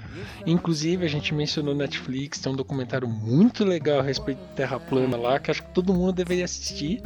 Inclusive, 0.46 1.06
a 1.06 1.10
gente 1.10 1.34
mencionou 1.34 1.74
Netflix, 1.74 2.40
tem 2.40 2.52
um 2.52 2.56
documentário 2.56 3.08
muito 3.08 3.64
legal 3.64 4.00
a 4.00 4.04
respeito 4.04 4.40
de 4.40 4.56
Terra 4.56 4.80
plana 4.80 5.18
lá, 5.18 5.40
que 5.40 5.52
acho 5.52 5.64
que 5.64 5.74
todo 5.74 5.94
mundo 5.94 6.14
deveria 6.14 6.46
assistir, 6.46 7.02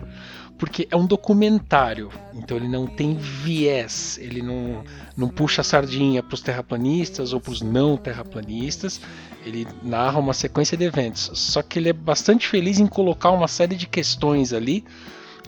porque 0.57 0.87
é 0.89 0.95
um 0.95 1.05
documentário, 1.05 2.09
então 2.33 2.55
ele 2.55 2.67
não 2.67 2.87
tem 2.87 3.15
viés, 3.15 4.17
ele 4.21 4.41
não, 4.41 4.83
não 5.15 5.27
puxa 5.27 5.61
a 5.61 5.63
sardinha 5.63 6.23
para 6.23 6.33
os 6.33 6.41
terraplanistas 6.41 7.33
ou 7.33 7.41
para 7.41 7.51
os 7.51 7.61
não 7.61 7.97
terraplanistas, 7.97 9.01
ele 9.45 9.67
narra 9.83 10.17
uma 10.17 10.33
sequência 10.33 10.77
de 10.77 10.85
eventos, 10.85 11.29
só 11.33 11.61
que 11.61 11.77
ele 11.77 11.89
é 11.89 11.93
bastante 11.93 12.47
feliz 12.47 12.79
em 12.79 12.87
colocar 12.87 13.31
uma 13.31 13.49
série 13.49 13.75
de 13.75 13.85
questões 13.85 14.53
ali 14.53 14.85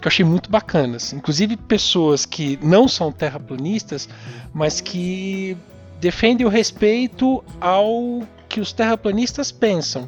que 0.02 0.08
eu 0.08 0.10
achei 0.10 0.26
muito 0.26 0.50
bacanas, 0.50 1.14
inclusive 1.14 1.58
pessoas 1.58 2.26
que 2.26 2.60
não 2.62 2.88
são 2.88 3.12
terraplanistas, 3.12 4.08
mas 4.54 4.82
que 4.82 5.58
defendem 6.00 6.46
o 6.46 6.50
respeito 6.50 7.44
ao 7.60 8.22
que 8.48 8.60
os 8.60 8.72
terraplanistas 8.72 9.52
pensam, 9.52 10.08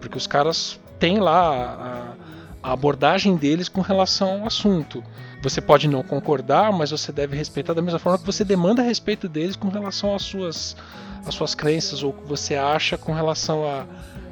porque 0.00 0.18
os 0.18 0.26
caras 0.26 0.78
têm 0.98 1.18
lá 1.18 2.14
a, 2.62 2.70
a 2.70 2.72
abordagem 2.72 3.36
deles 3.36 3.68
com 3.68 3.80
relação 3.80 4.40
ao 4.40 4.46
assunto. 4.46 5.02
Você 5.42 5.60
pode 5.60 5.86
não 5.86 6.02
concordar, 6.02 6.72
mas 6.72 6.90
você 6.90 7.12
deve 7.12 7.36
respeitar 7.36 7.72
da 7.72 7.80
mesma 7.80 7.98
forma 7.98 8.18
que 8.18 8.26
você 8.26 8.44
demanda 8.44 8.82
respeito 8.82 9.28
deles 9.28 9.54
com 9.54 9.68
relação 9.68 10.14
às 10.14 10.22
suas, 10.22 10.76
às 11.24 11.34
suas 11.34 11.54
crenças 11.54 12.02
ou 12.02 12.10
o 12.10 12.12
que 12.12 12.26
você 12.26 12.56
acha 12.56 12.98
com 12.98 13.12
relação 13.12 13.64
a, 13.64 13.86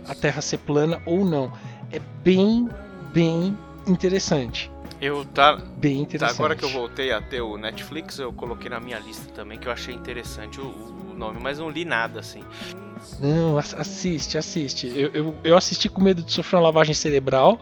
a 0.09 0.15
Terra 0.15 0.41
ser 0.41 0.59
plana 0.59 1.01
ou 1.07 1.25
não. 1.25 1.53
É 1.93 2.01
bem, 2.25 2.69
bem 3.13 3.57
interessante. 3.87 4.71
Eu 5.01 5.25
tá. 5.25 5.57
Bem 5.77 6.01
interessante. 6.01 6.37
Agora 6.37 6.57
que 6.57 6.65
eu 6.65 6.71
voltei 6.71 7.13
a 7.13 7.21
ter 7.21 7.41
o 7.41 7.57
Netflix, 7.57 8.19
eu 8.19 8.33
coloquei 8.33 8.71
na 8.71 8.81
minha 8.81 8.99
lista 8.99 9.31
também, 9.33 9.59
que 9.59 9.69
eu 9.69 9.73
achei 9.73 9.95
interessante 9.95 10.61
o, 10.61 10.65
o 10.65 11.15
nome, 11.15 11.39
mas 11.41 11.59
não 11.59 11.71
li 11.71 11.85
nada 11.85 12.21
assim. 12.21 12.43
Não, 13.21 13.59
assiste, 13.59 14.39
assiste. 14.39 14.87
Eu, 14.87 15.11
eu, 15.13 15.35
eu 15.45 15.57
assisti 15.57 15.89
com 15.89 16.03
medo 16.03 16.23
de 16.23 16.33
sofrer 16.33 16.57
uma 16.57 16.65
lavagem 16.65 16.95
cerebral, 16.95 17.61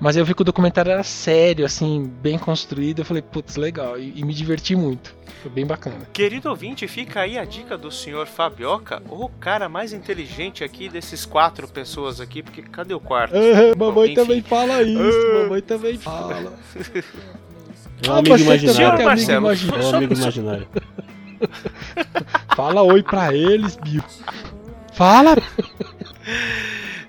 mas 0.00 0.16
eu 0.16 0.24
vi 0.24 0.34
que 0.34 0.40
o 0.40 0.44
documentário 0.44 0.90
era 0.90 1.02
sério, 1.02 1.66
assim, 1.66 2.10
bem 2.22 2.38
construído. 2.38 3.00
Eu 3.00 3.04
falei, 3.04 3.22
putz, 3.22 3.56
legal. 3.56 3.98
E, 3.98 4.14
e, 4.16 4.24
me 4.24 4.32
diverti 4.32 4.74
muito. 4.74 5.14
Foi 5.42 5.50
bem 5.50 5.66
bacana. 5.66 6.08
Querido 6.10 6.48
ouvinte, 6.48 6.88
fica 6.88 7.20
aí 7.20 7.38
a 7.38 7.44
dica 7.44 7.76
do 7.76 7.90
senhor 7.90 8.26
Fabioca, 8.26 9.02
o 9.10 9.28
cara 9.28 9.68
mais 9.68 9.92
inteligente 9.92 10.64
aqui 10.64 10.88
desses 10.88 11.26
quatro 11.26 11.68
pessoas 11.68 12.18
aqui, 12.18 12.42
porque 12.42 12.62
cadê 12.62 12.94
o 12.94 13.00
quarto? 13.00 13.34
Mamãe 13.76 14.08
Bom, 14.08 14.14
também 14.14 14.42
fala 14.42 14.82
isso, 14.82 15.32
mamãe 15.42 15.60
também 15.60 15.98
fala. 15.98 16.54
É 18.02 18.08
um 18.10 18.14
amigo 18.14 18.36
imaginário. 18.38 19.04
Marcelo, 19.04 19.50
é 19.50 19.84
um 19.84 19.96
amigo 19.96 20.14
imaginário. 20.14 20.68
fala 22.56 22.82
oi 22.82 23.02
pra 23.02 23.34
eles, 23.34 23.76
Bill. 23.76 24.02
Fala! 24.94 25.36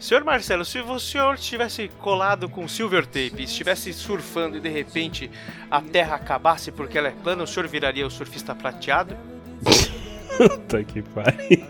Senhor 0.02 0.24
Marcelo, 0.24 0.66
se 0.66 0.80
o 0.80 1.00
senhor 1.00 1.36
estivesse 1.36 1.88
colado 2.00 2.50
com 2.50 2.68
silver 2.68 3.06
tape, 3.06 3.44
estivesse 3.44 3.94
surfando 3.94 4.58
e 4.58 4.60
de 4.60 4.68
repente 4.68 5.30
a 5.70 5.80
Terra 5.80 6.16
acabasse 6.16 6.72
porque 6.72 6.98
ela 6.98 7.10
é 7.10 7.12
plana, 7.12 7.44
o 7.44 7.48
senhor 7.48 7.70
viraria 7.70 8.06
o 8.08 8.10
surfista 8.10 8.56
prateado? 8.56 9.16
Puta 10.36 10.84
que 10.84 11.04
pariu. 11.04 11.68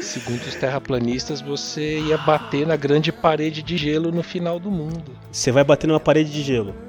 Segundo 0.00 0.42
os 0.42 0.54
terraplanistas, 0.54 1.40
você 1.40 1.98
ia 1.98 2.16
bater 2.18 2.64
na 2.64 2.76
grande 2.76 3.10
parede 3.10 3.64
de 3.64 3.76
gelo 3.76 4.12
no 4.12 4.22
final 4.22 4.60
do 4.60 4.70
mundo. 4.70 5.10
Você 5.32 5.50
vai 5.50 5.64
bater 5.64 5.88
numa 5.88 5.98
parede 5.98 6.32
de 6.32 6.42
gelo. 6.42 6.87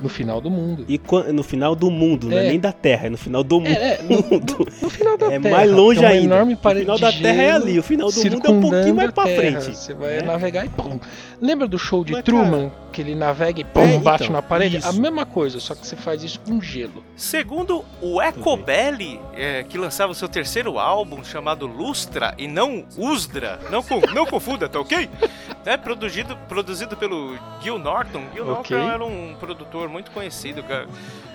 No 0.00 0.08
final 0.08 0.40
do 0.40 0.50
mundo. 0.50 0.84
E 0.88 1.00
no 1.32 1.42
final 1.42 1.74
do 1.74 1.90
mundo, 1.90 2.26
é. 2.28 2.30
não 2.30 2.38
é 2.38 2.48
nem 2.48 2.60
da 2.60 2.72
Terra, 2.72 3.06
é 3.06 3.10
no 3.10 3.16
final 3.16 3.42
do 3.42 3.60
mundo. 3.60 3.68
É, 3.68 3.94
é 3.94 4.02
no, 4.02 4.16
no, 4.16 4.66
no, 4.82 4.90
final 4.90 5.16
da 5.16 5.32
é 5.32 5.40
Terra. 5.40 5.56
mais 5.56 5.70
longe 5.70 6.04
é 6.04 6.08
ainda. 6.08 6.34
Enorme 6.34 6.54
o 6.54 6.68
final 6.68 6.98
da 6.98 7.12
Terra 7.12 7.42
é 7.42 7.50
ali, 7.52 7.78
o 7.78 7.82
final 7.82 8.10
do 8.10 8.24
mundo 8.24 8.46
é 8.46 8.50
um 8.50 8.60
pouquinho 8.60 8.94
mais 8.94 9.10
pra 9.10 9.24
frente. 9.24 9.74
Você 9.74 9.94
vai 9.94 10.18
é. 10.18 10.22
navegar 10.22 10.66
e 10.66 10.68
pum. 10.68 11.00
Lembra 11.40 11.66
do 11.66 11.78
show 11.78 12.04
de 12.04 12.12
Mas, 12.12 12.24
Truman? 12.24 12.70
Cara, 12.70 12.86
que 12.92 13.02
ele 13.02 13.14
navega 13.14 13.60
e 13.60 13.64
pum, 13.64 13.80
é, 13.82 13.98
bate 13.98 14.24
então, 14.24 14.36
na 14.36 14.42
parede? 14.42 14.78
Isso. 14.78 14.88
A 14.88 14.92
mesma 14.92 15.26
coisa, 15.26 15.60
só 15.60 15.74
que 15.74 15.86
você 15.86 15.96
faz 15.96 16.22
isso 16.22 16.40
com 16.40 16.60
gelo. 16.60 17.04
Segundo 17.14 17.84
o 18.00 18.22
Ecobelly, 18.22 19.20
é, 19.34 19.62
que 19.62 19.76
lançava 19.76 20.12
o 20.12 20.14
seu 20.14 20.28
terceiro 20.28 20.78
álbum 20.78 21.22
chamado 21.22 21.66
Lustra 21.66 22.34
e 22.38 22.48
não 22.48 22.84
Usdra, 22.96 23.60
não, 23.70 23.84
não 24.14 24.24
confunda, 24.24 24.66
tá 24.68 24.80
ok? 24.80 25.10
É 25.66 25.76
produzido, 25.76 26.36
produzido 26.48 26.96
pelo 26.96 27.36
Gil 27.60 27.78
Norton. 27.78 28.22
Gil 28.32 28.50
okay. 28.52 28.78
Norton 28.78 28.94
era 28.94 29.04
um 29.04 29.34
produtor 29.38 29.85
muito 29.88 30.10
conhecido, 30.10 30.64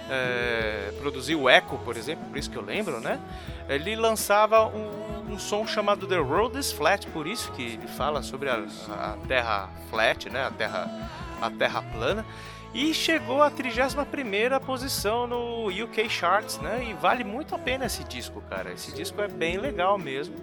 é, 0.09 0.91
produziu 0.99 1.43
o 1.43 1.49
Echo, 1.49 1.77
por 1.79 1.95
exemplo, 1.95 2.25
por 2.25 2.37
isso 2.37 2.49
que 2.49 2.57
eu 2.57 2.61
lembro, 2.61 2.99
né? 2.99 3.19
Ele 3.69 3.95
lançava 3.95 4.65
um, 4.67 5.31
um, 5.31 5.39
som 5.39 5.65
chamado 5.65 6.05
The 6.05 6.17
Road 6.17 6.59
is 6.59 6.71
Flat, 6.71 7.07
por 7.07 7.25
isso 7.25 7.51
que 7.53 7.61
ele 7.61 7.87
fala 7.87 8.21
sobre 8.21 8.49
a, 8.49 8.65
a 8.89 9.17
Terra 9.27 9.69
flat, 9.89 10.29
né? 10.29 10.45
A 10.45 10.51
Terra, 10.51 11.09
a 11.41 11.49
terra 11.49 11.81
plana. 11.81 12.25
E 12.73 12.93
chegou 12.93 13.41
à 13.41 13.49
31 13.49 14.59
posição 14.65 15.27
no 15.27 15.67
UK 15.67 16.09
Charts, 16.09 16.57
né? 16.59 16.85
E 16.89 16.93
vale 16.93 17.23
muito 17.23 17.53
a 17.55 17.59
pena 17.59 17.85
esse 17.85 18.03
disco, 18.03 18.41
cara. 18.49 18.71
Esse 18.71 18.93
disco 18.93 19.21
é 19.21 19.27
bem 19.27 19.57
legal 19.57 19.97
mesmo. 19.97 20.35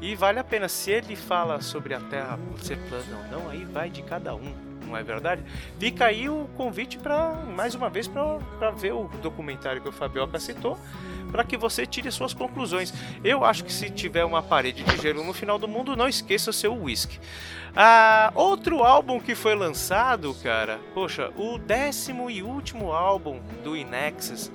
E 0.00 0.14
vale 0.14 0.38
a 0.38 0.44
pena, 0.44 0.68
se 0.68 0.92
ele 0.92 1.16
fala 1.16 1.60
sobre 1.60 1.94
a 1.94 2.00
Terra 2.00 2.38
ser 2.62 2.78
plana 2.88 3.04
ou 3.16 3.40
não, 3.40 3.50
aí 3.50 3.64
vai 3.64 3.90
de 3.90 4.02
cada 4.02 4.34
um, 4.34 4.54
não 4.88 4.96
é 4.96 5.02
verdade? 5.02 5.42
Fica 5.78 6.06
aí 6.06 6.28
o 6.28 6.48
convite 6.56 6.98
para, 6.98 7.34
mais 7.54 7.74
uma 7.74 7.88
vez, 7.90 8.08
para 8.08 8.70
ver 8.70 8.92
o 8.92 9.08
documentário 9.22 9.80
que 9.80 9.88
o 9.88 9.92
Fabioca 9.92 10.38
citou, 10.40 10.78
para 11.30 11.44
que 11.44 11.56
você 11.56 11.86
tire 11.86 12.10
suas 12.10 12.32
conclusões. 12.32 12.92
Eu 13.22 13.44
acho 13.44 13.64
que 13.64 13.72
se 13.72 13.90
tiver 13.90 14.24
uma 14.24 14.42
parede 14.42 14.82
de 14.82 14.96
gelo 14.96 15.22
no 15.22 15.32
final 15.32 15.58
do 15.58 15.68
mundo, 15.68 15.96
não 15.96 16.08
esqueça 16.08 16.50
o 16.50 16.52
seu 16.52 16.74
whisky. 16.74 17.20
Ah, 17.76 18.32
outro 18.34 18.82
álbum 18.82 19.20
que 19.20 19.34
foi 19.34 19.54
lançado, 19.54 20.34
cara, 20.42 20.80
poxa, 20.94 21.30
o 21.36 21.58
décimo 21.58 22.30
e 22.30 22.42
último 22.42 22.92
álbum 22.92 23.40
do 23.62 23.76
Inexus, 23.76 24.50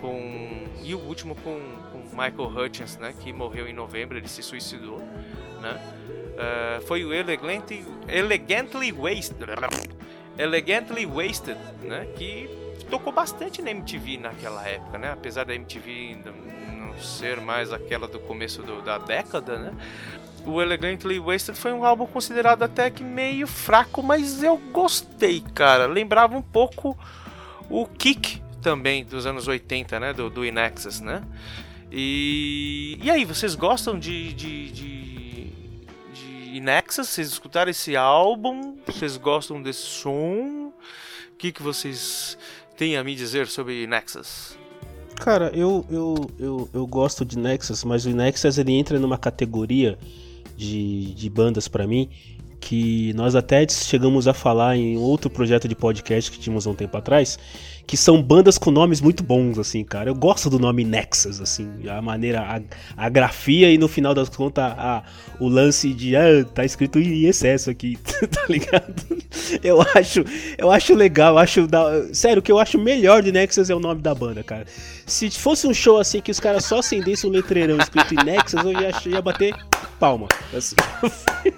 com 0.00 0.68
e 0.82 0.94
o 0.94 0.98
último 0.98 1.34
com, 1.34 1.60
com 1.92 1.98
Michael 2.10 2.48
Hutchins, 2.48 2.96
né, 2.96 3.12
que 3.20 3.32
morreu 3.32 3.68
em 3.68 3.74
novembro, 3.74 4.16
ele 4.16 4.28
se 4.28 4.42
suicidou, 4.42 4.98
né? 5.60 5.78
Uh, 6.38 6.80
foi 6.86 7.04
o 7.04 7.12
Elegantly, 7.12 7.84
Elegantly 8.06 8.92
Wasted, 8.92 9.50
Elegantly 10.38 11.04
Wasted, 11.04 11.58
né, 11.82 12.06
que 12.16 12.48
tocou 12.88 13.12
bastante 13.12 13.60
na 13.60 13.72
MTV 13.72 14.18
naquela 14.18 14.66
época, 14.66 14.98
né? 14.98 15.10
Apesar 15.10 15.44
da 15.44 15.52
MTV 15.52 16.18
não 16.76 16.96
ser 17.00 17.40
mais 17.40 17.72
aquela 17.72 18.06
do 18.06 18.20
começo 18.20 18.62
do, 18.62 18.80
da 18.82 18.98
década, 18.98 19.58
né? 19.58 19.72
O 20.46 20.62
Elegantly 20.62 21.18
Wasted 21.18 21.58
foi 21.58 21.72
um 21.72 21.84
álbum 21.84 22.06
considerado 22.06 22.62
até 22.62 22.88
que 22.88 23.02
meio 23.02 23.46
fraco, 23.46 24.00
mas 24.00 24.42
eu 24.42 24.56
gostei, 24.56 25.40
cara. 25.54 25.86
Lembrava 25.86 26.36
um 26.36 26.42
pouco 26.42 26.96
o 27.68 27.84
Kick 27.84 28.40
também 28.62 29.04
dos 29.04 29.26
anos 29.26 29.48
80, 29.48 30.00
né? 30.00 30.12
Do, 30.12 30.30
do 30.30 30.44
Inexus, 30.44 31.00
né? 31.00 31.22
E, 31.90 32.98
e 33.02 33.10
aí, 33.10 33.24
vocês 33.24 33.54
gostam 33.54 33.98
de, 33.98 34.32
de, 34.34 34.70
de, 34.70 34.97
de 36.58 36.62
Inexus? 36.62 37.08
Vocês 37.08 37.28
escutaram 37.28 37.70
esse 37.70 37.96
álbum? 37.96 38.76
Vocês 38.86 39.16
gostam 39.16 39.62
desse 39.62 39.82
som? 39.82 40.72
O 41.32 41.36
que, 41.38 41.52
que 41.52 41.62
vocês 41.62 42.36
têm 42.76 42.96
a 42.96 43.04
me 43.04 43.14
dizer 43.14 43.46
sobre 43.46 43.86
Nexus? 43.86 44.58
Cara, 45.16 45.50
eu, 45.54 45.84
eu, 45.90 46.30
eu, 46.38 46.70
eu 46.72 46.86
gosto 46.86 47.24
de 47.24 47.38
Nexus, 47.38 47.84
mas 47.84 48.04
o 48.04 48.10
Nexus 48.10 48.58
ele 48.58 48.72
entra 48.72 48.98
numa 48.98 49.18
categoria 49.18 49.98
de, 50.56 51.14
de 51.14 51.30
bandas 51.30 51.68
para 51.68 51.86
mim 51.86 52.10
que 52.68 53.14
nós 53.14 53.34
até 53.34 53.66
chegamos 53.66 54.28
a 54.28 54.34
falar 54.34 54.76
em 54.76 54.98
outro 54.98 55.30
projeto 55.30 55.66
de 55.66 55.74
podcast 55.74 56.30
que 56.30 56.38
tínhamos 56.38 56.66
há 56.66 56.70
um 56.70 56.74
tempo 56.74 56.94
atrás, 56.98 57.38
que 57.86 57.96
são 57.96 58.22
bandas 58.22 58.58
com 58.58 58.70
nomes 58.70 59.00
muito 59.00 59.22
bons, 59.22 59.58
assim, 59.58 59.82
cara. 59.82 60.10
Eu 60.10 60.14
gosto 60.14 60.50
do 60.50 60.58
nome 60.58 60.84
Nexus, 60.84 61.40
assim, 61.40 61.66
a 61.88 62.02
maneira, 62.02 62.42
a, 62.42 63.06
a 63.06 63.08
grafia 63.08 63.72
e 63.72 63.78
no 63.78 63.88
final 63.88 64.12
das 64.12 64.28
contas 64.28 64.64
a, 64.64 65.02
o 65.40 65.48
lance 65.48 65.94
de, 65.94 66.14
ah, 66.14 66.44
tá 66.54 66.62
escrito 66.62 66.98
em 66.98 67.24
excesso 67.24 67.70
aqui, 67.70 67.96
tá 68.28 68.44
ligado? 68.50 69.16
Eu 69.62 69.80
acho, 69.80 70.22
eu 70.58 70.70
acho 70.70 70.94
legal, 70.94 71.36
eu 71.36 71.38
acho, 71.38 71.66
da, 71.66 72.12
sério, 72.12 72.40
o 72.40 72.42
que 72.42 72.52
eu 72.52 72.58
acho 72.58 72.76
melhor 72.76 73.22
de 73.22 73.32
Nexus 73.32 73.70
é 73.70 73.74
o 73.74 73.80
nome 73.80 74.02
da 74.02 74.14
banda, 74.14 74.42
cara. 74.42 74.66
Se 75.06 75.30
fosse 75.30 75.66
um 75.66 75.72
show 75.72 75.96
assim 75.96 76.20
que 76.20 76.30
os 76.30 76.38
caras 76.38 76.66
só 76.66 76.80
acendessem 76.80 77.30
um 77.30 77.32
letreirão 77.32 77.78
escrito 77.78 78.12
em 78.12 78.22
Nexus, 78.22 78.62
eu 78.62 78.72
ia, 78.72 78.90
ia 79.06 79.22
bater 79.22 79.56
palma, 79.98 80.28
assim. 80.54 80.76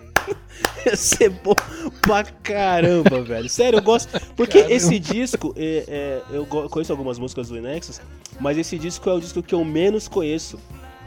Ia 0.86 0.96
ser 0.96 1.30
bom 1.30 1.54
pra 2.02 2.24
caramba, 2.24 3.22
velho. 3.22 3.48
Sério, 3.48 3.78
eu 3.78 3.82
gosto. 3.82 4.10
Porque 4.34 4.58
caramba. 4.58 4.74
esse 4.74 4.98
disco, 4.98 5.54
é, 5.56 5.84
é, 5.88 6.22
eu 6.30 6.46
conheço 6.46 6.92
algumas 6.92 7.18
músicas 7.18 7.48
do 7.48 7.60
Nexus, 7.60 8.00
mas 8.40 8.56
esse 8.58 8.78
disco 8.78 9.08
é 9.08 9.14
o 9.14 9.20
disco 9.20 9.42
que 9.42 9.54
eu 9.54 9.64
menos 9.64 10.08
conheço. 10.08 10.58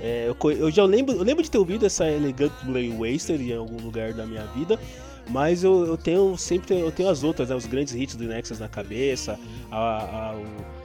É, 0.02 0.28
eu, 0.28 0.52
eu, 0.52 0.72
já 0.72 0.84
lembro, 0.84 1.16
eu 1.16 1.24
lembro 1.24 1.44
de 1.44 1.50
ter 1.50 1.58
ouvido 1.58 1.86
essa 1.86 2.10
Elegant 2.10 2.52
Blade 2.64 2.90
Waster 2.90 3.40
em 3.40 3.56
algum 3.56 3.82
lugar 3.82 4.14
da 4.14 4.26
minha 4.26 4.46
vida, 4.48 4.78
mas 5.30 5.64
eu, 5.64 5.86
eu 5.86 5.98
tenho 5.98 6.38
sempre 6.38 6.78
eu 6.78 6.92
tenho 6.92 7.10
as 7.10 7.24
outras, 7.24 7.50
né, 7.50 7.56
os 7.56 7.66
grandes 7.66 7.94
hits 7.96 8.16
do 8.16 8.26
Nexus 8.26 8.60
na 8.60 8.68
cabeça, 8.68 9.40
a, 9.72 9.78
a, 9.78 10.36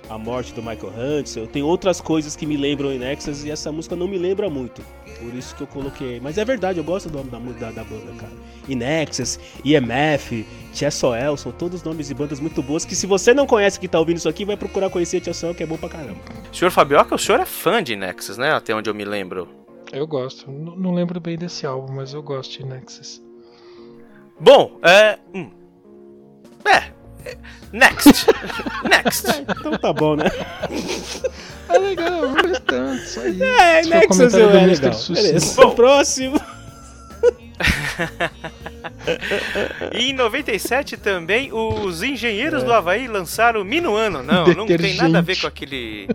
a 0.09 0.17
morte 0.17 0.53
do 0.55 0.63
Michael 0.63 0.93
Hunt, 0.97 1.37
eu 1.37 1.47
tenho 1.47 1.67
outras 1.67 2.01
coisas 2.01 2.35
que 2.35 2.47
me 2.47 2.57
lembram 2.57 2.91
em 2.93 2.99
Nexus 2.99 3.45
e 3.45 3.51
essa 3.51 3.71
música 3.71 3.95
não 3.95 4.09
me 4.09 4.17
lembra 4.17 4.49
muito. 4.49 4.83
Por 5.21 5.35
isso 5.35 5.55
que 5.55 5.63
eu 5.63 5.67
coloquei. 5.67 6.21
Mas 6.21 6.39
é 6.39 6.45
verdade, 6.45 6.79
eu 6.79 6.85
gosto 6.85 7.09
do 7.09 7.23
nome 7.23 7.53
da, 7.53 7.67
da, 7.67 7.73
da 7.73 7.85
banda, 7.85 8.13
cara. 8.19 8.33
Inexus, 8.69 9.39
IMF, 9.65 10.47
Soel, 10.91 11.37
são 11.37 11.53
todos 11.53 11.83
nomes 11.83 12.09
de 12.09 12.15
bandas 12.15 12.41
muito 12.41 12.63
boas 12.63 12.85
que 12.85 12.95
se 12.95 13.07
você 13.07 13.35
não 13.35 13.47
conhece 13.47 13.79
que 13.79 13.89
tá 13.89 13.99
ouvindo 13.99 14.19
isso 14.19 14.29
aqui, 14.29 14.45
vai 14.45 14.57
procurar 14.57 14.91
conhecer 14.91 15.23
Soel, 15.35 15.55
que 15.55 15.63
é 15.63 15.67
bom 15.67 15.77
pra 15.77 15.89
caramba. 15.89 16.21
Senhor 16.53 16.71
Fabioca, 16.71 17.15
o 17.15 17.19
senhor 17.19 17.41
é 17.41 17.45
fã 17.45 17.83
de 17.83 17.97
Nexus, 17.97 18.39
né? 18.39 18.53
Até 18.53 18.75
onde 18.75 18.89
eu 18.89 18.95
me 18.95 19.05
lembro. 19.05 19.49
Eu 19.93 20.07
gosto. 20.07 20.51
N 20.51 20.75
não 20.77 20.93
lembro 20.93 21.21
bem 21.21 21.37
desse 21.37 21.67
álbum, 21.67 21.95
mas 21.95 22.13
eu 22.13 22.23
gosto 22.23 22.59
de 22.59 22.65
Nexus. 22.65 23.23
Bom, 24.39 24.79
é. 24.83 25.19
Hum. 25.35 25.51
É. 26.65 26.98
Next. 27.73 28.27
Next. 28.89 29.31
É, 29.31 29.45
então 29.59 29.73
tá 29.79 29.93
bom, 29.93 30.17
né? 30.17 30.25
É 31.69 31.79
legal, 31.79 32.29
bastante. 32.29 33.09
Só 33.09 33.27
isso. 33.27 33.43
É, 33.43 33.81
Esse 33.81 33.91
Nexus 33.91 34.35
é 34.35 34.47
legal. 34.47 34.93
Beleza. 35.09 35.63
Bom. 35.63 35.75
Próximo. 35.75 36.41
e 39.93 40.11
em 40.11 40.13
97 40.13 40.97
também, 40.97 41.53
os 41.53 42.03
engenheiros 42.03 42.63
é. 42.63 42.67
do 42.67 42.73
Havaí 42.73 43.09
lançaram 43.09 43.65
Minuano. 43.65 44.23
Não, 44.23 44.47
não 44.47 44.67
tem 44.67 44.95
nada 44.95 45.19
a 45.19 45.23
ver 45.23 45.41
com 45.41 45.47
aquele 45.47 46.09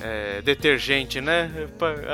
é, 0.00 0.42
detergente, 0.42 1.20
né? 1.20 1.50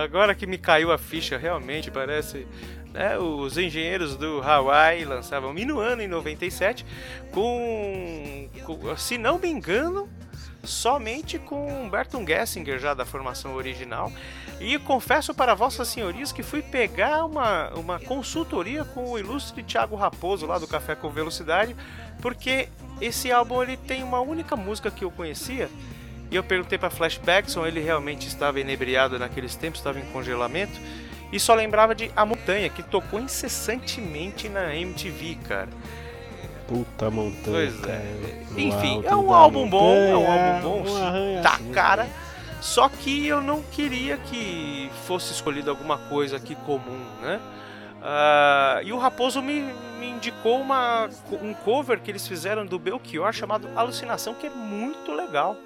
Agora 0.03 0.35
que 0.35 0.47
me 0.47 0.59
caiu 0.59 0.93
a 0.93 0.99
ficha, 0.99 1.37
realmente 1.37 1.91
parece. 1.91 2.47
Né, 2.95 3.19
os 3.19 3.59
engenheiros 3.59 4.15
do 4.15 4.41
Hawaii 4.41 5.05
lançavam 5.05 5.53
Minuano 5.53 6.01
em 6.01 6.07
97, 6.07 6.87
com, 7.33 8.49
com 8.65 8.97
se 8.97 9.19
não 9.19 9.37
me 9.37 9.49
engano, 9.49 10.09
somente 10.63 11.37
com 11.37 11.67
Humberto 11.67 12.25
Gessinger 12.25 12.79
já 12.79 12.95
da 12.95 13.05
formação 13.05 13.57
original. 13.57 14.13
E 14.61 14.79
confesso 14.79 15.35
para 15.35 15.57
vossas 15.57 15.89
senhorias 15.89 16.31
que 16.31 16.45
fui 16.45 16.63
pegar 16.63 17.25
uma, 17.25 17.71
uma 17.71 17.99
consultoria 17.99 18.85
com 18.85 19.11
o 19.11 19.19
ilustre 19.19 19.65
Thiago 19.65 19.97
Raposo 19.97 20.47
lá 20.47 20.57
do 20.57 20.69
Café 20.69 20.95
com 20.95 21.11
Velocidade, 21.11 21.75
porque 22.23 22.69
esse 23.01 23.33
álbum 23.33 23.61
ele 23.61 23.77
tem 23.77 24.05
uma 24.05 24.21
única 24.21 24.55
música 24.55 24.89
que 24.89 25.05
eu 25.05 25.11
conhecia. 25.11 25.69
E 26.31 26.37
eu 26.37 26.45
perguntei 26.45 26.79
para 26.79 26.91
Flashbackson, 26.91 27.67
ele 27.67 27.81
realmente 27.81 28.29
estava 28.29 28.61
inebriado 28.61 29.19
naqueles 29.19 29.57
tempos, 29.57 29.81
estava 29.81 29.99
em 29.99 30.05
congelamento, 30.07 30.81
e 31.35 31.41
só 31.41 31.53
lembrava 31.53 31.97
de 31.97 32.13
A 32.15 32.25
Montanha, 32.25 32.69
que 32.69 32.81
tocou 32.81 33.19
incessantemente 33.19 34.49
na 34.49 34.73
MTV, 34.73 35.37
cara. 35.49 35.69
Puta 36.69 37.11
montanha. 37.11 37.73
Pois 37.73 37.85
é. 37.89 38.03
Enfim, 38.57 39.03
é 39.05 39.17
um 39.17 39.35
álbum 39.35 39.69
bom, 39.69 39.97
é 39.97 40.17
um 40.17 40.31
álbum 40.31 40.85
bom. 40.85 41.43
Tá, 41.43 41.59
cara. 41.75 42.07
Só 42.61 42.89
que 42.89 43.27
eu 43.27 43.43
não 43.43 43.63
queria 43.63 44.17
que 44.17 44.89
fosse 45.09 45.33
escolhido 45.33 45.69
alguma 45.69 45.99
coisa 45.99 46.37
aqui 46.37 46.55
comum, 46.55 47.05
né? 47.21 47.41
Uh, 47.99 48.87
e 48.87 48.93
o 48.93 48.99
Raposo 48.99 49.43
me, 49.43 49.75
me 49.99 50.11
indicou 50.11 50.61
uma, 50.61 51.11
um 51.43 51.53
cover 51.53 52.01
que 52.01 52.13
eles 52.13 52.29
fizeram 52.29 52.65
do 52.65 52.79
Belchior 52.79 53.33
chamado 53.33 53.69
Alucinação, 53.75 54.35
que 54.35 54.47
é 54.47 54.51
muito 54.51 55.13
legal. 55.13 55.57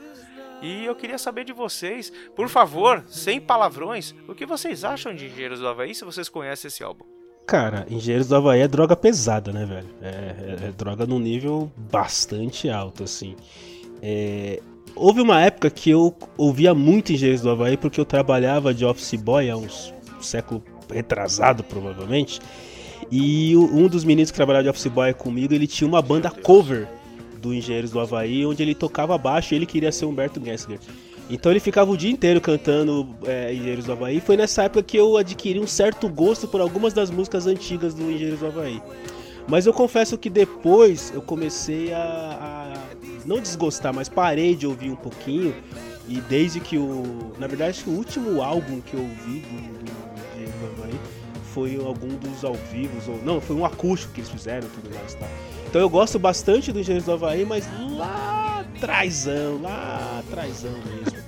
E 0.60 0.84
eu 0.84 0.94
queria 0.94 1.18
saber 1.18 1.44
de 1.44 1.52
vocês, 1.52 2.12
por 2.34 2.48
favor, 2.48 3.04
sem 3.06 3.40
palavrões, 3.40 4.14
o 4.26 4.34
que 4.34 4.44
vocês 4.44 4.84
acham 4.84 5.14
de 5.14 5.26
Engenheiros 5.26 5.60
do 5.60 5.68
Havaí 5.68 5.94
se 5.94 6.04
vocês 6.04 6.28
conhecem 6.28 6.68
esse 6.68 6.82
álbum? 6.82 7.04
Cara, 7.46 7.86
Engenheiros 7.88 8.26
do 8.26 8.36
Havaí 8.36 8.60
é 8.60 8.68
droga 8.68 8.96
pesada, 8.96 9.52
né, 9.52 9.64
velho? 9.64 9.88
É, 10.02 10.08
é, 10.08 10.68
é 10.68 10.72
droga 10.72 11.06
num 11.06 11.20
nível 11.20 11.72
bastante 11.76 12.68
alto, 12.68 13.04
assim. 13.04 13.36
É, 14.02 14.60
houve 14.96 15.20
uma 15.20 15.40
época 15.40 15.70
que 15.70 15.90
eu 15.90 16.14
ouvia 16.36 16.74
muito 16.74 17.12
Engenheiros 17.12 17.42
do 17.42 17.50
Havaí 17.50 17.76
porque 17.76 18.00
eu 18.00 18.04
trabalhava 18.04 18.74
de 18.74 18.84
office 18.84 19.14
boy 19.14 19.48
há 19.48 19.56
uns 19.56 19.94
século 20.20 20.62
retrasado, 20.92 21.62
provavelmente. 21.62 22.40
E 23.10 23.56
um 23.56 23.86
dos 23.86 24.04
meninos 24.04 24.30
que 24.30 24.36
trabalhava 24.36 24.64
de 24.64 24.70
office 24.70 24.88
boy 24.88 25.14
comigo, 25.14 25.54
ele 25.54 25.66
tinha 25.66 25.86
uma 25.86 26.02
banda 26.02 26.30
cover 26.30 26.88
do 27.40 27.54
Engenheiros 27.54 27.90
do 27.90 28.00
Havaí, 28.00 28.44
onde 28.44 28.62
ele 28.62 28.74
tocava 28.74 29.16
baixo 29.16 29.54
e 29.54 29.56
ele 29.56 29.66
queria 29.66 29.92
ser 29.92 30.06
Humberto 30.06 30.42
Gessler. 30.44 30.78
Então 31.30 31.52
ele 31.52 31.60
ficava 31.60 31.90
o 31.90 31.96
dia 31.96 32.10
inteiro 32.10 32.40
cantando 32.40 33.06
é, 33.24 33.52
Engenheiros 33.52 33.84
do 33.84 33.92
Havaí. 33.92 34.20
Foi 34.20 34.36
nessa 34.36 34.62
época 34.64 34.82
que 34.82 34.96
eu 34.96 35.16
adquiri 35.16 35.60
um 35.60 35.66
certo 35.66 36.08
gosto 36.08 36.48
por 36.48 36.60
algumas 36.60 36.92
das 36.92 37.10
músicas 37.10 37.46
antigas 37.46 37.94
do 37.94 38.10
Engenheiros 38.10 38.40
do 38.40 38.46
Havaí. 38.46 38.82
Mas 39.46 39.66
eu 39.66 39.72
confesso 39.72 40.16
que 40.18 40.28
depois 40.28 41.12
eu 41.14 41.22
comecei 41.22 41.92
a, 41.92 41.98
a 41.98 43.26
não 43.26 43.40
desgostar, 43.40 43.94
mas 43.94 44.08
parei 44.08 44.54
de 44.54 44.66
ouvir 44.66 44.90
um 44.90 44.96
pouquinho. 44.96 45.54
E 46.06 46.20
desde 46.22 46.60
que 46.60 46.78
o. 46.78 47.32
Na 47.38 47.46
verdade, 47.46 47.82
o 47.86 47.90
último 47.90 48.42
álbum 48.42 48.80
que 48.80 48.94
eu 48.94 49.00
ouvi 49.00 49.40
do, 49.40 49.84
do 49.84 49.90
Engenheiros 50.34 50.54
do 50.54 50.82
Havaí 50.82 51.00
foi 51.52 51.76
algum 51.84 52.08
dos 52.08 52.44
ao 52.44 52.54
vivos, 52.54 53.08
ou 53.08 53.20
não, 53.24 53.40
foi 53.40 53.56
um 53.56 53.64
acústico 53.64 54.12
que 54.12 54.20
eles 54.20 54.30
fizeram 54.30 54.68
tudo 54.68 54.94
mais 54.94 55.14
tá? 55.14 55.26
Então 55.68 55.80
eu 55.80 55.88
gosto 55.88 56.18
bastante 56.18 56.72
do 56.72 56.80
Engenheiros 56.80 57.04
do 57.04 57.12
Havaí, 57.12 57.44
mas 57.44 57.68
lá 57.90 58.64
atrásão, 58.76 59.60
lá 59.60 60.22
atrásão 60.26 60.72
mesmo. 60.72 61.18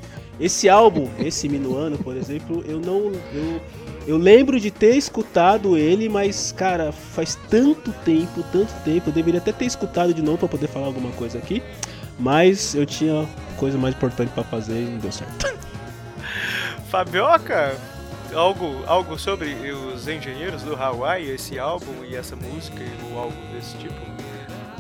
Esse 0.41 0.71
álbum, 0.71 1.11
esse 1.19 1.47
Minuano, 1.51 1.99
por 1.99 2.17
exemplo, 2.17 2.65
eu 2.67 2.81
não. 2.81 3.13
Eu, 3.35 3.61
eu 4.07 4.17
lembro 4.17 4.59
de 4.59 4.71
ter 4.71 4.97
escutado 4.97 5.77
ele, 5.77 6.09
mas, 6.09 6.51
cara, 6.53 6.91
faz 6.91 7.39
tanto 7.51 7.93
tempo, 8.05 8.43
tanto 8.51 8.73
tempo. 8.83 9.11
Eu 9.11 9.13
deveria 9.13 9.39
até 9.39 9.53
ter 9.53 9.67
escutado 9.67 10.15
de 10.15 10.23
novo 10.23 10.39
para 10.39 10.49
poder 10.49 10.69
falar 10.69 10.87
alguma 10.87 11.13
coisa 11.13 11.37
aqui. 11.37 11.63
Mas 12.19 12.75
eu 12.75 12.87
tinha 12.87 13.29
coisa 13.59 13.77
mais 13.77 13.95
importante 13.95 14.31
para 14.31 14.45
fazer 14.45 14.81
e 14.81 14.87
não 14.87 14.99
deu 14.99 15.13
certo. 15.13 15.55
Fabioca, 16.89 17.77
algo, 18.35 18.83
algo 18.87 19.19
sobre 19.19 19.55
os 19.71 20.09
engenheiros 20.09 20.63
do 20.63 20.75
Hawaii, 20.75 21.31
esse 21.31 21.59
álbum 21.59 22.05
e 22.09 22.17
essa 22.17 22.35
música, 22.35 22.83
ou 23.11 23.19
algo 23.19 23.37
desse 23.53 23.77
tipo? 23.77 23.95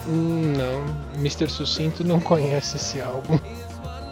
Hum, 0.07 0.55
não, 0.57 1.21
Mr. 1.21 1.49
Sucinto 1.49 2.03
não 2.03 2.21
conhece 2.21 2.77
esse 2.77 3.01
álbum 3.01 3.39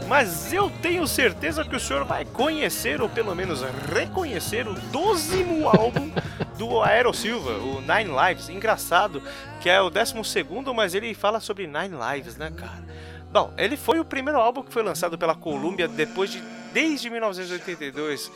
mas 0.08 0.54
eu 0.54 0.70
tenho 0.70 1.06
certeza 1.06 1.62
que 1.62 1.76
o 1.76 1.80
senhor 1.80 2.02
vai 2.04 2.24
conhecer, 2.24 3.02
ou 3.02 3.10
pelo 3.10 3.34
menos 3.34 3.60
reconhecer, 3.92 4.66
o 4.66 4.72
dozimo 4.72 5.68
álbum 5.68 6.10
do 6.56 6.82
Aero 6.82 7.12
Silva, 7.12 7.50
o 7.58 7.82
Nine 7.82 8.10
Lives. 8.10 8.48
Engraçado 8.48 9.22
que 9.60 9.68
é 9.68 9.78
o 9.82 9.90
décimo 9.90 10.24
segundo, 10.24 10.72
mas 10.72 10.94
ele 10.94 11.12
fala 11.12 11.40
sobre 11.40 11.66
Nine 11.66 11.94
Lives, 12.14 12.38
né, 12.38 12.50
cara? 12.56 12.82
Bom, 13.30 13.52
ele 13.58 13.76
foi 13.76 14.00
o 14.00 14.04
primeiro 14.04 14.40
álbum 14.40 14.62
que 14.62 14.72
foi 14.72 14.82
lançado 14.82 15.18
pela 15.18 15.34
Columbia 15.34 15.86
depois 15.86 16.30
de, 16.32 16.40
desde 16.72 17.10
1982. 17.10 18.32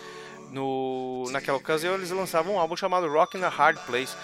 No, 0.51 1.24
naquela 1.31 1.57
ocasião 1.57 1.95
eles 1.95 2.11
lançavam 2.11 2.57
um 2.57 2.59
álbum 2.59 2.77
chamado 2.77 3.11
Rock 3.11 3.39
in 3.39 3.45
a 3.45 3.49
Hard 3.49 3.79
Place. 3.87 4.15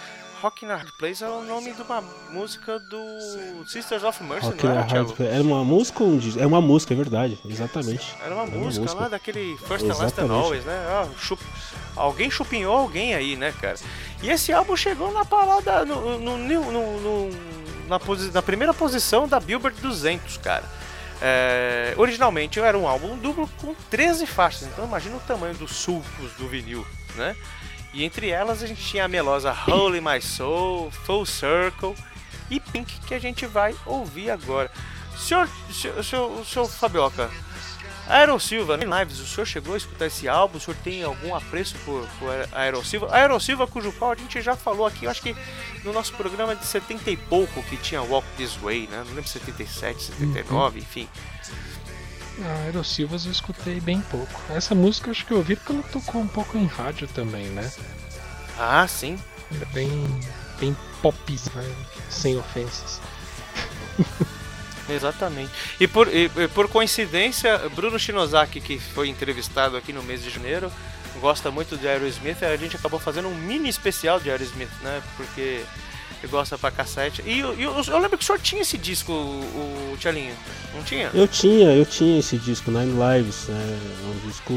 Rock 0.43 0.65
in 0.65 0.69
a 0.69 0.77
Hard 0.77 0.93
Place 0.99 1.23
é 1.23 1.29
o 1.29 1.43
nome 1.43 1.73
de 1.73 1.83
uma 1.83 2.01
música 2.31 2.79
do 2.79 3.67
Sisters 3.67 4.05
of 4.05 4.23
Mercy, 4.23 4.47
Rock 4.47 4.65
não 4.65 4.73
era, 4.73 4.81
Hard 4.83 5.21
Era 5.21 5.43
uma 5.43 5.65
música 5.65 6.05
ou 6.05 6.11
um 6.11 6.21
É 6.39 6.47
uma 6.47 6.61
música, 6.61 6.95
é 6.95 6.97
verdade, 6.97 7.39
exatamente. 7.45 8.17
Era 8.25 8.35
uma, 8.35 8.43
era 8.45 8.51
música, 8.53 8.83
uma 8.83 8.83
música, 8.83 9.01
lá 9.01 9.09
daquele 9.09 9.57
First 9.59 9.85
and 9.85 9.95
Last 9.95 10.21
and 10.21 10.33
Always, 10.33 10.65
né? 10.65 10.77
Ah, 10.89 11.09
chup... 11.19 11.43
Alguém 11.97 12.31
chupinhou 12.31 12.77
alguém 12.77 13.15
aí, 13.15 13.35
né, 13.35 13.53
cara? 13.61 13.77
E 14.23 14.31
esse 14.31 14.53
álbum 14.53 14.77
chegou 14.77 15.13
na 15.13 15.25
parada, 15.25 15.85
no, 15.85 16.19
no, 16.19 16.39
no 16.39 17.31
na, 17.89 17.99
posi... 17.99 18.31
na 18.31 18.43
primeira 18.43 18.73
posição 18.73 19.27
da 19.27 19.41
Billboard 19.41 19.81
200, 19.81 20.37
cara. 20.39 20.65
É, 21.21 21.95
originalmente 21.97 22.61
era 22.61 22.79
um 22.79 22.87
álbum 22.87 23.17
duplo 23.19 23.51
com 23.61 23.75
13 23.91 24.25
faixas, 24.25 24.69
então 24.69 24.85
imagina 24.85 25.17
o 25.17 25.21
tamanho 25.21 25.55
dos 25.55 25.75
sulcos 25.75 26.33
do 26.39 26.47
vinil, 26.47 26.87
né? 27.17 27.35
E 27.99 28.05
entre 28.05 28.29
elas 28.29 28.63
a 28.63 28.67
gente 28.69 28.81
tinha 28.81 29.07
a 29.07 29.09
melosa 29.09 29.53
Holy 29.67 30.01
My 30.01 30.23
Soul, 30.23 30.89
Full 31.05 31.27
Circle 31.27 31.97
e 32.49 32.61
Pink, 32.61 33.01
que 33.01 33.13
a 33.13 33.19
gente 33.19 33.45
vai 33.45 33.75
ouvir 33.85 34.31
agora. 34.31 34.71
Senhor, 35.19 35.49
senhor, 35.73 36.05
senhor, 36.05 36.47
senhor 36.47 36.69
Fabioca, 36.69 37.29
Aeron 38.07 38.39
Silva, 38.39 38.79
em 38.81 38.87
lives, 38.89 39.19
o 39.19 39.27
senhor 39.27 39.45
chegou 39.45 39.75
a 39.75 39.77
escutar 39.77 40.07
esse 40.07 40.29
álbum? 40.29 40.59
O 40.59 40.61
senhor 40.61 40.77
tem 40.77 41.03
algum 41.03 41.35
apreço 41.35 41.75
por, 41.85 42.07
por 42.21 42.31
Aeron 42.53 42.85
Silva? 42.85 43.41
Silva, 43.41 43.67
cujo 43.67 43.91
qual 43.91 44.13
a 44.13 44.15
gente 44.15 44.41
já 44.41 44.55
falou 44.55 44.87
aqui, 44.87 45.07
eu 45.07 45.11
acho 45.11 45.21
que 45.21 45.35
no 45.83 45.93
nosso 45.93 46.15
programa 46.15 46.55
de 46.55 46.65
70 46.65 47.11
e 47.11 47.17
pouco, 47.17 47.61
que 47.65 47.77
tinha 47.79 48.01
Walk 48.01 48.25
This 48.37 48.55
Way, 48.63 48.87
né? 48.93 48.99
Não 49.09 49.13
lembro 49.13 49.29
77, 49.29 50.05
79, 50.05 50.79
enfim. 50.79 51.09
Ah, 52.41 52.63
Aero 52.65 52.85
Silvas 52.85 53.25
eu 53.27 53.33
escutei 53.33 53.81
bem 53.81 54.01
pouco. 54.01 54.41
Essa 54.51 54.75
música 54.75 55.09
eu 55.09 55.13
acho 55.13 55.27
que 55.27 55.33
eu 55.33 55.39
ouvi 55.39 55.57
porque 55.57 55.73
ela 55.73 55.83
tocou 55.83 56.21
um 56.21 56.29
pouco 56.29 56.57
em 56.57 56.67
rádio 56.67 57.09
também, 57.09 57.47
né? 57.49 57.71
Ah, 58.59 58.87
sim. 58.87 59.19
É 59.61 59.65
bem, 59.67 59.91
bem 60.61 60.77
pop, 61.01 61.17
né? 61.55 61.75
sem 62.11 62.37
ofensas. 62.37 63.01
Exatamente. 64.89 65.51
E 65.79 65.87
por, 65.87 66.09
e, 66.09 66.31
e 66.37 66.49
por 66.49 66.69
coincidência, 66.69 67.59
Bruno 67.71 67.99
Shinozaki, 67.99 68.61
que 68.61 68.79
foi 68.79 69.09
entrevistado 69.09 69.77
aqui 69.77 69.93
no 69.93 70.03
mês 70.03 70.23
de 70.23 70.31
janeiro, 70.31 70.73
gosta 71.21 71.51
muito 71.51 71.77
de 71.77 71.87
Aerosmith, 71.87 72.43
a 72.43 72.57
gente 72.57 72.77
acabou 72.77 72.99
fazendo 72.99 73.29
um 73.29 73.35
mini 73.35 73.69
especial 73.69 74.19
de 74.21 74.31
Aerosmith, 74.31 74.71
né? 74.83 75.03
Porque 75.17 75.63
ele 76.23 76.31
gosta 76.31 76.59
pra 76.59 76.71
cassete. 76.71 77.23
E, 77.27 77.39
eu, 77.39 77.55
eu, 77.59 77.73
eu 77.73 77.99
lembro 77.99 78.19
que 78.19 78.25
o 78.25 78.27
senhor 78.27 78.41
tinha 78.41 78.63
esse 78.63 78.77
disco, 78.77 79.13
o, 79.13 79.93
o 79.93 79.97
Tchalinho, 79.99 80.35
não 80.75 80.83
tinha? 80.83 81.11
Eu 81.15 81.29
tinha, 81.29 81.69
eu 81.71 81.87
tinha 81.87 82.19
esse 82.19 82.37
disco, 82.39 82.71
Nine 82.71 82.93
Lives, 82.93 83.47
né? 83.49 83.79
Um 84.05 84.29
disco. 84.29 84.53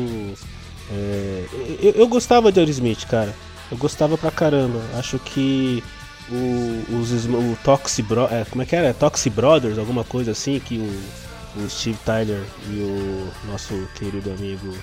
é, 0.91 1.45
eu, 1.81 1.91
eu 1.91 2.07
gostava 2.07 2.51
de 2.51 2.59
Aerosmith, 2.59 3.05
cara. 3.07 3.33
Eu 3.71 3.77
gostava 3.77 4.17
pra 4.17 4.31
caramba. 4.31 4.81
Acho 4.97 5.17
que 5.19 5.83
o, 6.29 6.99
os, 6.99 7.25
o 7.25 7.57
Toxic 7.63 8.07
Bro, 8.07 8.27
é, 8.31 8.45
como 8.45 8.61
é 8.61 8.65
que 8.65 8.75
era? 8.75 8.93
Toxic 8.93 9.33
Brothers, 9.33 9.77
alguma 9.77 10.03
coisa 10.03 10.31
assim, 10.31 10.59
que 10.59 10.77
o, 10.77 11.61
o 11.61 11.69
Steve 11.69 11.97
Tyler 12.05 12.41
e 12.69 12.79
o 12.79 13.31
nosso 13.49 13.87
querido 13.95 14.31
amigo. 14.31 14.75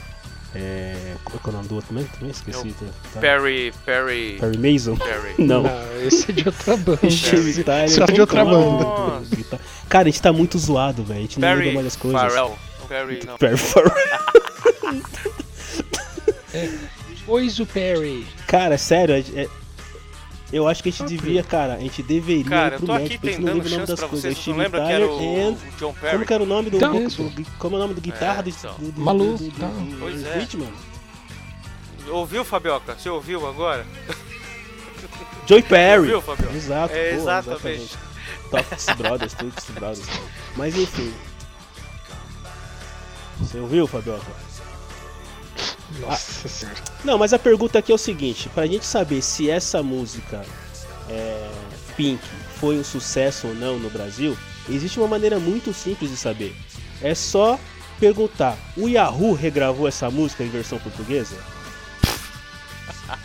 É, 0.61 1.15
qual 1.25 1.41
é 1.47 1.49
o 1.49 1.53
nome 1.53 1.69
do 1.69 1.75
outro 1.77 1.95
mesmo? 1.95 2.09
Também 2.15 2.31
esqueci. 2.33 2.73
tá- 2.73 2.87
tá- 3.15 3.21
Perry, 3.21 3.73
Perry... 3.87 4.39
Perry 4.41 4.59
Mason? 4.73 4.97
Perry. 4.97 5.35
Não. 5.39 5.63
esse 6.05 6.31
é 6.31 6.35
de 6.35 6.49
outra 6.49 6.75
banda. 6.77 6.99
Tyler. 6.99 7.85
Isso 7.85 8.03
é 8.03 8.07
de 8.07 8.21
outra 8.21 8.45
como 8.45 8.51
que 8.59 8.85
é 8.85 8.87
o 8.87 9.21
banda. 9.21 9.61
Cara, 9.89 10.09
a 10.09 10.11
gente 10.11 10.21
tá 10.23 10.33
muito 10.33 10.59
zoado, 10.59 11.05
velho. 11.05 11.19
A 11.21 11.23
gente 11.23 11.39
não 11.39 11.47
lembra 11.49 11.63
Perry 11.63 11.75
mais 11.77 11.87
as 11.87 11.97
coisas. 11.97 12.21
Farrell. 12.21 12.59
Perry, 12.89 13.21
não. 13.25 13.37
Perry 13.39 13.57
Farrell. 13.57 13.93
Pois 17.27 17.59
o 17.61 17.67
Perry. 17.67 18.27
Cara, 18.47 18.79
sério, 18.79 19.15
é- 19.15 19.43
é- 19.43 19.49
eu 20.53 20.67
acho 20.69 20.83
que 20.83 20.89
a 20.89 20.93
gente 20.93 21.05
devia, 21.09 21.43
cara, 21.45 21.75
a 21.75 21.79
gente 21.79 22.03
deveria 22.03 22.45
Cara, 22.45 22.69
ir 22.69 22.73
eu 22.75 22.79
pro 22.79 22.87
tô 22.87 22.93
aqui 22.93 23.03
médico, 23.05 23.27
a 23.27 23.31
gente 23.31 23.41
não 23.41 23.47
tentando 23.53 23.63
lembra 23.63 23.69
o 23.69 23.71
nome 23.71 23.77
chance 23.87 23.91
das 23.93 23.99
pra 24.01 24.09
coisas. 24.09 24.23
vocês, 24.23 24.35
não 24.37 24.43
Steve 24.43 24.59
lembram 24.59 24.87
que 24.87 24.93
era 24.93 25.07
o, 25.07 25.49
and- 25.49 25.53
o 25.53 25.79
John 25.79 25.93
Perry? 25.95 26.13
Como 26.13 26.27
que 26.27 26.35
era 26.35 26.43
o 26.43 26.47
nome 26.47 26.71
do, 26.71 26.77
Então, 26.77 26.93
do- 26.93 27.47
como 27.59 27.77
é 27.77 27.79
o 27.79 27.83
nome 27.83 27.95
do 27.95 28.01
guitarra 28.01 28.39
É, 28.41 28.43
do, 28.43 28.49
então. 28.51 28.75
do, 28.79 28.93
do, 28.93 29.01
Malu, 29.01 29.37
do, 29.37 29.45
do, 29.45 29.51
tá. 29.61 29.67
do- 29.67 29.97
Pois 29.99 30.23
do 30.23 30.29
é. 30.29 30.39
Whitman? 30.39 30.73
Ouviu, 32.11 32.45
Fabioca? 32.45 32.95
Você 32.99 33.09
ouviu 33.11 33.47
agora? 33.47 33.85
Joy 35.47 35.63
Perry. 35.69 36.01
Ouviu, 36.15 36.23
Fabioca? 36.23 36.55
Exato, 36.57 36.95
É, 36.95 37.11
pô, 37.11 37.17
exatamente. 37.21 37.99
Toxic 38.51 38.95
Brothers, 38.97 39.35
Toxic 39.35 39.73
Brothers. 39.73 40.07
cara. 40.07 40.23
Mas 40.57 40.77
enfim. 40.79 41.13
Você 43.41 43.59
ouviu, 43.59 43.87
Fabioca? 43.87 44.25
Nossa 46.01 46.49
senhora. 46.49 46.79
Não, 47.05 47.19
mas 47.19 47.33
a 47.33 47.39
pergunta 47.39 47.79
aqui 47.79 47.93
é 47.93 47.95
o 47.95 47.99
seguinte: 47.99 48.49
pra 48.51 48.67
gente 48.67 48.85
saber 48.85 49.23
se 49.23 49.51
essa 49.51 49.83
música 49.83 50.45
é, 51.09 51.51
Pink 51.97 52.23
foi 52.61 52.79
um 52.79 52.85
sucesso 52.85 53.49
ou 53.49 53.55
não 53.55 53.79
no 53.79 53.91
Brasil, 53.91 54.37
existe 54.69 54.99
uma 54.99 55.09
maneira 55.09 55.39
muito 55.39 55.73
simples 55.73 56.11
de 56.11 56.17
saber. 56.17 56.55
É 57.01 57.15
só 57.15 57.59
perguntar: 57.99 58.57
o 58.77 58.89
Yahoo 58.89 59.33
regravou 59.33 59.89
essa 59.89 60.11
música 60.11 60.45
em 60.45 60.49
versão 60.49 60.79
portuguesa? 60.79 61.37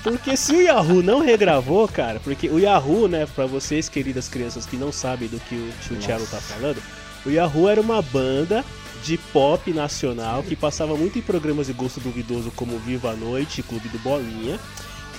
Porque 0.02 0.38
se 0.38 0.53
o 0.53 0.61
Yahoo 0.61 1.03
não 1.03 1.19
regravou, 1.19 1.88
cara, 1.88 2.19
porque 2.22 2.49
o 2.49 2.60
Yahoo, 2.60 3.07
né, 3.07 3.26
pra 3.26 3.45
vocês, 3.45 3.90
queridas 3.90 4.30
crianças 4.30 4.65
que 4.65 4.77
não 4.77 4.91
sabem 4.91 5.27
do 5.27 5.40
que 5.41 5.56
o 5.56 5.73
tio 5.81 5.98
Thiago 5.98 6.26
tá 6.27 6.38
falando, 6.38 6.81
o 7.26 7.30
Yahoo 7.30 7.68
era 7.68 7.81
uma 7.81 8.02
banda 8.02 8.64
de 9.03 9.17
pop 9.17 9.71
nacional 9.71 10.41
que 10.41 10.55
passava 10.55 10.95
muito 10.95 11.19
em 11.19 11.21
programas 11.21 11.67
de 11.67 11.73
gosto 11.73 11.99
duvidoso 11.99 12.51
como 12.55 12.80
Viva 12.80 13.11
a 13.11 13.15
Noite, 13.15 13.61
Clube 13.61 13.89
do 13.89 13.99
Bolinha, 13.99 14.59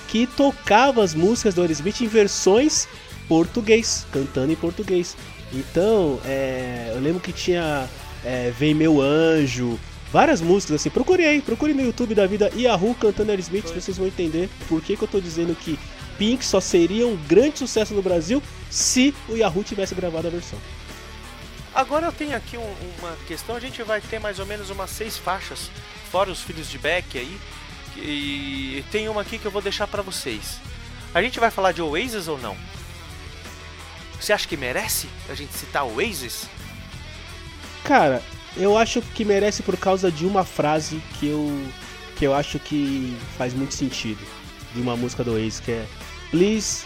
que 0.07 0.25
tocava 0.25 1.03
as 1.03 1.13
músicas 1.13 1.53
do 1.53 1.61
Aerosmith 1.61 2.01
em 2.01 2.07
versões 2.07 2.87
português, 3.27 4.05
cantando 4.11 4.51
em 4.51 4.55
português. 4.55 5.15
Então, 5.53 6.19
é, 6.25 6.91
eu 6.93 6.99
lembro 6.99 7.21
que 7.21 7.31
tinha 7.31 7.87
é, 8.23 8.51
Vem 8.57 8.73
Meu 8.73 8.99
Anjo, 8.99 9.79
várias 10.11 10.41
músicas 10.41 10.77
assim. 10.77 10.89
Procure 10.89 11.23
aí, 11.23 11.41
procure 11.41 11.73
no 11.73 11.83
YouTube 11.83 12.15
da 12.15 12.25
vida 12.25 12.51
Yahoo 12.55 12.95
cantando 12.95 13.31
Aerosmith, 13.31 13.65
vocês 13.65 13.97
vão 13.97 14.07
entender 14.07 14.49
por 14.67 14.81
que, 14.81 14.97
que 14.97 15.03
eu 15.03 15.07
tô 15.07 15.19
dizendo 15.19 15.55
que 15.55 15.77
Pink 16.17 16.43
só 16.43 16.59
seria 16.59 17.05
um 17.05 17.17
grande 17.27 17.59
sucesso 17.59 17.93
no 17.93 18.01
Brasil 18.01 18.41
se 18.69 19.13
o 19.29 19.35
Yahoo 19.35 19.63
tivesse 19.63 19.93
gravado 19.93 20.27
a 20.27 20.31
versão. 20.31 20.57
Agora 21.75 22.05
eu 22.05 22.11
tenho 22.13 22.35
aqui 22.35 22.57
um- 22.57 22.75
uma 22.99 23.15
questão, 23.27 23.55
a 23.55 23.59
gente 23.59 23.83
vai 23.83 23.99
ter 23.99 24.17
mais 24.17 24.39
ou 24.39 24.45
menos 24.45 24.69
umas 24.69 24.89
seis 24.89 25.17
faixas, 25.17 25.69
fora 26.09 26.31
os 26.31 26.41
filhos 26.41 26.69
de 26.69 26.77
Beck 26.77 27.17
aí, 27.17 27.37
e 27.97 28.83
tem 28.91 29.09
uma 29.09 29.21
aqui 29.21 29.37
que 29.37 29.45
eu 29.45 29.51
vou 29.51 29.61
deixar 29.61 29.85
pra 29.85 30.01
vocês. 30.01 30.57
A 31.13 31.21
gente 31.21 31.37
vai 31.39 31.51
falar 31.51 31.73
de 31.73 31.81
Oasis 31.81 32.29
ou 32.29 32.37
não? 32.37 32.55
Você 34.19 34.31
acha 34.31 34.47
que 34.47 34.55
merece 34.55 35.07
a 35.29 35.35
gente 35.35 35.53
citar 35.53 35.83
Oasis? 35.85 36.47
Cara, 37.83 38.23
eu 38.55 38.77
acho 38.77 39.01
que 39.01 39.25
merece 39.25 39.61
por 39.61 39.75
causa 39.77 40.09
de 40.09 40.25
uma 40.25 40.43
frase 40.45 41.01
que 41.19 41.27
eu 41.27 41.69
que 42.17 42.23
eu 42.25 42.33
acho 42.33 42.57
que 42.59 43.13
faz 43.37 43.53
muito 43.53 43.73
sentido 43.73 44.25
de 44.73 44.79
uma 44.79 44.95
música 44.95 45.21
do 45.21 45.33
Oasis 45.33 45.59
que 45.59 45.71
é 45.71 45.85
Please 46.31 46.85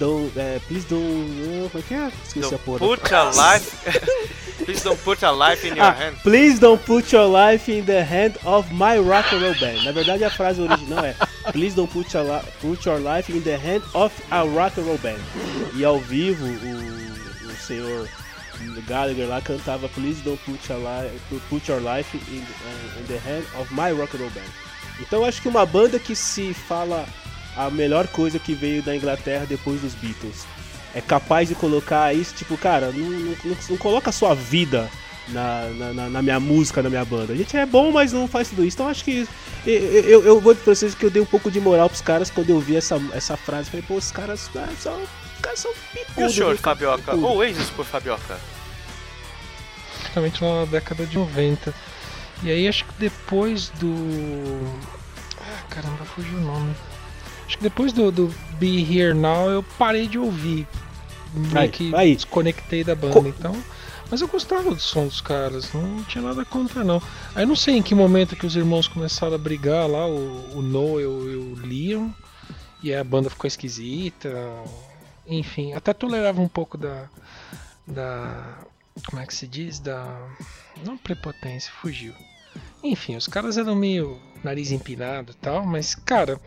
don't, 0.00 0.32
é, 0.36 0.58
please 0.66 0.86
don't, 0.88 1.68
como 1.70 1.78
é 1.78 1.86
que 1.86 1.94
é? 1.94 2.08
Esqueci 2.26 2.38
a 2.38 2.42
Don't 2.50 2.64
porra. 2.64 2.78
put 2.80 3.12
a 3.12 3.24
life... 3.30 3.70
Please 4.64 4.84
don't 4.84 5.00
put 5.02 5.22
a 5.24 5.30
life 5.32 5.64
in 5.66 5.74
your 5.74 5.86
Ah, 5.86 5.92
hand. 5.94 6.16
please 6.22 6.58
don't 6.60 6.84
put 6.84 7.10
your 7.12 7.26
life 7.26 7.66
in 7.72 7.82
the 7.86 8.04
hand 8.04 8.36
of 8.44 8.70
my 8.70 8.98
rock 8.98 9.32
and 9.32 9.40
roll 9.42 9.54
band. 9.58 9.82
Na 9.84 9.90
verdade 9.90 10.22
a 10.22 10.28
frase 10.30 10.60
original 10.60 11.02
é 11.02 11.14
Please 11.50 11.74
don't 11.74 11.90
put 11.90 12.12
your, 12.12 12.24
li- 12.24 12.42
put 12.60 12.84
your 12.84 12.98
life 13.00 13.30
in 13.32 13.40
the 13.42 13.56
hand 13.56 13.82
of 13.94 14.12
a 14.30 14.44
rock 14.44 14.76
and 14.78 14.86
roll 14.86 14.98
band. 14.98 15.18
E 15.74 15.82
ao 15.82 15.98
vivo 15.98 16.44
o, 16.44 17.50
o 17.50 17.56
senhor 17.56 18.06
Gallagher 18.86 19.26
lá 19.26 19.40
cantava 19.40 19.88
Please 19.88 20.20
don't 20.22 20.38
put 20.44 20.60
your, 20.68 20.78
li 20.78 21.40
put 21.48 21.66
your 21.66 21.80
life 21.80 22.14
in, 22.14 22.42
uh, 22.42 23.00
in 23.00 23.06
the 23.06 23.18
hand 23.18 23.44
of 23.58 23.72
my 23.74 23.90
rock 23.92 24.14
and 24.14 24.20
roll 24.20 24.30
band. 24.30 24.50
Então 25.00 25.20
eu 25.20 25.24
acho 25.24 25.40
que 25.40 25.48
uma 25.48 25.64
banda 25.64 25.98
que 25.98 26.14
se 26.14 26.52
fala 26.52 27.06
a 27.66 27.70
melhor 27.70 28.06
coisa 28.08 28.38
que 28.38 28.54
veio 28.54 28.82
da 28.82 28.94
Inglaterra 28.94 29.44
depois 29.48 29.80
dos 29.80 29.94
Beatles 29.94 30.46
é 30.94 31.00
capaz 31.00 31.48
de 31.48 31.54
colocar 31.54 32.12
isso, 32.14 32.34
tipo, 32.34 32.56
cara, 32.58 32.90
não, 32.90 33.08
não, 33.08 33.36
não- 33.44 33.56
não 33.70 33.76
coloca 33.76 34.10
a 34.10 34.12
sua 34.12 34.34
vida 34.34 34.90
na, 35.28 35.64
na, 35.92 36.08
na- 36.10 36.22
minha 36.22 36.40
música, 36.40 36.82
na 36.82 36.90
minha 36.90 37.04
banda. 37.04 37.32
A 37.32 37.36
gente 37.36 37.56
é 37.56 37.64
bom, 37.64 37.92
mas 37.92 38.12
não 38.12 38.26
faz 38.26 38.48
tudo 38.48 38.64
isso. 38.64 38.76
Então 38.76 38.88
acho 38.88 39.04
que. 39.04 39.26
Eu, 39.64 39.72
eu, 39.74 40.24
eu 40.24 40.40
vou 40.40 40.52
pra 40.56 40.74
vocês 40.74 40.92
que 40.94 41.04
eu 41.06 41.10
dei 41.10 41.22
um 41.22 41.26
pouco 41.26 41.48
de 41.50 41.60
moral 41.60 41.88
pros 41.88 42.00
caras 42.00 42.28
quando 42.30 42.50
eu 42.50 42.58
vi 42.58 42.74
essa, 42.76 43.00
essa 43.14 43.36
frase. 43.36 43.70
Falei, 43.70 43.84
pô, 43.86 43.94
os 43.94 44.10
caras, 44.10 44.50
ah, 44.56 44.68
são, 44.80 45.00
os 45.00 45.40
caras 45.40 45.60
são 45.60 45.72
E 46.18 46.24
o 46.24 46.28
senhor? 46.30 46.56
Fabioca? 46.56 47.12
Picudo. 47.12 47.26
Oasis 47.28 47.70
por 47.70 47.84
Fabioca? 47.86 48.40
Praticamente 50.00 50.42
na 50.42 50.64
década 50.64 51.06
de 51.06 51.16
90. 51.16 51.72
E 52.42 52.50
aí 52.50 52.66
acho 52.66 52.84
que 52.84 52.92
depois 52.98 53.68
do. 53.78 53.94
Ah, 55.40 55.62
caramba, 55.68 56.04
fugiu 56.04 56.36
o 56.38 56.40
nome. 56.40 56.74
Acho 57.50 57.58
que 57.58 57.64
depois 57.64 57.92
do, 57.92 58.12
do 58.12 58.32
Be 58.60 58.80
Here 58.80 59.12
Now 59.12 59.50
eu 59.50 59.60
parei 59.76 60.06
de 60.06 60.16
ouvir. 60.16 60.68
Meio 61.34 61.58
Aí, 61.58 61.68
que 61.68 61.92
aí. 61.96 62.14
desconectei 62.14 62.84
da 62.84 62.94
banda, 62.94 63.14
Co- 63.20 63.26
então. 63.26 63.60
Mas 64.08 64.20
eu 64.20 64.28
gostava 64.28 64.70
do 64.72 64.78
som 64.80 65.08
dos 65.08 65.20
caras, 65.20 65.72
não 65.72 66.04
tinha 66.04 66.22
nada 66.22 66.44
contra 66.44 66.84
não. 66.84 67.02
Aí 67.34 67.44
não 67.44 67.56
sei 67.56 67.76
em 67.76 67.82
que 67.82 67.92
momento 67.92 68.36
que 68.36 68.46
os 68.46 68.54
irmãos 68.54 68.86
começaram 68.86 69.34
a 69.34 69.38
brigar 69.38 69.88
lá, 69.88 70.06
o, 70.06 70.58
o 70.58 70.62
Noel 70.62 71.28
e 71.28 71.34
o 71.36 71.54
Liam, 71.56 72.14
e 72.84 72.92
aí 72.94 73.00
a 73.00 73.02
banda 73.02 73.28
ficou 73.28 73.48
esquisita. 73.48 74.32
Enfim, 75.26 75.72
até 75.72 75.92
tolerava 75.92 76.40
um 76.40 76.48
pouco 76.48 76.78
da. 76.78 77.08
da. 77.84 78.58
como 79.06 79.20
é 79.20 79.26
que 79.26 79.34
se 79.34 79.48
diz? 79.48 79.80
Da. 79.80 80.06
não 80.84 80.96
prepotência, 80.96 81.72
fugiu. 81.82 82.14
Enfim, 82.82 83.16
os 83.16 83.26
caras 83.26 83.58
eram 83.58 83.74
meio 83.74 84.20
nariz 84.42 84.70
empinado 84.70 85.32
e 85.32 85.34
tal, 85.36 85.64
mas 85.66 85.94
cara, 85.94 86.38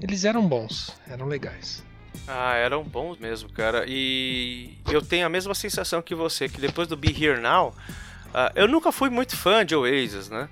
eles 0.00 0.24
eram 0.24 0.46
bons, 0.46 0.94
eram 1.08 1.26
legais. 1.26 1.84
Ah, 2.26 2.54
eram 2.54 2.84
bons 2.84 3.18
mesmo, 3.18 3.48
cara. 3.50 3.84
E 3.88 4.76
eu 4.90 5.02
tenho 5.02 5.26
a 5.26 5.28
mesma 5.28 5.54
sensação 5.54 6.00
que 6.00 6.14
você, 6.14 6.48
que 6.48 6.60
depois 6.60 6.86
do 6.86 6.96
Be 6.96 7.08
Here 7.08 7.40
Now, 7.40 7.74
Ah, 8.34 8.50
eu 8.54 8.66
nunca 8.66 8.90
fui 8.90 9.10
muito 9.10 9.36
fã 9.36 9.64
de 9.64 9.74
Oasis, 9.76 10.30
né? 10.30 10.48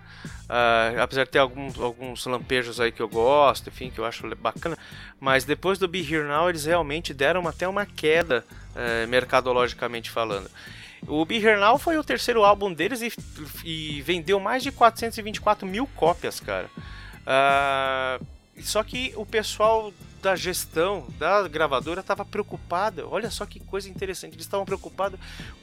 Ah, 0.48 0.92
apesar 1.02 1.24
de 1.24 1.30
ter 1.30 1.38
alguns, 1.38 1.78
alguns 1.78 2.26
lampejos 2.26 2.78
aí 2.80 2.92
que 2.92 3.00
eu 3.00 3.08
gosto, 3.08 3.68
enfim, 3.68 3.88
que 3.90 3.98
eu 3.98 4.04
acho 4.04 4.26
bacana. 4.36 4.76
Mas 5.18 5.44
depois 5.44 5.78
do 5.78 5.88
Be 5.88 6.00
Here 6.00 6.26
Now, 6.26 6.48
eles 6.50 6.64
realmente 6.66 7.14
deram 7.14 7.46
até 7.48 7.66
uma 7.66 7.86
queda, 7.86 8.44
eh, 8.76 9.06
mercadologicamente 9.06 10.10
falando. 10.10 10.50
O 11.06 11.26
Now 11.58 11.78
foi 11.78 11.96
o 11.98 12.04
terceiro 12.04 12.44
álbum 12.44 12.72
deles 12.72 13.00
e, 13.02 13.12
e 13.64 14.02
vendeu 14.02 14.38
mais 14.38 14.62
de 14.62 14.70
424 14.70 15.66
mil 15.66 15.86
cópias, 15.96 16.38
cara. 16.40 16.70
Ah, 17.26 18.20
só 18.62 18.82
que 18.82 19.12
o 19.16 19.24
pessoal 19.24 19.92
da 20.20 20.36
gestão 20.36 21.06
da 21.18 21.48
gravadora 21.48 22.00
estava 22.00 22.24
preocupada. 22.24 23.06
Olha 23.06 23.30
só 23.30 23.46
que 23.46 23.58
coisa 23.58 23.88
interessante. 23.88 24.34
Eles 24.34 24.44
estavam 24.44 24.66
preocupados 24.66 25.18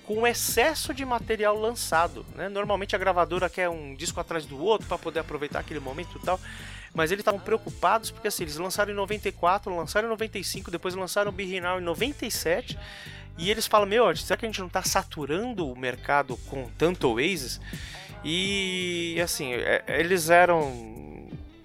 com 0.06 0.22
o 0.22 0.28
excesso 0.28 0.94
de 0.94 1.06
material 1.06 1.58
lançado. 1.60 2.26
Né? 2.36 2.50
Normalmente 2.50 2.96
a 2.96 3.00
gravadora 3.00 3.50
quer 3.50 3.70
um 3.70 3.94
disco 3.96 4.20
atrás 4.20 4.46
do 4.46 4.60
outro 4.60 4.88
para 4.88 4.98
poder 4.98 5.20
aproveitar 5.20 5.60
aquele 5.60 5.80
momento 5.80 6.18
e 6.18 6.26
tal. 6.26 6.40
Mas 6.94 7.12
eles 7.12 7.22
estavam 7.22 7.40
preocupados 7.40 8.10
porque 8.10 8.28
assim, 8.28 8.44
eles 8.44 8.58
lançaram 8.58 8.92
em 8.92 8.96
94, 8.96 9.76
lançaram 9.76 10.08
em 10.08 10.12
95, 10.12 10.72
depois 10.72 10.96
lançaram 10.96 11.32
o 11.32 11.62
Now 11.62 11.80
em 11.80 11.84
97. 11.84 12.78
E 13.38 13.50
eles 13.52 13.68
falam: 13.68 13.88
Meu, 13.88 14.16
será 14.16 14.38
que 14.38 14.46
a 14.46 14.50
gente 14.50 14.60
não 14.60 14.68
está 14.68 14.82
saturando 14.84 15.72
o 15.72 15.78
mercado 15.78 16.38
com 16.48 16.70
tanto 16.78 17.10
Oasis? 17.10 17.62
E 18.24 19.20
assim, 19.22 19.54
é, 19.54 19.84
eles 19.88 20.30
eram 20.30 20.98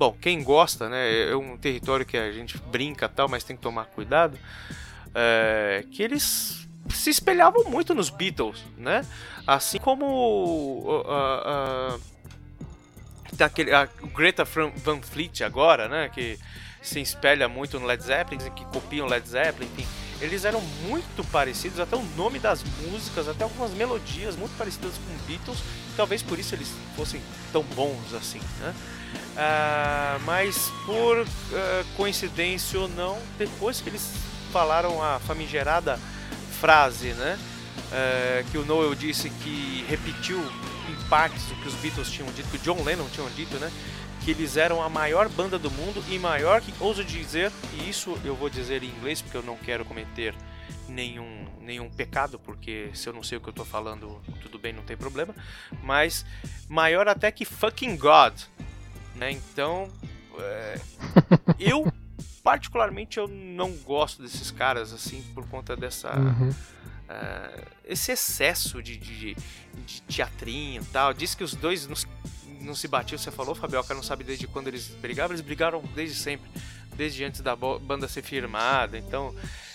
Bom, 0.02 0.16
quem 0.20 0.42
gosta, 0.42 0.88
né? 0.88 1.30
É 1.30 1.36
um 1.36 1.56
território 1.56 2.04
que 2.04 2.16
a 2.16 2.32
gente 2.32 2.58
brinca 2.58 3.08
tal, 3.08 3.28
mas 3.28 3.44
tem 3.44 3.54
que 3.54 3.62
tomar 3.62 3.84
cuidado. 3.84 4.36
É, 5.14 5.84
que 5.92 6.02
eles 6.02 6.66
se 6.90 7.08
espelhavam 7.08 7.62
muito 7.70 7.94
nos 7.94 8.10
Beatles, 8.10 8.64
né? 8.76 9.06
Assim 9.46 9.78
como 9.78 10.04
uh, 10.04 11.02
uh, 11.02 11.94
uh, 11.94 12.00
daquele, 13.34 13.72
a 13.72 13.86
Greta 14.12 14.42
Van 14.44 15.00
Fleet 15.00 15.44
agora, 15.44 15.88
né? 15.88 16.08
Que 16.08 16.36
se 16.82 17.00
espelha 17.00 17.48
muito 17.48 17.78
no 17.78 17.86
Led 17.86 18.02
Zeppelin, 18.02 18.50
que 18.50 18.64
copiam 18.64 19.06
Led 19.06 19.28
Zeppelin, 19.28 19.70
enfim. 19.78 20.01
Eles 20.22 20.44
eram 20.44 20.60
muito 20.88 21.24
parecidos, 21.32 21.80
até 21.80 21.96
o 21.96 22.02
nome 22.16 22.38
das 22.38 22.62
músicas, 22.80 23.28
até 23.28 23.42
algumas 23.42 23.72
melodias 23.72 24.36
muito 24.36 24.56
parecidas 24.56 24.92
com 24.92 25.26
Beatles, 25.26 25.58
e 25.58 25.96
talvez 25.96 26.22
por 26.22 26.38
isso 26.38 26.54
eles 26.54 26.68
fossem 26.96 27.20
tão 27.52 27.64
bons 27.74 28.14
assim, 28.14 28.40
né? 28.60 28.72
Uh, 29.32 30.22
mas 30.24 30.70
por 30.86 31.18
uh, 31.18 31.26
coincidência 31.96 32.78
ou 32.78 32.88
não, 32.88 33.18
depois 33.36 33.80
que 33.80 33.88
eles 33.88 34.12
falaram 34.52 35.02
a 35.02 35.18
famigerada 35.18 35.98
frase, 36.60 37.08
né? 37.14 37.36
Uh, 37.90 38.50
que 38.50 38.58
o 38.58 38.64
Noel 38.64 38.94
disse 38.94 39.28
que 39.28 39.84
repetiu 39.88 40.38
em 40.38 41.08
partes 41.08 41.50
o 41.50 41.56
que 41.56 41.68
os 41.68 41.74
Beatles 41.74 42.08
tinham 42.10 42.30
dito, 42.32 42.48
que 42.48 42.58
o 42.58 42.60
John 42.60 42.82
Lennon 42.84 43.08
tinham 43.12 43.28
dito, 43.30 43.56
né? 43.56 43.72
Que 44.24 44.30
eles 44.30 44.56
eram 44.56 44.82
a 44.82 44.88
maior 44.88 45.28
banda 45.28 45.58
do 45.58 45.70
mundo 45.70 46.02
e 46.08 46.18
maior 46.18 46.60
que, 46.60 46.72
ouso 46.80 47.04
dizer, 47.04 47.50
e 47.74 47.88
isso 47.88 48.18
eu 48.24 48.36
vou 48.36 48.48
dizer 48.48 48.82
em 48.82 48.88
inglês 48.88 49.20
porque 49.20 49.36
eu 49.36 49.42
não 49.42 49.56
quero 49.56 49.84
cometer 49.84 50.34
nenhum, 50.88 51.46
nenhum 51.60 51.90
pecado, 51.90 52.38
porque 52.38 52.90
se 52.94 53.08
eu 53.08 53.12
não 53.12 53.22
sei 53.22 53.38
o 53.38 53.40
que 53.40 53.48
eu 53.48 53.52
tô 53.52 53.64
falando, 53.64 54.20
tudo 54.40 54.58
bem, 54.58 54.72
não 54.72 54.82
tem 54.82 54.96
problema. 54.96 55.34
Mas 55.82 56.24
maior 56.68 57.08
até 57.08 57.32
que 57.32 57.44
fucking 57.44 57.96
God, 57.96 58.34
né? 59.16 59.30
Então, 59.32 59.90
é, 60.38 60.80
eu 61.58 61.92
particularmente 62.42 63.18
eu 63.18 63.28
não 63.28 63.72
gosto 63.72 64.22
desses 64.22 64.50
caras 64.50 64.92
assim 64.92 65.22
por 65.34 65.46
conta 65.48 65.76
dessa 65.76 66.16
Uhum. 66.16 66.48
uh, 66.50 67.62
esse 67.84 68.12
excesso 68.12 68.82
de, 68.82 68.96
de, 68.96 69.34
de 69.86 70.02
teatrinho 70.02 70.82
e 70.82 70.86
tal. 70.86 71.12
Diz 71.12 71.34
que 71.34 71.44
os 71.44 71.54
dois 71.54 71.86
não, 71.86 71.96
não 72.62 72.74
se 72.74 72.88
batiam. 72.88 73.18
Você 73.18 73.30
falou, 73.30 73.54
Fabioca, 73.54 73.94
não 73.94 74.02
sabe 74.02 74.24
desde 74.24 74.46
quando 74.46 74.68
eles 74.68 74.88
brigavam. 75.00 75.34
Eles 75.34 75.44
brigaram 75.44 75.82
desde 75.94 76.16
sempre, 76.16 76.50
desde 76.96 77.24
antes 77.24 77.40
da 77.40 77.54
banda 77.54 78.08
ser 78.08 78.22
firmada. 78.22 78.96
Então 78.96 79.34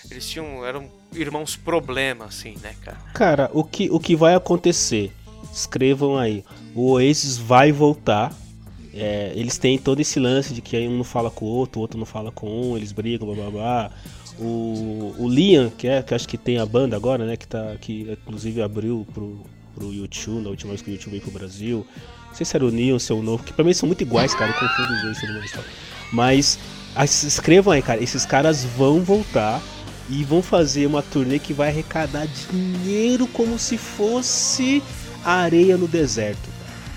eles 0.09 0.27
tinham 0.27 0.65
eram 0.65 0.89
irmãos 1.13 1.55
problema 1.55 2.25
assim, 2.25 2.57
né, 2.61 2.75
cara? 2.81 2.97
Cara, 3.13 3.51
o 3.53 3.63
que 3.63 3.89
o 3.91 3.99
que 3.99 4.15
vai 4.15 4.33
acontecer? 4.33 5.11
Escrevam 5.53 6.17
aí. 6.17 6.43
O 6.73 6.91
Oasis 6.91 7.37
vai 7.37 7.71
voltar 7.71 8.33
é, 8.99 9.31
eles 9.35 9.59
têm 9.59 9.77
todo 9.77 9.99
esse 9.99 10.19
lance 10.19 10.53
de 10.53 10.61
que 10.61 10.75
um 10.87 10.97
não 10.97 11.03
fala 11.03 11.29
com 11.29 11.45
o 11.45 11.47
outro, 11.47 11.79
o 11.79 11.81
outro 11.81 11.99
não 11.99 12.05
fala 12.05 12.31
com 12.31 12.49
um, 12.49 12.75
eles 12.75 12.91
brigam, 12.91 13.27
blá 13.27 13.35
blá 13.35 13.51
blá. 13.51 13.91
O, 14.39 15.13
o 15.19 15.29
Liam, 15.29 15.69
que 15.69 15.87
é 15.87 16.01
que 16.01 16.13
acho 16.15 16.27
que 16.27 16.37
tem 16.37 16.57
a 16.57 16.65
banda 16.65 16.95
agora, 16.95 17.25
né? 17.25 17.37
Que, 17.37 17.47
tá, 17.47 17.75
que 17.79 18.11
inclusive 18.11 18.61
abriu 18.61 19.05
pro, 19.13 19.39
pro 19.75 19.93
YouTube, 19.93 20.41
na 20.41 20.49
última 20.49 20.69
vez 20.71 20.81
que 20.81 20.89
o 20.89 20.93
YouTube 20.93 21.11
veio 21.11 21.21
pro 21.21 21.31
Brasil. 21.31 21.85
Não 22.37 22.45
sei 22.45 22.45
se 22.45 22.55
era 22.55 22.65
o 22.65 22.93
ou 22.93 22.99
se 22.99 23.11
é 23.11 23.15
o 23.15 23.23
novo, 23.23 23.43
que 23.43 23.51
pra 23.51 23.65
mim 23.65 23.73
são 23.73 23.87
muito 23.87 24.01
iguais, 24.01 24.35
cara. 24.35 24.51
Eu 24.51 24.59
confundo 24.59 24.93
os 24.93 25.01
dois 25.01 25.19
todo 25.19 25.33
mundo 25.33 25.47
sabe. 25.47 25.65
Mas 26.11 26.59
escrevam 27.23 27.73
aí, 27.73 27.81
cara. 27.81 28.03
Esses 28.03 28.27
caras 28.27 28.63
vão 28.63 29.01
voltar 29.01 29.59
e 30.07 30.23
vão 30.23 30.43
fazer 30.43 30.85
uma 30.85 31.01
turnê 31.01 31.39
que 31.39 31.51
vai 31.51 31.69
arrecadar 31.69 32.27
dinheiro 32.27 33.25
como 33.25 33.57
se 33.57 33.75
fosse 33.75 34.83
areia 35.25 35.77
no 35.77 35.87
deserto. 35.87 36.47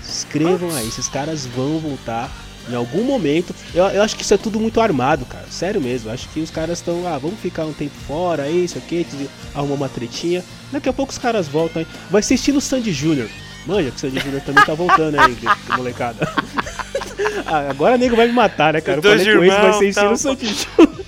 Escrevam 0.07 0.69
aí, 0.75 0.87
esses 0.87 1.07
caras 1.07 1.47
vão 1.47 1.79
voltar 1.79 2.31
em 2.69 2.75
algum 2.75 3.03
momento. 3.03 3.55
Eu, 3.73 3.85
eu 3.85 4.03
acho 4.03 4.15
que 4.15 4.21
isso 4.21 4.35
é 4.35 4.37
tudo 4.37 4.59
muito 4.59 4.79
armado, 4.79 5.25
cara. 5.25 5.47
Sério 5.49 5.81
mesmo. 5.81 6.09
Eu 6.09 6.13
acho 6.13 6.29
que 6.29 6.39
os 6.39 6.51
caras 6.51 6.77
estão, 6.77 7.07
ah, 7.07 7.17
vamos 7.17 7.39
ficar 7.39 7.65
um 7.65 7.73
tempo 7.73 7.95
fora, 8.05 8.47
isso 8.47 8.77
aqui, 8.77 9.07
arrumar 9.55 9.73
uma 9.73 9.89
tretinha. 9.89 10.43
Daqui 10.71 10.87
a 10.87 10.93
pouco 10.93 11.11
os 11.11 11.17
caras 11.17 11.47
voltam. 11.47 11.81
Hein? 11.81 11.87
Vai 12.11 12.21
ser 12.21 12.35
estilo 12.35 12.61
Sandy 12.61 12.93
Jr. 12.93 13.27
Manja 13.65 13.91
que 13.91 13.97
o 13.97 13.99
Sandy 13.99 14.19
Jr. 14.19 14.41
também 14.41 14.65
tá 14.65 14.73
voltando 14.73 15.19
aí, 15.19 15.37
molecada. 15.75 16.27
ah, 17.45 17.69
agora 17.69 17.95
o 17.95 17.97
nego 17.97 18.15
vai 18.15 18.27
me 18.27 18.33
matar, 18.33 18.73
né, 18.73 18.81
cara? 18.81 18.97
Eu 18.97 19.03
falei 19.03 19.37
com 19.37 19.43
esse 19.43 19.59
vai 19.59 19.73
ser 19.73 19.89
estilo 19.89 20.17
Sandy 20.17 20.47
Jr. 20.47 21.00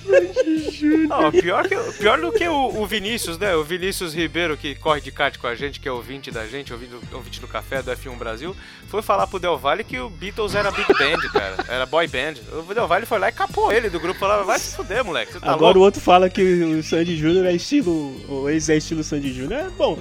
Não, 1.07 1.31
pior, 1.31 1.67
que, 1.67 1.75
pior 1.99 2.19
do 2.19 2.31
que 2.31 2.47
o, 2.47 2.81
o, 2.81 2.85
Vinícius, 2.85 3.37
né? 3.37 3.55
O 3.55 3.63
Vinícius 3.63 4.13
Ribeiro, 4.13 4.57
que 4.57 4.75
corre 4.75 5.01
de 5.01 5.11
kart 5.11 5.37
com 5.37 5.47
a 5.47 5.55
gente, 5.55 5.79
que 5.79 5.87
é 5.87 5.91
ouvinte 5.91 6.31
da 6.31 6.45
gente, 6.45 6.73
ouvinte, 6.73 6.93
ouvinte 7.11 7.39
do 7.39 7.47
café 7.47 7.81
do 7.81 7.91
F1 7.91 8.17
Brasil, 8.17 8.55
foi 8.87 9.01
falar 9.01 9.27
pro 9.27 9.39
Del 9.39 9.57
Valle 9.57 9.83
que 9.83 9.99
o 9.99 10.09
Beatles 10.09 10.55
era 10.55 10.71
Big 10.71 10.87
Band, 10.87 11.29
cara. 11.31 11.55
Era 11.67 11.85
boy 11.85 12.07
band. 12.07 12.35
O 12.51 12.73
Del 12.73 12.87
Valle 12.87 13.05
foi 13.05 13.19
lá 13.19 13.29
e 13.29 13.31
capou 13.31 13.71
ele 13.71 13.89
do 13.89 13.99
grupo. 13.99 14.19
Falava, 14.19 14.43
vai 14.43 14.59
se 14.59 14.75
fuder, 14.75 15.03
moleque. 15.03 15.33
Tá 15.33 15.51
Agora 15.51 15.65
louco? 15.65 15.79
o 15.79 15.81
outro 15.83 16.01
fala 16.01 16.29
que 16.29 16.41
o 16.41 16.83
Sandy 16.83 17.15
Júnior 17.15 17.45
é 17.45 17.53
estilo. 17.53 17.93
O 18.29 18.49
ex 18.49 18.69
é 18.69 18.77
estilo 18.77 19.03
Sandy 19.03 19.33
Júnior. 19.33 19.61
É 19.61 19.69
bom. 19.69 19.97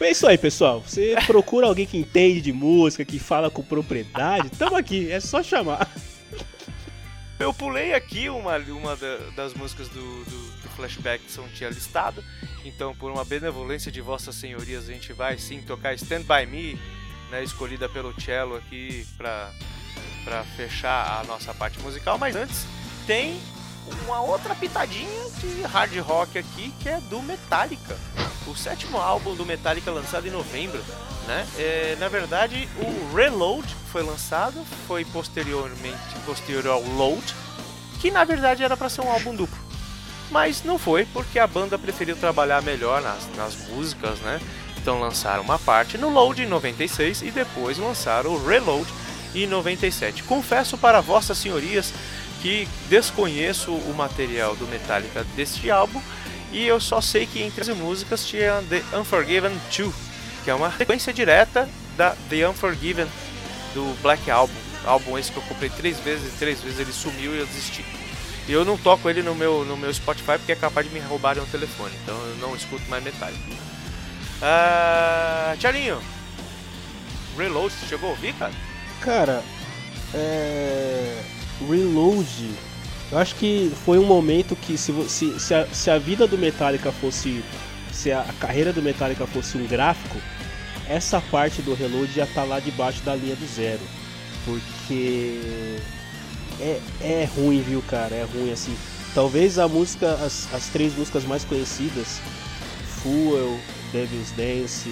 É 0.00 0.10
isso 0.10 0.26
aí, 0.26 0.38
pessoal. 0.38 0.82
Você 0.86 1.16
procura 1.26 1.66
alguém 1.66 1.86
que 1.86 1.98
entende 1.98 2.40
de 2.40 2.52
música, 2.52 3.04
que 3.04 3.18
fala 3.18 3.50
com 3.50 3.62
propriedade. 3.62 4.50
Tamo 4.50 4.76
aqui, 4.76 5.10
é 5.10 5.20
só 5.20 5.42
chamar. 5.42 5.88
Eu 7.38 7.52
pulei 7.52 7.92
aqui 7.92 8.30
uma, 8.30 8.56
uma 8.56 8.96
das 9.34 9.52
músicas 9.52 9.88
do, 9.88 10.24
do, 10.24 10.62
do 10.62 10.68
flashback 10.70 11.22
que 11.24 11.36
não 11.36 11.48
tinha 11.48 11.68
listado. 11.68 12.24
Então, 12.64 12.94
por 12.94 13.10
uma 13.10 13.24
benevolência 13.24 13.92
de 13.92 14.00
vossas 14.00 14.34
senhorias, 14.34 14.88
a 14.88 14.92
gente 14.92 15.12
vai 15.12 15.36
sim 15.38 15.60
tocar 15.60 15.94
Stand 15.94 16.22
By 16.22 16.46
Me, 16.46 16.80
né, 17.30 17.44
escolhida 17.44 17.88
pelo 17.88 18.18
cello 18.20 18.56
aqui 18.56 19.06
para 19.16 19.52
para 20.24 20.42
fechar 20.42 21.20
a 21.20 21.24
nossa 21.24 21.54
parte 21.54 21.78
musical. 21.78 22.18
Mas 22.18 22.34
antes, 22.34 22.66
tem 23.06 23.40
uma 24.04 24.20
outra 24.20 24.56
pitadinha 24.56 25.30
de 25.38 25.62
hard 25.62 25.96
rock 25.98 26.36
aqui 26.36 26.74
que 26.80 26.88
é 26.88 27.00
do 27.02 27.22
Metallica. 27.22 27.96
O 28.44 28.56
sétimo 28.56 28.98
álbum 28.98 29.36
do 29.36 29.46
Metallica 29.46 29.88
lançado 29.90 30.26
em 30.26 30.30
novembro. 30.32 30.84
Né? 31.26 31.46
É, 31.58 31.96
na 31.98 32.08
verdade, 32.08 32.68
o 32.78 33.14
Reload 33.14 33.66
foi 33.90 34.02
lançado, 34.02 34.64
foi 34.86 35.04
posteriormente 35.04 35.96
posterior 36.24 36.66
ao 36.68 36.82
Load, 36.82 37.34
que 38.00 38.10
na 38.10 38.22
verdade 38.24 38.62
era 38.62 38.76
para 38.76 38.88
ser 38.88 39.00
um 39.00 39.10
álbum 39.10 39.34
duplo. 39.34 39.58
Mas 40.30 40.62
não 40.62 40.78
foi, 40.78 41.04
porque 41.06 41.38
a 41.38 41.46
banda 41.46 41.78
preferiu 41.78 42.16
trabalhar 42.16 42.62
melhor 42.62 43.02
nas, 43.02 43.28
nas 43.36 43.56
músicas, 43.68 44.18
né? 44.20 44.40
Então 44.76 45.00
lançaram 45.00 45.42
uma 45.42 45.58
parte 45.58 45.98
no 45.98 46.08
Load 46.10 46.42
em 46.42 46.46
96 46.46 47.22
e 47.22 47.30
depois 47.30 47.76
lançaram 47.78 48.30
o 48.30 48.46
Reload 48.46 48.86
em 49.34 49.46
97. 49.46 50.22
Confesso 50.22 50.78
para 50.78 51.00
vossas 51.00 51.38
senhorias 51.38 51.92
que 52.40 52.68
desconheço 52.88 53.72
o 53.72 53.94
material 53.94 54.54
do 54.54 54.66
Metallica 54.66 55.24
deste 55.34 55.70
álbum 55.70 56.00
e 56.52 56.64
eu 56.64 56.80
só 56.80 57.00
sei 57.00 57.26
que 57.26 57.42
entre 57.42 57.62
as 57.62 57.76
músicas 57.76 58.26
tinha 58.26 58.62
The 58.68 58.82
Unforgiven 58.96 59.52
2, 59.76 60.05
que 60.46 60.50
é 60.50 60.54
uma 60.54 60.70
sequência 60.70 61.12
direta 61.12 61.68
da 61.96 62.14
The 62.30 62.48
Unforgiven 62.48 63.08
do 63.74 64.00
Black 64.00 64.30
Album. 64.30 64.54
Álbum 64.84 65.18
esse 65.18 65.32
que 65.32 65.38
eu 65.38 65.42
comprei 65.42 65.68
três 65.68 65.98
vezes 65.98 66.32
e 66.32 66.38
três 66.38 66.60
vezes 66.60 66.78
ele 66.78 66.92
sumiu 66.92 67.34
e 67.34 67.40
eu 67.40 67.46
desisti. 67.46 67.84
E 68.46 68.52
eu 68.52 68.64
não 68.64 68.78
toco 68.78 69.10
ele 69.10 69.24
no 69.24 69.34
meu, 69.34 69.64
no 69.64 69.76
meu 69.76 69.92
Spotify 69.92 70.38
porque 70.38 70.52
é 70.52 70.54
capaz 70.54 70.86
de 70.86 70.94
me 70.94 71.00
roubarem 71.00 71.42
um 71.42 71.46
telefone, 71.46 71.92
então 72.00 72.14
eu 72.14 72.36
não 72.36 72.54
escuto 72.54 72.88
mais 72.88 73.02
Metallica. 73.02 73.42
Uh, 74.36 75.56
Tcharinho, 75.58 76.00
Reload, 77.36 77.74
você 77.74 77.86
chegou 77.86 78.10
a 78.10 78.12
ouvir, 78.12 78.32
cara? 78.34 78.52
Cara, 79.00 79.42
é. 80.14 81.22
Reload. 81.68 82.54
Eu 83.10 83.18
acho 83.18 83.34
que 83.34 83.72
foi 83.84 83.98
um 83.98 84.06
momento 84.06 84.54
que 84.54 84.78
se, 84.78 84.92
se, 85.08 85.40
se, 85.40 85.54
a, 85.54 85.66
se 85.66 85.90
a 85.90 85.98
vida 85.98 86.24
do 86.24 86.38
Metallica 86.38 86.92
fosse. 86.92 87.42
Se 87.90 88.12
a 88.12 88.24
carreira 88.38 88.72
do 88.72 88.82
Metallica 88.82 89.26
fosse 89.26 89.56
um 89.56 89.66
gráfico, 89.66 90.20
essa 90.88 91.20
parte 91.20 91.62
do 91.62 91.74
reload 91.74 92.12
já 92.12 92.26
tá 92.26 92.44
lá 92.44 92.60
debaixo 92.60 93.02
da 93.02 93.14
linha 93.14 93.36
do 93.36 93.46
zero. 93.46 93.80
Porque 94.44 95.78
é, 96.60 96.80
é 97.00 97.28
ruim, 97.36 97.60
viu, 97.62 97.82
cara? 97.82 98.14
É 98.14 98.24
ruim 98.24 98.52
assim. 98.52 98.76
Talvez 99.14 99.58
a 99.58 99.66
música, 99.66 100.12
as, 100.14 100.52
as 100.52 100.66
três 100.68 100.94
músicas 100.94 101.24
mais 101.24 101.44
conhecidas, 101.44 102.20
Fuel, 103.02 103.58
Devil's 103.92 104.30
Dance, 104.32 104.88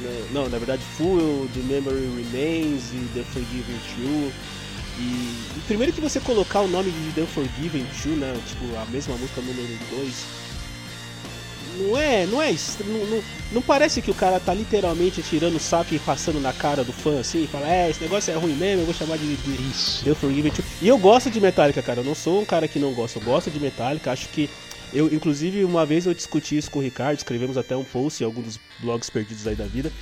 né, 0.00 0.28
não, 0.32 0.48
na 0.48 0.58
verdade 0.58 0.82
Fuel, 0.96 1.48
The 1.54 1.60
Memory 1.60 2.10
Remains 2.16 2.92
e 2.92 3.08
The 3.14 3.22
Forgiven 3.24 3.78
True. 3.94 4.32
E, 4.98 5.02
e, 5.56 5.62
primeiro 5.68 5.92
que 5.92 6.00
você 6.00 6.18
colocar 6.18 6.60
o 6.60 6.68
nome 6.68 6.90
de 6.90 7.12
The 7.12 7.26
Forgiven 7.26 7.86
True, 8.02 8.16
né, 8.16 8.36
tipo 8.46 8.76
a 8.76 8.84
mesma 8.86 9.16
música 9.16 9.40
número 9.40 9.78
2, 9.90 10.24
não 11.78 11.96
é, 11.96 12.26
não 12.26 12.42
é, 12.42 12.54
não, 12.84 13.06
não, 13.06 13.24
não, 13.52 13.62
parece 13.62 14.02
que 14.02 14.10
o 14.10 14.14
cara 14.14 14.38
tá 14.40 14.52
literalmente 14.52 15.22
tirando 15.22 15.56
o 15.56 15.60
saco 15.60 15.94
e 15.94 15.98
passando 15.98 16.40
na 16.40 16.52
cara 16.52 16.84
do 16.84 16.92
fã 16.92 17.20
assim, 17.20 17.44
e 17.44 17.46
fala, 17.46 17.70
é, 17.70 17.90
esse 17.90 18.00
negócio 18.00 18.32
é 18.32 18.36
ruim 18.36 18.54
mesmo, 18.54 18.82
eu 18.82 18.86
vou 18.86 18.94
chamar 18.94 19.16
de, 19.16 19.36
de 19.36 19.70
Isso. 19.70 20.04
The 20.04 20.14
Forgiven. 20.14 20.52
E 20.82 20.88
eu 20.88 20.98
gosto 20.98 21.30
de 21.30 21.40
Metallica, 21.40 21.82
cara, 21.82 22.00
eu 22.00 22.04
não 22.04 22.14
sou 22.14 22.42
um 22.42 22.44
cara 22.44 22.68
que 22.68 22.78
não 22.78 22.92
gosta, 22.92 23.18
eu 23.18 23.22
gosto 23.22 23.50
de 23.50 23.60
Metallica, 23.60 24.12
acho 24.12 24.28
que 24.28 24.50
eu, 24.92 25.12
inclusive, 25.12 25.64
uma 25.64 25.84
vez 25.84 26.06
eu 26.06 26.14
discuti 26.14 26.56
isso 26.56 26.70
com 26.70 26.78
o 26.78 26.82
Ricardo, 26.82 27.18
escrevemos 27.18 27.58
até 27.58 27.76
um 27.76 27.84
post 27.84 28.22
em 28.22 28.26
algum 28.26 28.42
dos 28.42 28.58
blogs 28.80 29.10
perdidos 29.10 29.46
aí 29.46 29.54
da 29.54 29.66
vida, 29.66 29.92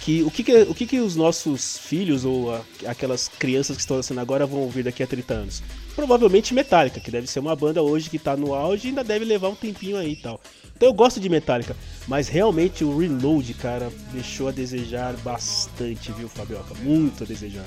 que 0.00 0.22
o 0.24 0.30
que, 0.30 0.42
que 0.42 0.62
o 0.62 0.74
que, 0.74 0.86
que 0.86 1.00
os 1.00 1.14
nossos 1.14 1.78
filhos 1.78 2.24
ou 2.24 2.52
a, 2.52 2.60
aquelas 2.86 3.28
crianças 3.28 3.76
que 3.76 3.82
estão 3.82 3.96
nascendo 3.96 4.20
agora 4.20 4.44
vão 4.44 4.60
ouvir 4.60 4.82
daqui 4.82 5.02
a 5.02 5.06
30 5.06 5.34
anos? 5.34 5.62
Provavelmente 5.94 6.54
Metallica, 6.54 7.00
que 7.00 7.10
deve 7.10 7.26
ser 7.26 7.40
uma 7.40 7.54
banda 7.54 7.82
hoje 7.82 8.08
que 8.08 8.18
tá 8.18 8.36
no 8.36 8.54
auge 8.54 8.86
e 8.86 8.88
ainda 8.88 9.04
deve 9.04 9.24
levar 9.24 9.48
um 9.48 9.54
tempinho 9.54 9.96
aí 9.96 10.12
e 10.12 10.16
tal. 10.16 10.40
Então 10.74 10.88
eu 10.88 10.94
gosto 10.94 11.20
de 11.20 11.28
Metallica, 11.28 11.76
mas 12.08 12.28
realmente 12.28 12.82
o 12.82 12.98
Reload, 12.98 13.54
cara, 13.54 13.92
deixou 14.12 14.48
a 14.48 14.50
desejar 14.50 15.14
bastante, 15.18 16.10
viu, 16.12 16.28
Fabioca? 16.28 16.74
Muito 16.82 17.24
a 17.24 17.26
desejar. 17.26 17.66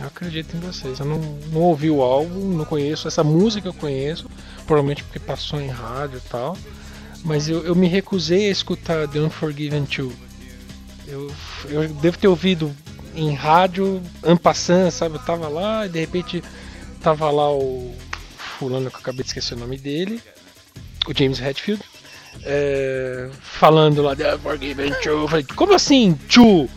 Eu 0.00 0.06
acredito 0.06 0.56
em 0.56 0.60
vocês. 0.60 0.98
Eu 0.98 1.06
não, 1.06 1.18
não 1.52 1.60
ouvi 1.60 1.90
o 1.90 2.02
álbum, 2.02 2.56
não 2.56 2.64
conheço. 2.64 3.06
Essa 3.06 3.22
música 3.22 3.68
eu 3.68 3.74
conheço, 3.74 4.28
provavelmente 4.66 5.04
porque 5.04 5.18
passou 5.18 5.60
em 5.60 5.68
rádio 5.68 6.18
e 6.18 6.28
tal. 6.28 6.56
Mas 7.24 7.48
eu, 7.48 7.64
eu 7.64 7.74
me 7.74 7.86
recusei 7.86 8.48
a 8.48 8.50
escutar 8.50 9.08
The 9.08 9.20
Unforgiven 9.20 9.84
2. 9.84 10.12
Eu, 11.06 11.30
eu 11.68 11.88
devo 11.88 12.18
ter 12.18 12.28
ouvido 12.28 12.74
em 13.14 13.34
rádio, 13.34 14.02
ampassant, 14.22 14.90
sabe? 14.90 15.16
Eu 15.16 15.20
tava 15.22 15.48
lá 15.48 15.86
e 15.86 15.88
de 15.88 16.00
repente 16.00 16.42
tava 17.00 17.30
lá 17.30 17.50
o 17.52 17.94
fulano 18.58 18.90
que 18.90 18.96
eu 18.96 19.00
acabei 19.00 19.22
de 19.22 19.28
esquecer 19.28 19.54
o 19.54 19.58
nome 19.58 19.76
dele, 19.78 20.20
o 21.06 21.12
James 21.16 21.40
Hetfield, 21.40 21.82
é, 22.44 23.28
falando 23.40 24.02
lá 24.02 24.14
The 24.16 24.34
Unforgiven 24.36 24.90
2. 24.90 25.06
Eu 25.06 25.28
falei, 25.28 25.46
como 25.54 25.74
assim, 25.74 26.18
2? 26.34 26.70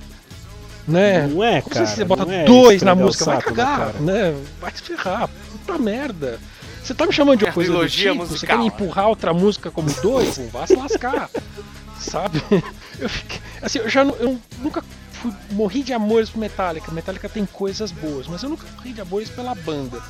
né? 0.88 1.28
Não 1.28 1.44
é, 1.44 1.62
Como 1.62 1.74
cara. 1.74 1.86
se 1.86 1.96
você 1.96 2.06
bota 2.06 2.32
é 2.34 2.46
dois 2.46 2.82
na 2.82 2.96
música, 2.96 3.26
vai 3.26 3.42
cagar, 3.42 3.94
né? 3.96 4.36
Vai 4.62 4.72
se 4.72 4.82
ferrar, 4.82 5.30
puta 5.52 5.78
merda. 5.78 6.40
Você 6.84 6.94
tá 6.94 7.06
me 7.06 7.12
chamando 7.12 7.40
de 7.40 7.44
uma 7.44 7.50
É 7.50 7.54
coisa 7.54 7.74
do 7.74 7.90
tipo? 7.90 8.16
Você 8.26 8.32
musical. 8.32 8.56
quer 8.58 8.62
me 8.62 8.68
empurrar 8.68 9.08
outra 9.10 9.34
música 9.34 9.70
como 9.70 9.90
dois? 10.02 10.38
Vá 10.52 10.66
se 10.66 10.76
lascar, 10.76 11.30
sabe? 12.00 12.42
Eu 13.00 13.10
fiquei, 13.10 13.40
assim, 13.62 13.78
eu 13.78 13.88
já 13.90 14.04
não- 14.04 14.16
eu 14.16 14.40
nunca 14.60 14.84
fui, 15.18 15.32
morri 15.52 15.84
de 15.84 15.94
amores 15.94 16.30
por 16.30 16.40
Metallica. 16.40 16.92
Metallica 16.92 17.28
tem 17.30 17.46
coisas 17.46 17.92
boas, 17.92 18.28
mas 18.28 18.44
eu 18.44 18.50
nunca 18.50 18.66
morri 18.76 18.94
de 18.94 19.02
amores 19.02 19.30
pela 19.30 19.54
banda. 19.56 20.02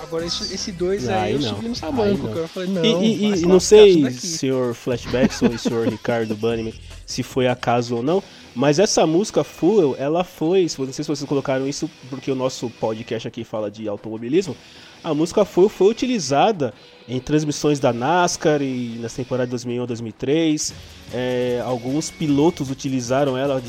Agora, 0.00 0.24
isso, 0.26 0.42
esse 0.52 0.72
dois 0.72 1.08
aí, 1.08 1.14
Aí 1.14 1.32
eu 1.34 1.38
não. 1.40 1.48
subi 1.56 1.68
no 1.68 1.76
samanco, 1.76 2.26
cara. 2.28 2.40
Eu 2.40 2.48
falei, 2.48 2.68
não, 2.70 2.84
E, 2.84 3.24
e- 3.24 3.42
e 3.42 3.46
não 3.46 3.60
sei, 3.60 4.10
senhor 4.10 4.74
Flashbacks 4.74 5.40
ou 5.42 5.56
senhor 5.56 5.86
Ricardo 5.88 6.34
Bunnyman, 6.36 6.74
se 7.06 7.22
foi 7.22 7.46
acaso 7.46 7.96
ou 7.96 8.02
não, 8.02 8.22
mas 8.54 8.78
essa 8.78 9.06
música 9.06 9.42
Fuel, 9.42 9.96
ela 9.98 10.24
foi, 10.24 10.62
não 10.62 10.92
sei 10.92 11.04
se 11.04 11.08
vocês 11.08 11.24
colocaram 11.24 11.66
isso, 11.66 11.90
porque 12.10 12.30
o 12.30 12.34
nosso 12.34 12.68
podcast 12.68 13.26
aqui 13.26 13.44
fala 13.44 13.70
de 13.70 13.88
automobilismo, 13.88 14.56
a 15.02 15.12
música 15.12 15.44
Fuel 15.44 15.68
foi 15.68 15.88
utilizada 15.88 16.72
em 17.08 17.18
transmissões 17.18 17.80
da 17.80 17.92
NASCAR 17.92 18.62
e 18.62 18.98
nas 19.00 19.12
temporadas 19.14 19.48
de 19.48 19.50
2001 19.52 19.82
a 19.82 19.86
2003. 19.86 20.74
É, 21.12 21.62
alguns 21.64 22.10
pilotos 22.10 22.70
utilizaram 22.70 23.36
ela 23.36 23.60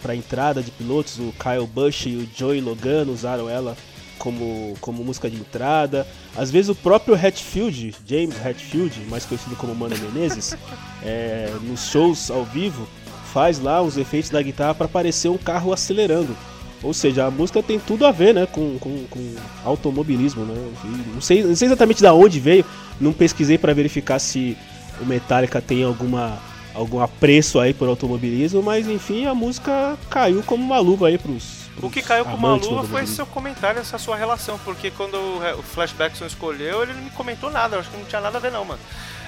para 0.00 0.14
entrada 0.14 0.62
de 0.62 0.70
pilotos, 0.70 1.18
o 1.18 1.32
Kyle 1.32 1.66
Busch 1.66 2.06
e 2.06 2.16
o 2.16 2.28
Joey 2.36 2.60
Logano 2.60 3.12
usaram 3.12 3.50
ela 3.50 3.76
como, 4.18 4.76
como 4.80 5.02
música 5.02 5.30
de 5.30 5.36
entrada. 5.36 6.06
Às 6.36 6.50
vezes 6.50 6.68
o 6.68 6.74
próprio 6.74 7.14
Hatfield, 7.14 7.94
James 8.06 8.34
Hatfield, 8.44 9.00
mais 9.08 9.24
conhecido 9.24 9.56
como 9.56 9.74
Mano 9.74 9.96
Menezes, 9.98 10.56
é, 11.02 11.52
nos 11.62 11.90
shows 11.90 12.30
ao 12.30 12.44
vivo, 12.44 12.86
faz 13.32 13.60
lá 13.60 13.80
os 13.82 13.96
efeitos 13.96 14.30
da 14.30 14.42
guitarra 14.42 14.74
para 14.74 14.88
parecer 14.88 15.28
um 15.28 15.38
carro 15.38 15.72
acelerando. 15.72 16.36
Ou 16.82 16.94
seja, 16.94 17.26
a 17.26 17.30
música 17.30 17.62
tem 17.62 17.78
tudo 17.78 18.06
a 18.06 18.12
ver 18.12 18.32
né, 18.32 18.46
com, 18.46 18.78
com, 18.78 19.04
com 19.10 19.34
automobilismo. 19.64 20.44
Né? 20.44 20.54
Não, 21.14 21.20
sei, 21.20 21.42
não 21.42 21.56
sei 21.56 21.66
exatamente 21.66 22.00
de 22.00 22.06
onde 22.06 22.38
veio, 22.38 22.64
não 23.00 23.12
pesquisei 23.12 23.58
para 23.58 23.74
verificar 23.74 24.18
se 24.18 24.56
o 25.00 25.04
Metallica 25.04 25.60
tem 25.60 25.82
alguma, 25.82 26.38
algum 26.74 27.00
apreço 27.00 27.58
aí 27.58 27.74
por 27.74 27.88
automobilismo, 27.88 28.62
mas 28.62 28.88
enfim, 28.88 29.26
a 29.26 29.34
música 29.34 29.96
caiu 30.08 30.42
como 30.44 30.62
uma 30.62 30.78
luva 30.78 31.08
aí 31.08 31.18
pros. 31.18 31.68
O 31.80 31.90
que 31.90 32.02
caiu 32.02 32.24
com 32.24 32.34
uma 32.34 32.54
luva 32.54 32.82
foi 32.84 33.06
seu 33.06 33.24
comentário, 33.24 33.80
essa 33.80 33.98
sua 33.98 34.16
relação, 34.16 34.58
porque 34.64 34.90
quando 34.90 35.16
o 35.16 35.62
Flashbackson 35.62 36.26
escolheu, 36.26 36.82
ele 36.82 36.92
não 36.92 37.02
me 37.02 37.10
comentou 37.10 37.50
nada, 37.50 37.78
acho 37.78 37.90
que 37.90 37.96
não 37.96 38.04
tinha 38.04 38.20
nada 38.20 38.38
a 38.38 38.40
ver 38.40 38.50
não, 38.50 38.64
mano. 38.64 38.80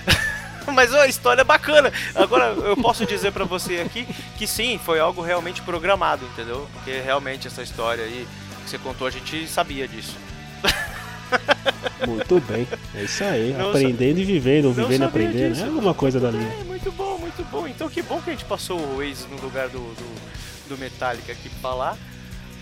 Mas 0.73 0.93
ó, 0.95 1.01
a 1.01 1.07
história 1.07 1.43
é 1.43 1.45
bacana. 1.45 1.93
Agora, 2.15 2.47
eu 2.47 2.77
posso 2.77 3.07
dizer 3.07 3.33
pra 3.33 3.45
você 3.45 3.79
aqui 3.79 4.07
que 4.37 4.47
sim, 4.47 4.79
foi 4.85 5.01
algo 5.01 5.23
realmente 5.23 5.63
programado, 5.63 6.25
entendeu? 6.27 6.69
Porque 6.73 7.01
realmente 7.01 7.47
essa 7.47 7.63
história 7.63 8.05
aí 8.05 8.27
que 8.65 8.71
você 8.71 8.79
contou, 8.79 9.07
a 9.07 9.11
gente 9.11 9.47
sabia 9.49 9.87
disso. 9.89 10.17
Muito 12.07 12.41
bem, 12.41 12.67
é 12.95 13.03
isso 13.03 13.23
aí. 13.25 13.53
Não 13.53 13.71
aprendendo 13.71 14.21
e 14.21 14.25
vivendo, 14.25 14.73
vivendo 14.73 15.03
e 15.03 15.05
aprendendo. 15.05 15.53
disso. 15.53 15.65
É 15.65 15.69
alguma 15.69 15.95
coisa 15.95 16.19
da 16.19 16.31
linha. 16.31 16.51
É, 16.61 16.65
muito 16.65 16.91
bom, 16.93 17.19
muito 17.19 17.45
bom. 17.51 17.67
Então 17.69 17.89
que 17.89 18.03
bom 18.03 18.21
que 18.21 18.31
a 18.31 18.33
gente 18.33 18.45
passou 18.45 18.79
o 18.79 18.97
Waze 18.97 19.27
no 19.29 19.41
lugar 19.41 19.69
do, 19.69 19.79
do, 19.79 20.69
do 20.71 20.79
Metallica 20.79 21.33
aqui 21.33 21.49
pra 21.49 21.59
falar. 21.61 21.99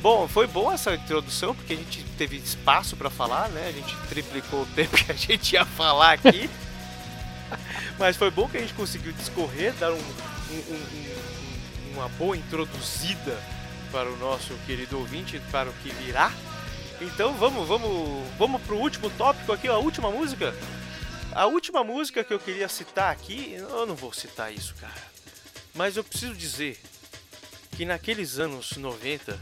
Bom, 0.03 0.29
foi 0.29 0.47
bom 0.47 0.71
essa 0.71 0.95
introdução, 0.95 1.55
porque 1.55 1.73
a 1.73 1.77
gente 1.77 2.05
teve 2.17 2.37
espaço 2.37 2.97
pra 2.97 3.11
falar, 3.11 3.49
né? 3.49 3.69
A 3.69 3.73
gente 3.73 3.97
triplicou 4.09 4.63
o 4.63 4.67
tempo 4.67 4.97
que 4.97 5.11
a 5.11 5.15
gente 5.15 5.55
ia 5.55 5.65
falar 5.65 6.13
aqui. 6.13 6.49
Mas 7.99 8.17
foi 8.17 8.31
bom 8.31 8.49
que 8.49 8.57
a 8.57 8.61
gente 8.61 8.75
conseguiu 8.75 9.13
discorrer, 9.13 9.73
dar 9.75 9.93
um, 9.93 9.97
um- 9.97 10.65
um- 10.71 11.91
um- 11.91 11.93
uma 11.95 12.09
boa 12.11 12.37
introduzida 12.37 13.39
para 13.91 14.09
o 14.11 14.17
nosso 14.19 14.55
querido 14.67 14.99
ouvinte, 14.99 15.41
para 15.51 15.69
o 15.71 15.73
que 15.75 15.91
virá. 15.91 16.33
Então 17.01 17.35
vamos, 17.35 17.67
vamos, 17.67 18.29
vamos 18.39 18.61
pro 18.63 18.77
último 18.77 19.09
tópico 19.11 19.53
aqui, 19.53 19.69
a 19.69 19.77
última 19.79 20.11
música. 20.11 20.55
A 21.33 21.47
última 21.47 21.85
música 21.85 22.25
que 22.25 22.33
eu 22.35 22.39
queria 22.41 22.69
citar 22.69 23.13
aqui, 23.13 23.55
eu 23.57 23.87
não 23.87 23.95
vou 23.95 24.13
citar 24.13 24.53
isso, 24.53 24.75
cara. 24.81 25.09
Mas 25.75 25.97
eu 25.97 26.03
preciso 26.05 26.35
dizer 26.35 26.81
que 27.77 27.85
naqueles 27.85 28.39
anos 28.39 28.73
90, 28.77 29.39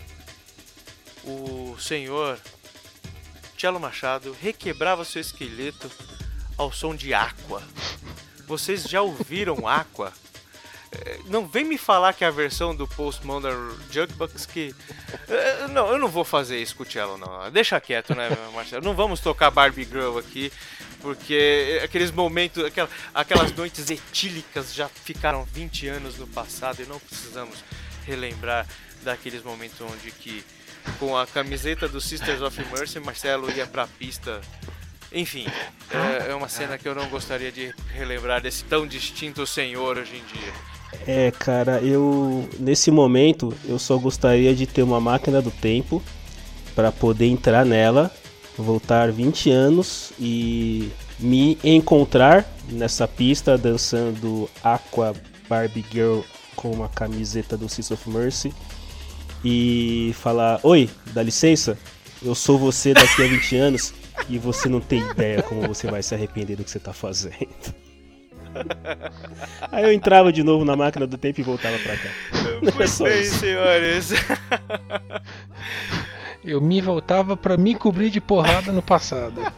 o 1.24 1.76
senhor 1.80 2.38
Cello 3.58 3.80
Machado 3.80 4.36
requebrava 4.40 5.04
seu 5.04 5.20
esqueleto 5.20 5.90
ao 6.56 6.72
som 6.72 6.94
de 6.94 7.12
Aqua. 7.14 7.62
Vocês 8.46 8.84
já 8.84 9.02
ouviram 9.02 9.66
Aqua? 9.66 10.12
Eh, 10.92 11.18
Não 11.26 11.46
vem 11.46 11.64
me 11.64 11.76
falar 11.76 12.12
que 12.12 12.24
é 12.24 12.28
a 12.28 12.30
versão 12.30 12.74
do 12.74 12.86
Postmodern 12.86 13.74
Jukebox 13.90 14.46
que. 14.46 14.74
Eh, 15.28 15.66
Não, 15.68 15.88
eu 15.88 15.98
não 15.98 16.08
vou 16.08 16.24
fazer 16.24 16.60
isso 16.60 16.76
com 16.76 16.82
o 16.84 16.86
Cello, 16.90 17.18
não. 17.18 17.50
Deixa 17.50 17.80
quieto, 17.80 18.14
né, 18.14 18.28
Marcelo? 18.54 18.84
Não 18.84 18.94
vamos 18.94 19.20
tocar 19.20 19.50
Barbie 19.50 19.84
Girl 19.84 20.16
aqui, 20.18 20.52
porque 21.00 21.80
aqueles 21.84 22.10
momentos, 22.12 22.64
aquela- 22.64 22.88
aquelas 23.12 23.52
noites 23.52 23.90
etílicas 23.90 24.72
já 24.72 24.88
ficaram 24.88 25.44
20 25.44 25.88
anos 25.88 26.16
no 26.18 26.26
passado 26.28 26.80
e 26.82 26.86
não 26.86 27.00
precisamos 27.00 27.58
relembrar 28.06 28.66
daqueles 29.02 29.42
momentos 29.42 29.80
onde 29.80 30.10
que 30.12 30.44
com 31.00 31.16
a 31.16 31.26
camiseta 31.26 31.88
do 31.88 32.00
Sisters 32.00 32.40
of 32.40 32.64
Mercy, 32.72 33.00
Marcelo 33.00 33.50
ia 33.50 33.66
pra 33.66 33.88
pista. 33.88 34.40
Enfim, 35.12 35.46
é, 35.90 36.30
é 36.30 36.34
uma 36.34 36.48
cena 36.48 36.76
que 36.76 36.88
eu 36.88 36.94
não 36.94 37.08
gostaria 37.08 37.52
de 37.52 37.74
relembrar 37.94 38.40
desse 38.40 38.64
tão 38.64 38.86
distinto 38.86 39.46
senhor 39.46 39.98
hoje 39.98 40.16
em 40.16 40.36
dia. 40.36 40.52
É, 41.06 41.30
cara, 41.30 41.80
eu 41.80 42.48
nesse 42.58 42.90
momento 42.90 43.52
eu 43.64 43.78
só 43.78 43.96
gostaria 43.98 44.54
de 44.54 44.66
ter 44.66 44.82
uma 44.82 45.00
máquina 45.00 45.40
do 45.40 45.50
tempo 45.50 46.02
para 46.74 46.90
poder 46.90 47.26
entrar 47.26 47.64
nela, 47.64 48.10
voltar 48.56 49.10
20 49.12 49.50
anos 49.50 50.12
e 50.18 50.90
me 51.18 51.58
encontrar 51.62 52.44
nessa 52.68 53.06
pista 53.06 53.56
dançando 53.56 54.48
Aqua 54.62 55.14
Barbie 55.48 55.84
Girl 55.90 56.20
com 56.54 56.70
uma 56.70 56.88
camiseta 56.88 57.56
do 57.56 57.68
Sisters 57.68 58.00
of 58.00 58.10
Mercy 58.10 58.52
e 59.44 60.14
falar: 60.18 60.60
"Oi, 60.62 60.90
dá 61.12 61.22
licença? 61.22 61.78
Eu 62.22 62.34
sou 62.34 62.58
você 62.58 62.92
daqui 62.94 63.22
a 63.22 63.28
20 63.28 63.56
anos 63.56 63.94
e 64.28 64.38
você 64.38 64.68
não 64.68 64.80
tem 64.80 65.00
ideia 65.10 65.42
como 65.42 65.62
você 65.66 65.86
vai 65.90 66.02
se 66.02 66.14
arrepender 66.14 66.56
do 66.56 66.64
que 66.64 66.70
você 66.70 66.78
tá 66.80 66.92
fazendo." 66.92 67.74
Aí 69.70 69.84
eu 69.84 69.92
entrava 69.92 70.32
de 70.32 70.42
novo 70.42 70.64
na 70.64 70.74
máquina 70.74 71.06
do 71.06 71.18
tempo 71.18 71.40
e 71.40 71.42
voltava 71.42 71.78
pra 71.78 71.96
cá. 71.96 72.08
Muito 72.62 72.80
É 72.82 72.86
só 72.86 73.04
bem, 73.04 73.20
isso. 73.20 73.38
senhores. 73.40 74.10
Eu 76.44 76.60
me 76.60 76.80
voltava 76.80 77.36
pra 77.36 77.56
me 77.56 77.74
cobrir 77.74 78.08
de 78.08 78.20
porrada 78.20 78.72
no 78.72 78.80
passado. 78.80 79.42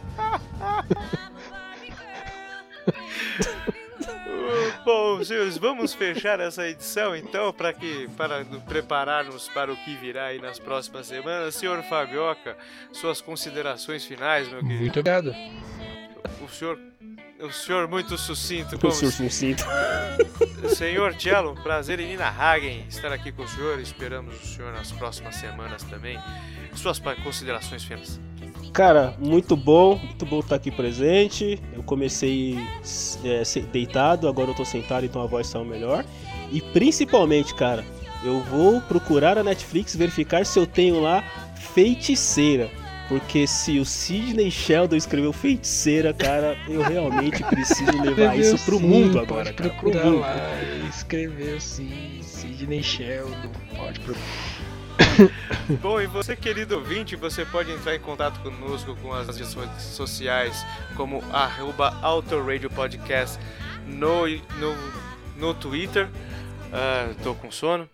Bom, 4.83 5.23
senhores, 5.23 5.57
vamos 5.57 5.93
fechar 5.93 6.39
essa 6.39 6.67
edição 6.67 7.15
então 7.15 7.53
para 7.53 7.73
que 7.73 8.07
para 8.17 8.45
prepararmos 8.67 9.49
para 9.49 9.71
o 9.71 9.77
que 9.77 9.95
virá 9.95 10.25
aí 10.25 10.39
nas 10.39 10.59
próximas 10.59 11.07
semanas. 11.07 11.55
Senhor 11.55 11.81
Fabioca, 11.83 12.57
suas 12.91 13.21
considerações 13.21 14.05
finais, 14.05 14.47
meu 14.47 14.61
querido. 14.61 14.81
Muito 14.81 14.99
obrigado. 14.99 15.35
O 16.41 16.47
senhor, 16.49 16.79
o 17.39 17.51
senhor 17.51 17.87
muito 17.87 18.17
sucinto, 18.17 18.75
O 18.85 18.91
senhor 18.91 19.11
sucinto. 19.11 19.63
Senhor 20.75 21.15
Cello, 21.15 21.55
prazer 21.63 21.99
em 22.01 22.09
Nina 22.09 22.27
Hagen 22.27 22.85
estar 22.89 23.11
aqui 23.13 23.31
com 23.31 23.43
o 23.43 23.47
senhor. 23.47 23.79
Esperamos 23.79 24.35
o 24.35 24.45
senhor 24.45 24.73
nas 24.73 24.91
próximas 24.91 25.35
semanas 25.35 25.83
também. 25.83 26.19
Suas 26.75 26.99
considerações 26.99 27.83
finais. 27.83 28.19
Cara, 28.73 29.15
muito 29.19 29.55
bom, 29.55 29.97
muito 29.97 30.25
bom 30.25 30.39
estar 30.39 30.55
aqui 30.55 30.71
presente. 30.71 31.59
Eu 31.73 31.83
comecei 31.83 32.57
é, 33.23 33.43
deitado, 33.71 34.27
agora 34.27 34.51
eu 34.51 34.55
tô 34.55 34.63
sentado, 34.63 35.05
então 35.05 35.21
a 35.21 35.25
voz 35.25 35.47
saiu 35.47 35.65
melhor. 35.65 36.05
E 36.51 36.61
principalmente, 36.61 37.53
cara, 37.55 37.83
eu 38.23 38.39
vou 38.41 38.81
procurar 38.81 39.37
a 39.37 39.43
Netflix 39.43 39.95
verificar 39.95 40.45
se 40.45 40.57
eu 40.57 40.65
tenho 40.65 41.01
lá 41.01 41.23
feiticeira. 41.73 42.69
Porque 43.07 43.47
se 43.47 43.79
o 43.79 43.85
Sidney 43.85 44.51
Sheldon 44.51 44.95
escreveu 44.95 45.33
feiticeira, 45.33 46.13
cara, 46.13 46.55
eu 46.67 46.81
realmente 46.83 47.43
preciso 47.43 47.91
levar 47.99 48.35
Escreveu 48.37 48.55
isso 48.55 48.65
pro 48.65 48.77
sim, 48.77 48.87
mundo 48.87 49.13
pode 49.13 49.25
agora, 49.25 49.53
cara. 49.53 49.69
Pro 49.71 49.79
procurar 49.79 50.05
mundo. 50.05 50.19
lá. 50.19 50.35
Escreveu 50.89 51.59
sim, 51.59 52.19
Sidney 52.21 52.83
Sheldon. 52.83 53.49
Pode 53.75 53.99
procurar. 54.01 54.48
Bom, 55.81 56.01
e 56.01 56.07
você, 56.07 56.35
querido 56.35 56.75
ouvinte, 56.75 57.15
você 57.15 57.45
pode 57.45 57.71
entrar 57.71 57.95
em 57.95 57.99
contato 57.99 58.39
conosco 58.41 58.95
com 59.01 59.13
as 59.13 59.27
redes 59.37 59.55
sociais 59.83 60.65
como 60.95 61.23
arroba 61.31 61.97
Autoradio 62.01 62.69
Podcast 62.69 63.39
no, 63.85 64.27
no, 64.27 64.75
no 65.37 65.53
Twitter. 65.53 66.09
Ah, 66.71 67.09
tô 67.23 67.33
com 67.35 67.51
sono. 67.51 67.89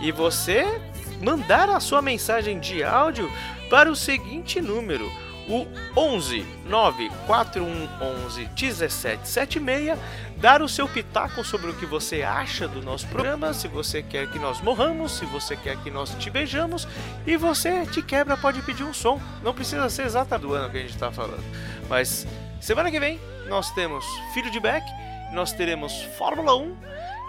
e 0.00 0.12
você 0.12 0.80
mandar 1.20 1.68
a 1.68 1.80
sua 1.80 2.00
mensagem 2.00 2.60
de 2.60 2.84
áudio 2.84 3.30
para 3.68 3.90
o 3.90 3.96
seguinte 3.96 4.60
número: 4.60 5.10
o 5.48 5.66
11 5.96 6.46
94111 6.66 8.40
1776. 8.54 9.98
Dar 10.36 10.62
o 10.62 10.68
seu 10.68 10.86
pitaco 10.86 11.42
sobre 11.42 11.70
o 11.70 11.74
que 11.74 11.84
você 11.84 12.22
acha 12.22 12.68
do 12.68 12.80
nosso 12.80 13.08
programa, 13.08 13.52
se 13.52 13.66
você 13.66 14.04
quer 14.04 14.30
que 14.30 14.38
nós 14.38 14.60
morramos, 14.60 15.18
se 15.18 15.26
você 15.26 15.56
quer 15.56 15.76
que 15.78 15.90
nós 15.90 16.14
te 16.14 16.30
beijamos, 16.30 16.86
e 17.26 17.36
você 17.36 17.84
te 17.86 18.00
quebra, 18.00 18.36
pode 18.36 18.62
pedir 18.62 18.84
um 18.84 18.94
som. 18.94 19.20
Não 19.42 19.52
precisa 19.52 19.88
ser 19.90 20.04
exata 20.04 20.38
do 20.38 20.54
ano 20.54 20.70
que 20.70 20.76
a 20.76 20.80
gente 20.80 20.94
está 20.94 21.10
falando. 21.10 21.42
Mas 21.88 22.24
semana 22.60 22.88
que 22.88 23.00
vem 23.00 23.18
nós 23.48 23.70
temos 23.70 24.04
Filho 24.32 24.50
de 24.50 24.60
Beck, 24.60 24.84
nós 25.32 25.52
teremos 25.52 26.02
Fórmula 26.16 26.56
1 26.56 26.76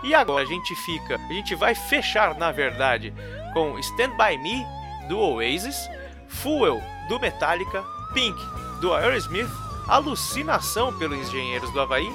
e 0.03 0.13
agora 0.13 0.43
a 0.43 0.47
gente 0.47 0.75
fica, 0.75 1.15
a 1.15 1.33
gente 1.33 1.55
vai 1.55 1.75
fechar 1.75 2.35
na 2.35 2.51
verdade 2.51 3.13
com 3.53 3.77
Stand 3.79 4.11
By 4.11 4.37
Me 4.37 4.65
do 5.07 5.19
Oasis, 5.19 5.89
Fuel 6.27 6.81
do 7.07 7.19
Metallica, 7.19 7.83
Pink 8.13 8.39
do 8.79 8.93
Aerosmith, 8.93 9.49
Alucinação 9.87 10.97
pelos 10.97 11.27
Engenheiros 11.27 11.71
do 11.71 11.81
Havaí, 11.81 12.09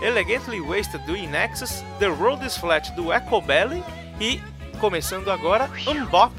Elegantly 0.00 0.60
Wasted 0.60 1.04
do 1.04 1.16
Inexus, 1.16 1.82
The 1.98 2.06
Road 2.06 2.44
is 2.46 2.56
Flat 2.56 2.92
do 2.92 3.12
Echo 3.12 3.40
Belly 3.40 3.82
e 4.20 4.40
começando 4.78 5.30
agora 5.30 5.70
Unbop 5.86 6.32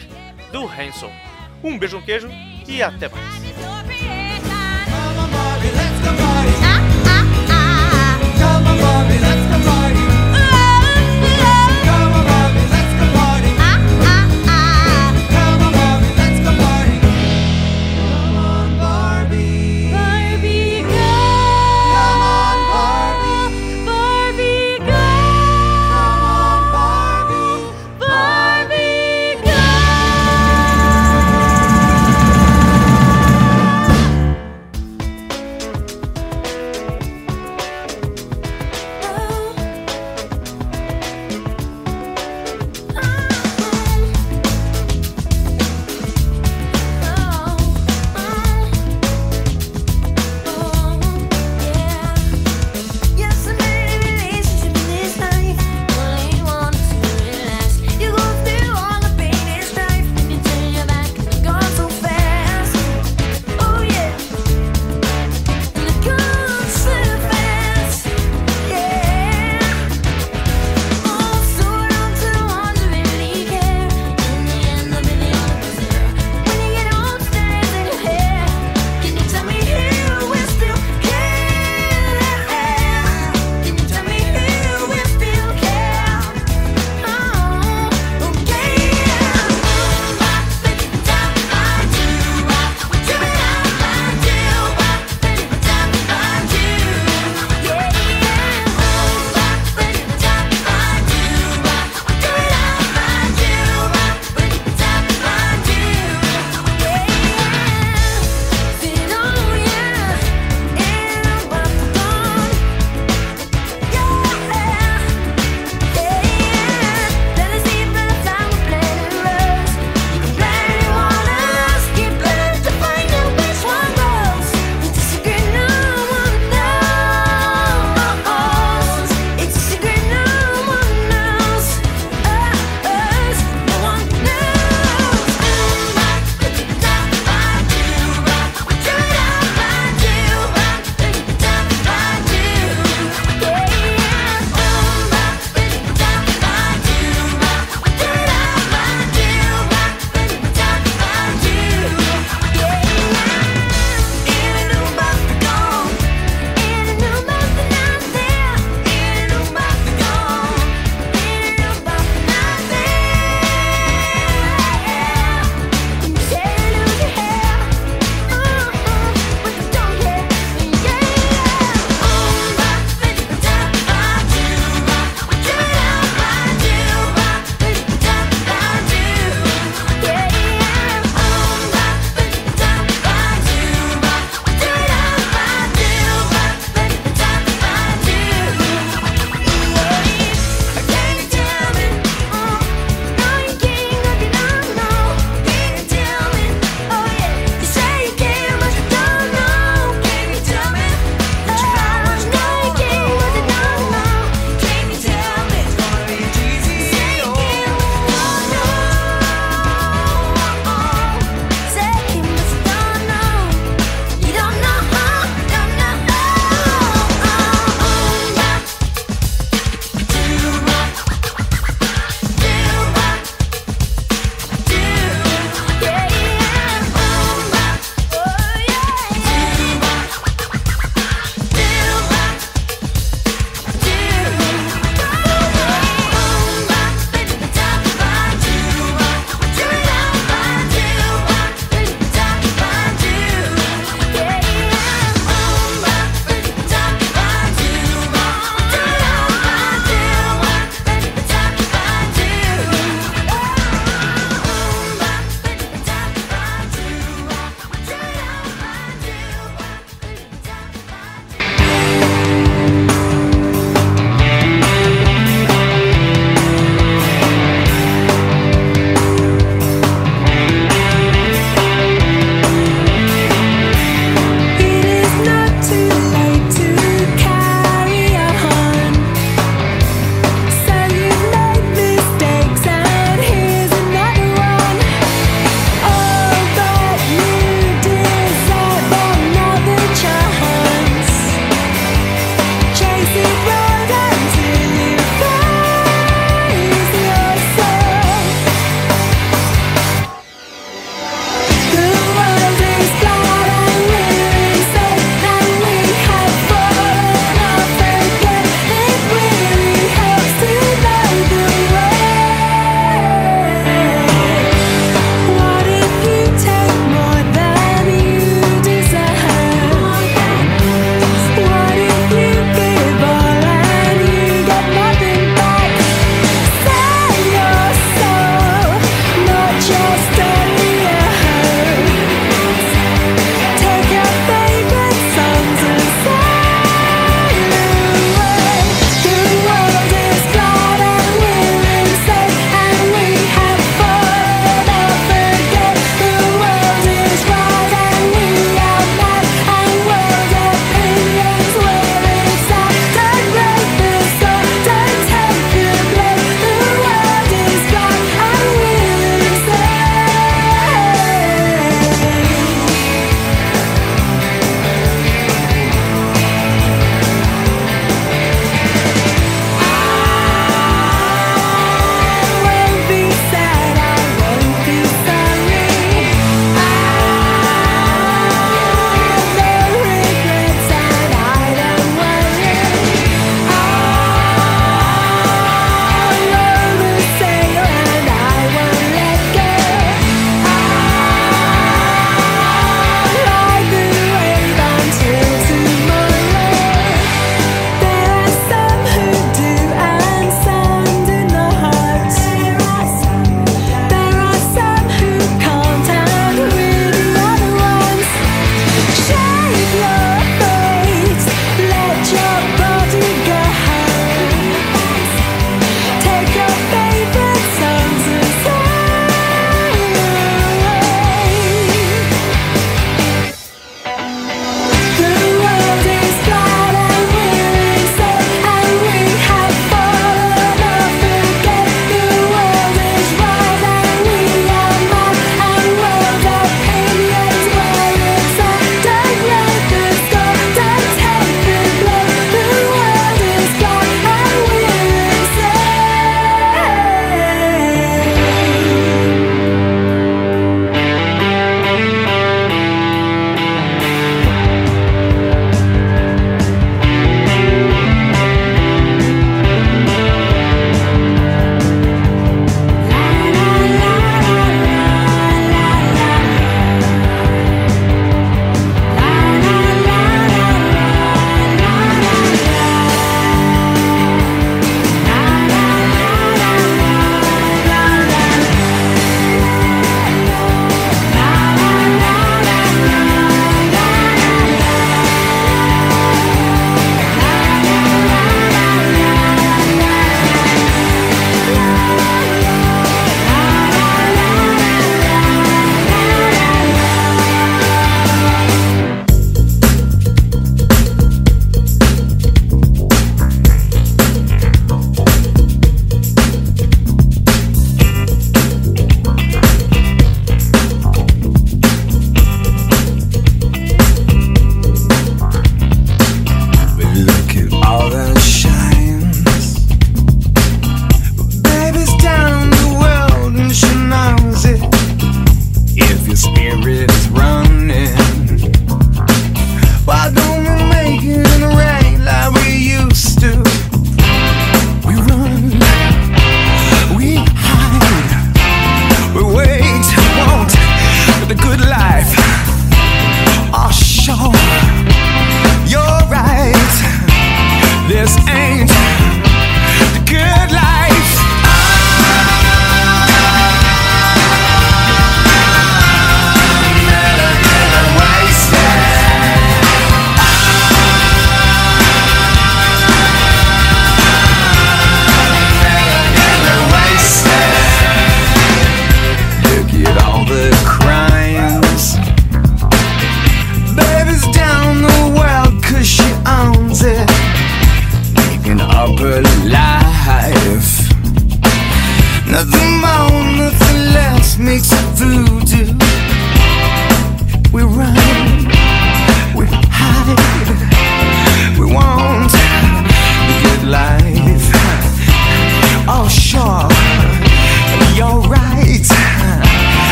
do 0.51 0.65
Hanson. 0.65 1.11
Um 1.63 1.77
beijo, 1.77 1.97
um 1.97 2.01
queijo 2.01 2.29
e 2.67 2.81
até 2.81 3.09
mais. 3.09 3.76
Come 8.79 8.85
on, 8.85 9.21
let's 9.21 9.51
come 9.51 9.67
on. 9.69 9.86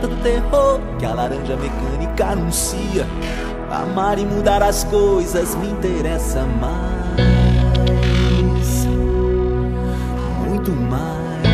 Do 0.00 0.08
terror 0.22 0.80
que 0.98 1.04
a 1.04 1.12
laranja 1.12 1.56
mecânica 1.56 2.28
anuncia. 2.28 3.06
Amar 3.70 4.18
e 4.18 4.24
mudar 4.24 4.62
as 4.62 4.82
coisas 4.84 5.54
me 5.56 5.68
interessa 5.68 6.46
mais. 6.58 6.80
Muito 10.48 10.70
mais. 10.72 11.50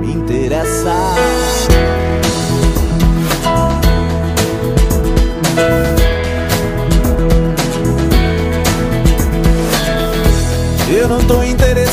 Me 0.00 0.12
interessa. 0.14 0.90
Eu 10.90 11.08
não 11.08 11.24
tô 11.24 11.42
interessado 11.44 11.83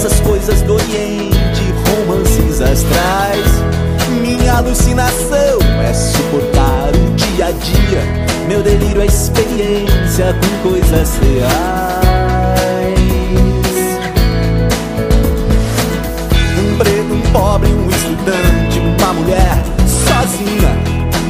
Nessas 0.00 0.20
coisas 0.20 0.62
do 0.62 0.74
Oriente, 0.74 1.74
romances 1.88 2.60
astrais. 2.60 3.44
Minha 4.20 4.58
alucinação 4.58 5.58
é 5.84 5.92
suportar 5.92 6.92
o 6.94 7.16
dia 7.16 7.46
a 7.46 7.50
dia. 7.50 8.00
Meu 8.46 8.62
delírio 8.62 9.02
é 9.02 9.06
experiência 9.06 10.36
com 10.40 10.68
coisas 10.68 11.18
reais. 11.18 13.00
Um 16.60 16.78
preto, 16.78 17.14
um 17.14 17.32
pobre, 17.32 17.68
um 17.68 17.88
estudante, 17.88 18.78
uma 18.78 19.12
mulher 19.14 19.64
sozinha. 19.84 20.78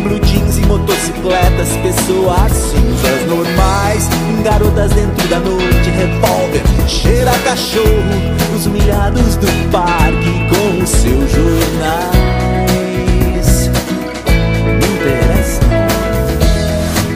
Blue 0.02 0.20
jeans 0.20 0.58
e 0.58 0.66
motocicletas, 0.66 1.70
pessoas 1.82 2.52
cinzas 2.52 3.26
normais. 3.28 4.06
Garotas 4.44 4.92
dentro 4.92 5.26
da 5.28 5.40
noite, 5.40 5.88
revólver, 5.88 6.62
cheira 6.88 7.30
a 7.30 7.38
cachorro 7.40 7.84
Os 8.56 8.66
humilhados 8.66 9.36
do 9.36 9.46
parque 9.70 10.48
com 10.48 10.82
os 10.82 10.88
seus 10.88 11.30
jornais 11.30 12.18
interessa 14.90 15.60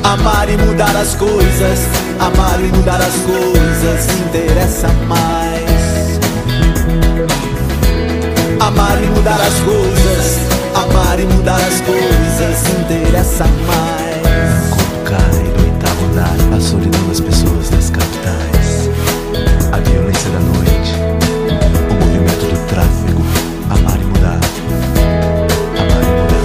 Amar 0.05 0.49
e 0.49 0.57
mudar 0.57 0.95
as 0.97 1.15
coisas 1.15 1.81
Amar 2.21 2.61
e 2.61 2.69
mudar 2.77 3.01
as 3.01 3.15
coisas 3.23 4.07
interessa 4.27 4.89
mais 5.09 6.21
Amar 8.61 9.03
e 9.03 9.07
mudar 9.07 9.41
as 9.41 9.59
coisas 9.61 10.53
Amar 10.75 11.21
e 11.21 11.25
mudar 11.25 11.61
as 11.61 11.81
coisas 11.83 12.67
interessa 12.81 13.45
mais. 13.67 14.71
Como 14.71 15.05
cai 15.05 15.45
do 15.55 15.65
oitavo 15.65 16.05
andar 16.07 16.57
a 16.57 16.61
solidão 16.61 17.09
das 17.09 17.21
pessoas. 17.21 17.73
A 17.73 17.82
violência 19.83 20.31
da 20.31 20.41
noite, 20.41 20.95
o 21.91 21.95
movimento 21.95 22.47
do 22.47 22.67
tráfego, 22.69 23.23
amar 23.71 24.01
e 24.01 24.05
mudar. 24.05 24.41
Amar 25.79 26.03
e 26.03 26.11
mudar. 26.17 26.43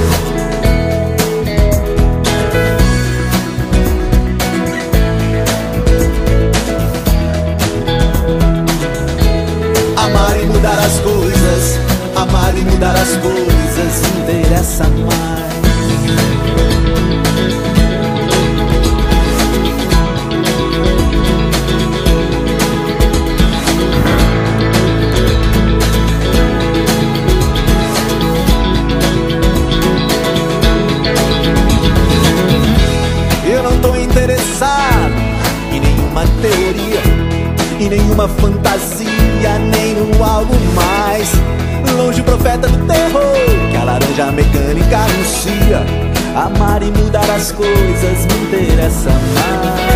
Amar 9.98 10.40
e 10.40 10.46
mudar 10.46 10.80
as 10.80 11.00
coisas, 11.00 11.80
amar 12.16 12.58
e 12.58 12.62
mudar 12.62 12.96
as 12.96 13.16
coisas, 13.18 14.02
interessa 14.20 14.86
mais. 14.88 15.47
nenhuma 37.90 38.28
fantasia, 38.28 39.60
nem 39.72 39.96
um 40.02 40.24
algo 40.24 40.54
mais. 40.76 41.32
Longe 41.96 42.22
o 42.22 42.24
profeta 42.24 42.68
do 42.68 42.86
terror, 42.86 43.70
que 43.72 43.78
a 43.78 43.84
laranja 43.84 44.32
mecânica 44.32 44.98
anuncia. 44.98 45.86
Amar 46.36 46.84
e 46.84 46.92
mudar 46.92 47.30
as 47.30 47.52
coisas 47.52 48.26
me 48.26 48.60
interessa 48.60 49.10
mais. 49.34 49.88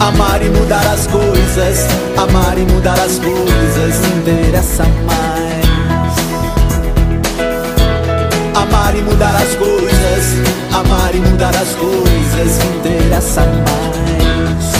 Amar 0.00 0.42
e 0.42 0.50
mudar 0.50 0.86
as 0.92 1.06
coisas, 1.06 1.86
amar 2.16 2.58
e 2.58 2.62
mudar 2.62 2.98
as 2.98 3.18
coisas 3.18 4.00
me 4.00 4.20
interessa 4.20 4.84
mais. 5.06 5.60
Amar 8.54 8.96
e 8.96 9.02
mudar 9.02 9.34
as 9.36 9.54
coisas 9.54 9.89
Amar 10.72 11.14
e 11.14 11.20
mudar 11.20 11.54
as 11.56 11.74
coisas 11.74 12.58
me 12.58 12.76
interessa 12.78 13.42
mais. 13.42 14.72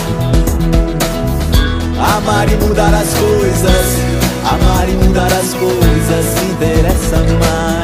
Amar 2.16 2.48
e 2.50 2.56
mudar 2.56 2.94
as 2.94 3.14
coisas. 3.14 3.98
Amar 4.44 4.88
e 4.88 4.92
mudar 4.92 5.26
as 5.26 5.54
coisas 5.54 6.34
me 6.34 6.52
interessa 6.52 7.16
mais. 7.18 7.79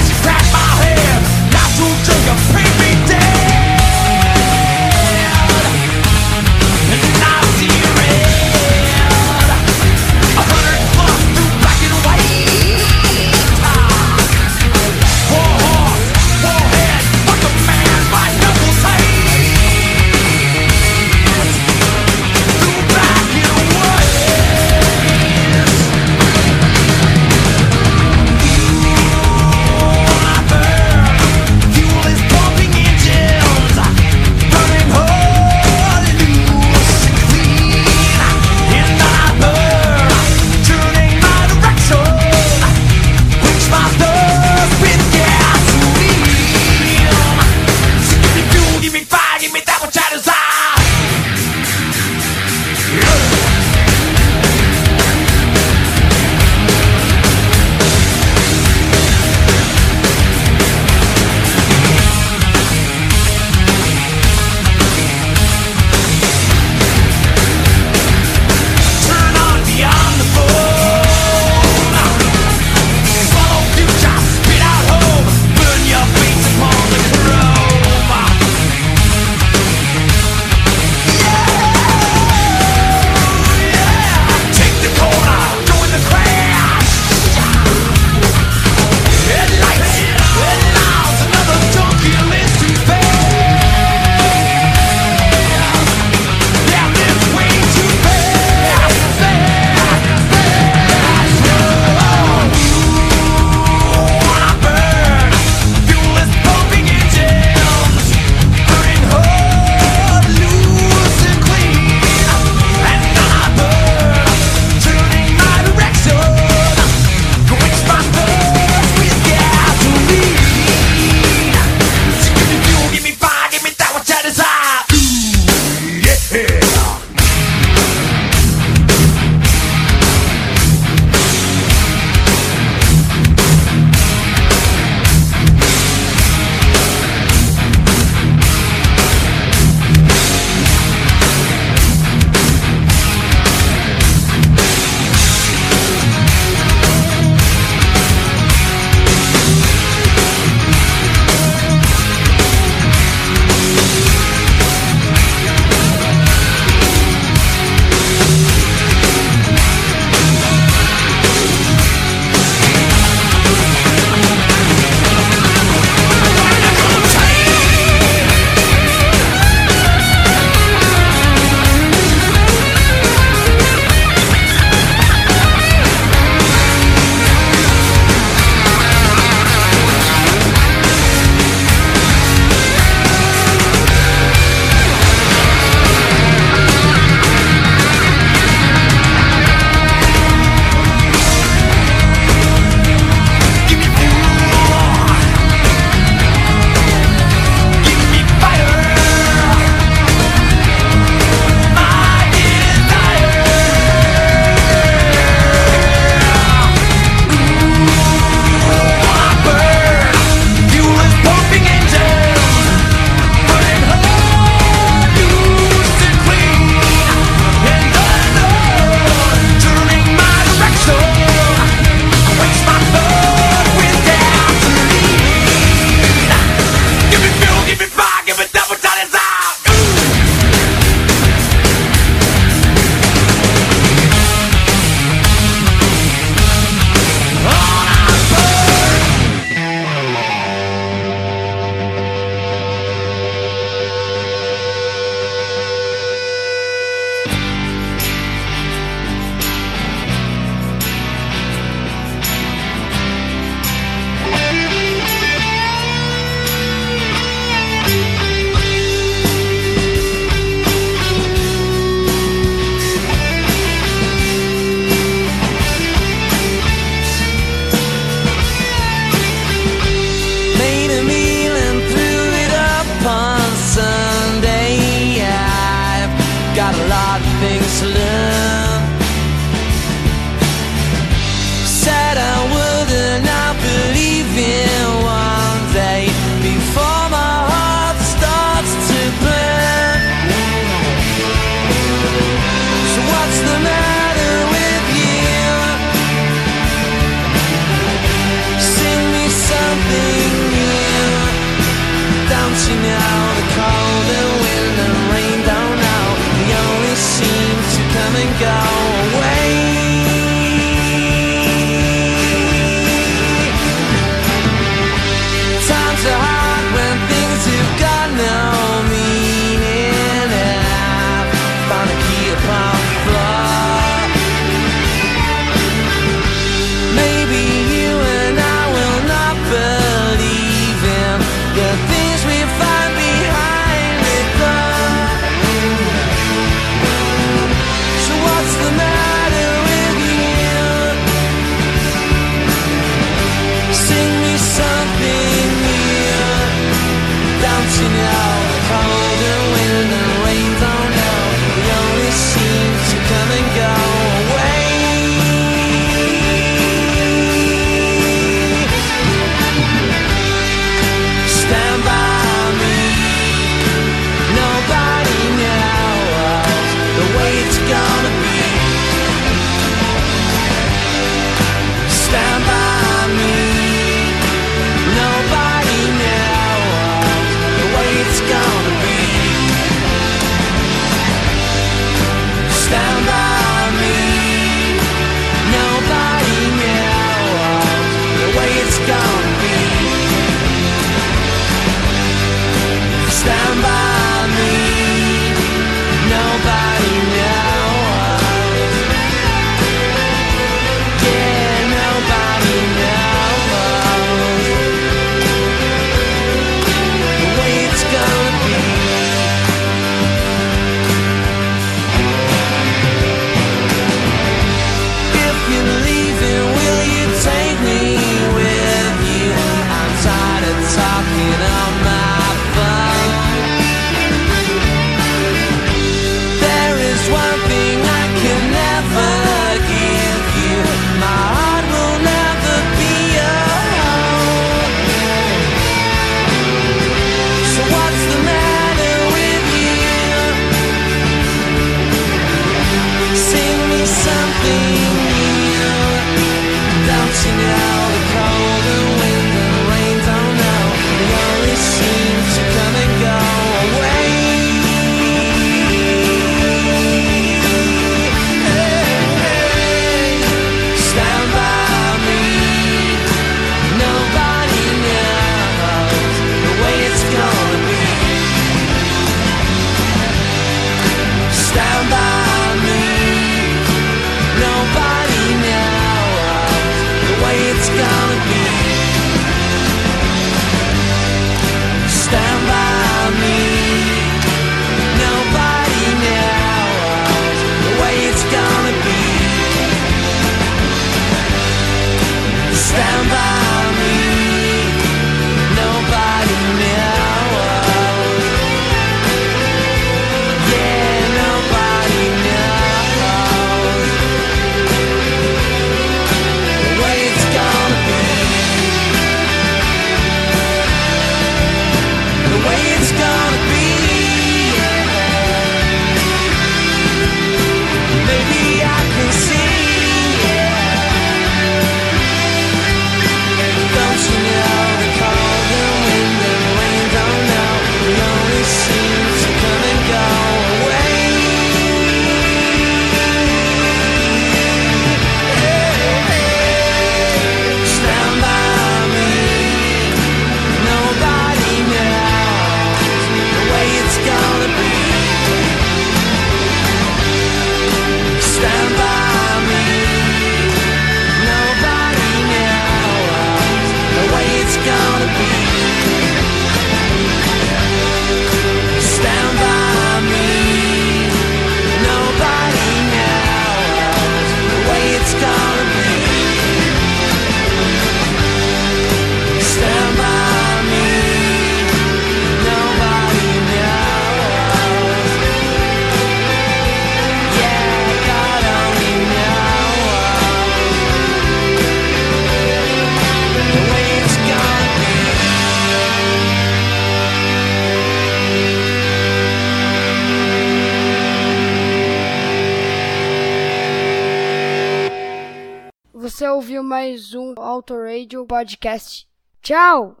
Podcast. 598.41 599.05
Tchau! 599.43 600.00